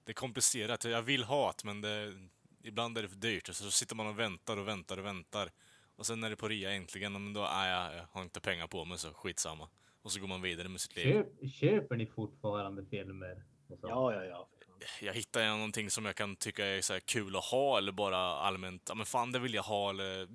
det 0.03 0.11
är 0.11 0.13
komplicerat. 0.13 0.84
Jag 0.86 1.01
vill 1.01 1.23
ha 1.23 1.51
det, 1.51 1.63
men 1.65 1.81
det, 1.81 2.13
ibland 2.63 2.97
är 2.97 3.01
det 3.01 3.09
för 3.09 3.15
dyrt. 3.17 3.49
Och 3.49 3.55
så 3.55 3.71
sitter 3.71 3.95
man 3.95 4.07
och 4.07 4.19
väntar 4.19 4.57
och 4.57 4.67
väntar 4.67 4.97
och 4.97 5.05
väntar. 5.05 5.49
Och 5.95 6.05
sen 6.05 6.19
när 6.19 6.29
det 6.29 6.34
är 6.34 6.38
på 6.38 6.47
rea 6.47 6.71
äntligen, 6.71 7.11
men 7.13 7.34
då, 7.34 7.41
nej, 7.41 7.71
jag, 7.71 7.95
jag 7.95 8.05
har 8.11 8.21
inte 8.23 8.39
pengar 8.41 8.67
på 8.67 8.86
mig, 8.86 8.97
så 8.97 9.13
skitsamma. 9.13 9.69
Och 10.01 10.11
så 10.11 10.19
går 10.19 10.27
man 10.27 10.41
vidare 10.41 10.67
med 10.69 10.81
sitt 10.81 10.95
liv. 10.95 11.03
Köp, 11.13 11.51
köper 11.51 11.95
ni 11.95 12.05
fortfarande 12.05 12.86
filmer? 12.86 13.43
Och 13.69 13.79
så? 13.79 13.88
Ja, 13.88 14.13
ja, 14.13 14.23
ja. 14.23 14.49
Jag 15.01 15.13
hittar 15.13 15.41
jag 15.41 15.55
någonting 15.55 15.89
som 15.89 16.05
jag 16.05 16.15
kan 16.15 16.36
tycka 16.36 16.65
är 16.65 16.81
så 16.81 16.93
här 16.93 16.99
kul 16.99 17.36
att 17.36 17.43
ha 17.43 17.77
eller 17.77 17.91
bara 17.91 18.17
allmänt, 18.17 18.81
ja 18.88 18.95
men 18.95 19.05
fan 19.05 19.31
det 19.31 19.39
vill 19.39 19.53
jag 19.53 19.63
ha 19.63 19.89
eller 19.89 20.27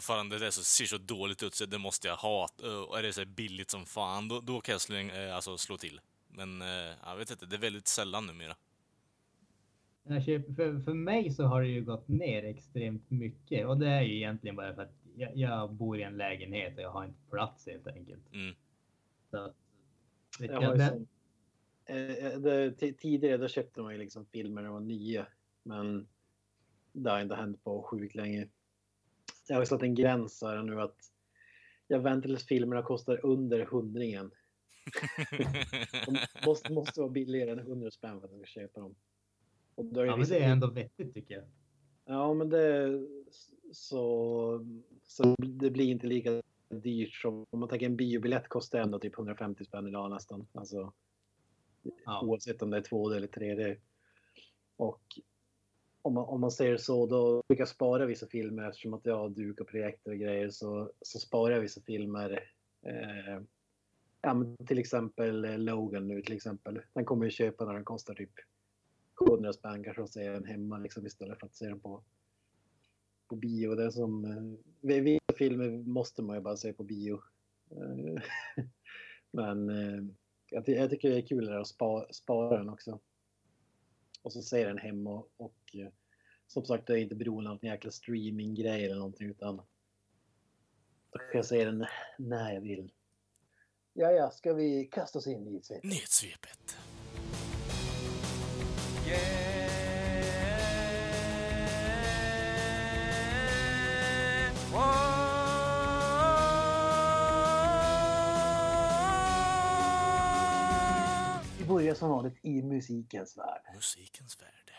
fan 0.00 0.28
det 0.28 0.38
där 0.38 0.50
så, 0.50 0.64
ser 0.64 0.84
så 0.84 0.98
dåligt 0.98 1.42
ut 1.42 1.54
så 1.54 1.66
det 1.66 1.78
måste 1.78 2.08
jag 2.08 2.16
ha. 2.16 2.48
Och 2.88 2.98
är 2.98 3.02
det 3.02 3.12
så 3.12 3.20
här 3.20 3.26
billigt 3.26 3.70
som 3.70 3.86
fan, 3.86 4.28
då, 4.28 4.40
då 4.40 4.60
kan 4.60 4.72
jag 4.72 4.80
slå, 4.80 4.96
eh, 4.96 5.34
alltså, 5.34 5.58
slå 5.58 5.76
till. 5.76 6.00
Men 6.28 6.62
eh, 6.62 6.94
jag 7.04 7.16
vet 7.16 7.30
inte, 7.30 7.46
det 7.46 7.56
är 7.56 7.60
väldigt 7.60 7.88
sällan 7.88 8.26
numera. 8.26 8.56
Jag 10.04 10.24
köper, 10.24 10.54
för, 10.54 10.80
för 10.84 10.94
mig 10.94 11.30
så 11.30 11.44
har 11.44 11.62
det 11.62 11.68
ju 11.68 11.84
gått 11.84 12.08
ner 12.08 12.44
extremt 12.44 13.10
mycket 13.10 13.66
och 13.66 13.78
det 13.78 13.88
är 13.88 14.02
ju 14.02 14.16
egentligen 14.16 14.56
bara 14.56 14.74
för 14.74 14.82
att 14.82 14.94
jag, 15.16 15.36
jag 15.36 15.72
bor 15.72 15.98
i 15.98 16.02
en 16.02 16.16
lägenhet 16.16 16.76
och 16.76 16.82
jag 16.82 16.90
har 16.90 17.04
inte 17.04 17.30
plats 17.30 17.66
helt 17.66 17.86
enkelt. 17.86 18.32
Mm. 18.32 18.54
Så, 19.30 19.36
att- 19.36 19.56
vet 20.38 20.50
Jag 20.50 20.62
jag, 20.62 20.68
har 20.68 20.74
ju 20.74 20.78
den, 20.78 20.88
som, 20.88 21.06
eh, 21.86 22.40
det, 22.40 22.72
t- 22.72 22.92
tidigare 22.92 23.36
då 23.36 23.48
köpte 23.48 23.82
man 23.82 23.92
ju 23.92 23.98
liksom 23.98 24.26
filmer 24.26 24.62
när 24.62 24.68
de 24.68 24.74
var 24.74 24.80
nya. 24.80 25.26
Men 25.62 26.08
det 26.92 27.10
har 27.10 27.20
inte 27.20 27.34
hänt 27.34 27.64
på 27.64 27.82
sjukt 27.82 28.14
länge. 28.14 28.48
Jag 29.48 29.56
har 29.56 29.62
ju 29.62 29.66
satt 29.66 29.82
en 29.82 29.94
gräns 29.94 30.42
här 30.42 30.62
nu 30.62 30.80
att 30.80 30.96
jag 31.86 32.00
väntar 32.00 32.28
tills 32.28 32.46
filmerna 32.46 32.82
kostar 32.82 33.26
under 33.26 33.64
hundringen. 33.64 34.30
De 36.06 36.18
måste, 36.46 36.72
måste 36.72 37.00
vara 37.00 37.10
billigare 37.10 37.50
än 37.50 37.58
100 37.58 37.90
spänn 37.90 38.20
för 38.20 38.26
att 38.26 38.32
jag 38.32 38.48
ska 38.48 38.60
köpa 38.60 38.80
dem. 38.80 38.94
Och 39.74 39.84
då 39.84 40.00
är 40.00 40.04
ja, 40.04 40.10
men 40.10 40.20
vissa 40.20 40.34
det 40.34 40.40
är 40.40 40.52
ändå 40.52 40.70
vettigt 40.70 41.14
tycker 41.14 41.34
jag. 41.34 41.44
Ja, 42.04 42.34
men 42.34 42.48
det 42.48 43.00
så, 43.72 44.66
så 45.02 45.36
det 45.38 45.70
blir 45.70 45.90
inte 45.90 46.06
lika 46.06 46.42
dyrt 46.68 47.14
som 47.14 47.46
om 47.50 47.60
man 47.60 47.68
tänker 47.68 47.86
en 47.86 47.96
biobiljett 47.96 48.48
kostar 48.48 48.78
ändå 48.78 48.98
typ 48.98 49.18
150 49.18 49.64
spänn 49.64 49.86
idag 49.86 50.10
nästan. 50.10 50.46
Alltså, 50.52 50.92
Ja. 52.04 52.22
Oavsett 52.22 52.62
om 52.62 52.70
det 52.70 52.76
är 52.76 52.82
2D 52.82 53.16
eller 53.16 53.28
3D. 53.28 53.76
Och 54.76 55.02
om 56.02 56.14
man, 56.14 56.24
om 56.24 56.40
man 56.40 56.50
ser 56.50 56.76
så 56.76 57.06
då 57.06 57.42
brukar 57.48 57.62
jag 57.62 57.68
spara 57.68 58.06
vissa 58.06 58.26
filmer 58.26 58.68
eftersom 58.68 58.94
att 58.94 59.06
jag 59.06 59.18
har 59.18 59.28
duk 59.28 59.60
och 59.60 59.68
projektor 59.68 60.12
och 60.12 60.18
grejer 60.18 60.50
så, 60.50 60.92
så 61.00 61.18
sparar 61.18 61.54
jag 61.54 61.60
vissa 61.60 61.80
filmer. 61.80 62.50
Eh, 62.82 63.42
ja, 64.20 64.34
men 64.34 64.56
till 64.66 64.78
exempel 64.78 65.44
eh, 65.44 65.58
Logan 65.58 66.08
nu 66.08 66.22
till 66.22 66.36
exempel. 66.36 66.80
Den 66.92 67.04
kommer 67.04 67.24
jag 67.24 67.32
köpa 67.32 67.64
när 67.64 67.74
den 67.74 67.84
kostar 67.84 68.14
typ 68.14 68.32
700 69.14 69.52
spänn 69.52 69.84
kanske 69.84 70.02
och 70.02 70.10
se 70.10 70.28
den 70.28 70.44
hemma 70.44 70.78
liksom 70.78 71.06
istället 71.06 71.38
för 71.38 71.46
att 71.46 71.54
se 71.54 71.66
den 71.66 71.80
på, 71.80 72.02
på 73.28 73.36
bio. 73.36 73.74
Det 73.74 73.84
är 73.84 73.90
som, 73.90 74.24
eh, 74.24 75.00
vissa 75.00 75.32
filmer 75.38 75.70
måste 75.70 76.22
man 76.22 76.36
ju 76.36 76.42
bara 76.42 76.56
se 76.56 76.72
på 76.72 76.82
bio. 76.82 77.20
Eh, 77.70 78.22
men 79.30 79.68
eh, 79.68 80.04
jag, 80.52 80.68
jag 80.68 80.90
tycker 80.90 81.10
det 81.10 81.16
är 81.16 81.26
kul 81.26 81.52
att 81.52 81.66
spa, 81.66 82.06
spara 82.10 82.58
den 82.58 82.68
också. 82.68 83.00
Och 84.22 84.32
så 84.32 84.42
ser 84.42 84.66
den 84.66 84.78
hemma 84.78 85.10
och, 85.10 85.30
och 85.36 85.56
eh, 85.74 85.88
som 86.46 86.64
sagt, 86.64 86.86
det 86.86 86.92
är 86.92 86.96
inte 86.96 87.14
beroende 87.14 87.50
av 87.50 87.56
någon 87.56 87.70
jäkla 87.70 87.90
streaminggrej 87.90 88.84
eller 88.84 88.96
någonting 88.96 89.30
utan 89.30 89.56
då 91.10 91.18
kan 91.18 91.28
jag 91.32 91.46
säga 91.46 91.64
den 91.64 91.86
när 92.18 92.52
jag 92.52 92.60
vill. 92.60 92.92
Ja, 93.92 94.10
ja, 94.10 94.30
ska 94.30 94.52
vi 94.52 94.88
kasta 94.92 95.18
oss 95.18 95.26
in 95.26 95.46
i 95.46 95.50
nyhetssvepet? 95.50 95.84
Nyhetssvepet. 95.84 96.76
Yeah. 99.08 99.52
Wow. 104.72 105.11
Börjar 111.74 111.94
som 111.94 112.10
vanligt 112.10 112.38
i 112.42 112.62
musikens 112.62 113.38
värld. 113.38 113.62
Musikens 113.74 114.42
värld. 114.42 114.70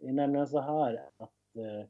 Det 0.00 0.08
är 0.08 0.12
nämligen 0.12 0.46
så 0.46 0.60
här 0.60 0.94
att 1.16 1.56
eh, 1.56 1.88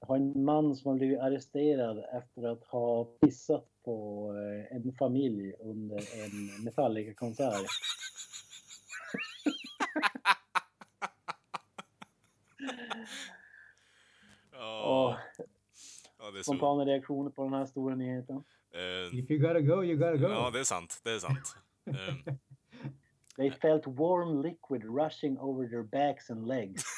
jag 0.00 0.06
har 0.08 0.16
en 0.16 0.44
man 0.44 0.76
som 0.76 0.88
har 0.90 0.98
blivit 0.98 1.20
arresterad 1.20 2.04
efter 2.12 2.52
att 2.52 2.64
ha 2.64 3.04
pissat 3.04 3.68
på 3.84 4.28
eh, 4.70 4.76
en 4.76 4.92
familj 4.98 5.52
under 5.60 5.96
en 6.24 6.64
Metallica-konsert. 6.64 7.66
Och 14.52 15.16
ja, 16.18 16.30
det 16.32 16.38
är 16.38 16.42
spontana 16.42 16.84
reaktioner 16.84 17.30
på 17.30 17.44
den 17.44 17.52
här 17.52 17.66
stora 17.66 17.94
nyheten. 17.94 18.44
Eh, 18.74 19.18
If 19.18 19.30
you 19.30 19.40
gotta 19.40 19.60
go, 19.60 19.84
you 19.84 19.96
gotta 19.96 20.16
go. 20.16 20.28
ja, 20.28 20.50
det 20.50 20.60
är 20.60 20.64
sant. 20.64 21.00
Det 21.04 21.10
är 21.10 21.18
sant. 21.18 21.56
Eh, 21.86 22.34
They 23.36 23.50
felt 23.50 23.86
warm 23.86 24.42
liquid 24.42 24.84
rushing 24.84 25.38
over 25.38 25.68
their 25.68 25.82
backs 25.82 26.30
and 26.30 26.46
legs. 26.46 26.84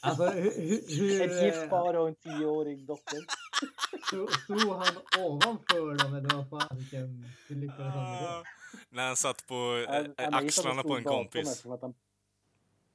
Alltså 0.00 0.24
hur... 0.24 0.42
hur, 0.42 0.98
hur 0.98 1.22
Ett 1.22 1.44
gift 1.44 1.62
eh, 1.62 1.68
par 1.68 1.94
och 1.94 2.08
en 2.08 2.14
tioårig 2.14 2.86
dotter. 2.86 3.18
stod, 4.44 4.76
han 4.76 4.96
ovanför 5.24 6.04
dem 6.04 6.14
eller 6.14 6.36
vad 6.36 6.50
fasiken? 6.50 7.24
Hur 7.48 7.56
lyckades 7.56 7.94
han 7.94 8.10
med 8.10 8.22
ah, 8.22 8.42
det? 8.42 8.44
när 8.96 9.06
han 9.06 9.16
satt 9.16 9.46
på 9.46 9.84
Han- 9.88 10.04
eh, 10.06 10.10
han 10.16 10.34
att 10.34 10.44
axlarna 10.44 10.82
på 10.82 10.96
en 10.96 11.04
kompis. 11.04 11.48
eftersom 11.48 11.72
Att 11.72 11.82
han... 11.82 11.94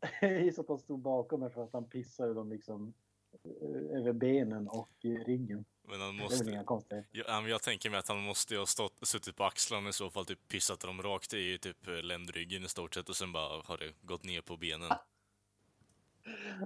Jag 0.21 0.41
gissar 0.41 0.63
att 0.63 0.69
han 0.69 0.79
stod 0.79 0.99
bakom 0.99 1.39
mig 1.39 1.49
för 1.49 1.63
att 1.63 1.73
han 1.73 1.89
pissade 1.89 2.33
dem 2.33 2.49
liksom 2.49 2.93
eh, 3.43 3.97
över 3.97 4.13
benen 4.13 4.67
och 4.67 4.91
eh, 5.03 5.09
ryggen. 5.09 5.65
Men 5.83 6.01
han 6.01 6.17
Det 6.17 6.23
är 6.23 6.29
väl 6.29 6.37
måste... 6.37 6.49
inga 6.51 6.63
konstigheter. 6.63 7.09
Ja, 7.27 7.47
jag 7.47 7.61
tänker 7.61 7.89
mig 7.89 7.99
att 7.99 8.07
han 8.07 8.19
måste 8.21 8.55
ha 8.57 8.65
stått, 8.65 9.07
suttit 9.07 9.35
på 9.35 9.43
axlarna 9.43 9.89
i 9.89 9.93
så 9.93 10.09
fall, 10.09 10.25
typ 10.25 10.47
pissat 10.47 10.79
dem 10.79 11.01
rakt 11.01 11.33
i 11.33 11.57
typ 11.57 11.87
eh, 11.87 11.93
ländryggen 12.03 12.63
i 12.63 12.67
stort 12.69 12.93
sett 12.93 13.09
och 13.09 13.15
sen 13.15 13.31
bara 13.31 13.61
har 13.65 13.77
det 13.77 13.93
gått 14.01 14.23
ner 14.23 14.41
på 14.41 14.57
benen. 14.57 14.89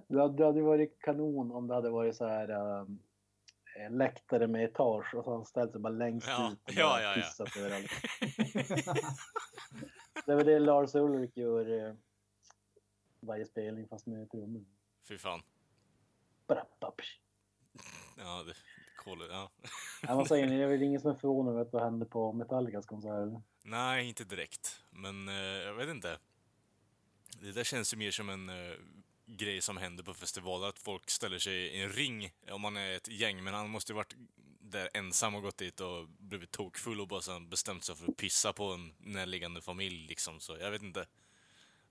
Det 0.08 0.22
hade, 0.22 0.38
det 0.38 0.46
hade 0.46 0.62
varit 0.62 1.00
kanon 1.02 1.52
om 1.52 1.68
det 1.68 1.74
hade 1.74 1.90
varit 1.90 2.16
så 2.16 2.28
här 2.28 2.52
um, 2.52 3.00
läktare 3.90 4.48
med 4.48 4.64
etage 4.64 5.16
och 5.16 5.24
så 5.24 5.36
han 5.36 5.46
ställt 5.46 5.72
sig 5.72 5.82
bara 5.82 5.94
längst 5.94 6.28
Ja, 6.28 6.52
ut 6.52 6.60
och 6.68 6.74
ja, 6.74 7.02
ja, 7.02 7.10
ja. 7.18 7.22
pissat 7.22 7.58
överallt. 7.58 7.92
Det 10.26 10.32
är 10.32 10.36
väl 10.36 10.46
det 10.46 10.60
Lars 10.60 10.96
Ulrik 10.96 11.38
gör 11.38 11.88
eh, 11.88 11.96
varje 13.20 13.46
spelning 13.46 13.88
fast 13.88 14.06
med 14.08 14.32
trummor. 14.32 14.66
Fy 15.08 15.18
fan. 15.18 15.42
Brappapsch. 16.48 17.20
Ja, 18.18 18.44
det... 18.44 18.54
Cool, 19.06 19.28
ja. 19.30 19.52
Ja, 20.02 20.16
vad 20.16 20.28
säger 20.28 20.48
ni? 20.48 20.58
Det 20.58 20.64
är 20.64 20.68
väl 20.68 20.84
ingen 20.84 21.02
som 21.02 21.12
är 21.12 21.16
förvånad 21.16 21.54
över 21.54 21.62
att 21.62 21.72
det 21.72 21.80
hände 21.80 22.06
på 22.06 22.34
Metallicas 22.34 22.86
konsert? 22.86 23.42
Nej, 23.64 24.08
inte 24.08 24.24
direkt. 24.24 24.84
Men 24.90 25.30
eh, 25.30 25.36
jag 25.36 25.74
vet 25.74 25.90
inte. 25.90 26.20
Det 27.42 27.52
där 27.52 27.64
känns 27.64 27.94
ju 27.94 27.98
mer 27.98 28.12
som 28.12 28.30
en 28.30 28.50
eh, 28.50 28.76
grej 29.26 29.62
som 29.62 29.78
händer 29.78 30.04
på 30.04 30.14
festivaler, 30.14 30.68
att 30.68 30.80
folk 30.80 31.10
ställer 31.10 31.40
sig 31.40 31.54
i 31.54 31.82
en 31.82 31.90
ring 31.90 32.32
om 32.52 32.62
man 32.62 32.78
är 32.78 32.96
ett 32.96 33.08
gäng, 33.08 33.44
men 33.44 33.54
han 33.54 33.70
måste 33.70 33.92
ju 33.92 33.96
varit 33.96 34.16
där 34.60 34.90
ensam 34.94 35.36
och 35.36 35.42
gått 35.42 35.58
dit 35.58 35.80
och 35.80 36.08
blivit 36.08 36.52
tokfull 36.52 37.02
och 37.02 37.08
bara 37.08 37.22
sen 37.22 37.50
bestämt 37.50 37.84
sig 37.84 37.96
för 37.96 38.12
att 38.12 38.18
pissa 38.18 38.54
på 38.54 38.64
en 38.72 38.94
närliggande 38.98 39.62
familj 39.62 40.08
liksom, 40.08 40.40
så 40.40 40.58
jag 40.58 40.72
vet 40.72 40.82
inte. 40.82 41.06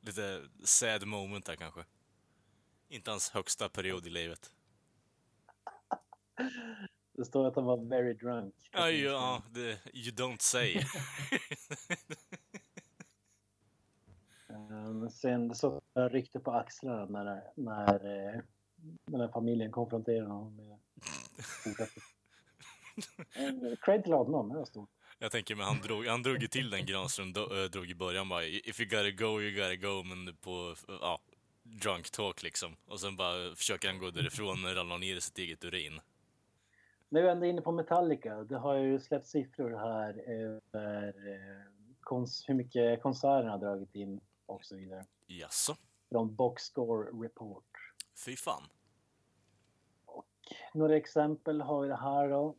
Lite 0.01 0.49
sad 0.65 1.07
moment 1.07 1.47
där 1.47 1.57
kanske. 1.57 1.85
Inte 2.89 3.11
hans 3.11 3.31
högsta 3.31 3.69
period 3.69 4.07
i 4.07 4.11
livet. 4.11 4.51
Det 7.17 7.25
står 7.25 7.47
att 7.47 7.57
han 7.57 7.65
var 7.65 7.77
very 7.77 8.15
drunk. 8.15 8.55
Ja, 8.73 8.91
ja, 8.91 9.43
det, 9.51 9.79
you 9.93 10.15
don't 10.15 10.41
say. 10.41 10.85
Um, 14.49 15.11
sen 15.11 15.49
det 15.49 15.55
så 15.55 15.81
ryckte 15.95 16.41
på 16.41 16.53
axlarna 16.53 17.05
när, 17.05 17.43
när 17.57 17.95
eh, 17.95 18.41
den 19.07 19.21
här 19.21 19.29
familjen 19.29 19.73
konfronterade 19.73 20.31
honom 20.31 20.57
med. 20.57 20.79
Eh, 23.35 23.77
Cred 23.81 24.03
till 24.03 24.13
honom, 24.13 24.49
det 24.49 24.59
var 24.59 24.65
stort. 24.65 24.91
Jag 25.19 25.33
tänker 25.33 25.55
men 25.55 25.67
han 25.67 25.81
drog, 25.81 26.07
han 26.07 26.23
drog 26.23 26.43
ju 26.43 26.49
till 26.49 26.71
den 26.71 26.87
Granström 26.87 27.33
drog 27.73 27.91
i 27.91 27.95
början 27.95 28.29
bara 28.29 28.45
If 28.45 28.81
you 28.81 28.89
gotta 28.89 29.11
go, 29.11 29.41
you 29.41 29.51
gotta 29.51 29.77
go, 29.77 30.03
men 30.03 30.37
på, 30.37 30.75
ja, 30.89 31.21
drunk 31.63 32.11
talk 32.11 32.43
liksom. 32.43 32.77
Och 32.87 33.01
sen 33.01 33.17
bara 33.17 33.55
försöker 33.57 33.89
han 33.89 33.99
gå 33.99 34.11
därifrån 34.11 34.65
och 34.65 34.75
ramlar 34.77 34.99
ner 34.99 35.17
i 35.17 35.21
sitt 35.21 35.39
eget 35.39 35.65
urin. 35.65 36.01
Nu 37.15 37.21
är 37.21 37.25
vi 37.25 37.31
ändå 37.31 37.47
inne 37.47 37.61
på 37.61 37.73
Metallica. 37.73 38.45
Det 38.45 38.59
har 38.59 38.75
ju 38.75 39.01
släppt 39.01 39.27
siffror 39.27 39.71
här 39.71 40.19
över 40.19 41.07
eh, 41.09 42.27
hur 42.47 42.55
mycket 42.55 43.03
konserterna 43.03 43.51
har 43.51 43.59
dragit 43.59 43.95
in 43.95 44.21
och 44.47 44.65
så 44.65 44.77
vidare. 44.77 45.07
Jaså? 45.27 45.77
Från 46.09 46.35
Boxscore 46.35 47.25
Report. 47.25 47.95
Fy 48.25 48.37
fan. 48.37 48.63
Några 50.75 50.97
exempel 50.97 51.61
har 51.61 51.83
vi 51.83 51.89
det 51.89 51.97
här 51.97 52.29
då. 52.29 52.57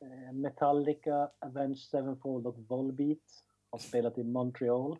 Eh, 0.00 0.32
Metallica, 0.32 1.30
Avenged 1.38 1.78
Sevenfold 1.78 2.46
och 2.46 2.58
Volbeat 2.58 3.44
har 3.70 3.78
spelat 3.78 4.18
i 4.18 4.24
Montreal 4.24 4.98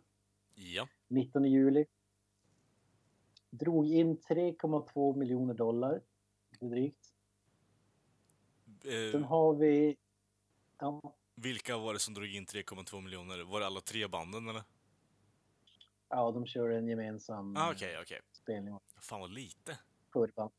Ja. 0.55 0.87
19 1.07 1.45
juli. 1.45 1.85
Drog 3.49 3.87
in 3.87 4.17
3,2 4.17 5.17
miljoner 5.17 5.53
dollar. 5.53 6.01
lite 6.59 7.02
Drygt. 8.83 9.11
Sen 9.11 9.21
Eh, 9.23 9.27
har 9.29 9.53
vi... 9.53 9.97
Ja, 10.79 11.01
vilka 11.35 11.77
var 11.77 11.93
det 11.93 11.99
som 11.99 12.13
drog 12.13 12.27
in 12.27 12.45
3,2 12.45 13.01
miljoner? 13.01 13.43
Var 13.43 13.59
det 13.59 13.65
alla 13.65 13.81
tre 13.81 14.07
banden 14.07 14.49
eller? 14.49 14.63
ja 16.09 16.31
de 16.31 16.45
kör 16.45 16.69
en 16.69 16.87
gemensam 16.87 17.57
Ah, 17.57 17.71
okej, 17.71 17.97
okej. 18.01 18.19
spelning. 18.31 18.79
Fan 19.01 19.19
vad 19.19 19.31
lite. 19.31 19.79
Förband. 20.13 20.51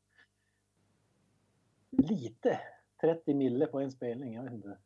Lite. 1.89 2.59
30 3.01 3.33
mille 3.33 3.67
på 3.67 3.79
en 3.79 3.91
spelning, 3.91 4.33
jag 4.33 4.43
vet 4.43 4.53
inte. 4.53 4.77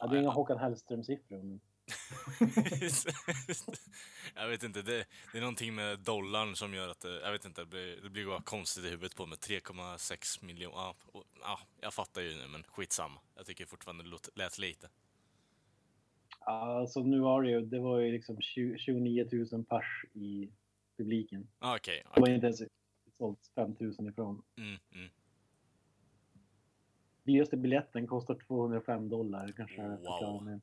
Ja, 0.00 0.06
det 0.06 0.16
är 0.16 0.20
inga 0.20 0.30
Håkan 0.30 0.58
Hellström-siffror. 0.58 1.42
Men... 1.42 1.60
jag 4.34 4.48
vet 4.48 4.62
inte, 4.62 4.82
det, 4.82 5.06
det 5.32 5.38
är 5.38 5.40
någonting 5.40 5.74
med 5.74 5.98
dollarn 5.98 6.56
som 6.56 6.74
gör 6.74 6.88
att 6.88 7.00
det, 7.00 7.20
jag 7.20 7.32
vet 7.32 7.44
inte, 7.44 7.62
det 7.62 7.66
blir, 7.66 8.00
det 8.02 8.10
blir 8.10 8.26
bara 8.26 8.42
konstigt 8.42 8.84
i 8.84 8.88
huvudet 8.88 9.16
på 9.16 9.26
mig. 9.26 9.38
3,6 9.38 10.44
miljoner, 10.44 10.76
ja, 10.76 10.94
ja, 11.40 11.58
jag 11.80 11.94
fattar 11.94 12.22
ju 12.22 12.36
nu 12.36 12.48
men 12.48 12.62
skitsamma. 12.62 13.20
Jag 13.36 13.46
tycker 13.46 13.66
fortfarande 13.66 14.04
det 14.04 14.10
låt, 14.10 14.28
lät 14.34 14.58
lite. 14.58 14.88
Ja, 16.40 16.80
Alltså 16.80 17.02
nu 17.02 17.20
var 17.20 17.42
det 17.42 17.50
ju, 17.50 17.60
det 17.60 17.78
var 17.78 17.98
ju 17.98 18.12
liksom 18.12 18.40
20, 18.40 18.78
29 18.78 19.28
000 19.52 19.64
pers 19.64 20.04
i 20.12 20.48
publiken. 20.96 21.48
Ah, 21.58 21.76
Okej, 21.76 22.02
Det 22.14 22.20
var 22.20 22.28
inte 22.28 22.46
ens 22.46 22.62
sålt 23.18 23.50
5 23.54 23.76
000 23.78 24.08
ifrån. 24.08 24.42
Mm, 24.56 24.78
mm. 24.94 25.08
Dyraste 27.22 27.56
biljetten 27.56 28.06
kostar 28.06 28.34
205 28.34 29.08
dollar 29.08 29.52
kanske. 29.56 29.82
Wow. 29.82 30.60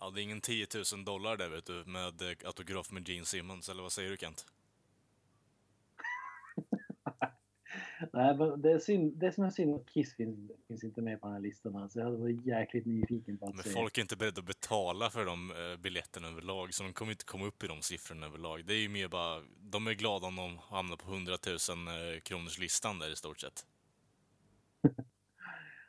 Ja, 0.00 0.10
det 0.10 0.20
är 0.20 0.22
ingen 0.22 0.40
10 0.40 0.66
000 0.94 1.04
dollar 1.04 1.36
där 1.36 1.48
vet 1.48 1.66
du, 1.66 1.84
med 1.84 2.22
eh, 2.22 2.36
autograf 2.44 2.90
med 2.90 3.08
Gene 3.08 3.24
Simmons, 3.24 3.68
eller 3.68 3.82
vad 3.82 3.92
säger 3.92 4.10
du 4.10 4.16
Kent? 4.16 4.46
Nej, 8.12 8.36
men 8.36 8.62
det, 8.62 8.72
är 8.72 8.78
synd, 8.78 9.16
det 9.16 9.32
som 9.32 9.44
är 9.44 9.50
synd 9.50 9.74
att 9.74 9.90
Kiss 9.90 10.14
finns, 10.14 10.50
finns 10.68 10.84
inte 10.84 11.02
med 11.02 11.20
på 11.20 11.26
den 11.26 11.34
här 11.34 11.40
listan. 11.42 11.76
Alltså, 11.76 11.98
jag 11.98 12.06
hade 12.06 12.16
varit 12.16 12.46
jäkligt 12.46 12.86
nyfiken 12.86 13.38
på 13.38 13.46
att 13.46 13.54
Men 13.54 13.64
se. 13.64 13.70
folk 13.70 13.98
är 13.98 14.02
inte 14.02 14.16
beredda 14.16 14.40
att 14.40 14.46
betala 14.46 15.10
för 15.10 15.24
de 15.24 15.50
eh, 15.50 15.76
biljetterna 15.80 16.28
överlag, 16.28 16.74
så 16.74 16.82
de 16.82 16.92
kommer 16.92 17.12
inte 17.12 17.24
komma 17.24 17.46
upp 17.46 17.64
i 17.64 17.66
de 17.66 17.82
siffrorna 17.82 18.26
överlag. 18.26 18.64
Det 18.66 18.74
är 18.74 18.80
ju 18.80 18.88
mer 18.88 19.08
bara, 19.08 19.42
de 19.60 19.86
är 19.86 19.92
glada 19.92 20.26
om 20.26 20.36
de 20.36 20.58
hamnar 20.58 20.96
på 20.96 21.12
100 21.12 21.36
000 21.46 21.56
eh, 21.88 22.20
kronors 22.20 22.58
listan 22.58 22.98
där 22.98 23.12
i 23.12 23.16
stort 23.16 23.40
sett. 23.40 23.66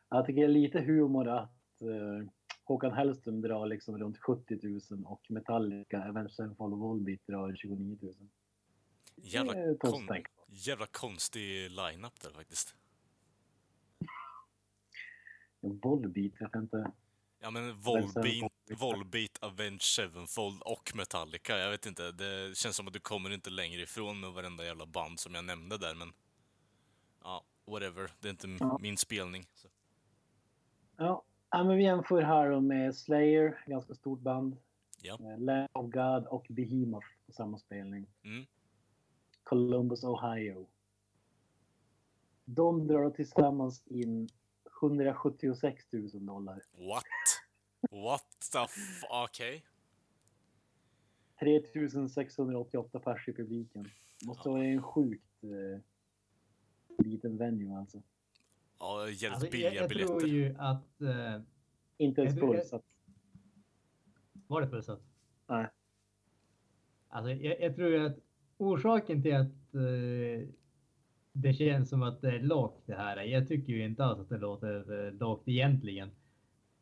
Jag 0.09 0.25
tycker 0.25 0.41
det 0.41 0.47
är 0.47 0.61
lite 0.61 0.79
humor 0.79 1.27
att 1.27 1.81
eh, 1.81 2.29
Håkan 2.69 2.93
Hellström 2.93 3.41
drar 3.41 3.65
liksom 3.65 3.97
runt 3.97 4.17
70 4.17 4.59
000 4.91 5.05
och 5.05 5.31
Metallica, 5.31 6.09
Avenged 6.09 6.31
Sevenfold 6.31 6.73
och 6.73 6.79
Volbeat 6.79 7.27
drar 7.27 7.55
29 7.55 7.97
000. 8.01 8.13
Jävla, 9.15 9.53
kon, 9.79 10.07
jävla 10.47 10.85
konstig 10.85 11.71
line-up 11.71 12.19
där 12.21 12.31
faktiskt. 12.31 12.75
Volbeat, 15.59 16.33
jag 16.39 16.47
vet 16.47 16.55
inte. 16.55 16.91
Ja 17.39 17.51
men 17.51 17.79
Volbeat, 17.79 18.13
Sevenfold. 18.13 18.79
Volbeat, 18.79 19.37
Avenged 19.43 19.81
Sevenfold 19.81 20.61
och 20.61 20.91
Metallica. 20.95 21.57
Jag 21.57 21.71
vet 21.71 21.85
inte, 21.85 22.11
det 22.11 22.57
känns 22.57 22.75
som 22.75 22.87
att 22.87 22.93
du 22.93 22.99
kommer 22.99 23.29
inte 23.29 23.49
längre 23.49 23.81
ifrån 23.81 24.19
med 24.19 24.31
varenda 24.31 24.65
jävla 24.65 24.85
band 24.85 25.19
som 25.19 25.35
jag 25.35 25.45
nämnde 25.45 25.77
där, 25.77 25.95
men... 25.95 26.13
Ja, 27.23 27.43
whatever. 27.65 28.11
Det 28.19 28.27
är 28.27 28.31
inte 28.31 28.47
Ja. 28.59 28.77
min 28.81 28.97
spelning. 28.97 29.45
Så. 29.55 29.67
Ja, 30.97 31.23
ja, 31.51 31.63
men 31.63 31.77
vi 31.77 31.83
jämför 31.83 32.21
här 32.21 32.59
med 32.59 32.95
Slayer, 32.95 33.63
ganska 33.65 33.93
stort 33.93 34.19
band. 34.19 34.57
Ja. 35.01 35.17
Eh, 35.19 35.39
Lamb 35.39 35.69
of 35.73 35.91
God 35.91 36.25
och 36.25 36.45
Behemoth 36.49 37.07
på 37.25 37.31
samma 37.31 37.57
spelning. 37.57 38.07
Mm. 38.23 38.45
Columbus, 39.43 40.03
Ohio. 40.03 40.67
De 42.45 42.87
drar 42.87 43.09
tillsammans 43.09 43.87
in 43.87 44.29
176 44.81 45.85
000 45.91 46.25
dollar. 46.25 46.61
What? 46.71 47.03
What 47.91 48.25
the 48.51 48.59
f... 48.59 49.03
Okej. 49.09 49.65
3688 51.39 52.99
pers 52.99 53.27
i 53.27 53.33
publiken. 53.33 53.85
Måste 54.25 54.49
vara 54.49 54.63
en 54.63 54.83
sjukt 54.83 55.43
eh, 55.43 55.81
liten 57.05 57.37
venue 57.37 57.77
alltså. 57.77 58.01
Ja, 58.79 59.07
jävligt 59.09 59.31
Alltså, 59.31 59.45
jag, 59.45 59.51
billiga 59.51 59.73
jag 59.73 59.89
biljetter. 59.89 60.13
tror 60.19 60.27
ju 60.27 60.55
att... 60.57 61.01
eh, 61.01 61.41
Inte 61.97 62.21
ens 62.21 62.37
Jag 62.37 62.47
fullsatt. 62.47 62.83
var 64.47 64.61
det 64.61 64.67
fullsatt? 64.69 65.01
Nej. 65.47 65.67
Alltså, 67.09 67.31
jag, 67.31 67.61
jag 67.61 67.75
tror 67.75 67.89
ju 67.89 68.05
att 68.05 68.17
orsaken 68.57 69.21
till 69.23 69.35
att 69.35 69.73
eh, 69.75 70.47
det 71.33 71.53
känns 71.53 71.89
som 71.89 72.03
att 72.03 72.21
det 72.21 72.29
är 72.35 72.39
lågt 72.39 72.83
det 72.85 72.95
här. 72.95 73.17
Jag 73.23 73.47
tycker 73.47 73.73
ju 73.73 73.85
inte 73.85 74.05
alls 74.05 74.19
att 74.19 74.29
det 74.29 74.37
låter 74.37 75.05
eh, 75.07 75.13
lågt 75.13 75.43
egentligen. 75.47 76.11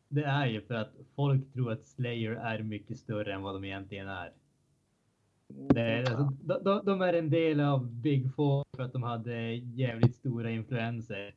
Det 0.08 0.24
är 0.24 0.46
ju 0.46 0.62
för 0.62 0.74
att 0.76 0.92
folk 1.16 1.54
tror 1.54 1.72
att 1.72 1.86
Slayer 1.86 2.32
är 2.32 2.64
mycket 2.64 2.98
större 2.98 3.34
än 3.34 3.42
vad 3.42 3.56
de 3.56 3.64
egentligen 3.64 4.08
är. 4.08 4.34
Det 5.48 5.82
är 5.82 6.00
alltså, 6.00 6.24
de, 6.44 6.64
de, 6.64 6.86
de 6.86 7.02
är 7.02 7.14
en 7.14 7.30
del 7.30 7.60
av 7.60 7.92
Big 7.92 8.34
Four 8.36 8.66
för 8.76 8.84
att 8.84 8.94
de 8.94 9.04
hade 9.04 9.54
jävligt 9.56 10.16
stora 10.16 10.52
influenser. 10.52 11.36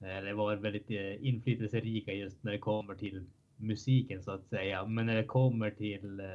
Eh, 0.00 0.16
Eller 0.16 0.32
var 0.32 0.56
väldigt 0.56 0.90
eh, 0.90 1.26
inflytelserika 1.26 2.12
just 2.12 2.44
när 2.44 2.52
det 2.52 2.58
kommer 2.58 2.94
till 2.94 3.24
musiken 3.56 4.22
så 4.22 4.30
att 4.30 4.46
säga. 4.46 4.86
Men 4.86 5.06
när 5.06 5.16
det 5.16 5.24
kommer 5.24 5.70
till 5.70 6.20
eh, 6.20 6.26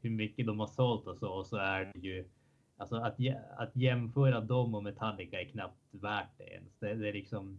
hur 0.00 0.10
mycket 0.10 0.46
de 0.46 0.60
har 0.60 0.66
sålt 0.66 1.06
och 1.06 1.16
så, 1.16 1.44
så 1.44 1.56
är 1.56 1.92
det 1.94 1.98
ju 1.98 2.24
alltså 2.76 2.96
att, 2.96 3.16
att 3.56 3.76
jämföra 3.76 4.40
dem 4.40 4.74
och 4.74 4.82
Metallica 4.82 5.40
är 5.40 5.44
knappt 5.44 5.80
värt 5.90 6.38
det 6.38 6.44
ens. 6.44 6.78
Det, 6.78 6.94
det 6.94 7.08
är 7.08 7.12
liksom 7.12 7.58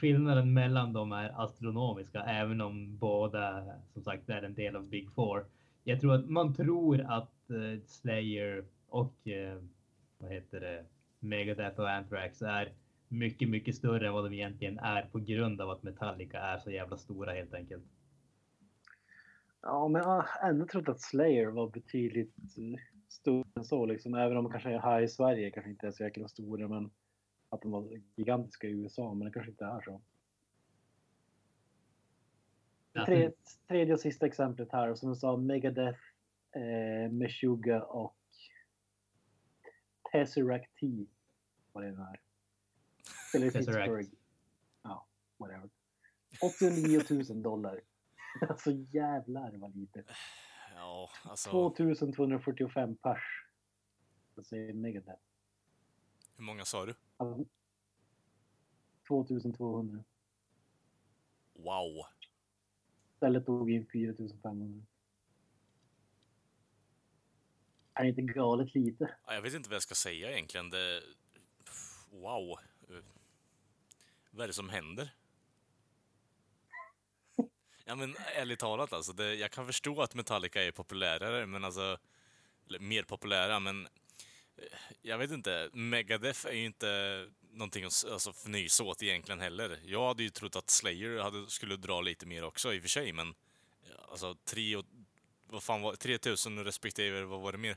skillnaden 0.00 0.52
mellan 0.52 0.92
dem 0.92 1.12
är 1.12 1.44
astronomiska, 1.44 2.22
även 2.22 2.60
om 2.60 2.98
båda 2.98 3.64
som 3.92 4.02
sagt 4.02 4.28
är 4.28 4.42
en 4.42 4.54
del 4.54 4.76
av 4.76 4.88
Big 4.88 5.10
Four. 5.14 5.46
Jag 5.84 6.00
tror 6.00 6.14
att 6.14 6.28
man 6.28 6.54
tror 6.54 7.00
att 7.00 7.50
Slayer 7.86 8.64
och 8.88 9.14
vad 10.18 10.32
heter 10.32 10.60
det, 10.60 10.84
Megadeth 11.20 11.80
och 11.80 11.90
Anthrax 11.90 12.42
är 12.42 12.72
mycket, 13.08 13.48
mycket 13.48 13.76
större 13.76 14.06
än 14.06 14.12
vad 14.12 14.24
de 14.24 14.34
egentligen 14.34 14.78
är 14.78 15.02
på 15.02 15.18
grund 15.18 15.60
av 15.60 15.70
att 15.70 15.82
Metallica 15.82 16.40
är 16.40 16.58
så 16.58 16.70
jävla 16.70 16.96
stora 16.96 17.32
helt 17.32 17.54
enkelt. 17.54 17.84
Ja, 19.62 19.88
men 19.88 20.02
jag 20.02 20.08
har 20.08 20.48
ändå 20.48 20.66
trott 20.66 20.88
att 20.88 21.00
Slayer 21.00 21.46
var 21.46 21.70
betydligt 21.70 22.34
eh, 22.38 22.80
större 23.08 23.44
än 23.56 23.64
så. 23.64 23.86
Liksom. 23.86 24.14
Även 24.14 24.36
om 24.36 24.44
de 24.44 24.52
kanske 24.52 24.70
är 24.70 24.78
här 24.78 25.02
i 25.02 25.08
Sverige 25.08 25.50
kanske 25.50 25.70
inte 25.70 25.86
är 25.86 25.90
så 25.90 26.02
jäkla 26.02 26.28
stora. 26.28 26.68
Men 26.68 26.90
att 27.48 27.62
de 27.62 27.70
var 27.70 28.00
gigantiska 28.16 28.66
i 28.66 28.70
USA. 28.70 29.14
Men 29.14 29.26
det 29.26 29.32
kanske 29.32 29.50
inte 29.50 29.64
är 29.64 29.80
så. 29.80 30.00
Tre, 33.06 33.30
tredje 33.68 33.94
och 33.94 34.00
sista 34.00 34.26
exemplet 34.26 34.72
här. 34.72 34.94
Som 34.94 35.08
du 35.08 35.16
sa, 35.16 35.36
Megadeth, 35.36 36.00
eh, 36.52 37.12
Meshuggah 37.12 37.82
och 37.82 38.16
Tesseract 40.12 40.74
T. 40.80 41.06
Vad 41.72 41.84
det 41.84 41.88
är. 41.88 42.27
Eller 43.34 43.46
i. 43.46 43.50
Pittsburgh. 43.50 44.08
Ja, 44.82 45.06
whatever. 45.36 45.70
89 46.42 47.00
000 47.10 47.42
dollar. 47.42 47.80
Alltså 48.48 48.70
jävlar 48.70 49.56
vad 49.56 49.76
lite. 49.76 50.04
Ja, 50.74 51.10
alltså 51.22 51.50
2245 51.50 52.96
pers. 52.96 53.44
Jag 54.34 54.46
säger 54.46 54.72
Megadeth. 54.74 55.22
hur 56.36 56.44
många 56.44 56.64
sa 56.64 56.86
du? 56.86 56.94
Alltså, 57.16 57.44
2200. 59.08 60.04
Wow. 61.52 62.04
Stället 63.16 63.46
tog 63.46 63.70
in 63.70 63.86
4500. 63.86 64.86
Är 67.94 68.02
det 68.02 68.08
inte 68.08 68.22
galet 68.22 68.74
lite? 68.74 69.16
Ja, 69.26 69.34
Jag 69.34 69.42
vet 69.42 69.54
inte 69.54 69.68
vad 69.68 69.74
jag 69.74 69.82
ska 69.82 69.94
säga 69.94 70.32
egentligen. 70.32 70.70
Det... 70.70 71.02
Wow. 72.10 72.58
Vad 74.30 74.44
är 74.44 74.48
det 74.48 74.54
som 74.54 74.68
händer? 74.68 75.10
Ja 77.84 77.94
men 77.94 78.16
ärligt 78.34 78.58
talat 78.58 78.92
alltså, 78.92 79.12
det, 79.12 79.34
jag 79.34 79.50
kan 79.50 79.66
förstå 79.66 80.02
att 80.02 80.14
Metallica 80.14 80.62
är 80.62 80.70
populärare, 80.70 81.46
men 81.46 81.64
alltså... 81.64 81.98
Eller 82.68 82.78
mer 82.78 83.02
populära, 83.02 83.60
men... 83.60 83.86
Eh, 84.56 84.78
jag 85.02 85.18
vet 85.18 85.30
inte, 85.30 85.70
Megadeth 85.72 86.46
är 86.46 86.52
ju 86.52 86.64
inte 86.64 87.26
någonting 87.52 87.84
att 87.84 88.04
alltså, 88.10 88.30
fnysa 88.30 88.84
åt 88.84 89.02
egentligen 89.02 89.40
heller. 89.40 89.80
Jag 89.84 90.06
hade 90.06 90.22
ju 90.22 90.30
trott 90.30 90.56
att 90.56 90.70
Slayer 90.70 91.18
hade, 91.18 91.50
skulle 91.50 91.76
dra 91.76 92.00
lite 92.00 92.26
mer 92.26 92.44
också 92.44 92.74
i 92.74 92.78
och 92.78 92.82
för 92.82 92.88
sig, 92.88 93.12
men... 93.12 93.34
Alltså, 94.10 94.34
tre 94.44 94.76
och... 94.76 94.84
Vad 95.50 95.62
fan 95.62 95.82
var 95.82 95.96
3000 95.96 96.64
respektive, 96.64 97.24
vad 97.24 97.40
var 97.40 97.52
det 97.52 97.58
mer? 97.58 97.76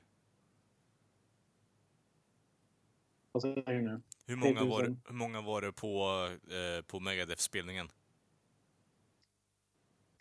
Vad 3.31 3.41
säger 3.41 3.81
nu? 3.81 4.01
Hur 4.25 4.35
många, 4.35 4.63
var, 4.63 4.79
3000. 4.79 5.01
hur 5.07 5.13
många 5.15 5.41
var 5.41 5.61
det 5.61 5.71
på, 5.71 6.27
eh, 6.51 6.85
på 6.85 6.99
Megadeth-spelningen? 6.99 7.89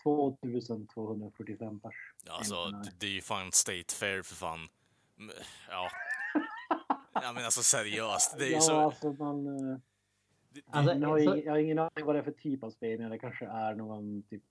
2245 0.02 1.80
pers. 1.80 1.94
Alltså, 2.28 2.70
det- 2.98 3.06
är 3.06 3.10
ju 3.10 3.20
fan 3.20 3.52
State 3.52 3.94
Fair 3.94 4.22
för 4.22 4.34
fan. 4.34 4.68
Ja. 5.70 5.90
Ja 7.12 7.32
men 7.32 7.44
alltså 7.44 7.62
seriöst. 7.62 8.38
Det 8.38 8.44
är 8.44 8.48
ju 8.48 8.54
ja, 8.54 8.60
så... 8.60 8.80
alltså 8.80 9.12
man... 9.12 9.46
eh, 9.46 9.78
Det, 10.52 10.60
det, 10.60 10.78
Alltså, 10.78 10.94
Jag 10.94 11.08
har, 11.08 11.18
jag 11.36 11.52
har 11.52 11.58
ingen 11.58 11.78
aning 11.78 12.04
vad 12.04 12.14
det 12.14 12.18
är 12.18 12.22
för 12.22 12.32
typ 12.32 12.62
av 12.64 12.70
spelning. 12.70 13.10
Det 13.10 13.18
kanske 13.18 13.46
är 13.46 13.74
någon 13.74 14.22
typ 14.22 14.42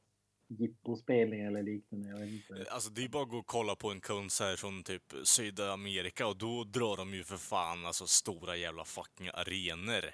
jippospelning 0.49 1.41
eller 1.41 1.63
liknande. 1.63 2.09
Jag 2.09 2.29
inte. 2.29 2.65
alltså 2.71 2.89
det 2.89 3.03
är 3.03 3.09
bara 3.09 3.23
att 3.23 3.29
gå 3.29 3.37
och 3.37 3.45
kolla 3.47 3.75
på 3.75 3.91
en 3.91 4.01
konsert 4.01 4.59
från 4.59 4.83
typ 4.83 5.03
Sydamerika 5.23 6.27
och 6.27 6.37
då 6.37 6.63
drar 6.63 6.97
de 6.97 7.13
ju 7.13 7.23
för 7.23 7.37
fan 7.37 7.85
alltså 7.85 8.07
stora 8.07 8.55
jävla 8.55 8.85
fucking 8.85 9.27
arenor. 9.33 10.05
Eh, 10.05 10.11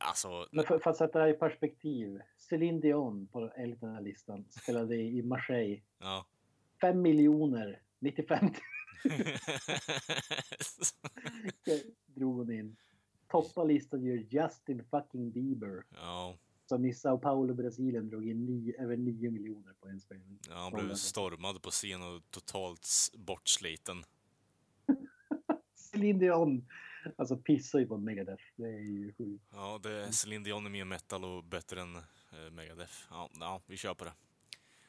Alltså, 0.00 0.48
Men 0.52 0.64
för, 0.64 0.78
för 0.78 0.90
att 0.90 0.96
sätta 0.96 1.18
det 1.18 1.24
här 1.24 1.30
i 1.34 1.38
perspektiv. 1.38 2.20
Céline 2.38 2.80
Dion 2.80 3.26
på 3.26 3.50
enligt 3.56 3.80
den 3.80 3.94
här 3.94 4.00
listan 4.02 4.44
spelade 4.50 4.96
i 4.96 5.22
Marseille. 5.22 5.80
ja. 5.98 6.26
5 6.80 7.02
miljoner 7.02 7.80
95 7.98 8.38
drog 12.06 12.36
hon 12.36 12.52
in. 12.52 12.76
Toppar 13.28 13.64
listan 13.64 14.04
gör 14.04 14.16
Justin 14.16 14.84
fucking 14.90 15.30
Bieber. 15.30 15.84
ja, 15.90 16.36
Som 16.68 16.84
i 16.84 16.94
Sao 16.94 17.18
Paulo, 17.18 17.54
Brasilien 17.54 18.08
drog 18.10 18.28
in 18.28 18.46
nio, 18.46 18.82
över 18.82 18.96
9 18.96 19.30
miljoner 19.30 19.72
på 19.80 19.88
en 19.88 20.00
spelning. 20.00 20.38
ja, 20.48 20.54
han 20.54 20.72
blev 20.86 20.94
stormad 20.94 21.62
på 21.62 21.70
scen 21.70 22.02
och 22.02 22.22
totalt 22.30 22.88
bortsliten. 23.14 24.04
Céline 25.74 26.18
Dion! 26.18 26.66
Alltså 27.16 27.36
pissar 27.36 27.78
ju 27.78 27.86
på 27.86 27.96
Megadeth. 27.96 28.42
Det 28.56 28.64
är 28.68 28.78
ju 28.80 29.12
sjukt. 29.18 29.44
Ja, 29.52 29.80
det, 29.82 30.12
Celine 30.12 30.42
Dion 30.42 30.66
är 30.66 30.70
mer 30.70 30.84
metal 30.84 31.24
och 31.24 31.44
bättre 31.44 31.80
än 31.80 31.96
eh, 31.96 32.50
Megadeth. 32.52 32.92
Ja, 33.10 33.30
ja, 33.40 33.60
vi 33.66 33.76
kör 33.76 33.94
på 33.94 34.04
det. 34.04 34.12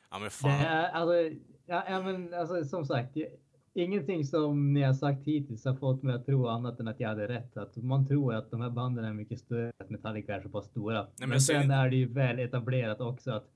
Ja 0.09 0.17
men 0.19 0.23
Det 0.23 0.29
fan. 0.29 0.51
är, 0.51 0.89
alltså, 0.89 1.39
ja, 1.65 1.83
ja, 1.89 2.01
men, 2.01 2.33
alltså, 2.33 2.65
som 2.65 2.85
sagt, 2.85 3.15
jag- 3.15 3.29
ingenting 3.73 4.25
som 4.25 4.73
ni 4.73 4.81
har 4.81 4.93
sagt 4.93 5.27
hittills 5.27 5.65
har 5.65 5.75
fått 5.75 6.03
mig 6.03 6.15
att 6.15 6.25
tro 6.25 6.47
annat 6.47 6.79
än 6.79 6.87
att 6.87 6.99
jag 6.99 7.09
hade 7.09 7.27
rätt. 7.27 7.57
Att 7.57 7.75
man 7.75 8.07
tror 8.07 8.33
att 8.33 8.51
de 8.51 8.61
här 8.61 8.69
banden 8.69 9.05
är 9.05 9.13
mycket 9.13 9.39
större, 9.39 9.71
att 9.77 9.89
Metallica 9.89 10.35
är 10.35 10.41
så 10.41 10.49
pass 10.49 10.65
stora. 10.65 11.07
men 11.19 11.29
men 11.29 11.41
sen 11.41 11.61
sen- 11.61 11.71
är 11.71 11.89
det 11.89 11.95
ju 11.95 12.13
väl 12.13 12.39
etablerat 12.39 13.01
också 13.01 13.31
att 13.31 13.47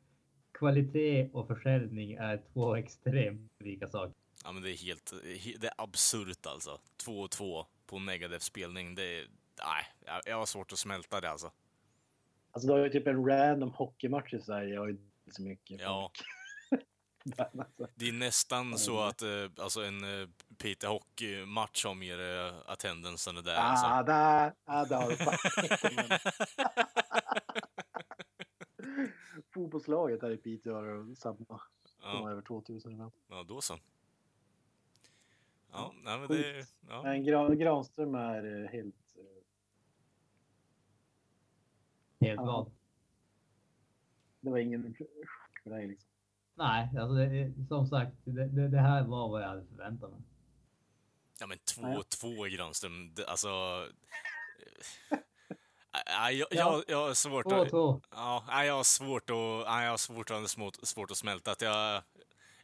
kvalitet 0.60 1.30
och 1.34 1.48
försäljning 1.48 2.14
är 2.14 2.42
två 2.54 2.76
extremt 2.84 3.52
olika 3.62 3.88
saker. 3.88 4.14
Ja 4.46 4.52
men 4.52 4.64
det 4.64 4.72
är 4.72 4.78
helt, 4.86 5.14
he- 5.24 5.58
det 5.60 5.68
är 5.68 5.74
absurt 5.78 6.46
alltså. 6.46 6.80
Två 7.06 7.12
och 7.20 7.32
två 7.32 7.66
på 7.86 8.00
Megadeth-spelning, 8.00 8.96
det 8.96 9.04
är, 9.20 9.26
nej, 9.58 10.22
jag, 10.26 10.38
har 10.38 10.46
svårt 10.46 10.72
att 10.72 10.78
smälta 10.78 11.22
det 11.22 11.30
alltså. 11.32 11.52
Alltså 12.52 12.68
du 12.68 12.74
har 12.74 12.80
ju 12.80 12.90
typ 12.90 13.08
en 13.08 13.26
random 13.26 13.70
hockeymatch 13.70 14.34
i 14.34 14.40
Sverige. 14.40 14.74
Jag 14.74 14.82
har 14.82 14.88
ju 14.88 14.92
inte 14.94 15.06
så 15.36 15.42
mycket. 15.42 15.82
Ja. 15.82 16.04
Alltså, 16.04 16.24
Det 17.96 18.10
är 18.10 18.14
nästan 18.14 18.78
så 18.78 19.00
att 19.00 19.22
eh, 19.22 19.30
alltså 19.58 19.84
en 19.84 20.04
uh, 20.04 20.30
Peter 20.58 20.88
Hockey-match 20.88 21.86
har 21.86 21.94
mer 21.96 22.20
uh, 22.20 22.54
attendance 22.66 23.30
än 23.30 23.36
det 23.36 23.42
där 23.42 23.56
alltså. 23.56 23.86
ah, 23.86 24.04
där, 24.04 24.54
ah, 24.66 24.86
där 24.86 24.98
har 25.02 25.10
du 25.10 25.16
fan 25.16 26.20
Fotbollslaget 29.54 30.22
här 30.22 30.32
i 30.32 30.38
Piteå 30.38 30.74
har 30.74 31.16
samma. 31.16 31.38
De 31.48 31.58
har 32.08 32.22
Ja, 32.22 32.32
över 32.32 32.42
2000 32.42 32.92
ibland. 32.94 33.12
ja, 33.28 33.44
då 33.48 33.62
så. 33.62 33.80
Ja, 35.72 35.94
nej 36.04 36.20
men 36.20 36.28
det, 36.28 36.68
ja. 36.90 37.04
Men 37.04 37.24
Gran, 37.26 37.58
Granström 37.58 38.16
är 38.16 38.64
eh, 38.64 38.70
helt... 38.72 38.96
eh, 39.16 39.24
Helt 42.28 42.40
Ja. 42.42 42.46
vad? 42.46 42.72
Det 44.42 44.50
var 44.50 44.58
ingen 44.58 44.96
chock 44.98 45.60
för 45.64 45.70
dig 45.70 45.88
liksom. 45.88 46.10
Nej, 46.56 46.90
alltså 47.00 47.16
det, 47.16 47.54
som 47.68 47.88
sagt, 47.88 48.12
det, 48.24 48.48
det, 48.48 48.68
det 48.68 48.80
här 48.80 49.04
var 49.04 49.30
vad 49.30 49.42
jag 49.44 49.48
hade 49.48 49.66
förväntat 49.66 50.12
mig. 50.12 50.20
Ja 51.40 51.48
men 51.48 51.58
Ja. 51.82 52.04
2-2 52.24 52.48
i 52.48 52.50
Granström, 52.50 53.14
det, 53.14 53.26
alltså... 53.28 53.50
Nej, 56.08 56.38
jag, 56.38 56.48
Ja. 56.52 56.58
jag, 56.58 56.84
jag 56.88 57.08
har 57.08 57.14
svårt 57.14 57.50
Två, 57.50 57.62
att... 57.62 57.70
två. 57.70 58.02
Ja, 58.12 58.44
nej, 58.48 58.68
jag 58.68 58.74
har 58.76 58.84
svårt 58.84 59.30
att, 59.30 59.36
nej, 59.68 59.84
jag 59.84 59.92
har 59.92 59.98
svårt, 59.98 60.32
att- 60.32 60.88
svårt, 60.88 61.12
att 61.12 61.18
smälta 61.18 61.52
att 61.52 61.62
jag... 61.62 62.02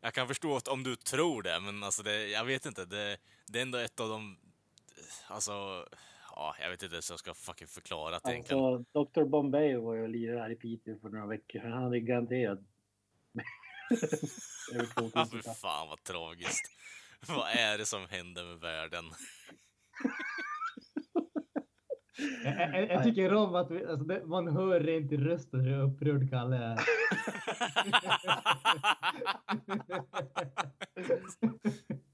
Jag 0.02 0.14
kan 0.14 0.28
förstå 0.28 0.56
att 0.56 0.68
om 0.68 0.84
du 0.84 0.95
tror 0.95 1.41
det, 1.44 1.60
men 1.60 1.84
alltså 1.84 2.03
det, 2.03 2.28
jag 2.28 2.45
vet 2.45 2.66
inte. 2.66 2.86
Det, 2.86 3.18
det 3.48 3.60
är 3.60 3.64
ändå 3.64 3.78
ett 3.78 3.99
av 3.99 4.10
de... 4.10 4.38
Alltså... 5.28 5.86
Ja, 6.36 6.56
jag 6.61 6.70
vet 6.70 6.84
inte 6.84 6.95
ens 6.95 7.10
hur 7.10 7.14
jag 7.14 7.20
ska 7.20 7.34
fucking 7.34 7.68
förklara 7.68 8.20
det 8.20 8.32
egentligen. 8.32 8.64
Alltså, 8.64 9.03
Dr. 9.03 9.24
Bombay 9.30 9.76
var 9.76 9.94
ju 9.95 10.02
och 10.03 10.10
lirade 10.10 10.40
här 10.41 10.52
i 10.52 10.56
Piteå 10.56 10.99
för 11.02 11.10
några 11.10 11.26
veckor 11.26 11.60
sedan. 11.60 11.72
Han 11.72 11.84
hade 11.84 11.99
garanterat 11.99 12.60
över 14.74 14.88
Ja, 14.95 15.10
2000 15.26 15.41
fy 15.44 15.49
fan 15.61 15.88
vad 15.90 16.03
tragiskt. 16.03 16.72
vad 17.28 17.49
är 17.49 17.78
det 17.78 17.86
som 17.86 18.07
händer 18.10 18.44
med 18.44 18.60
världen? 18.60 19.06
Jag, 22.44 22.74
jag, 22.74 22.91
jag 22.91 23.03
tycker 23.03 23.34
om 23.34 23.56
att 23.56 23.72
vi, 23.72 23.86
alltså 23.86 24.06
det, 24.06 24.26
man 24.26 24.48
hör 24.48 24.80
rent 24.80 25.11
i 25.11 25.18
rösten 25.18 25.60
hur 25.60 25.82
upprörd 25.82 26.30
Kalle 26.30 26.57
är. 26.57 26.80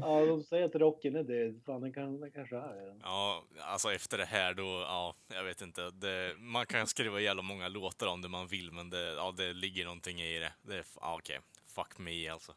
Ja, 0.00 0.26
de 0.26 0.42
säger 0.42 0.64
att 0.64 0.74
rocken 0.74 1.16
är 1.16 1.22
död. 1.22 1.60
Fan, 1.66 1.80
den, 1.80 1.92
kan, 1.92 2.20
den 2.20 2.30
kanske 2.30 2.56
är 2.56 2.74
det. 2.74 2.96
Ja, 3.02 3.44
alltså 3.58 3.92
efter 3.92 4.18
det 4.18 4.24
här 4.24 4.54
då, 4.54 4.62
ja, 4.62 5.14
jag 5.28 5.44
vet 5.44 5.62
inte. 5.62 5.90
Det, 5.90 6.34
man 6.38 6.66
kan 6.66 6.86
skriva 6.86 7.20
jävla 7.20 7.42
många 7.42 7.68
låtar 7.68 8.06
om 8.06 8.22
det 8.22 8.28
man 8.28 8.46
vill, 8.46 8.72
men 8.72 8.90
det, 8.90 9.12
ja, 9.12 9.34
det 9.36 9.52
ligger 9.52 9.84
någonting 9.84 10.20
i 10.20 10.38
det. 10.38 10.52
det 10.62 10.84
ja, 11.00 11.16
okej, 11.18 11.38
fuck 11.64 11.98
me 11.98 12.28
alltså. 12.28 12.54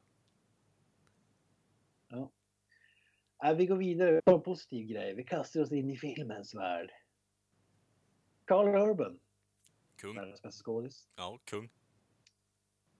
Ja. 2.08 2.32
Ja, 3.40 3.54
vi 3.54 3.66
går 3.66 3.76
vidare. 3.76 4.12
Vi 4.12 4.22
har 4.26 4.34
en 4.34 4.42
positiv 4.42 4.88
grej. 4.88 5.14
Vi 5.14 5.24
kastar 5.24 5.62
oss 5.62 5.72
in 5.72 5.90
i 5.90 5.98
filmens 5.98 6.56
värld. 6.56 6.92
Carl 8.46 8.90
Urban, 8.90 9.20
Kung. 9.96 10.16
världens 10.16 10.42
bästa 10.42 10.64
skådis. 10.64 11.08
Ja, 11.16 11.40
kung. 11.46 11.70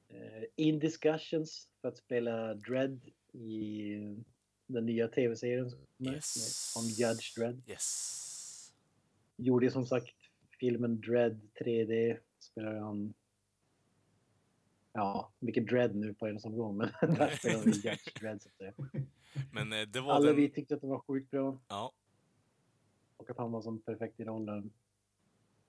Eh, 0.08 0.44
in 0.56 0.80
discussions 0.80 1.70
för 1.82 1.88
att 1.88 1.98
spela 1.98 2.54
Dread 2.54 3.02
i 3.32 3.96
den 4.74 4.86
nya 4.86 5.08
tv-serien 5.08 5.70
som 5.70 5.80
Yes. 6.00 6.74
om 6.78 6.84
Judge 6.86 7.36
Dredd. 7.38 7.62
Yes. 7.68 8.74
Gjorde 9.38 9.72
som 9.72 9.86
sagt 9.86 10.16
filmen 10.60 11.02
Dread 11.02 11.40
3D. 11.60 12.18
Spelar 12.40 12.76
han... 12.76 13.14
Ja, 14.94 15.32
mycket 15.40 15.68
Dread 15.68 15.96
nu 15.96 16.14
på 16.14 16.28
en 16.28 16.40
som 16.40 16.58
gång, 16.58 16.78
men 16.78 16.90
där 17.02 17.36
spelar 17.36 17.60
han 17.60 17.68
Judge 17.72 18.20
Dredd. 18.20 18.42
Så 18.42 18.50
säga. 18.58 18.74
Men 19.52 19.74
eh, 19.74 19.82
det 19.82 20.02
var 20.02 20.14
Alla 20.14 20.26
den... 20.28 20.36
vi 20.36 20.50
tyckte 20.50 20.76
att 20.76 20.82
det 20.82 20.88
var 20.88 21.00
sjukt 21.00 21.32
bra 21.32 21.60
Ja, 21.68 21.92
och 23.18 23.30
att 23.30 23.38
han 23.38 23.52
var 23.52 23.62
som 23.62 23.82
perfekt 23.82 24.20
i 24.20 24.24
rollen. 24.26 24.72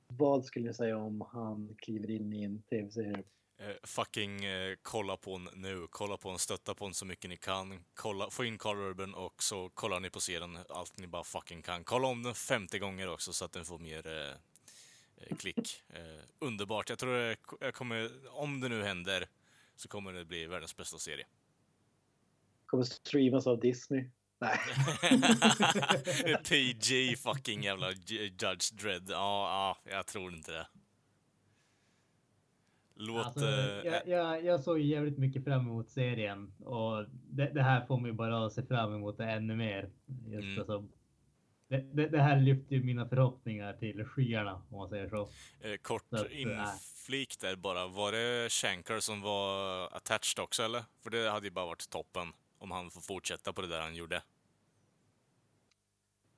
Vad 0.06 0.44
skulle 0.44 0.66
ni 0.68 0.74
säga 0.74 0.98
om 0.98 1.20
han 1.20 1.76
kliver 1.78 2.10
in 2.10 2.32
i 2.32 2.42
en 2.44 2.62
tv-serie? 2.62 3.22
Eh, 3.58 3.74
fucking 3.82 4.44
eh, 4.44 4.76
kolla 4.82 5.16
på 5.16 5.38
den 5.38 5.48
nu. 5.54 5.86
Kolla 5.90 6.16
på 6.16 6.28
den, 6.30 6.38
stötta 6.38 6.74
på 6.74 6.84
den 6.84 6.94
så 6.94 7.06
mycket 7.06 7.30
ni 7.30 7.36
kan. 7.36 7.84
Kolla, 7.94 8.30
få 8.30 8.44
in 8.44 8.58
Carl 8.58 8.78
Urban 8.78 9.14
och 9.14 9.42
så 9.42 9.68
kollar 9.68 10.00
ni 10.00 10.10
på 10.10 10.20
serien 10.20 10.58
allt 10.68 10.98
ni 10.98 11.06
bara 11.06 11.24
fucking 11.24 11.62
kan. 11.62 11.84
Kolla 11.84 12.08
om 12.08 12.22
den 12.22 12.34
50 12.34 12.78
gånger 12.78 13.08
också 13.08 13.32
så 13.32 13.44
att 13.44 13.52
den 13.52 13.64
får 13.64 13.78
mer 13.78 14.06
eh, 14.06 14.34
eh, 15.16 15.36
klick. 15.36 15.82
Eh, 15.88 16.24
underbart. 16.38 16.88
Jag 16.88 16.98
tror 16.98 17.14
det 17.14 17.36
jag 17.60 17.74
kommer, 17.74 18.10
om 18.28 18.60
det 18.60 18.68
nu 18.68 18.82
händer, 18.82 19.28
så 19.76 19.88
kommer 19.88 20.12
det 20.12 20.24
bli 20.24 20.46
världens 20.46 20.76
bästa 20.76 20.98
serie. 20.98 21.26
Kommer 22.66 22.84
streamas 22.84 23.46
av 23.46 23.60
Disney? 23.60 24.10
Nej. 24.38 24.58
PG 26.48 27.18
fucking 27.18 27.62
jävla 27.62 27.92
Judge 27.92 28.72
Dredd. 28.72 29.10
Ja, 29.10 29.76
ja, 29.84 29.92
jag 29.92 30.06
tror 30.06 30.34
inte 30.34 30.52
det. 30.52 30.66
Låt... 32.94 33.26
Alltså, 33.26 33.46
eh, 33.46 33.86
jag, 33.86 34.08
jag, 34.08 34.44
jag 34.44 34.60
såg 34.60 34.80
jävligt 34.80 35.18
mycket 35.18 35.44
fram 35.44 35.60
emot 35.60 35.90
serien 35.90 36.52
och 36.64 37.04
det, 37.10 37.50
det 37.50 37.62
här 37.62 37.86
får 37.86 38.00
mig 38.00 38.12
bara 38.12 38.46
att 38.46 38.52
se 38.52 38.62
fram 38.62 38.94
emot 38.94 39.18
det 39.18 39.24
ännu 39.24 39.56
mer. 39.56 39.90
Just 40.26 40.44
Mm. 40.44 40.58
alltså, 40.58 40.84
det, 41.68 41.80
det, 41.80 42.08
det 42.08 42.22
här 42.22 42.40
lyfter 42.40 42.76
ju 42.76 42.82
mina 42.82 43.08
förhoppningar 43.08 43.72
till 43.72 44.04
skyarna 44.04 44.62
om 44.70 44.78
man 44.78 44.88
säger 44.88 45.08
så. 45.08 45.28
Eh, 45.60 45.76
kort 45.82 46.04
Så 46.10 46.16
att, 46.16 46.32
äh. 46.32 46.40
inflik 46.40 47.40
där 47.40 47.56
bara. 47.56 47.86
Var 47.86 48.12
det 48.12 48.52
Shankar 48.52 49.00
som 49.00 49.20
var 49.20 49.86
attached 49.96 50.42
också 50.42 50.62
eller? 50.62 50.84
För 51.02 51.10
det 51.10 51.30
hade 51.30 51.46
ju 51.46 51.50
bara 51.50 51.66
varit 51.66 51.90
toppen 51.90 52.32
om 52.58 52.70
han 52.70 52.90
får 52.90 53.00
fortsätta 53.00 53.52
på 53.52 53.62
det 53.62 53.68
där 53.68 53.80
han 53.80 53.94
gjorde. 53.94 54.22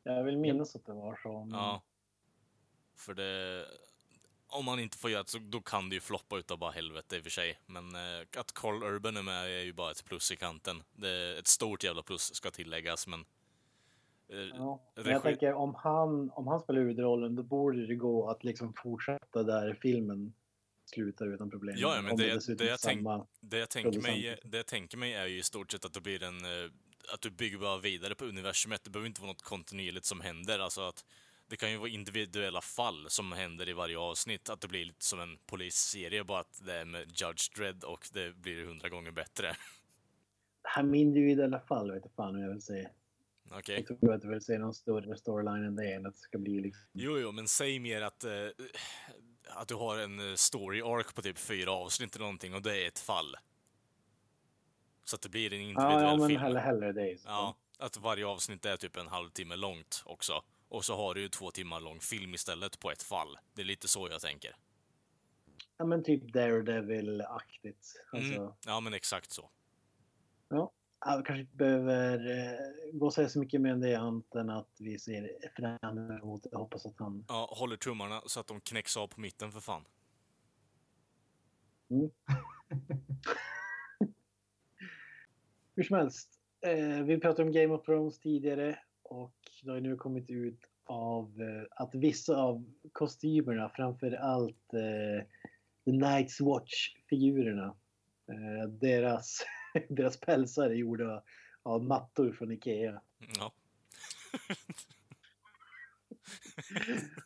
Jag 0.03 0.25
vill 0.25 0.37
minnas 0.37 0.77
att 0.77 0.87
det 0.87 0.93
var 0.93 1.19
så. 1.23 1.45
Men... 1.45 1.59
Ja. 1.59 1.83
För 2.97 3.15
det... 3.15 3.65
Om 4.49 4.69
han 4.69 4.81
inte 4.81 4.99
får 4.99 5.11
göra 5.11 5.23
det 5.23 5.29
så 5.31 5.39
då 5.39 5.61
kan 5.61 5.89
det 5.89 5.95
ju 5.95 6.01
floppa 6.01 6.39
utav 6.39 6.59
bara 6.59 6.71
helvete 6.71 7.17
i 7.17 7.19
och 7.21 7.23
för 7.23 7.31
sig. 7.31 7.59
Men 7.67 7.95
eh, 7.95 8.27
att 8.39 8.53
Carl 8.53 8.83
Urban 8.83 9.17
är 9.17 9.23
med 9.23 9.45
är 9.45 9.65
ju 9.65 9.73
bara 9.73 9.91
ett 9.91 10.05
plus 10.05 10.31
i 10.33 10.37
kanten. 10.37 10.83
Det 10.93 11.09
är 11.09 11.39
ett 11.39 11.47
stort 11.47 11.85
jävla 11.85 12.03
plus 12.03 12.35
ska 12.35 12.51
tilläggas 12.51 13.07
men... 13.07 13.21
eh, 14.29 14.39
Ja, 14.39 14.83
men 14.95 15.07
jag 15.13 15.23
tänker 15.23 15.53
om 15.55 15.75
han, 15.75 16.31
om 16.31 16.47
han 16.47 16.61
spelar 16.61 16.81
huvudrollen 16.81 17.37
då 17.37 17.43
borde 17.43 17.87
det 17.87 17.95
gå 17.95 18.31
att 18.31 18.45
liksom 18.45 18.73
fortsätta 18.83 19.43
där 19.43 19.79
filmen 19.83 20.33
slutar 20.85 21.27
utan 21.35 21.51
problem. 21.51 21.75
Ja, 21.79 21.97
ja, 21.97 22.03
men 22.03 22.17
det- 22.17 22.35
dessutom 22.35 22.67
det 22.67 22.71
jag 22.71 22.81
tänk-. 22.81 23.07
Det 23.41 23.59
jag, 23.59 23.71
tänker 23.71 24.01
mig, 24.01 24.41
det 24.45 24.57
jag 24.57 24.67
tänker 24.67 24.99
mig 24.99 25.15
är 25.15 25.27
ju 25.27 25.39
i 25.39 25.43
stort 25.43 25.73
sett 25.73 25.85
att 25.85 25.93
det 25.93 26.01
blir 26.01 26.23
en... 26.23 26.45
eh, 26.45 26.71
Att 27.15 27.21
du 27.21 27.31
bygger 27.31 27.59
bara 27.59 27.79
vidare 27.79 28.15
på 28.15 28.25
universumet. 28.25 28.85
Det 28.85 28.91
behöver 28.91 29.07
inte 29.07 29.21
vara 29.21 29.31
något 29.33 29.43
kontinuerligt 29.43 30.05
som 30.07 30.21
händer. 30.21 30.59
Alltså 30.59 30.81
att 30.81 31.05
det 31.49 31.57
kan 31.57 31.71
ju 31.71 31.77
vara 31.77 31.89
individuella 31.89 32.61
fall 32.61 33.07
som 33.11 33.33
händer 33.33 33.69
i 33.69 33.73
varje 33.73 33.99
avsnitt. 33.99 34.51
Att 34.51 34.61
det 34.61 34.69
blir 34.69 34.85
lite 34.85 35.05
som 35.05 35.21
en 35.21 35.39
polisserie, 35.47 36.25
bara 36.25 36.41
att 36.41 36.61
det 36.67 36.75
är 36.75 36.85
med 36.85 37.09
Judge 37.09 37.57
Dredd 37.57 37.85
och 37.85 38.09
det 38.13 38.37
blir 38.37 38.65
hundra 38.67 38.89
gånger 38.89 39.11
bättre. 39.11 39.47
Det 40.63 40.69
här 40.69 40.83
med 40.83 41.01
individuella 41.01 41.61
fall 41.61 41.93
vet 41.93 42.03
jag 42.05 42.13
fan 42.13 42.35
hur 42.35 42.43
jag 42.43 42.53
vill 42.53 42.63
säga. 42.63 42.89
Okej? 43.51 43.85
Jag 43.89 44.01
tror 44.01 44.15
att 44.15 44.25
jag 44.25 44.31
vill 44.31 44.41
se 44.45 44.59
någon 44.59 44.75
större 44.75 45.17
storyline 45.17 45.65
än 45.65 45.77
det 45.77 45.93
än 45.93 46.07
att 46.07 46.15
det 46.15 46.21
ska 46.21 46.39
bli 46.39 46.61
liksom... 46.61 46.85
Jo, 46.93 47.19
jo, 47.19 47.33
men 47.33 47.49
säg 47.49 47.79
mer 47.79 48.03
att... 48.03 48.25
Eh, 48.25 48.31
att 49.49 49.69
du 49.69 49.75
har 49.75 49.99
en 49.99 50.31
eh, 50.31 50.35
story 50.35 50.83
arc 50.83 51.13
på 51.15 51.23
typ 51.23 51.39
fyra 51.39 51.73
avsnitt 51.73 52.15
eller 52.17 52.25
någonting 52.25 52.55
och 52.55 52.63
det 52.63 52.85
är 52.85 52.89
ett 52.89 52.99
fall. 52.99 53.37
Så 55.05 55.17
att 55.17 55.23
det 55.23 55.29
blir 55.29 55.53
en 55.53 55.61
individuell 55.61 55.93
Ja, 55.93 56.11
ja 56.11 56.17
men 56.17 56.29
film. 56.29 56.41
hellre, 56.41 56.61
hellre 56.61 56.93
det. 56.93 57.21
Så. 57.21 57.29
Ja, 57.29 57.57
att 57.79 57.97
varje 57.97 58.27
avsnitt 58.27 58.65
är 58.65 58.77
typ 58.77 58.97
en 58.97 59.09
halvtimme 59.09 59.57
långt 59.57 60.03
också. 60.07 60.43
Och 60.69 60.85
så 60.85 60.97
har 60.97 61.15
du 61.15 61.21
ju 61.21 61.29
två 61.29 61.51
timmar 61.51 61.81
lång 61.81 62.01
film 62.01 62.35
istället 62.35 62.81
på 62.81 62.91
ett 62.91 63.03
fall. 63.03 63.39
Det 63.55 63.63
är 63.63 63.67
lite 63.67 63.89
så 63.89 64.09
jag 64.11 64.21
tänker. 64.21 64.57
ja, 65.77 65.85
men 65.85 66.03
typ 66.05 66.25
Daredevil-aktigt. 66.33 67.95
Alltså, 68.13 68.33
Mm. 68.41 68.53
Ja, 68.67 68.81
men 68.81 68.95
exakt 68.95 69.31
så. 69.33 69.51
ja. 70.49 70.73
Vi 71.19 71.23
kanske 71.25 71.41
inte 71.41 71.57
behöver 71.57 72.31
eh, 72.31 72.59
gå 72.93 73.07
och 73.07 73.15
säga 73.15 73.29
så 73.29 73.39
mycket 73.39 73.61
mer 73.61 73.71
än 73.73 73.81
det 73.81 73.95
annat 73.95 74.35
än 74.35 74.51
att 74.51 74.71
vi 74.79 74.99
ser 74.99 75.31
fram 75.57 76.11
emot 76.11 76.43
det. 76.43 76.57
Hoppas 76.57 76.87
att 76.87 76.95
han 76.99 77.25
Ja, 77.29 77.49
håller 77.59 77.77
tummarna 77.77 78.23
så 78.27 78.41
att 78.41 78.47
de 78.47 78.61
knäcks 78.61 78.97
av 78.97 79.07
på 79.09 79.21
mitten 79.21 79.53
för 79.53 79.61
fan. 79.61 79.85
Hur 85.77 85.83
som 85.83 85.97
helst. 85.97 86.41
Eh, 86.61 87.03
vi 87.05 87.21
pratade 87.21 87.43
om 87.43 87.53
Game 87.53 87.75
of 87.75 87.85
Thrones 87.85 88.19
tidigare 88.21 88.79
och 89.03 89.36
det 89.67 89.73
har 89.73 89.77
ju 89.77 89.83
nu 89.83 89.97
kommit 89.97 90.31
ut 90.31 90.71
av 90.85 91.43
eh, 91.43 91.63
att 91.71 91.95
vissa 91.95 92.37
av 92.37 92.65
kostymerna, 92.93 93.69
framför 93.69 94.13
allt 94.13 94.75
eh, 94.75 95.27
The 95.85 95.91
Night's 95.91 96.45
Watch-figurerna, 96.45 97.77
eh, 98.29 98.69
deras, 98.69 99.45
deras 99.89 100.21
pälsar 100.21 100.71
är 100.71 100.75
gjorda 100.75 101.23
av 101.63 101.85
mattor 101.85 102.33
från 102.33 102.53
Ikea. 102.53 103.01
Ja. 103.39 103.53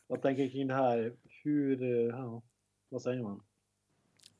Jag 0.07 0.21
tänker 0.21 0.49
kring 0.49 0.67
det 0.67 0.73
här, 0.73 1.15
hur, 1.43 1.83
eh, 1.83 1.89
ja, 1.89 2.41
vad 2.89 3.01
säger 3.01 3.23
man? 3.23 3.43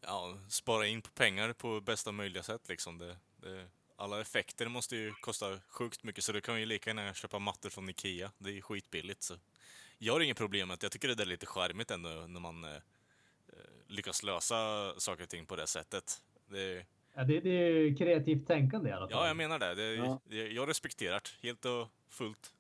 ja, 0.02 0.38
spara 0.50 0.88
in 0.88 1.02
på 1.02 1.10
pengar 1.10 1.54
på 1.54 1.82
bästa 1.82 2.12
möjliga 2.12 2.44
sätt 2.44 2.70
liksom. 2.70 2.98
Det, 2.98 3.18
det, 3.38 3.68
alla 4.02 4.22
effekter 4.22 4.68
måste 4.68 4.96
ju 4.96 5.14
kosta 5.14 5.60
sjukt 5.70 6.04
mycket 6.04 6.24
så 6.24 6.32
du 6.32 6.42
kan 6.42 6.60
ju 6.60 6.66
lika 6.66 6.90
gärna 6.90 7.14
köpa 7.14 7.40
mattor 7.40 7.70
från 7.70 7.90
Ikea. 7.90 8.32
Det 8.38 8.50
är 8.50 8.54
ju 8.54 8.62
skitbilligt 8.62 9.24
så. 9.24 9.36
Jag 9.98 10.14
har 10.14 10.20
inget 10.20 10.38
problem 10.38 10.68
med 10.68 10.80
det. 10.80 10.84
Jag 10.84 10.92
tycker 10.92 11.08
det 11.08 11.16
där 11.16 11.24
är 11.24 11.28
lite 11.28 11.46
charmigt 11.46 11.92
ändå 11.92 12.10
när 12.10 12.40
man 12.40 12.64
eh, 12.64 12.70
eh, 12.72 12.80
lyckas 13.88 14.24
lösa 14.24 14.94
saker 14.98 15.24
och 15.24 15.30
ting 15.30 15.46
på 15.46 15.56
det 15.56 15.68
sättet. 15.68 16.22
Det, 16.48 16.86
Ja, 17.14 17.24
det, 17.24 17.40
det 17.40 17.50
är 17.50 17.70
ju 17.70 17.96
kreativt 17.96 18.48
tänkande 18.48 18.90
i 18.90 18.94
alla 18.94 19.10
fall. 19.10 19.20
Ja, 19.20 19.28
jag 19.28 19.38
menar 19.38 19.60
det. 19.60 19.76
det 19.76 19.96
Ja. 19.96 20.20
jag, 20.28 20.70
respekterar 20.70 21.20
det 21.20 21.48
helt 21.48 21.66
och 21.66 21.88
fullt. 22.10 22.54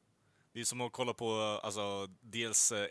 Det 0.54 0.60
är 0.60 0.64
som 0.64 0.82
att 0.82 0.92
kolla 0.92 1.14
på, 1.14 1.34
alltså, 1.64 2.08
dels 2.22 2.72
eh, 2.72 2.88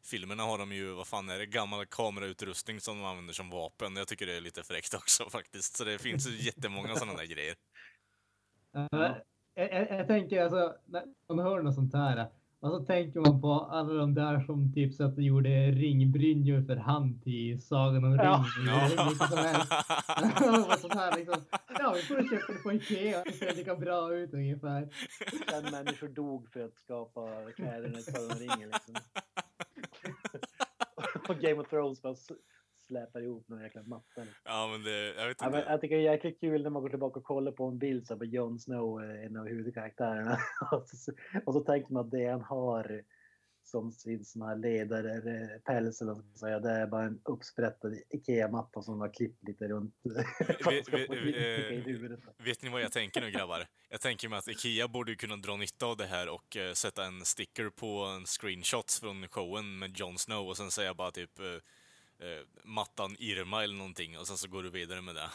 Alien-filmerna 0.00 0.42
har 0.42 0.58
de 0.58 0.72
ju, 0.72 0.92
vad 0.92 1.06
fan 1.06 1.28
är 1.28 1.38
det, 1.38 1.46
gammal 1.46 1.86
kamerautrustning 1.86 2.80
som 2.80 2.98
de 2.98 3.04
använder 3.04 3.32
som 3.32 3.50
vapen. 3.50 3.96
Jag 3.96 4.08
tycker 4.08 4.26
det 4.26 4.36
är 4.36 4.40
lite 4.40 4.62
fräckt 4.62 4.94
också 4.94 5.24
faktiskt. 5.30 5.76
Så 5.76 5.84
det 5.84 5.98
finns 5.98 6.28
ju 6.28 6.36
jättemånga 6.46 6.96
sådana 6.96 7.18
där 7.18 7.24
grejer. 7.26 7.54
Eh, 8.76 8.86
jag, 9.54 9.72
jag, 9.72 9.98
jag 9.98 10.06
tänker 10.06 10.42
alltså, 10.42 10.74
när 10.86 11.04
man 11.34 11.38
hör 11.46 11.62
något 11.62 11.74
sånt 11.74 11.94
här. 11.94 12.26
Och 12.60 12.70
så 12.70 12.84
tänker 12.84 13.20
man 13.20 13.40
på 13.40 13.52
alla 13.52 13.92
de 13.94 14.14
där 14.14 14.40
som 14.40 14.72
typ 14.74 14.94
så 14.94 15.04
att 15.04 15.16
de 15.16 15.22
gjorde 15.22 15.70
ringbrynjor 15.70 16.62
för 16.62 16.76
hand 16.76 17.22
till 17.24 17.62
Sagan 17.62 18.04
om 18.04 18.14
Ja. 18.14 18.44
ringen. 18.58 18.74
Ja. 20.40 20.76
Sånt 20.80 20.94
här 20.94 21.16
liksom. 21.16 21.42
Ja, 21.78 21.92
vi 21.96 22.02
får 22.02 22.30
köpa 22.30 22.52
det 22.52 22.58
på 22.58 22.72
Ikea. 22.72 23.22
Det 23.24 23.32
ser 23.32 23.54
lika 23.54 23.76
bra 23.76 24.14
ut 24.14 24.34
ungefär. 24.34 24.88
Fem 25.50 25.64
människor 25.72 26.08
dog 26.08 26.48
för 26.52 26.64
att 26.64 26.76
skapa 26.76 27.52
kläderna 27.56 27.98
i 27.98 28.02
Sagan 28.02 28.30
om 28.30 28.38
ringen 28.38 28.70
liksom. 28.70 28.94
Och 31.30 31.36
Game 31.36 31.60
of 31.60 31.68
Thrones 31.68 32.02
bara 32.02 32.14
släpar 32.86 33.22
ihop 33.22 33.48
någon 33.48 33.62
jäkla 33.62 33.82
matta. 33.82 34.20
Liksom. 34.20 34.34
ja, 34.44 34.68
men 34.72 34.82
det, 34.82 35.14
jag 35.14 35.28
vet 35.28 35.36
Ja, 35.40 35.46
inte. 35.46 35.64
jag 35.68 35.80
tycker 35.80 35.96
det 35.96 36.02
är 36.08 36.12
jäkligt 36.12 36.40
kul 36.40 36.62
när 36.62 36.70
man 36.70 36.82
går 36.82 36.88
tillbaka 36.88 37.18
och 37.20 37.24
kollar 37.24 37.52
på 37.52 37.64
en 37.64 37.78
bild 37.78 38.06
så 38.06 38.16
på 38.16 38.24
Jon 38.24 38.58
Snow, 38.58 39.04
eh, 39.04 39.24
en 39.24 39.36
av 39.36 39.46
huvudkaraktärerna. 39.46 40.38
och, 40.72 40.88
så, 40.88 41.12
och 41.46 41.54
så 41.54 41.60
tänker 41.60 41.92
man 41.92 42.04
att 42.04 42.10
det 42.10 42.26
han 42.26 42.40
har 42.40 43.02
som 43.64 43.92
sin 43.92 44.24
sån 44.24 44.42
här 44.42 44.56
ledarpäls 44.56 46.00
eller 46.00 46.12
vad 46.12 46.24
man 46.24 46.30
ska 46.30 46.46
säga, 46.46 46.60
det 46.60 46.70
är 46.70 46.86
bara 46.86 47.04
en 47.04 47.20
uppsprättad 47.24 47.94
Ikea-matta 48.10 48.82
som 48.82 49.00
har 49.00 49.14
klippt 49.14 49.48
lite 49.48 49.68
runt. 49.68 49.94
lite 50.04 51.06
eh, 51.38 51.78
i 51.78 51.82
huvudet. 51.86 52.20
Vet 52.38 52.62
ni 52.62 52.68
vad 52.68 52.82
jag 52.82 52.92
tänker 52.92 53.20
nu 53.20 53.30
grabbar? 53.30 53.66
Jag 53.88 54.00
tänker 54.00 54.28
mig 54.28 54.38
att 54.38 54.48
Ikea 54.48 54.88
borde 54.88 55.14
kunna 55.14 55.36
dra 55.36 55.56
nytta 55.56 55.86
av 55.86 55.96
det 55.96 56.06
här 56.06 56.28
och 56.28 56.56
eh, 56.56 56.72
sätta 56.72 57.04
en 57.04 57.24
sticker 57.24 57.70
på 57.70 58.04
en 58.04 58.26
screenshot 58.26 58.92
från 58.92 59.28
showen 59.28 59.78
med 59.78 59.98
Jon 59.98 60.18
Snow 60.18 60.48
och 60.48 60.56
sen 60.56 60.70
säga 60.70 60.94
bara 60.94 61.10
typ 61.10 61.38
eh, 61.38 62.28
eh, 62.28 62.44
mattan 62.64 63.16
Irma 63.18 63.64
eller 63.64 63.74
någonting 63.74 64.18
och 64.18 64.26
sen 64.26 64.36
så 64.36 64.48
går 64.48 64.62
du 64.62 64.70
vidare 64.70 65.00
med 65.00 65.14
det. 65.14 65.30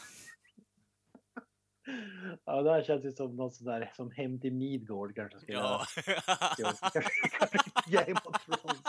Ja, 2.45 2.62
det 2.62 2.72
här 2.72 2.84
känns 2.84 3.06
ju 3.06 3.12
som 3.12 3.36
något 3.36 3.56
sånt 3.56 3.68
där 3.68 3.91
som 3.95 4.12
Hem 4.12 4.40
till 4.40 4.53
Midgård 4.53 5.16
kanske 5.16 5.40
skulle 5.40 5.57
Ja. 5.57 5.86
göra. 6.57 6.74
Game 7.88 8.20
of 8.26 8.45
Thrones. 8.45 8.82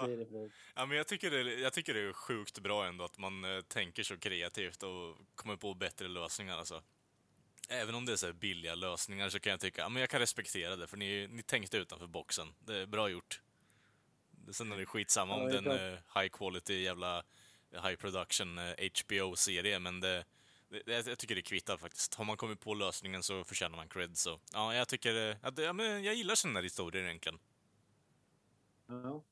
Förut. 0.00 0.52
Ja, 0.74 0.86
men 0.86 0.96
jag 0.96 1.08
tycker, 1.08 1.30
det, 1.30 1.54
jag 1.54 1.72
tycker 1.72 1.94
det 1.94 2.00
är 2.00 2.12
sjukt 2.12 2.58
bra 2.58 2.86
ändå 2.86 3.04
att 3.04 3.18
man 3.18 3.44
eh, 3.44 3.60
tänker 3.60 4.02
så 4.02 4.16
kreativt 4.18 4.82
och 4.82 5.16
kommer 5.34 5.56
på 5.56 5.74
bättre 5.74 6.08
lösningar 6.08 6.58
alltså. 6.58 6.82
Även 7.68 7.94
om 7.94 8.06
det 8.06 8.12
är 8.12 8.16
så 8.16 8.32
billiga 8.32 8.74
lösningar 8.74 9.28
så 9.28 9.40
kan 9.40 9.50
jag 9.50 9.60
tycka, 9.60 9.82
ja 9.82 9.88
men 9.88 10.00
jag 10.00 10.10
kan 10.10 10.20
respektera 10.20 10.76
det 10.76 10.86
för 10.86 10.96
ni, 10.96 11.26
ni 11.30 11.42
tänkte 11.42 11.76
utanför 11.76 12.06
boxen. 12.06 12.54
Det 12.58 12.76
är 12.76 12.86
bra 12.86 13.08
gjort. 13.08 13.40
Sen 14.52 14.72
är 14.72 14.76
det 14.76 14.86
skitsamma 14.86 15.36
Ja, 15.38 15.42
om 15.44 15.48
den 15.48 15.66
är 15.66 15.90
high 16.20 16.28
quality 16.28 16.82
jävla 16.82 17.24
high 17.72 17.96
production 17.96 18.58
eh, 18.58 18.90
HBO-serie 19.04 19.78
men 19.78 20.00
det, 20.00 20.24
det, 20.68 21.06
jag 21.06 21.18
tycker 21.18 21.34
det 21.34 21.42
kvittar 21.42 21.76
faktiskt. 21.76 22.14
Har 22.14 22.24
man 22.24 22.36
kommit 22.36 22.60
på 22.60 22.74
lösningen 22.74 23.22
så 23.22 23.44
förtjänar 23.44 23.76
man 23.76 23.88
cred 23.88 24.16
så. 24.16 24.40
Ja, 24.52 24.74
jag 24.74 24.88
tycker, 24.88 25.30
eh, 25.30 25.36
att, 25.42 25.58
ja, 25.58 25.72
men 25.72 26.04
jag 26.04 26.14
gillar 26.14 26.34
sådana 26.34 26.58
här 26.58 26.64
historier 26.64 27.04
egentligen. 27.04 27.38
Ja. 28.86 29.24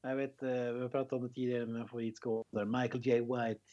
Jag 0.00 0.16
vet, 0.16 0.42
eh, 0.42 0.48
vi 0.48 0.80
har 0.80 0.88
pratat 0.88 1.12
om 1.12 1.28
det 1.28 1.34
tidigare 1.34 1.66
med 1.66 1.88
favoritskådespelare, 1.90 2.82
Michael 2.82 3.06
J. 3.06 3.20
White. 3.20 3.64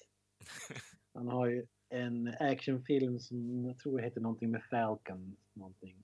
Han 1.14 1.28
har 1.28 1.48
ju 1.48 1.66
en 1.90 2.36
actionfilm 2.40 3.20
som 3.20 3.66
jag 3.66 3.80
tror 3.80 4.00
heter 4.00 4.22
någonting 4.22 4.52
med 4.52 4.64
Falcon. 4.64 5.38
Någonting. 5.54 6.04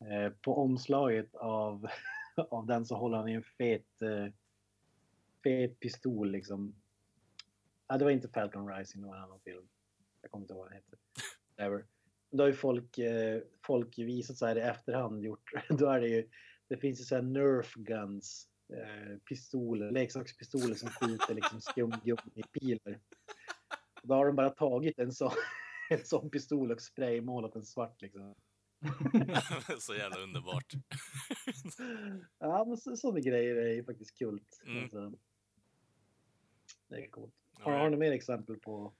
Eh, 0.00 0.32
På 0.32 0.56
omslaget 0.56 1.34
av, 1.34 1.86
av 2.50 2.66
den 2.66 2.86
så 2.86 2.96
håller 2.96 3.16
han 3.16 3.28
i 3.28 3.32
en 3.32 3.42
fet, 3.42 4.02
eh, 4.02 4.32
fet 5.42 5.80
pistol 5.80 6.30
liksom. 6.30 6.74
Ja, 7.94 7.98
det 7.98 8.04
var 8.04 8.10
inte 8.10 8.28
Falcon 8.28 8.68
Rising, 8.68 9.02
det 9.02 9.08
var 9.08 9.16
en 9.16 9.22
annan 9.22 9.40
film. 9.40 9.68
Jag 10.22 10.30
kommer 10.30 10.44
inte 10.44 10.54
ihåg 10.54 10.62
vad 10.62 10.70
den 10.70 10.76
heter. 10.76 10.98
Whatever. 11.56 11.86
Då 12.30 12.42
har 12.42 12.48
ju 12.48 12.54
folk, 12.54 12.98
eh, 12.98 13.42
folk 13.66 13.98
visat 13.98 14.36
så 14.36 14.46
här 14.46 14.56
i 14.56 14.60
efterhand 14.60 15.24
gjort, 15.24 15.50
då 15.68 15.88
är 15.88 16.00
det 16.00 16.08
ju, 16.08 16.28
det 16.68 16.76
finns 16.76 17.00
ju 17.00 17.04
så 17.04 17.14
här 17.14 17.22
nerf 17.22 17.74
guns, 17.74 18.48
eh, 18.72 19.18
pistoler, 19.18 19.90
leksakspistoler 19.90 20.74
som 20.74 20.88
skjuter 20.88 21.34
liksom 21.34 21.60
skumgummi-pilar. 21.60 23.00
Då 24.02 24.14
har 24.14 24.26
de 24.26 24.36
bara 24.36 24.50
tagit 24.50 24.98
en 24.98 25.12
sån, 25.12 25.32
en 25.90 26.04
sån 26.04 26.30
pistol 26.30 26.72
och 26.72 26.80
spraymålat 26.80 27.52
den 27.52 27.64
svart 27.64 28.02
liksom. 28.02 28.34
så 29.78 29.94
jävla 29.94 30.18
underbart. 30.18 30.72
Ja, 32.38 32.64
men 32.64 32.76
så, 32.76 32.96
sådana 32.96 33.20
grejer 33.20 33.56
är 33.56 33.72
ju 33.72 33.84
faktiskt 33.84 34.18
kult. 34.18 34.62
Mm. 34.66 34.82
Alltså, 34.82 35.12
det 36.88 36.96
är 36.96 37.10
coolt. 37.10 37.43
Ja, 37.64 37.70
Har, 37.70 37.78
har 37.78 37.90
ni 37.90 37.96
mer 37.96 38.12
exempel 38.12 38.56
på, 38.58 38.92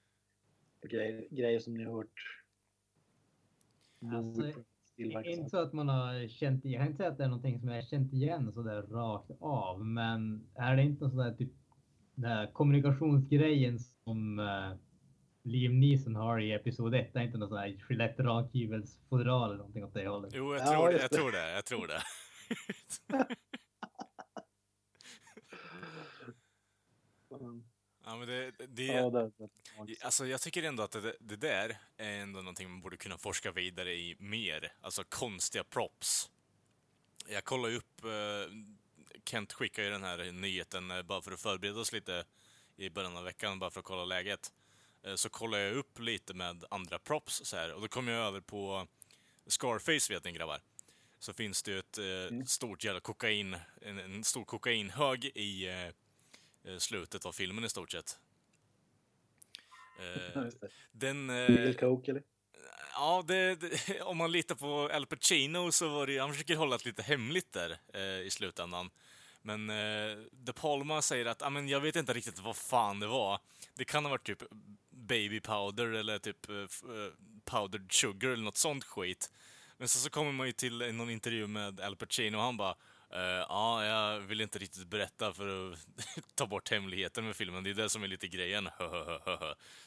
på 0.81 0.89
grejer, 0.89 1.27
grejer 1.31 1.61
som 1.61 1.75
ni 1.75 1.85
har 1.85 1.93
hört? 1.93 2.41
Alltså, 4.15 4.53
Inte 4.97 5.51
så 5.51 5.59
att 5.59 5.73
man 5.73 5.89
har 5.89 6.29
känt 6.29 6.65
igen, 6.65 6.73
jag 6.73 6.81
kan 6.81 6.87
inte 6.87 6.97
säga 6.97 7.09
att 7.11 7.19
det 7.19 7.25
är 7.25 7.29
någonting 7.29 7.61
som 7.61 7.69
jag 7.69 7.77
har 7.77 7.83
känt 7.83 8.13
igen 8.13 8.53
så 8.53 8.63
där 8.63 8.83
rakt 8.83 9.31
av, 9.41 9.87
men 9.87 10.47
är 10.55 10.77
det 10.77 10.83
inte 10.83 11.09
sån 11.11 11.19
där 11.19 11.33
typ 11.35 11.53
den 12.15 12.31
här 12.31 12.47
kommunikationsgrejen 12.53 13.79
som 13.79 14.39
uh, 14.39 14.75
Liam 15.43 15.81
Neeson 15.81 16.17
har 16.17 16.41
i 16.41 16.53
episod 16.53 16.95
1, 16.95 17.13
det 17.13 17.19
är 17.19 17.25
inte 17.25 17.39
någon 17.39 17.49
sån 17.49 17.59
här 17.59 17.79
Gillette 17.89 18.23
rakhyvelsfodral 18.23 19.49
eller 19.49 19.59
någonting 19.59 19.85
åt 19.85 19.95
det 19.95 20.09
hållet. 20.09 20.33
Jo, 20.35 20.55
jag 20.55 20.61
Ja, 20.61 20.73
tror, 20.73 20.87
det, 20.87 20.93
just 20.93 21.03
jag 21.03 21.11
det. 21.11 21.17
tror 21.17 21.33
det. 21.33 21.53
Jag 21.53 21.65
tror 21.65 21.87
det. 21.87 22.01
Mm. 28.07 28.13
Ja, 28.13 28.17
men 28.17 28.29
det, 28.29 28.67
det, 28.67 28.85
Ja, 28.85 29.11
det, 29.11 29.31
det, 29.87 30.05
Alltså 30.05 30.27
jag 30.27 30.41
tycker 30.41 30.63
ändå 30.63 30.83
att 30.83 30.93
det, 30.93 31.17
det 31.21 31.37
där 31.37 31.79
är 31.97 32.19
ändå 32.19 32.39
någonting 32.39 32.71
man 32.71 32.81
borde 32.81 32.97
kunna 32.97 33.19
forska 33.19 33.53
vidare 33.53 33.95
i 33.95 34.17
mer. 34.19 34.73
Alltså 34.81 35.05
konstiga 35.05 35.65
props. 35.65 36.31
Jag 37.29 37.45
kollar 37.45 37.69
ju 37.69 37.77
upp, 37.77 38.05
eh, 38.05 38.53
Kent 39.25 39.53
skickade 39.53 39.87
ju 39.87 39.93
den 39.93 40.05
här 40.05 40.33
nyheten 40.33 40.91
eh, 40.91 41.03
bara 41.03 41.23
för 41.23 41.33
att 41.33 41.41
förbereda 41.41 41.81
oss 41.81 41.93
lite 41.93 42.25
i 42.77 42.91
början 42.91 43.17
av 43.17 43.25
veckan, 43.25 43.59
bara 43.59 43.71
för 43.71 43.81
att 43.81 43.87
kolla 43.87 44.05
läget. 44.05 44.53
Eh, 45.03 45.15
så 45.15 45.29
kollar 45.29 45.59
jag 45.59 45.77
upp 45.77 45.99
lite 45.99 46.35
med 46.35 46.65
andra 46.71 46.99
props 46.99 47.41
så 47.45 47.57
här 47.57 47.73
och 47.73 47.81
då 47.81 47.89
kom 47.89 48.09
jag 48.09 48.27
över 48.27 48.41
på 48.41 48.87
Scarface 49.47 50.13
vet 50.13 50.25
ni 50.25 50.33
grabbar. 50.33 50.61
Så 51.19 51.33
finns 51.33 51.63
det 51.63 51.71
ju 51.71 51.79
ett 51.79 51.99
eh, 51.99 52.45
stort 52.47 52.85
jävla 52.85 53.01
kokain, 53.01 53.57
en, 53.83 53.99
en 53.99 54.25
stor 54.25 54.45
kokainhög 54.45 55.25
i 55.25 55.69
eh, 55.69 55.89
slutet 56.79 57.27
av 57.27 57.33
filmen 57.33 57.65
i 57.65 57.69
stort 57.69 57.93
sett. 57.93 58.19
Eh, 59.99 60.43
den... 60.93 61.31
Real 61.31 61.69
Eh, 61.69 61.75
Coke 61.75 62.11
eller? 62.11 62.23
ja, 62.95 63.25
det, 63.27 63.55
det, 63.55 64.01
om 64.03 64.17
man 64.17 64.33
litar 64.33 64.55
på 64.55 64.91
Al 64.93 65.07
Pacino 65.07 65.73
så 65.73 65.89
var 65.89 66.07
det 66.07 66.19
han 66.19 66.33
försöker 66.33 66.57
hålla 66.57 66.77
det 66.77 66.85
lite 66.85 67.03
hemligt 67.03 67.53
där 67.53 67.79
eh, 67.95 68.01
i 68.27 68.29
slutändan. 68.31 68.91
Men 69.43 69.71
eh, 69.71 70.19
De 70.31 70.53
Palma 70.53 71.03
säger 71.03 71.27
att, 71.27 71.41
"Ja, 71.41 71.51
men 71.51 71.69
jag 71.69 71.81
vet 71.81 71.97
inte 71.97 72.13
riktigt 72.13 72.39
vad 72.39 72.57
fan 72.57 73.01
det 73.01 73.07
var. 73.07 73.41
Det 73.75 73.85
kan 73.85 74.05
ha 74.05 74.11
varit 74.11 74.27
typ 74.27 74.43
baby 74.91 75.41
powder 75.41 75.87
eller 75.87 76.19
typ 76.19 76.49
eh, 76.49 76.57
eh, 76.57 77.13
powdered 77.45 77.93
sugar 77.93 78.29
eller 78.31 78.45
något 78.45 78.57
sånt 78.57 78.85
skit. 78.85 79.33
Men 79.77 79.89
så, 79.89 79.99
så 79.99 80.11
kommer 80.11 80.33
man 80.33 80.47
ju 80.47 80.53
till 80.53 80.95
någon 80.95 81.11
intervju 81.11 81.47
med 81.47 81.81
Al 81.81 81.97
Pacino 81.97 82.37
och 82.37 82.43
han 82.43 82.57
bara 82.57 82.75
eh, 83.15 83.21
ja, 83.49 83.85
jag 83.85 84.21
vill 84.21 84.41
inte 84.41 84.59
riktigt 84.59 84.87
berätta 84.87 85.33
för 85.33 85.73
att 85.73 85.79
ta 86.35 86.47
bort 86.47 86.71
hemligheten 86.71 87.25
med 87.27 87.37
filmen. 87.37 87.65
Det 87.65 87.71
är 87.71 87.75
det 87.75 87.89
som 87.89 88.03
är 88.03 88.09
lite 88.09 88.29
grejen. 88.29 88.69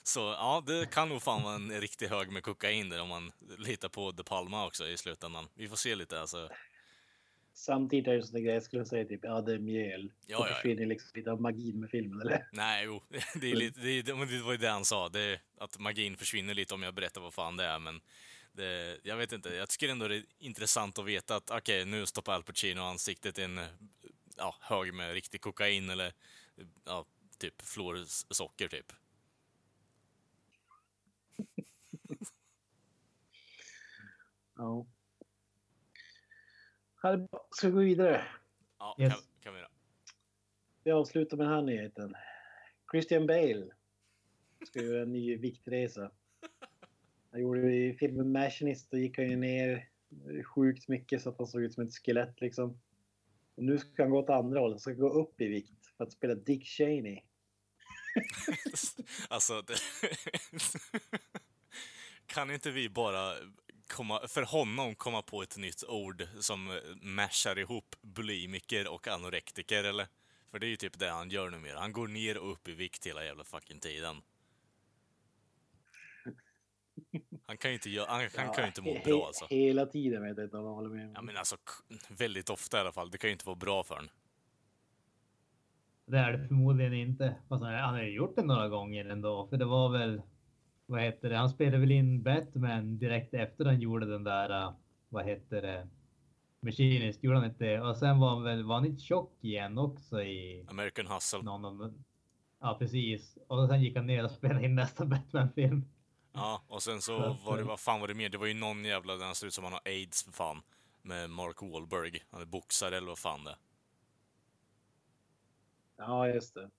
Så 0.03 0.19
ja, 0.19 0.63
det 0.67 0.91
kan 0.91 1.09
nog 1.09 1.21
fan 1.21 1.43
vara 1.43 1.55
en 1.55 1.81
riktig 1.81 2.07
hög 2.07 2.31
med 2.31 2.43
kokain 2.43 2.89
där 2.89 3.01
om 3.01 3.09
man 3.09 3.31
litar 3.57 3.89
på 3.89 4.11
De 4.11 4.23
Palma 4.23 4.65
också 4.65 4.87
i 4.87 4.97
slutändan. 4.97 5.47
Vi 5.55 5.67
får 5.69 5.75
se 5.75 5.95
lite 5.95 6.21
alltså. 6.21 6.49
Samtidigt 7.53 8.07
är 8.07 8.11
det 8.13 8.31
där 8.31 8.39
grej, 8.39 8.53
jag 8.53 8.63
skulle 8.63 8.85
säga 8.85 9.05
typ, 9.05 9.19
ja 9.23 9.41
det 9.41 9.53
är 9.53 9.59
mjöl. 9.59 10.11
Ja, 10.27 10.37
Då 10.37 10.47
ja. 10.49 10.53
försvinner 10.55 10.85
liksom 10.85 11.09
lite 11.13 11.31
av 11.31 11.41
magin 11.41 11.79
med 11.79 11.89
filmen 11.89 12.21
eller? 12.21 12.47
Nej, 12.51 12.85
jo, 12.85 13.03
det, 13.41 13.51
är 13.51 13.55
lite, 13.55 13.79
det, 13.79 13.89
är- 13.89 14.03
det 14.03 14.41
var 14.43 14.51
ju 14.51 14.57
det 14.57 14.69
han 14.69 14.85
sa. 14.85 15.09
Det, 15.09 15.39
att 15.57 15.79
magin 15.79 16.17
försvinner 16.17 16.53
lite 16.53 16.73
om 16.73 16.83
jag 16.83 16.93
berättar 16.93 17.21
vad 17.21 17.33
fan 17.33 17.57
det 17.57 17.63
är, 17.63 17.79
men 17.79 18.01
det, 18.57 18.99
jag 19.03 19.17
vet 19.17 19.31
inte. 19.31 19.49
Jag 19.49 19.69
tycker 19.69 19.89
ändå 19.89 20.07
det 20.07 20.15
är 20.15 20.23
intressant 20.39 20.99
att 20.99 21.05
veta 21.05 21.35
att 21.35 21.51
okej, 21.51 21.85
nu 21.85 22.05
stoppar 22.05 22.33
Al 22.33 22.43
Pacino 22.43 22.81
ansiktet 22.81 23.39
i 23.39 23.43
en 23.43 23.59
ja, 24.37 24.55
hög 24.61 24.93
med 24.93 25.13
riktig 25.13 25.41
kokain 25.41 25.89
eller 25.89 26.13
ja, 26.85 27.05
typ 27.37 27.61
florsocker 27.61 28.67
typ. 28.67 28.93
Ja. 34.55 34.85
Ska 37.51 37.67
vi 37.67 37.73
gå 37.73 37.79
vidare? 37.79 38.27
Ja, 38.79 38.95
Yes. 38.99 39.13
kan, 39.13 39.23
kan 39.41 39.53
vi 39.53 39.59
göra. 39.59 39.71
Vi 40.83 40.91
avslutar 40.91 41.37
med 41.37 41.45
den 41.47 41.53
här 41.53 41.61
nyheten. 41.61 42.15
Christian 42.91 43.27
Bale 43.27 43.67
ska 44.67 44.81
göra 44.81 45.01
en 45.01 45.11
ny 45.11 45.37
viktresa. 45.37 46.11
Han 47.31 47.41
gjorde 47.41 47.75
i 47.75 47.93
filmen 47.93 48.31
Machinist 48.31 48.91
då 48.91 48.97
gick 48.97 49.17
han 49.17 49.29
ju 49.29 49.35
ner 49.35 49.89
sjukt 50.43 50.87
mycket 50.87 51.21
så 51.21 51.29
att 51.29 51.37
han 51.37 51.47
såg 51.47 51.63
ut 51.63 51.73
som 51.73 51.83
ett 51.83 51.93
skelett 51.93 52.41
liksom. 52.41 52.79
Och 53.55 53.63
nu 53.63 53.77
ska 53.77 54.03
han 54.03 54.11
gå 54.11 54.19
åt 54.19 54.29
andra 54.29 54.59
hållet, 54.59 54.75
han 54.75 54.79
ska 54.79 55.03
gå 55.03 55.09
upp 55.09 55.41
i 55.41 55.47
vikt 55.47 55.85
för 55.97 56.03
att 56.03 56.11
spela 56.11 56.35
Dick 56.35 56.65
Cheney. 56.65 57.21
alltså, 59.29 59.61
det, 59.61 59.75
Kan 62.25 62.51
inte 62.51 62.71
vi 62.71 62.89
bara 62.89 63.33
komma, 63.87 64.27
för 64.27 64.41
honom 64.41 64.95
komma 64.95 65.21
på 65.21 65.41
ett 65.43 65.57
nytt 65.57 65.83
ord 65.83 66.27
som 66.39 66.79
mashar 67.01 67.59
ihop 67.59 67.95
bulimiker 68.01 68.87
och 68.87 69.07
anorektiker, 69.07 69.83
eller? 69.83 70.07
För 70.51 70.59
det 70.59 70.65
är 70.65 70.69
ju 70.69 70.75
typ 70.75 70.99
det 70.99 71.09
han 71.09 71.29
gör 71.29 71.49
numera. 71.49 71.79
Han 71.79 71.91
går 71.91 72.07
ner 72.07 72.37
och 72.37 72.51
upp 72.51 72.67
i 72.67 72.73
vikt 72.73 73.07
hela 73.07 73.25
jävla 73.25 73.43
fucking 73.43 73.79
tiden. 73.79 74.21
Han 77.57 77.61
kan 77.61 77.71
ju 77.71 77.75
inte, 77.75 77.89
göra, 77.89 78.09
han, 78.09 78.21
han 78.35 78.53
kan 78.53 78.63
ju 78.63 78.67
inte 78.67 78.81
må 78.81 78.89
he- 78.89 79.03
bra 79.03 79.25
alltså. 79.27 79.45
Hela 79.49 79.85
tiden 79.85 80.23
vet 80.23 80.37
jag 80.37 80.45
inte 80.45 80.57
om 80.57 80.65
jag 80.65 80.73
håller 80.73 80.89
med. 80.89 81.11
Ja 81.15 81.21
men 81.21 81.37
alltså, 81.37 81.55
väldigt 82.09 82.49
ofta 82.49 82.77
i 82.77 82.79
alla 82.79 82.91
fall. 82.91 83.11
Det 83.11 83.17
kan 83.17 83.27
ju 83.27 83.31
inte 83.31 83.45
vara 83.45 83.55
bra 83.55 83.83
för 83.83 83.95
honom. 83.95 84.09
Det 86.05 86.17
är 86.17 86.31
det 86.31 86.47
förmodligen 86.47 86.93
inte. 86.93 87.35
Fast 87.49 87.63
han, 87.63 87.73
han 87.73 87.93
har 87.93 88.01
ju 88.01 88.15
gjort 88.15 88.35
det 88.35 88.41
några 88.41 88.69
gånger 88.69 89.05
ändå. 89.05 89.47
För 89.47 89.57
det 89.57 89.65
var 89.65 89.89
väl, 89.89 90.21
vad 90.85 91.01
heter 91.01 91.29
det, 91.29 91.37
han 91.37 91.49
spelade 91.49 91.77
väl 91.77 91.91
in 91.91 92.23
Batman 92.23 92.97
direkt 92.97 93.33
efter 93.33 93.65
han 93.65 93.79
gjorde 93.79 94.05
den 94.05 94.23
där, 94.23 94.67
uh, 94.67 94.73
vad 95.09 95.25
heter 95.25 95.61
det, 95.61 95.87
Machinist, 96.59 97.23
gjorde 97.23 97.37
han 97.37 97.45
inte 97.45 97.65
det? 97.65 97.81
Och 97.81 97.97
sen 97.97 98.19
var 98.19 98.29
han 98.29 98.43
väl, 98.43 98.63
var 98.63 98.75
han 98.75 98.85
inte 98.85 99.01
tjock 99.01 99.37
igen 99.41 99.77
också 99.77 100.21
i 100.21 100.65
American 100.69 101.07
Hustle. 101.07 101.41
någon 101.41 101.65
av 101.65 101.93
Ja 102.61 102.77
precis. 102.79 103.37
Och 103.47 103.67
sen 103.67 103.81
gick 103.81 103.95
han 103.95 104.07
ner 104.07 104.23
och 104.23 104.31
spelade 104.31 104.65
in 104.65 104.75
nästa 104.75 105.05
Batman-film. 105.05 105.85
Ja, 106.33 106.63
och 106.67 106.83
sen 106.83 107.01
så 107.01 107.37
var 107.45 107.57
det, 107.57 107.63
vad 107.63 107.79
fan 107.79 107.99
var 107.99 108.07
det 108.07 108.13
mer? 108.13 108.29
Det 108.29 108.37
var 108.37 108.47
ju 108.47 108.53
någon 108.53 108.85
jävla, 108.85 109.17
han 109.17 109.35
ser 109.35 109.47
ut 109.47 109.53
som 109.53 109.63
han 109.63 109.73
har 109.73 109.81
aids 109.85 110.23
för 110.23 110.31
fan. 110.31 110.61
Med 111.01 111.29
Mark 111.29 111.61
Wahlberg. 111.61 112.23
Han 112.31 112.41
är 112.41 112.45
boxare 112.45 112.97
eller 112.97 113.07
vad 113.07 113.19
fan 113.19 113.43
det 113.43 113.51
är. 113.51 113.57
Ja, 115.97 116.27
just 116.27 116.53
det. 116.53 116.69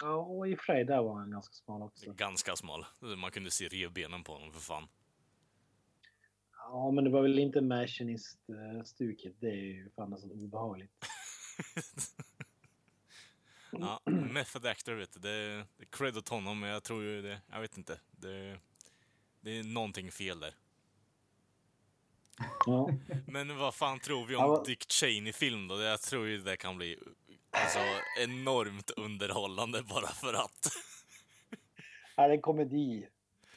Ja, 0.00 0.16
och 0.16 0.48
i 0.48 0.54
och 0.54 0.58
för 0.58 0.64
sig, 0.64 0.84
där 0.84 1.02
var 1.02 1.18
han 1.18 1.30
ganska 1.30 1.52
smal 1.54 1.82
också. 1.82 2.12
Ganska 2.12 2.56
smal. 2.56 2.86
Man 3.16 3.30
kunde 3.30 3.50
se 3.50 3.68
revbenen 3.68 4.24
på 4.24 4.32
honom 4.32 4.52
för 4.52 4.60
fan. 4.60 4.88
Ja, 6.56 6.90
men 6.90 7.04
det 7.04 7.10
var 7.10 7.22
väl 7.22 7.38
inte 7.38 7.60
Machinist-stuket. 7.60 9.34
Det 9.40 9.48
är 9.50 9.54
ju 9.54 9.90
fan 9.90 10.18
så 10.18 10.30
obehagligt. 10.30 10.92
Ja, 13.72 14.00
method 14.10 14.66
actor 14.66 14.94
vet 14.94 15.12
du. 15.12 15.20
Det, 15.20 15.56
det 15.76 15.84
är 15.84 15.90
cred 15.90 16.16
åt 16.16 16.28
honom, 16.28 16.60
men 16.60 16.70
jag 16.70 16.82
tror 16.82 17.02
ju 17.02 17.22
det, 17.22 17.40
jag 17.52 17.60
vet 17.60 17.76
inte. 17.76 18.00
Det, 18.10 18.58
det 19.40 19.58
är 19.58 19.62
någonting 19.62 20.12
fel 20.12 20.40
där. 20.40 20.54
Ja. 22.66 22.90
Men 23.26 23.56
vad 23.56 23.74
fan 23.74 24.00
tror 24.00 24.26
vi 24.26 24.36
om 24.36 24.64
Dick 24.66 24.92
Cheney-film 24.92 25.68
då? 25.68 25.82
Jag 25.82 26.00
tror 26.00 26.26
ju 26.26 26.38
det 26.38 26.56
kan 26.56 26.76
bli 26.76 26.98
alltså, 27.50 27.78
enormt 28.18 28.90
underhållande 28.90 29.82
bara 29.82 30.08
för 30.08 30.34
att. 30.34 30.72
Är 32.16 32.28
det 32.28 32.34
en 32.34 32.42
komedi? 32.42 33.08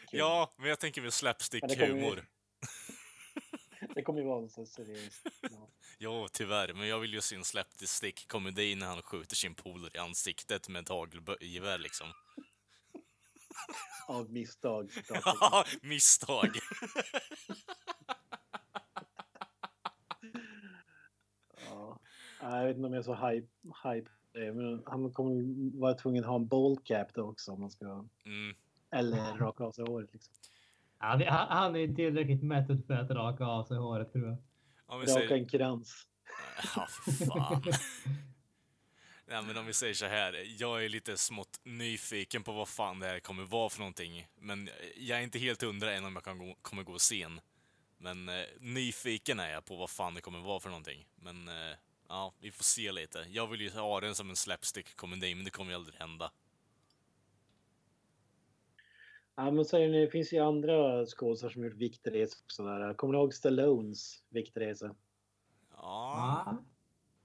Kul. 0.09 0.19
Ja, 0.19 0.53
men 0.57 0.69
jag 0.69 0.79
tänker 0.79 1.01
väl 1.01 1.11
slapstick-humor. 1.11 2.25
Det 3.95 4.03
kommer 4.03 4.19
ju 4.19 4.25
vara 4.25 4.49
så 4.49 4.65
seriöst. 4.65 5.27
Ja. 5.41 5.69
Jo, 5.97 6.27
tyvärr, 6.31 6.73
men 6.73 6.87
jag 6.87 6.99
vill 6.99 7.13
ju 7.13 7.21
se 7.21 7.35
en 7.35 7.43
slapstick-komedi 7.43 8.75
när 8.75 8.87
han 8.87 9.01
skjuter 9.01 9.35
sin 9.35 9.55
polare 9.55 9.91
i 9.93 9.97
ansiktet 9.97 10.69
med 10.69 10.81
ett 10.81 10.89
hagelgevär 10.89 11.77
liksom. 11.77 12.07
Av 14.07 14.31
misstag. 14.31 14.89
Ja, 15.25 15.65
misstag! 15.81 16.49
Ja. 21.69 21.99
Jag 22.41 22.65
vet 22.65 22.75
inte 22.75 22.87
om 22.87 22.93
jag 22.93 22.99
är 22.99 23.03
så 23.03 23.27
hype. 23.27 23.47
hype 23.83 24.09
men 24.33 24.83
han 24.85 25.13
kommer 25.13 25.79
vara 25.79 25.93
tvungen 25.93 26.23
att 26.23 26.29
ha 26.29 26.35
en 26.35 26.47
bold 26.47 26.85
cap 26.85 27.13
då 27.13 27.23
också 27.23 27.51
om 27.51 27.59
man 27.59 27.71
ska... 27.71 27.85
Mm. 28.25 28.55
Eller 28.91 29.37
raka 29.37 29.63
av 29.63 29.71
sig 29.71 29.85
håret 29.85 30.13
liksom. 30.13 30.33
Han, 31.03 31.21
är- 31.21 31.25
han, 31.29 31.75
är 31.75 31.95
tillräckligt 31.95 32.43
mättat 32.43 32.87
för 32.87 32.93
att 32.93 33.11
raka 33.11 33.45
av 33.45 33.63
sig 33.63 33.77
håret 33.77 34.13
tror 34.13 34.27
jag. 34.27 34.37
Om 34.85 34.99
vi 34.99 35.05
Raka 35.05 35.13
säger... 35.19 35.31
en 35.31 35.47
krans. 35.47 36.07
Ja, 36.75 36.87
fan. 37.27 37.63
Ja, 39.25 39.41
men 39.41 39.57
om 39.57 39.65
vi 39.65 39.73
säger 39.73 39.93
så 39.93 40.05
här, 40.05 40.45
jag 40.59 40.85
är 40.85 40.89
lite 40.89 41.17
smått 41.17 41.59
nyfiken 41.63 42.43
på 42.43 42.51
vad 42.51 42.67
fan 42.67 42.99
det 42.99 43.07
här 43.07 43.19
kommer 43.19 43.43
vara 43.43 43.69
för 43.69 43.79
någonting. 43.79 44.27
Men 44.35 44.69
jag 44.97 45.19
är 45.19 45.23
inte 45.23 45.39
helt 45.39 45.61
hundra 45.61 45.93
än 45.93 46.05
om 46.05 46.13
jag 46.13 46.23
kan 46.23 46.37
gå, 46.37 46.55
kommer 46.61 46.83
gå 46.83 46.93
och 46.93 47.01
se 47.01 47.23
en. 47.23 47.41
Men 47.97 48.29
eh, 48.29 48.45
nyfiken 48.59 49.39
är 49.39 49.49
jag 49.49 49.65
på 49.65 49.75
vad 49.75 49.89
fan 49.89 50.13
det 50.13 50.21
kommer 50.21 50.39
vara 50.39 50.59
för 50.59 50.69
någonting. 50.69 51.05
Men 51.15 51.47
eh, 51.47 51.75
ja, 52.09 52.33
vi 52.39 52.51
får 52.51 52.63
se 52.63 52.91
lite. 52.91 53.25
Jag 53.29 53.47
vill 53.47 53.61
ju 53.61 53.69
ha 53.71 53.99
den 53.99 54.15
som 54.15 54.29
en 54.29 54.35
slapstick-komedi, 54.35 55.35
men 55.35 55.45
det 55.45 55.51
kommer 55.51 55.71
ju 55.71 55.75
aldrig 55.75 55.95
hända. 55.95 56.31
Ja, 59.35 59.51
men 59.51 59.65
ni, 59.65 60.01
det 60.01 60.07
finns 60.07 60.33
ju 60.33 60.39
andra 60.39 61.05
skådespelare 61.05 61.53
som 61.53 61.63
gjort 61.63 61.73
också. 62.45 62.63
Där. 62.63 62.93
Kommer 62.93 63.13
ni 63.13 63.19
ihåg 63.19 63.33
Stallones 63.33 64.23
viktresa? 64.29 64.95
Ja. 65.71 66.57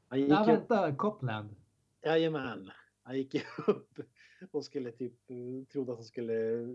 Han 0.09 0.21
gick 0.21 0.31
upp, 0.31 0.49
vänta, 0.49 0.95
Copland. 0.95 1.57
jajamän. 2.05 2.71
Han 3.03 3.17
gick 3.17 3.35
upp 3.67 4.01
och 4.53 4.65
skulle 4.65 4.93
typ, 4.93 5.15
trodde 5.73 5.93
att 5.93 5.99
han 5.99 6.05
skulle 6.05 6.67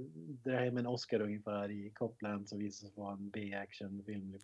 dra 0.44 0.58
hem 0.58 0.78
en 0.78 0.88
Oscar 0.88 1.22
ungefär 1.22 1.72
i 1.72 1.90
Copland 1.90 2.50
som 2.50 2.60
visade 2.60 2.92
sig 2.92 3.04
vara 3.04 3.14
en 3.14 3.30
B-actionfilm. 3.30 4.32
Det 4.32 4.40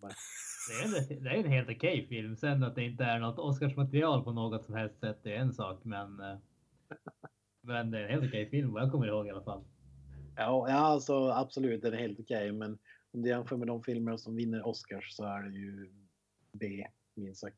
det 1.23 1.29
är 1.29 1.35
en 1.35 1.51
helt 1.51 1.69
okej 1.69 2.07
film. 2.07 2.35
Sen 2.35 2.63
att 2.63 2.75
det 2.75 2.83
inte 2.83 3.03
är 3.03 3.19
något 3.19 3.39
Oscarsmaterial 3.39 4.23
på 4.23 4.31
något 4.31 4.65
som 4.65 4.73
helst 4.73 4.99
sätt 4.99 5.19
det 5.23 5.35
är 5.35 5.39
en 5.39 5.53
sak. 5.53 5.83
Men, 5.83 6.19
eh, 6.19 6.37
men 7.61 7.91
det 7.91 7.99
är 7.99 8.03
en 8.03 8.09
helt 8.09 8.27
okej 8.27 8.49
film 8.49 8.73
vad 8.73 8.83
jag 8.83 8.91
kommer 8.91 9.07
ihåg 9.07 9.27
i 9.27 9.29
alla 9.29 9.43
fall. 9.43 9.63
Ja, 10.39 10.69
ja 10.69 10.75
alltså, 10.75 11.29
absolut, 11.29 11.81
den 11.81 11.93
är 11.93 11.97
helt 11.97 12.19
okej. 12.19 12.51
men 12.51 12.79
om 13.11 13.21
du 13.21 13.29
jämför 13.29 13.57
med 13.57 13.67
de 13.67 13.83
filmer 13.83 14.17
som 14.17 14.35
vinner 14.35 14.67
Oscars 14.67 15.11
så 15.11 15.23
är 15.23 15.41
det 15.43 15.57
ju 15.57 15.89
B, 16.51 16.87
minst 17.13 17.41
sagt. 17.41 17.57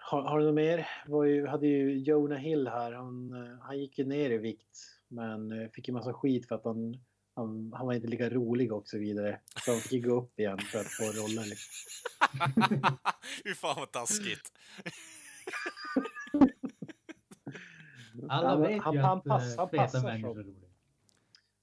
Har, 0.00 0.22
har 0.22 0.38
du 0.38 0.44
något 0.44 0.54
mer? 0.54 0.88
Var 1.06 1.24
ju, 1.24 1.46
hade 1.46 1.66
ju 1.66 1.98
Jonah 1.98 2.38
Hill 2.38 2.68
här. 2.68 2.92
Han, 2.92 3.32
han 3.62 3.78
gick 3.78 3.98
ju 3.98 4.04
ner 4.04 4.30
i 4.30 4.38
vikt 4.38 4.78
men 5.08 5.52
eh, 5.52 5.70
fick 5.70 5.88
ju 5.88 5.94
massa 5.94 6.12
skit 6.12 6.48
för 6.48 6.54
att 6.54 6.64
han, 6.64 6.96
han, 7.34 7.72
han 7.76 7.86
var 7.86 7.94
inte 7.94 8.08
lika 8.08 8.30
rolig 8.30 8.72
och 8.72 8.88
så 8.88 8.98
vidare. 8.98 9.40
Så 9.64 9.70
han 9.70 9.80
fick 9.80 9.92
ju 9.92 10.08
gå 10.08 10.14
upp 10.14 10.38
igen 10.40 10.58
för 10.58 10.78
att 10.78 10.86
få 10.86 11.04
roller. 11.04 11.44
Liksom. 11.44 11.90
Fy 13.44 13.54
fan 13.54 13.76
vad 13.78 13.92
taskigt. 13.92 14.52
Alla 18.28 18.48
Ja, 18.50 18.58
men 18.58 18.68
vet 18.68 18.82
han- 18.82 18.94
ju 18.94 19.00
han 19.00 19.18
att 19.18 19.24
pass- 19.24 19.56
han 19.56 19.64
eh, 19.66 19.70
feta 19.70 19.82
passar 19.82 20.02
människor 20.02 20.34
så. 20.34 20.40
är 20.40 20.44
roliga. 20.44 20.68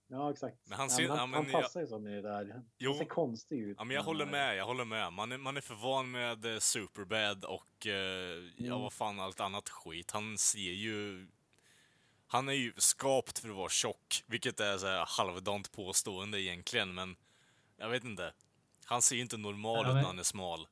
Ja, 0.08 0.32
exakt. 0.32 0.58
Men 0.70 0.78
han 0.78 0.88
Ja, 0.90 0.96
ser- 0.96 1.08
han, 1.10 1.18
ja, 1.18 1.26
men 1.26 1.36
han 1.44 1.52
jag- 1.52 1.62
passar 1.62 1.82
ju 1.82 1.88
som 1.88 2.08
i 2.08 2.12
det 2.16 2.22
där. 2.22 2.62
Jo. 2.78 2.92
Han 2.92 2.98
ser 3.00 3.06
konstig 3.06 3.60
ut. 3.60 3.76
Ja, 3.80 3.84
men 3.84 3.96
jag 3.96 4.04
håller 4.04 4.26
med, 4.26 4.58
jag 4.58 4.66
håller 4.66 4.86
med. 4.86 5.14
Man 5.14 5.32
är, 5.32 5.38
man 5.38 5.58
är 5.58 5.62
för 5.62 5.76
van 5.76 6.12
med 6.12 6.46
eh, 6.46 6.60
Superbad 6.60 7.46
och 7.46 7.88
eh, 7.88 7.94
ja, 8.58 8.66
Mm. 8.74 8.82
vad 8.82 8.94
fan 8.94 9.20
allt 9.20 9.40
annat 9.40 9.70
skit. 9.70 10.12
Han 10.12 10.38
ser 10.38 10.60
ju... 10.72 11.28
Han 12.28 12.50
är 12.50 12.54
ju 12.54 12.74
skapt 12.78 13.40
för 13.40 13.50
att 13.50 13.56
vara 13.56 13.70
tjock, 13.70 14.24
vilket 14.28 14.60
är 14.60 14.78
så 14.78 14.88
här 14.88 15.06
halvdant 15.18 15.72
påstående 15.72 16.42
egentligen, 16.42 16.94
men 16.94 17.16
jag 17.78 17.90
vet 17.90 18.04
inte. 18.04 18.34
Han 18.86 19.02
ser 19.02 19.16
ju 19.16 19.22
inte 19.22 19.38
normal 19.38 19.76
Ja, 19.76 19.82
ut 19.82 19.88
men- 19.88 19.96
när 19.96 20.04
han 20.04 20.20
är 20.20 20.24
smal. 20.24 20.68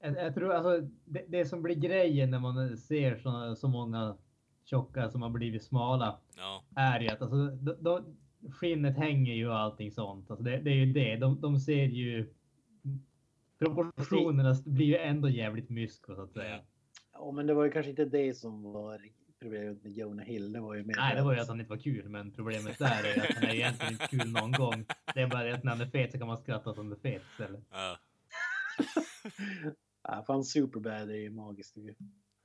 Jag, 0.00 0.16
jag 0.16 0.34
tror 0.34 0.52
alltså 0.52 0.88
det, 1.04 1.24
det 1.28 1.44
som 1.46 1.62
blir 1.62 1.74
grejen 1.76 2.30
när 2.30 2.38
man 2.38 2.76
ser 2.78 3.16
så, 3.18 3.56
så 3.56 3.68
många 3.68 4.16
tjocka 4.72 5.10
som 5.10 5.22
har 5.22 5.30
blivit 5.30 5.64
smala 5.64 6.18
Ja, 6.36 6.64
är 6.76 7.00
ju 7.00 7.08
att 7.08 7.22
alltså, 7.22 7.46
de, 7.46 7.76
de, 7.80 8.16
skinnet 8.52 8.96
hänger 8.96 9.34
ju 9.34 9.48
och 9.48 9.58
allting 9.58 9.92
sånt. 9.92 10.30
Alltså 10.30 10.44
det, 10.44 10.58
det 10.58 10.70
är 10.70 10.74
ju 10.74 10.92
det. 10.92 11.16
De, 11.16 11.40
de 11.40 11.60
ser 11.60 11.84
ju 11.84 12.34
proportionerna 13.58 14.54
blir 14.64 14.86
ju 14.86 14.96
ändå 14.96 15.28
jävligt 15.28 15.68
mysko 15.68 16.14
så 16.14 16.22
att 16.22 16.32
säga. 16.32 16.60
Ja, 17.12 17.32
men 17.32 17.46
det 17.46 17.54
var 17.54 17.64
ju 17.64 17.70
kanske 17.70 17.90
inte 17.90 18.04
det 18.04 18.34
som 18.34 18.62
var 18.62 19.00
problemet 19.40 19.82
med 19.82 19.92
Jonah 19.92 20.26
Hill. 20.26 20.52
Det 20.52 20.60
var 20.60 20.74
ju 20.74 20.84
mer 20.84 20.94
Nej, 20.96 21.16
det 21.16 21.22
var 21.22 21.34
ju 21.34 21.40
att 21.40 21.48
han 21.48 21.60
inte 21.60 21.70
var 21.70 21.78
kul, 21.78 22.08
men 22.08 22.32
problemet 22.32 22.78
där 22.78 23.04
är 23.04 23.20
att 23.20 23.34
han 23.34 23.44
är 23.44 23.54
egentligen 23.54 23.92
inte 23.92 24.06
kul 24.06 24.32
någon 24.32 24.52
gång. 24.52 24.84
Det 25.14 25.20
är 25.20 25.26
bara 25.26 25.44
det 25.44 25.54
att 25.54 25.64
när 25.64 25.72
han 25.72 25.80
är 25.80 25.90
fet 25.90 26.12
så 26.12 26.18
kan 26.18 26.26
man 26.26 26.36
skratta 26.36 26.74
han 26.76 26.92
är 26.92 26.96
fet 26.96 27.22
istället. 27.32 27.64
ja. 27.70 27.96
Ja, 30.08 30.24
fan 30.26 30.44
Superbad 30.44 31.10
är 31.10 31.14
ju 31.14 31.30
magiskt. 31.30 31.76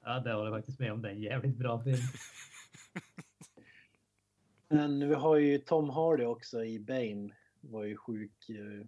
Ja, 0.08 0.20
det 0.20 0.34
håller 0.34 0.46
jag 0.46 0.58
faktiskt 0.58 0.80
med 0.80 0.92
om. 0.92 1.02
Det 1.02 1.10
är 1.10 1.14
en 1.14 1.22
jävligt 1.22 1.58
bra 1.58 1.84
film. 1.84 1.98
Men 4.68 5.10
vi 5.10 5.16
har 5.16 5.36
ju 5.38 5.58
Tom 5.58 5.90
Hardy 5.90 6.26
också 6.26 6.64
i 6.64 6.80
Bane. 6.80 7.30
Var 7.62 7.84
ju 7.84 7.98
sjuk. 7.98 8.50
Eh, 8.50 8.86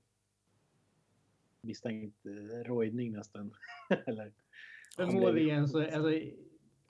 misstänkt 1.61 2.25
eh, 2.25 2.63
rojdning 2.63 3.11
nästan. 3.11 3.55
Eller, 4.05 4.31
Förmodligen 4.95 5.67
så 5.67 5.83
alltså, 5.83 6.21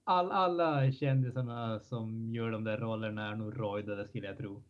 all, 0.04 0.32
alla 0.32 0.92
kändisarna 0.92 1.80
som 1.80 2.34
gör 2.36 2.52
de 2.52 2.64
där 2.64 2.78
rollerna 2.78 3.32
är 3.32 3.36
nog 3.36 3.60
rojdade 3.60 4.08
skulle 4.08 4.28
jag 4.28 4.38
tro. 4.38 4.64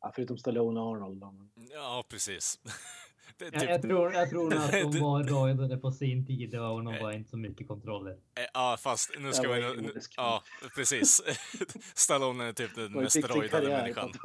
ja, 0.00 0.12
förutom 0.14 0.38
Stallone 0.38 0.80
och 0.80 0.96
Arnold. 0.96 1.20
Då. 1.20 1.34
ja, 1.54 2.04
precis. 2.08 2.60
Det, 3.38 3.44
Jag, 3.44 3.60
typ, 3.60 3.70
jag, 3.70 3.82
tror, 3.82 4.12
jag 4.12 4.30
tror 4.30 4.42
nog 4.50 4.52
att 4.52 4.72
de 4.72 4.90
Det- 4.90 5.00
var 5.00 5.24
rojdade 5.24 5.76
på 5.78 5.92
sin 5.92 6.26
tid 6.26 6.50
det 6.50 6.58
var, 6.60 6.70
och 6.70 6.84
de 6.84 6.98
var 7.02 7.12
inte 7.12 7.30
så 7.30 7.36
mycket 7.36 7.68
kontroller. 7.68 8.12
eh, 8.12 8.44
ja, 8.54 8.76
fast 8.80 9.10
nu 9.18 9.32
ska 9.32 9.48
Det 9.48 9.74
vi... 9.74 9.82
Nu, 9.82 9.92
ja, 10.16 10.42
precis. 10.74 11.22
Stallone 11.94 12.44
är 12.44 12.52
typ 12.52 12.74
den 12.74 12.92
De 12.92 13.02
mest 13.02 13.16
rojdade 13.30 13.68
människan. 13.68 14.12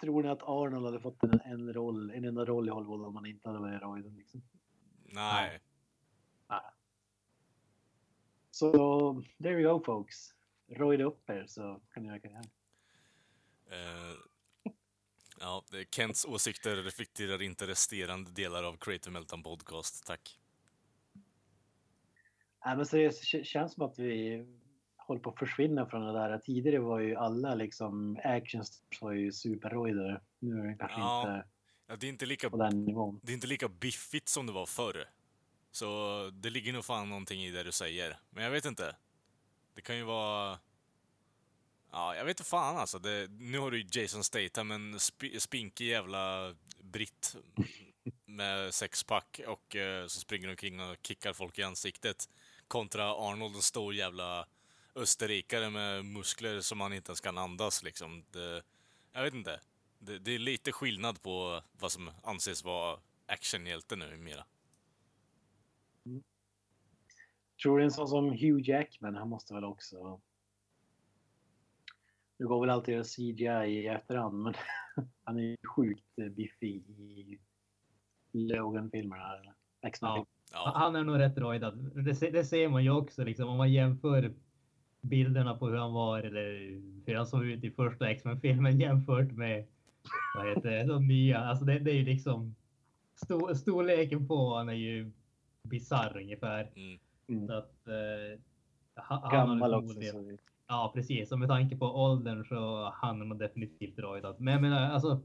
Tror 0.00 0.22
ni 0.22 0.28
att 0.28 0.42
Arnold 0.42 0.84
hade 0.86 1.00
fått 1.00 1.22
en, 1.22 1.40
en 1.44 1.72
roll, 1.72 2.10
en 2.10 2.24
enda 2.24 2.44
roll 2.44 2.68
i 2.68 2.70
Hollywood 2.70 3.04
om 3.06 3.16
han 3.16 3.26
inte 3.26 3.48
hade 3.48 3.58
varit 3.60 3.82
rojdad? 3.82 4.16
Liksom? 4.16 4.42
Nej. 5.04 5.60
Så 8.50 9.22
there 9.42 9.60
you 9.60 9.72
go 9.78 9.84
folks. 9.84 10.34
Rojda 10.68 11.04
upp 11.04 11.30
er 11.30 11.44
så 11.48 11.80
kan 11.90 12.02
ni 12.02 12.08
göra 12.08 12.18
karriär. 12.20 12.44
Eh, 13.70 14.16
ja, 15.40 15.64
Kents 15.90 16.24
åsikter 16.24 16.76
reflekterar 16.76 17.42
inte 17.42 17.66
resterande 17.66 18.30
delar 18.30 18.64
av 18.64 18.76
Creative 18.76 19.12
Meltdown 19.12 19.42
Podcast, 19.42 20.06
tack. 20.06 20.38
Nej, 22.64 22.76
men 22.76 22.86
seriöst, 22.86 23.32
det 23.32 23.44
känns 23.46 23.74
som 23.74 23.82
att 23.86 23.98
vi 23.98 24.46
håller 24.96 25.20
på 25.20 25.30
att 25.30 25.38
försvinna 25.38 25.86
från 25.86 26.06
det 26.06 26.12
där. 26.12 26.38
Tidigare 26.38 26.78
var 26.78 26.98
ju 27.00 27.16
alla 27.16 27.54
liksom 27.54 28.20
actionstars 28.24 29.02
var 29.02 29.12
ju 29.12 29.32
superrojdare. 29.32 30.20
Nu 30.38 30.60
är 30.60 30.64
det 30.68 30.74
kanske 30.78 31.00
Ja. 31.00 31.20
inte 31.36 31.48
Ja, 31.86 31.96
det, 31.96 32.06
är 32.06 32.08
inte 32.08 32.26
lika, 32.26 32.50
på 32.50 32.56
den 32.56 32.84
nivån. 32.84 33.20
det 33.22 33.32
är 33.32 33.34
inte 33.34 33.46
lika 33.46 33.68
biffigt 33.68 34.28
som 34.28 34.46
det 34.46 34.52
var 34.52 34.66
förr. 34.66 35.04
Så 35.70 36.30
det 36.32 36.50
ligger 36.50 36.72
nog 36.72 36.84
fan 36.84 37.08
någonting 37.08 37.42
i 37.44 37.50
det 37.50 37.62
du 37.62 37.72
säger. 37.72 38.18
Men 38.30 38.44
jag 38.44 38.50
vet 38.50 38.64
inte. 38.64 38.96
Det 39.74 39.80
kan 39.82 39.96
ju 39.96 40.02
vara... 40.04 40.58
Ja, 41.92 42.16
jag 42.16 42.24
vet 42.24 42.40
inte 42.40 42.50
fan 42.50 42.76
alltså. 42.76 42.98
Det, 42.98 43.30
nu 43.30 43.58
har 43.58 43.70
du 43.70 43.82
ju 43.82 44.00
Jason 44.00 44.24
Statham, 44.24 44.70
en 44.70 44.94
sp- 44.94 45.38
spinkig 45.38 45.86
jävla 45.86 46.54
britt 46.80 47.36
med 48.24 48.74
sexpack 48.74 49.40
och 49.46 49.76
eh, 49.76 50.06
så 50.06 50.20
springer 50.20 50.48
omkring 50.48 50.80
och 50.80 50.96
kickar 51.02 51.32
folk 51.32 51.58
i 51.58 51.62
ansiktet. 51.62 52.28
Kontra 52.68 53.14
Arnold, 53.14 53.56
en 53.56 53.62
stor 53.62 53.94
jävla 53.94 54.46
österrikare 54.94 55.70
med 55.70 56.04
muskler 56.04 56.60
som 56.60 56.80
han 56.80 56.92
inte 56.92 57.10
ens 57.10 57.20
kan 57.20 57.38
andas 57.38 57.82
liksom. 57.82 58.24
Det, 58.30 58.62
jag 59.12 59.22
vet 59.22 59.34
inte. 59.34 59.60
Det, 59.98 60.18
det 60.18 60.34
är 60.34 60.38
lite 60.38 60.72
skillnad 60.72 61.22
på 61.22 61.62
vad 61.72 61.92
som 61.92 62.10
anses 62.22 62.64
vara 62.64 63.00
actionhjälte 63.26 63.96
nu 63.96 64.16
mera. 64.16 64.44
Mm. 66.06 66.22
Tror 67.62 67.78
du 67.78 67.84
en 67.84 67.90
sån 67.90 68.08
som 68.08 68.30
Hugh 68.30 68.68
Jackman, 68.68 69.14
han 69.14 69.28
måste 69.28 69.54
väl 69.54 69.64
också... 69.64 70.20
Det 72.40 72.46
går 72.46 72.60
väl 72.60 72.70
alltid 72.70 73.06
CGI 73.06 73.66
i 73.66 73.86
efterhand, 73.86 74.42
men 74.42 74.54
han 75.24 75.38
är 75.38 75.42
ju 75.42 75.56
sjukt 75.76 76.16
biffig 76.36 76.90
i 76.90 77.38
Logan-filmerna. 78.32 79.36
eller. 79.36 79.54
Ja. 80.00 80.26
Ja, 80.52 80.72
Han 80.74 80.96
är 80.96 81.04
nog 81.04 81.18
rätt 81.18 81.38
rojdad. 81.38 81.90
Det, 81.94 82.30
det 82.30 82.44
ser 82.44 82.68
man 82.68 82.84
ju 82.84 82.90
också 82.90 83.24
liksom 83.24 83.48
om 83.48 83.56
man 83.56 83.72
jämför 83.72 84.34
bilderna 85.00 85.54
på 85.56 85.68
hur 85.68 85.76
han 85.76 85.92
var 85.92 86.20
eller 86.20 86.80
hur 87.06 87.14
han 87.14 87.26
såg 87.26 87.44
ut 87.44 87.64
i 87.64 87.70
första 87.70 88.10
X-Men-filmen 88.10 88.80
jämfört 88.80 89.32
med 89.32 89.66
vad 90.36 90.48
heter 90.48 90.70
det, 90.70 90.84
de 90.84 91.08
nya. 91.08 91.38
Alltså 91.38 91.64
det, 91.64 91.78
det 91.78 91.90
är 91.90 91.94
ju 91.96 92.04
liksom 92.04 92.54
stor, 93.14 93.54
storleken 93.54 94.28
på 94.28 94.54
han 94.54 94.68
är 94.68 94.74
ju 94.74 95.10
bisarr 95.62 96.16
ungefär. 96.16 96.72
mm. 96.76 96.98
Mm. 97.28 97.46
Så 97.46 97.52
att, 97.52 97.88
eh, 97.88 98.40
han, 98.94 99.22
han 99.22 99.32
Gammal 99.32 99.72
har 99.72 99.82
också. 99.82 100.00
Ja, 100.70 100.90
precis. 100.94 101.32
Och 101.32 101.38
med 101.38 101.48
tanke 101.48 101.76
på 101.76 101.86
åldern 101.86 102.44
så 102.44 102.90
han 102.94 103.20
är 103.20 103.24
nog 103.24 103.38
definitivt 103.38 103.98
rojdad. 103.98 104.36
Men 104.38 104.52
jag 104.52 104.62
menar, 104.62 104.90
alltså, 104.90 105.20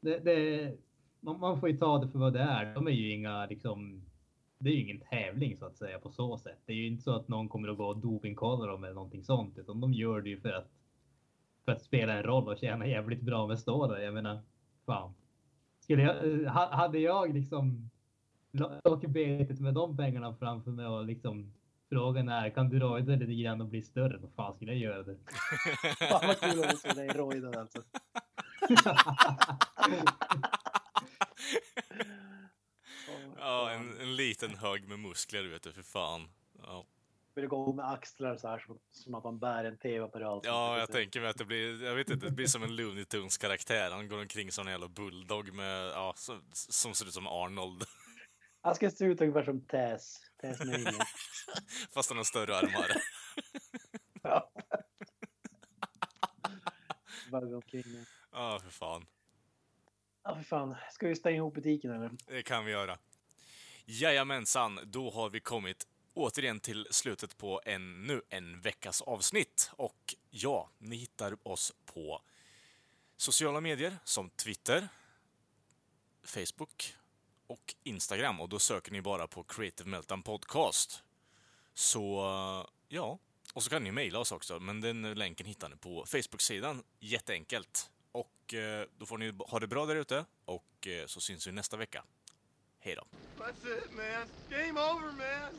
det, 0.00 0.18
det, 0.18 0.72
man, 1.20 1.40
man 1.40 1.60
får 1.60 1.68
ju 1.68 1.76
ta 1.76 1.98
det 1.98 2.08
för 2.08 2.18
vad 2.18 2.32
det 2.32 2.40
är. 2.40 2.74
De 2.74 2.86
är 2.86 2.90
ju 2.90 3.12
inga, 3.12 3.46
liksom, 3.46 4.02
det 4.58 4.70
är 4.70 4.74
ju 4.74 4.80
ingen 4.80 5.00
tävling 5.00 5.56
så 5.56 5.66
att 5.66 5.76
säga 5.76 5.98
på 5.98 6.10
så 6.10 6.38
sätt. 6.38 6.58
Det 6.66 6.72
är 6.72 6.76
ju 6.76 6.86
inte 6.86 7.02
så 7.02 7.12
att 7.12 7.28
någon 7.28 7.48
kommer 7.48 7.68
att 7.68 7.76
gå 7.76 7.86
och 7.86 7.98
dopingkolla 7.98 8.66
dem 8.66 8.84
eller 8.84 8.94
någonting 8.94 9.24
sånt, 9.24 9.58
utan 9.58 9.80
de 9.80 9.92
gör 9.92 10.20
det 10.20 10.28
ju 10.28 10.40
för 10.40 10.52
att, 10.52 10.70
för 11.64 11.72
att 11.72 11.82
spela 11.82 12.12
en 12.12 12.22
roll 12.22 12.48
och 12.48 12.58
tjäna 12.58 12.86
jävligt 12.86 13.22
bra 13.22 13.46
med 13.46 13.58
stålar. 13.58 13.98
Jag 13.98 14.14
menar, 14.14 14.40
fan. 14.86 15.14
Skulle 15.80 16.02
jag, 16.02 16.42
eh, 16.42 16.52
hade 16.52 16.98
jag 16.98 17.34
liksom 17.34 17.90
betet 19.08 19.60
med 19.60 19.74
de 19.74 19.96
pengarna 19.96 20.34
framför 20.34 20.70
mig 20.70 20.86
och 20.86 21.04
liksom 21.04 21.52
frågan 21.90 22.28
är, 22.28 22.50
kan 22.50 22.68
du 22.68 22.78
rojda 22.78 23.12
lite 23.12 23.42
grann 23.42 23.60
och 23.60 23.66
bli 23.66 23.82
större? 23.82 24.18
Då 24.18 24.28
fan 24.36 24.54
skulle 24.56 24.72
jag 24.72 24.80
göra 24.80 25.02
det. 25.02 25.16
Fan 26.08 26.26
vad 26.26 26.40
kul 26.40 26.64
att 26.64 26.78
se 26.78 26.88
dig 26.88 27.08
rojdad 27.08 27.56
alltså. 27.56 27.82
ja 33.38 33.70
en, 33.70 34.00
en 34.00 34.16
liten 34.16 34.54
hög 34.54 34.88
med 34.88 34.98
muskler 34.98 35.48
vet 35.48 35.62
du, 35.62 35.72
för 35.72 35.82
fan. 35.82 36.28
Ja, 36.62 36.84
Vill 37.34 37.46
gå 37.46 37.72
med 37.72 37.90
axlar 37.90 38.36
så 38.36 38.48
här 38.48 38.58
som, 38.58 38.78
som 38.90 39.14
att 39.14 39.24
man 39.24 39.38
bär 39.38 39.64
en 39.64 39.78
tv-apparat. 39.78 40.40
ja 40.44 40.78
jag 40.78 40.92
tänker 40.92 41.20
mig 41.20 41.30
att 41.30 41.38
det 41.38 41.44
blir, 41.44 41.84
jag 41.84 41.94
vet 41.94 42.10
inte, 42.10 42.26
det 42.26 42.32
blir 42.32 42.46
som 42.46 42.62
en 42.62 42.76
Looney 42.76 43.04
Tunes 43.04 43.38
karaktär. 43.38 43.90
Han 43.90 44.08
går 44.08 44.20
omkring 44.20 44.52
som 44.52 44.66
en 44.66 44.72
jävla 44.72 44.88
bulldog 44.88 45.54
med, 45.54 45.86
ja, 45.88 46.12
som, 46.16 46.42
som 46.52 46.94
ser 46.94 47.06
ut 47.06 47.12
som 47.12 47.26
Arnold. 47.26 47.84
Han 48.62 48.74
ska 48.74 48.90
se 48.90 49.04
ut 49.04 49.20
ungefär 49.20 49.44
som 49.44 49.60
Taz 50.40 50.58
Mania. 50.58 51.06
Fast 51.90 52.10
han 52.10 52.16
har 52.16 52.24
större 52.24 52.56
armar. 52.56 52.90
Ja. 54.22 54.50
Gå 57.40 57.56
omkring. 57.56 57.84
Ja, 58.32 58.60
för 58.64 58.70
fan. 58.70 59.06
Ja, 60.22 60.34
för 60.36 60.42
fan. 60.42 60.76
Ska 60.92 61.08
vi 61.08 61.16
stänga 61.16 61.36
ihop 61.36 61.54
butiken 61.54 61.90
eller? 61.90 62.10
Det 62.26 62.42
kan 62.42 62.64
vi 62.64 62.72
göra. 62.72 62.98
Jajamensan, 63.84 64.80
då 64.84 65.10
har 65.10 65.30
vi 65.30 65.40
kommit 65.40 65.86
återigen 66.14 66.60
till 66.60 66.86
slutet 66.90 67.36
på 67.36 67.60
ännu 67.64 68.22
en 68.28 68.60
veckas 68.60 69.02
avsnitt. 69.02 69.70
Och 69.76 70.14
ja, 70.30 70.70
ni 70.78 70.96
hittar 70.96 71.48
oss 71.48 71.72
på 71.84 72.22
sociala 73.16 73.60
medier 73.60 73.98
som 74.04 74.30
Twitter, 74.30 74.88
Facebook 76.22 76.96
och 77.50 77.74
Instagram. 77.82 78.40
Och 78.40 78.48
då 78.48 78.58
söker 78.58 78.92
ni 78.92 79.02
bara 79.02 79.26
på 79.26 79.42
Creative 79.42 79.90
Meltdown 79.90 80.22
Podcast. 80.22 81.02
Så 81.74 82.24
ja, 82.88 83.18
och 83.54 83.62
så 83.62 83.70
kan 83.70 83.84
ni 83.84 83.92
mejla 83.92 84.18
oss 84.18 84.32
också, 84.32 84.60
men 84.60 84.80
den 84.80 85.14
länken 85.14 85.46
hittar 85.46 85.68
ni 85.68 85.76
på 85.76 86.04
Facebook-sidan. 86.06 86.82
Jätteenkelt. 87.00 87.90
Och 88.12 88.54
eh, 88.54 88.86
då 88.98 89.06
får 89.06 89.18
ni 89.18 89.32
ha 89.38 89.58
det 89.58 89.66
bra 89.66 89.86
där 89.86 89.96
ute 89.96 90.24
och 90.44 90.86
eh, 90.86 91.06
så 91.06 91.20
syns 91.20 91.46
vi 91.46 91.52
nästa 91.52 91.76
vecka. 91.76 92.04
Hej 92.78 92.94
då. 92.94 93.04
That's 93.44 93.78
it, 93.78 93.92
man. 93.92 94.26
Game 94.50 94.80
over, 94.80 95.12
man. 95.12 95.58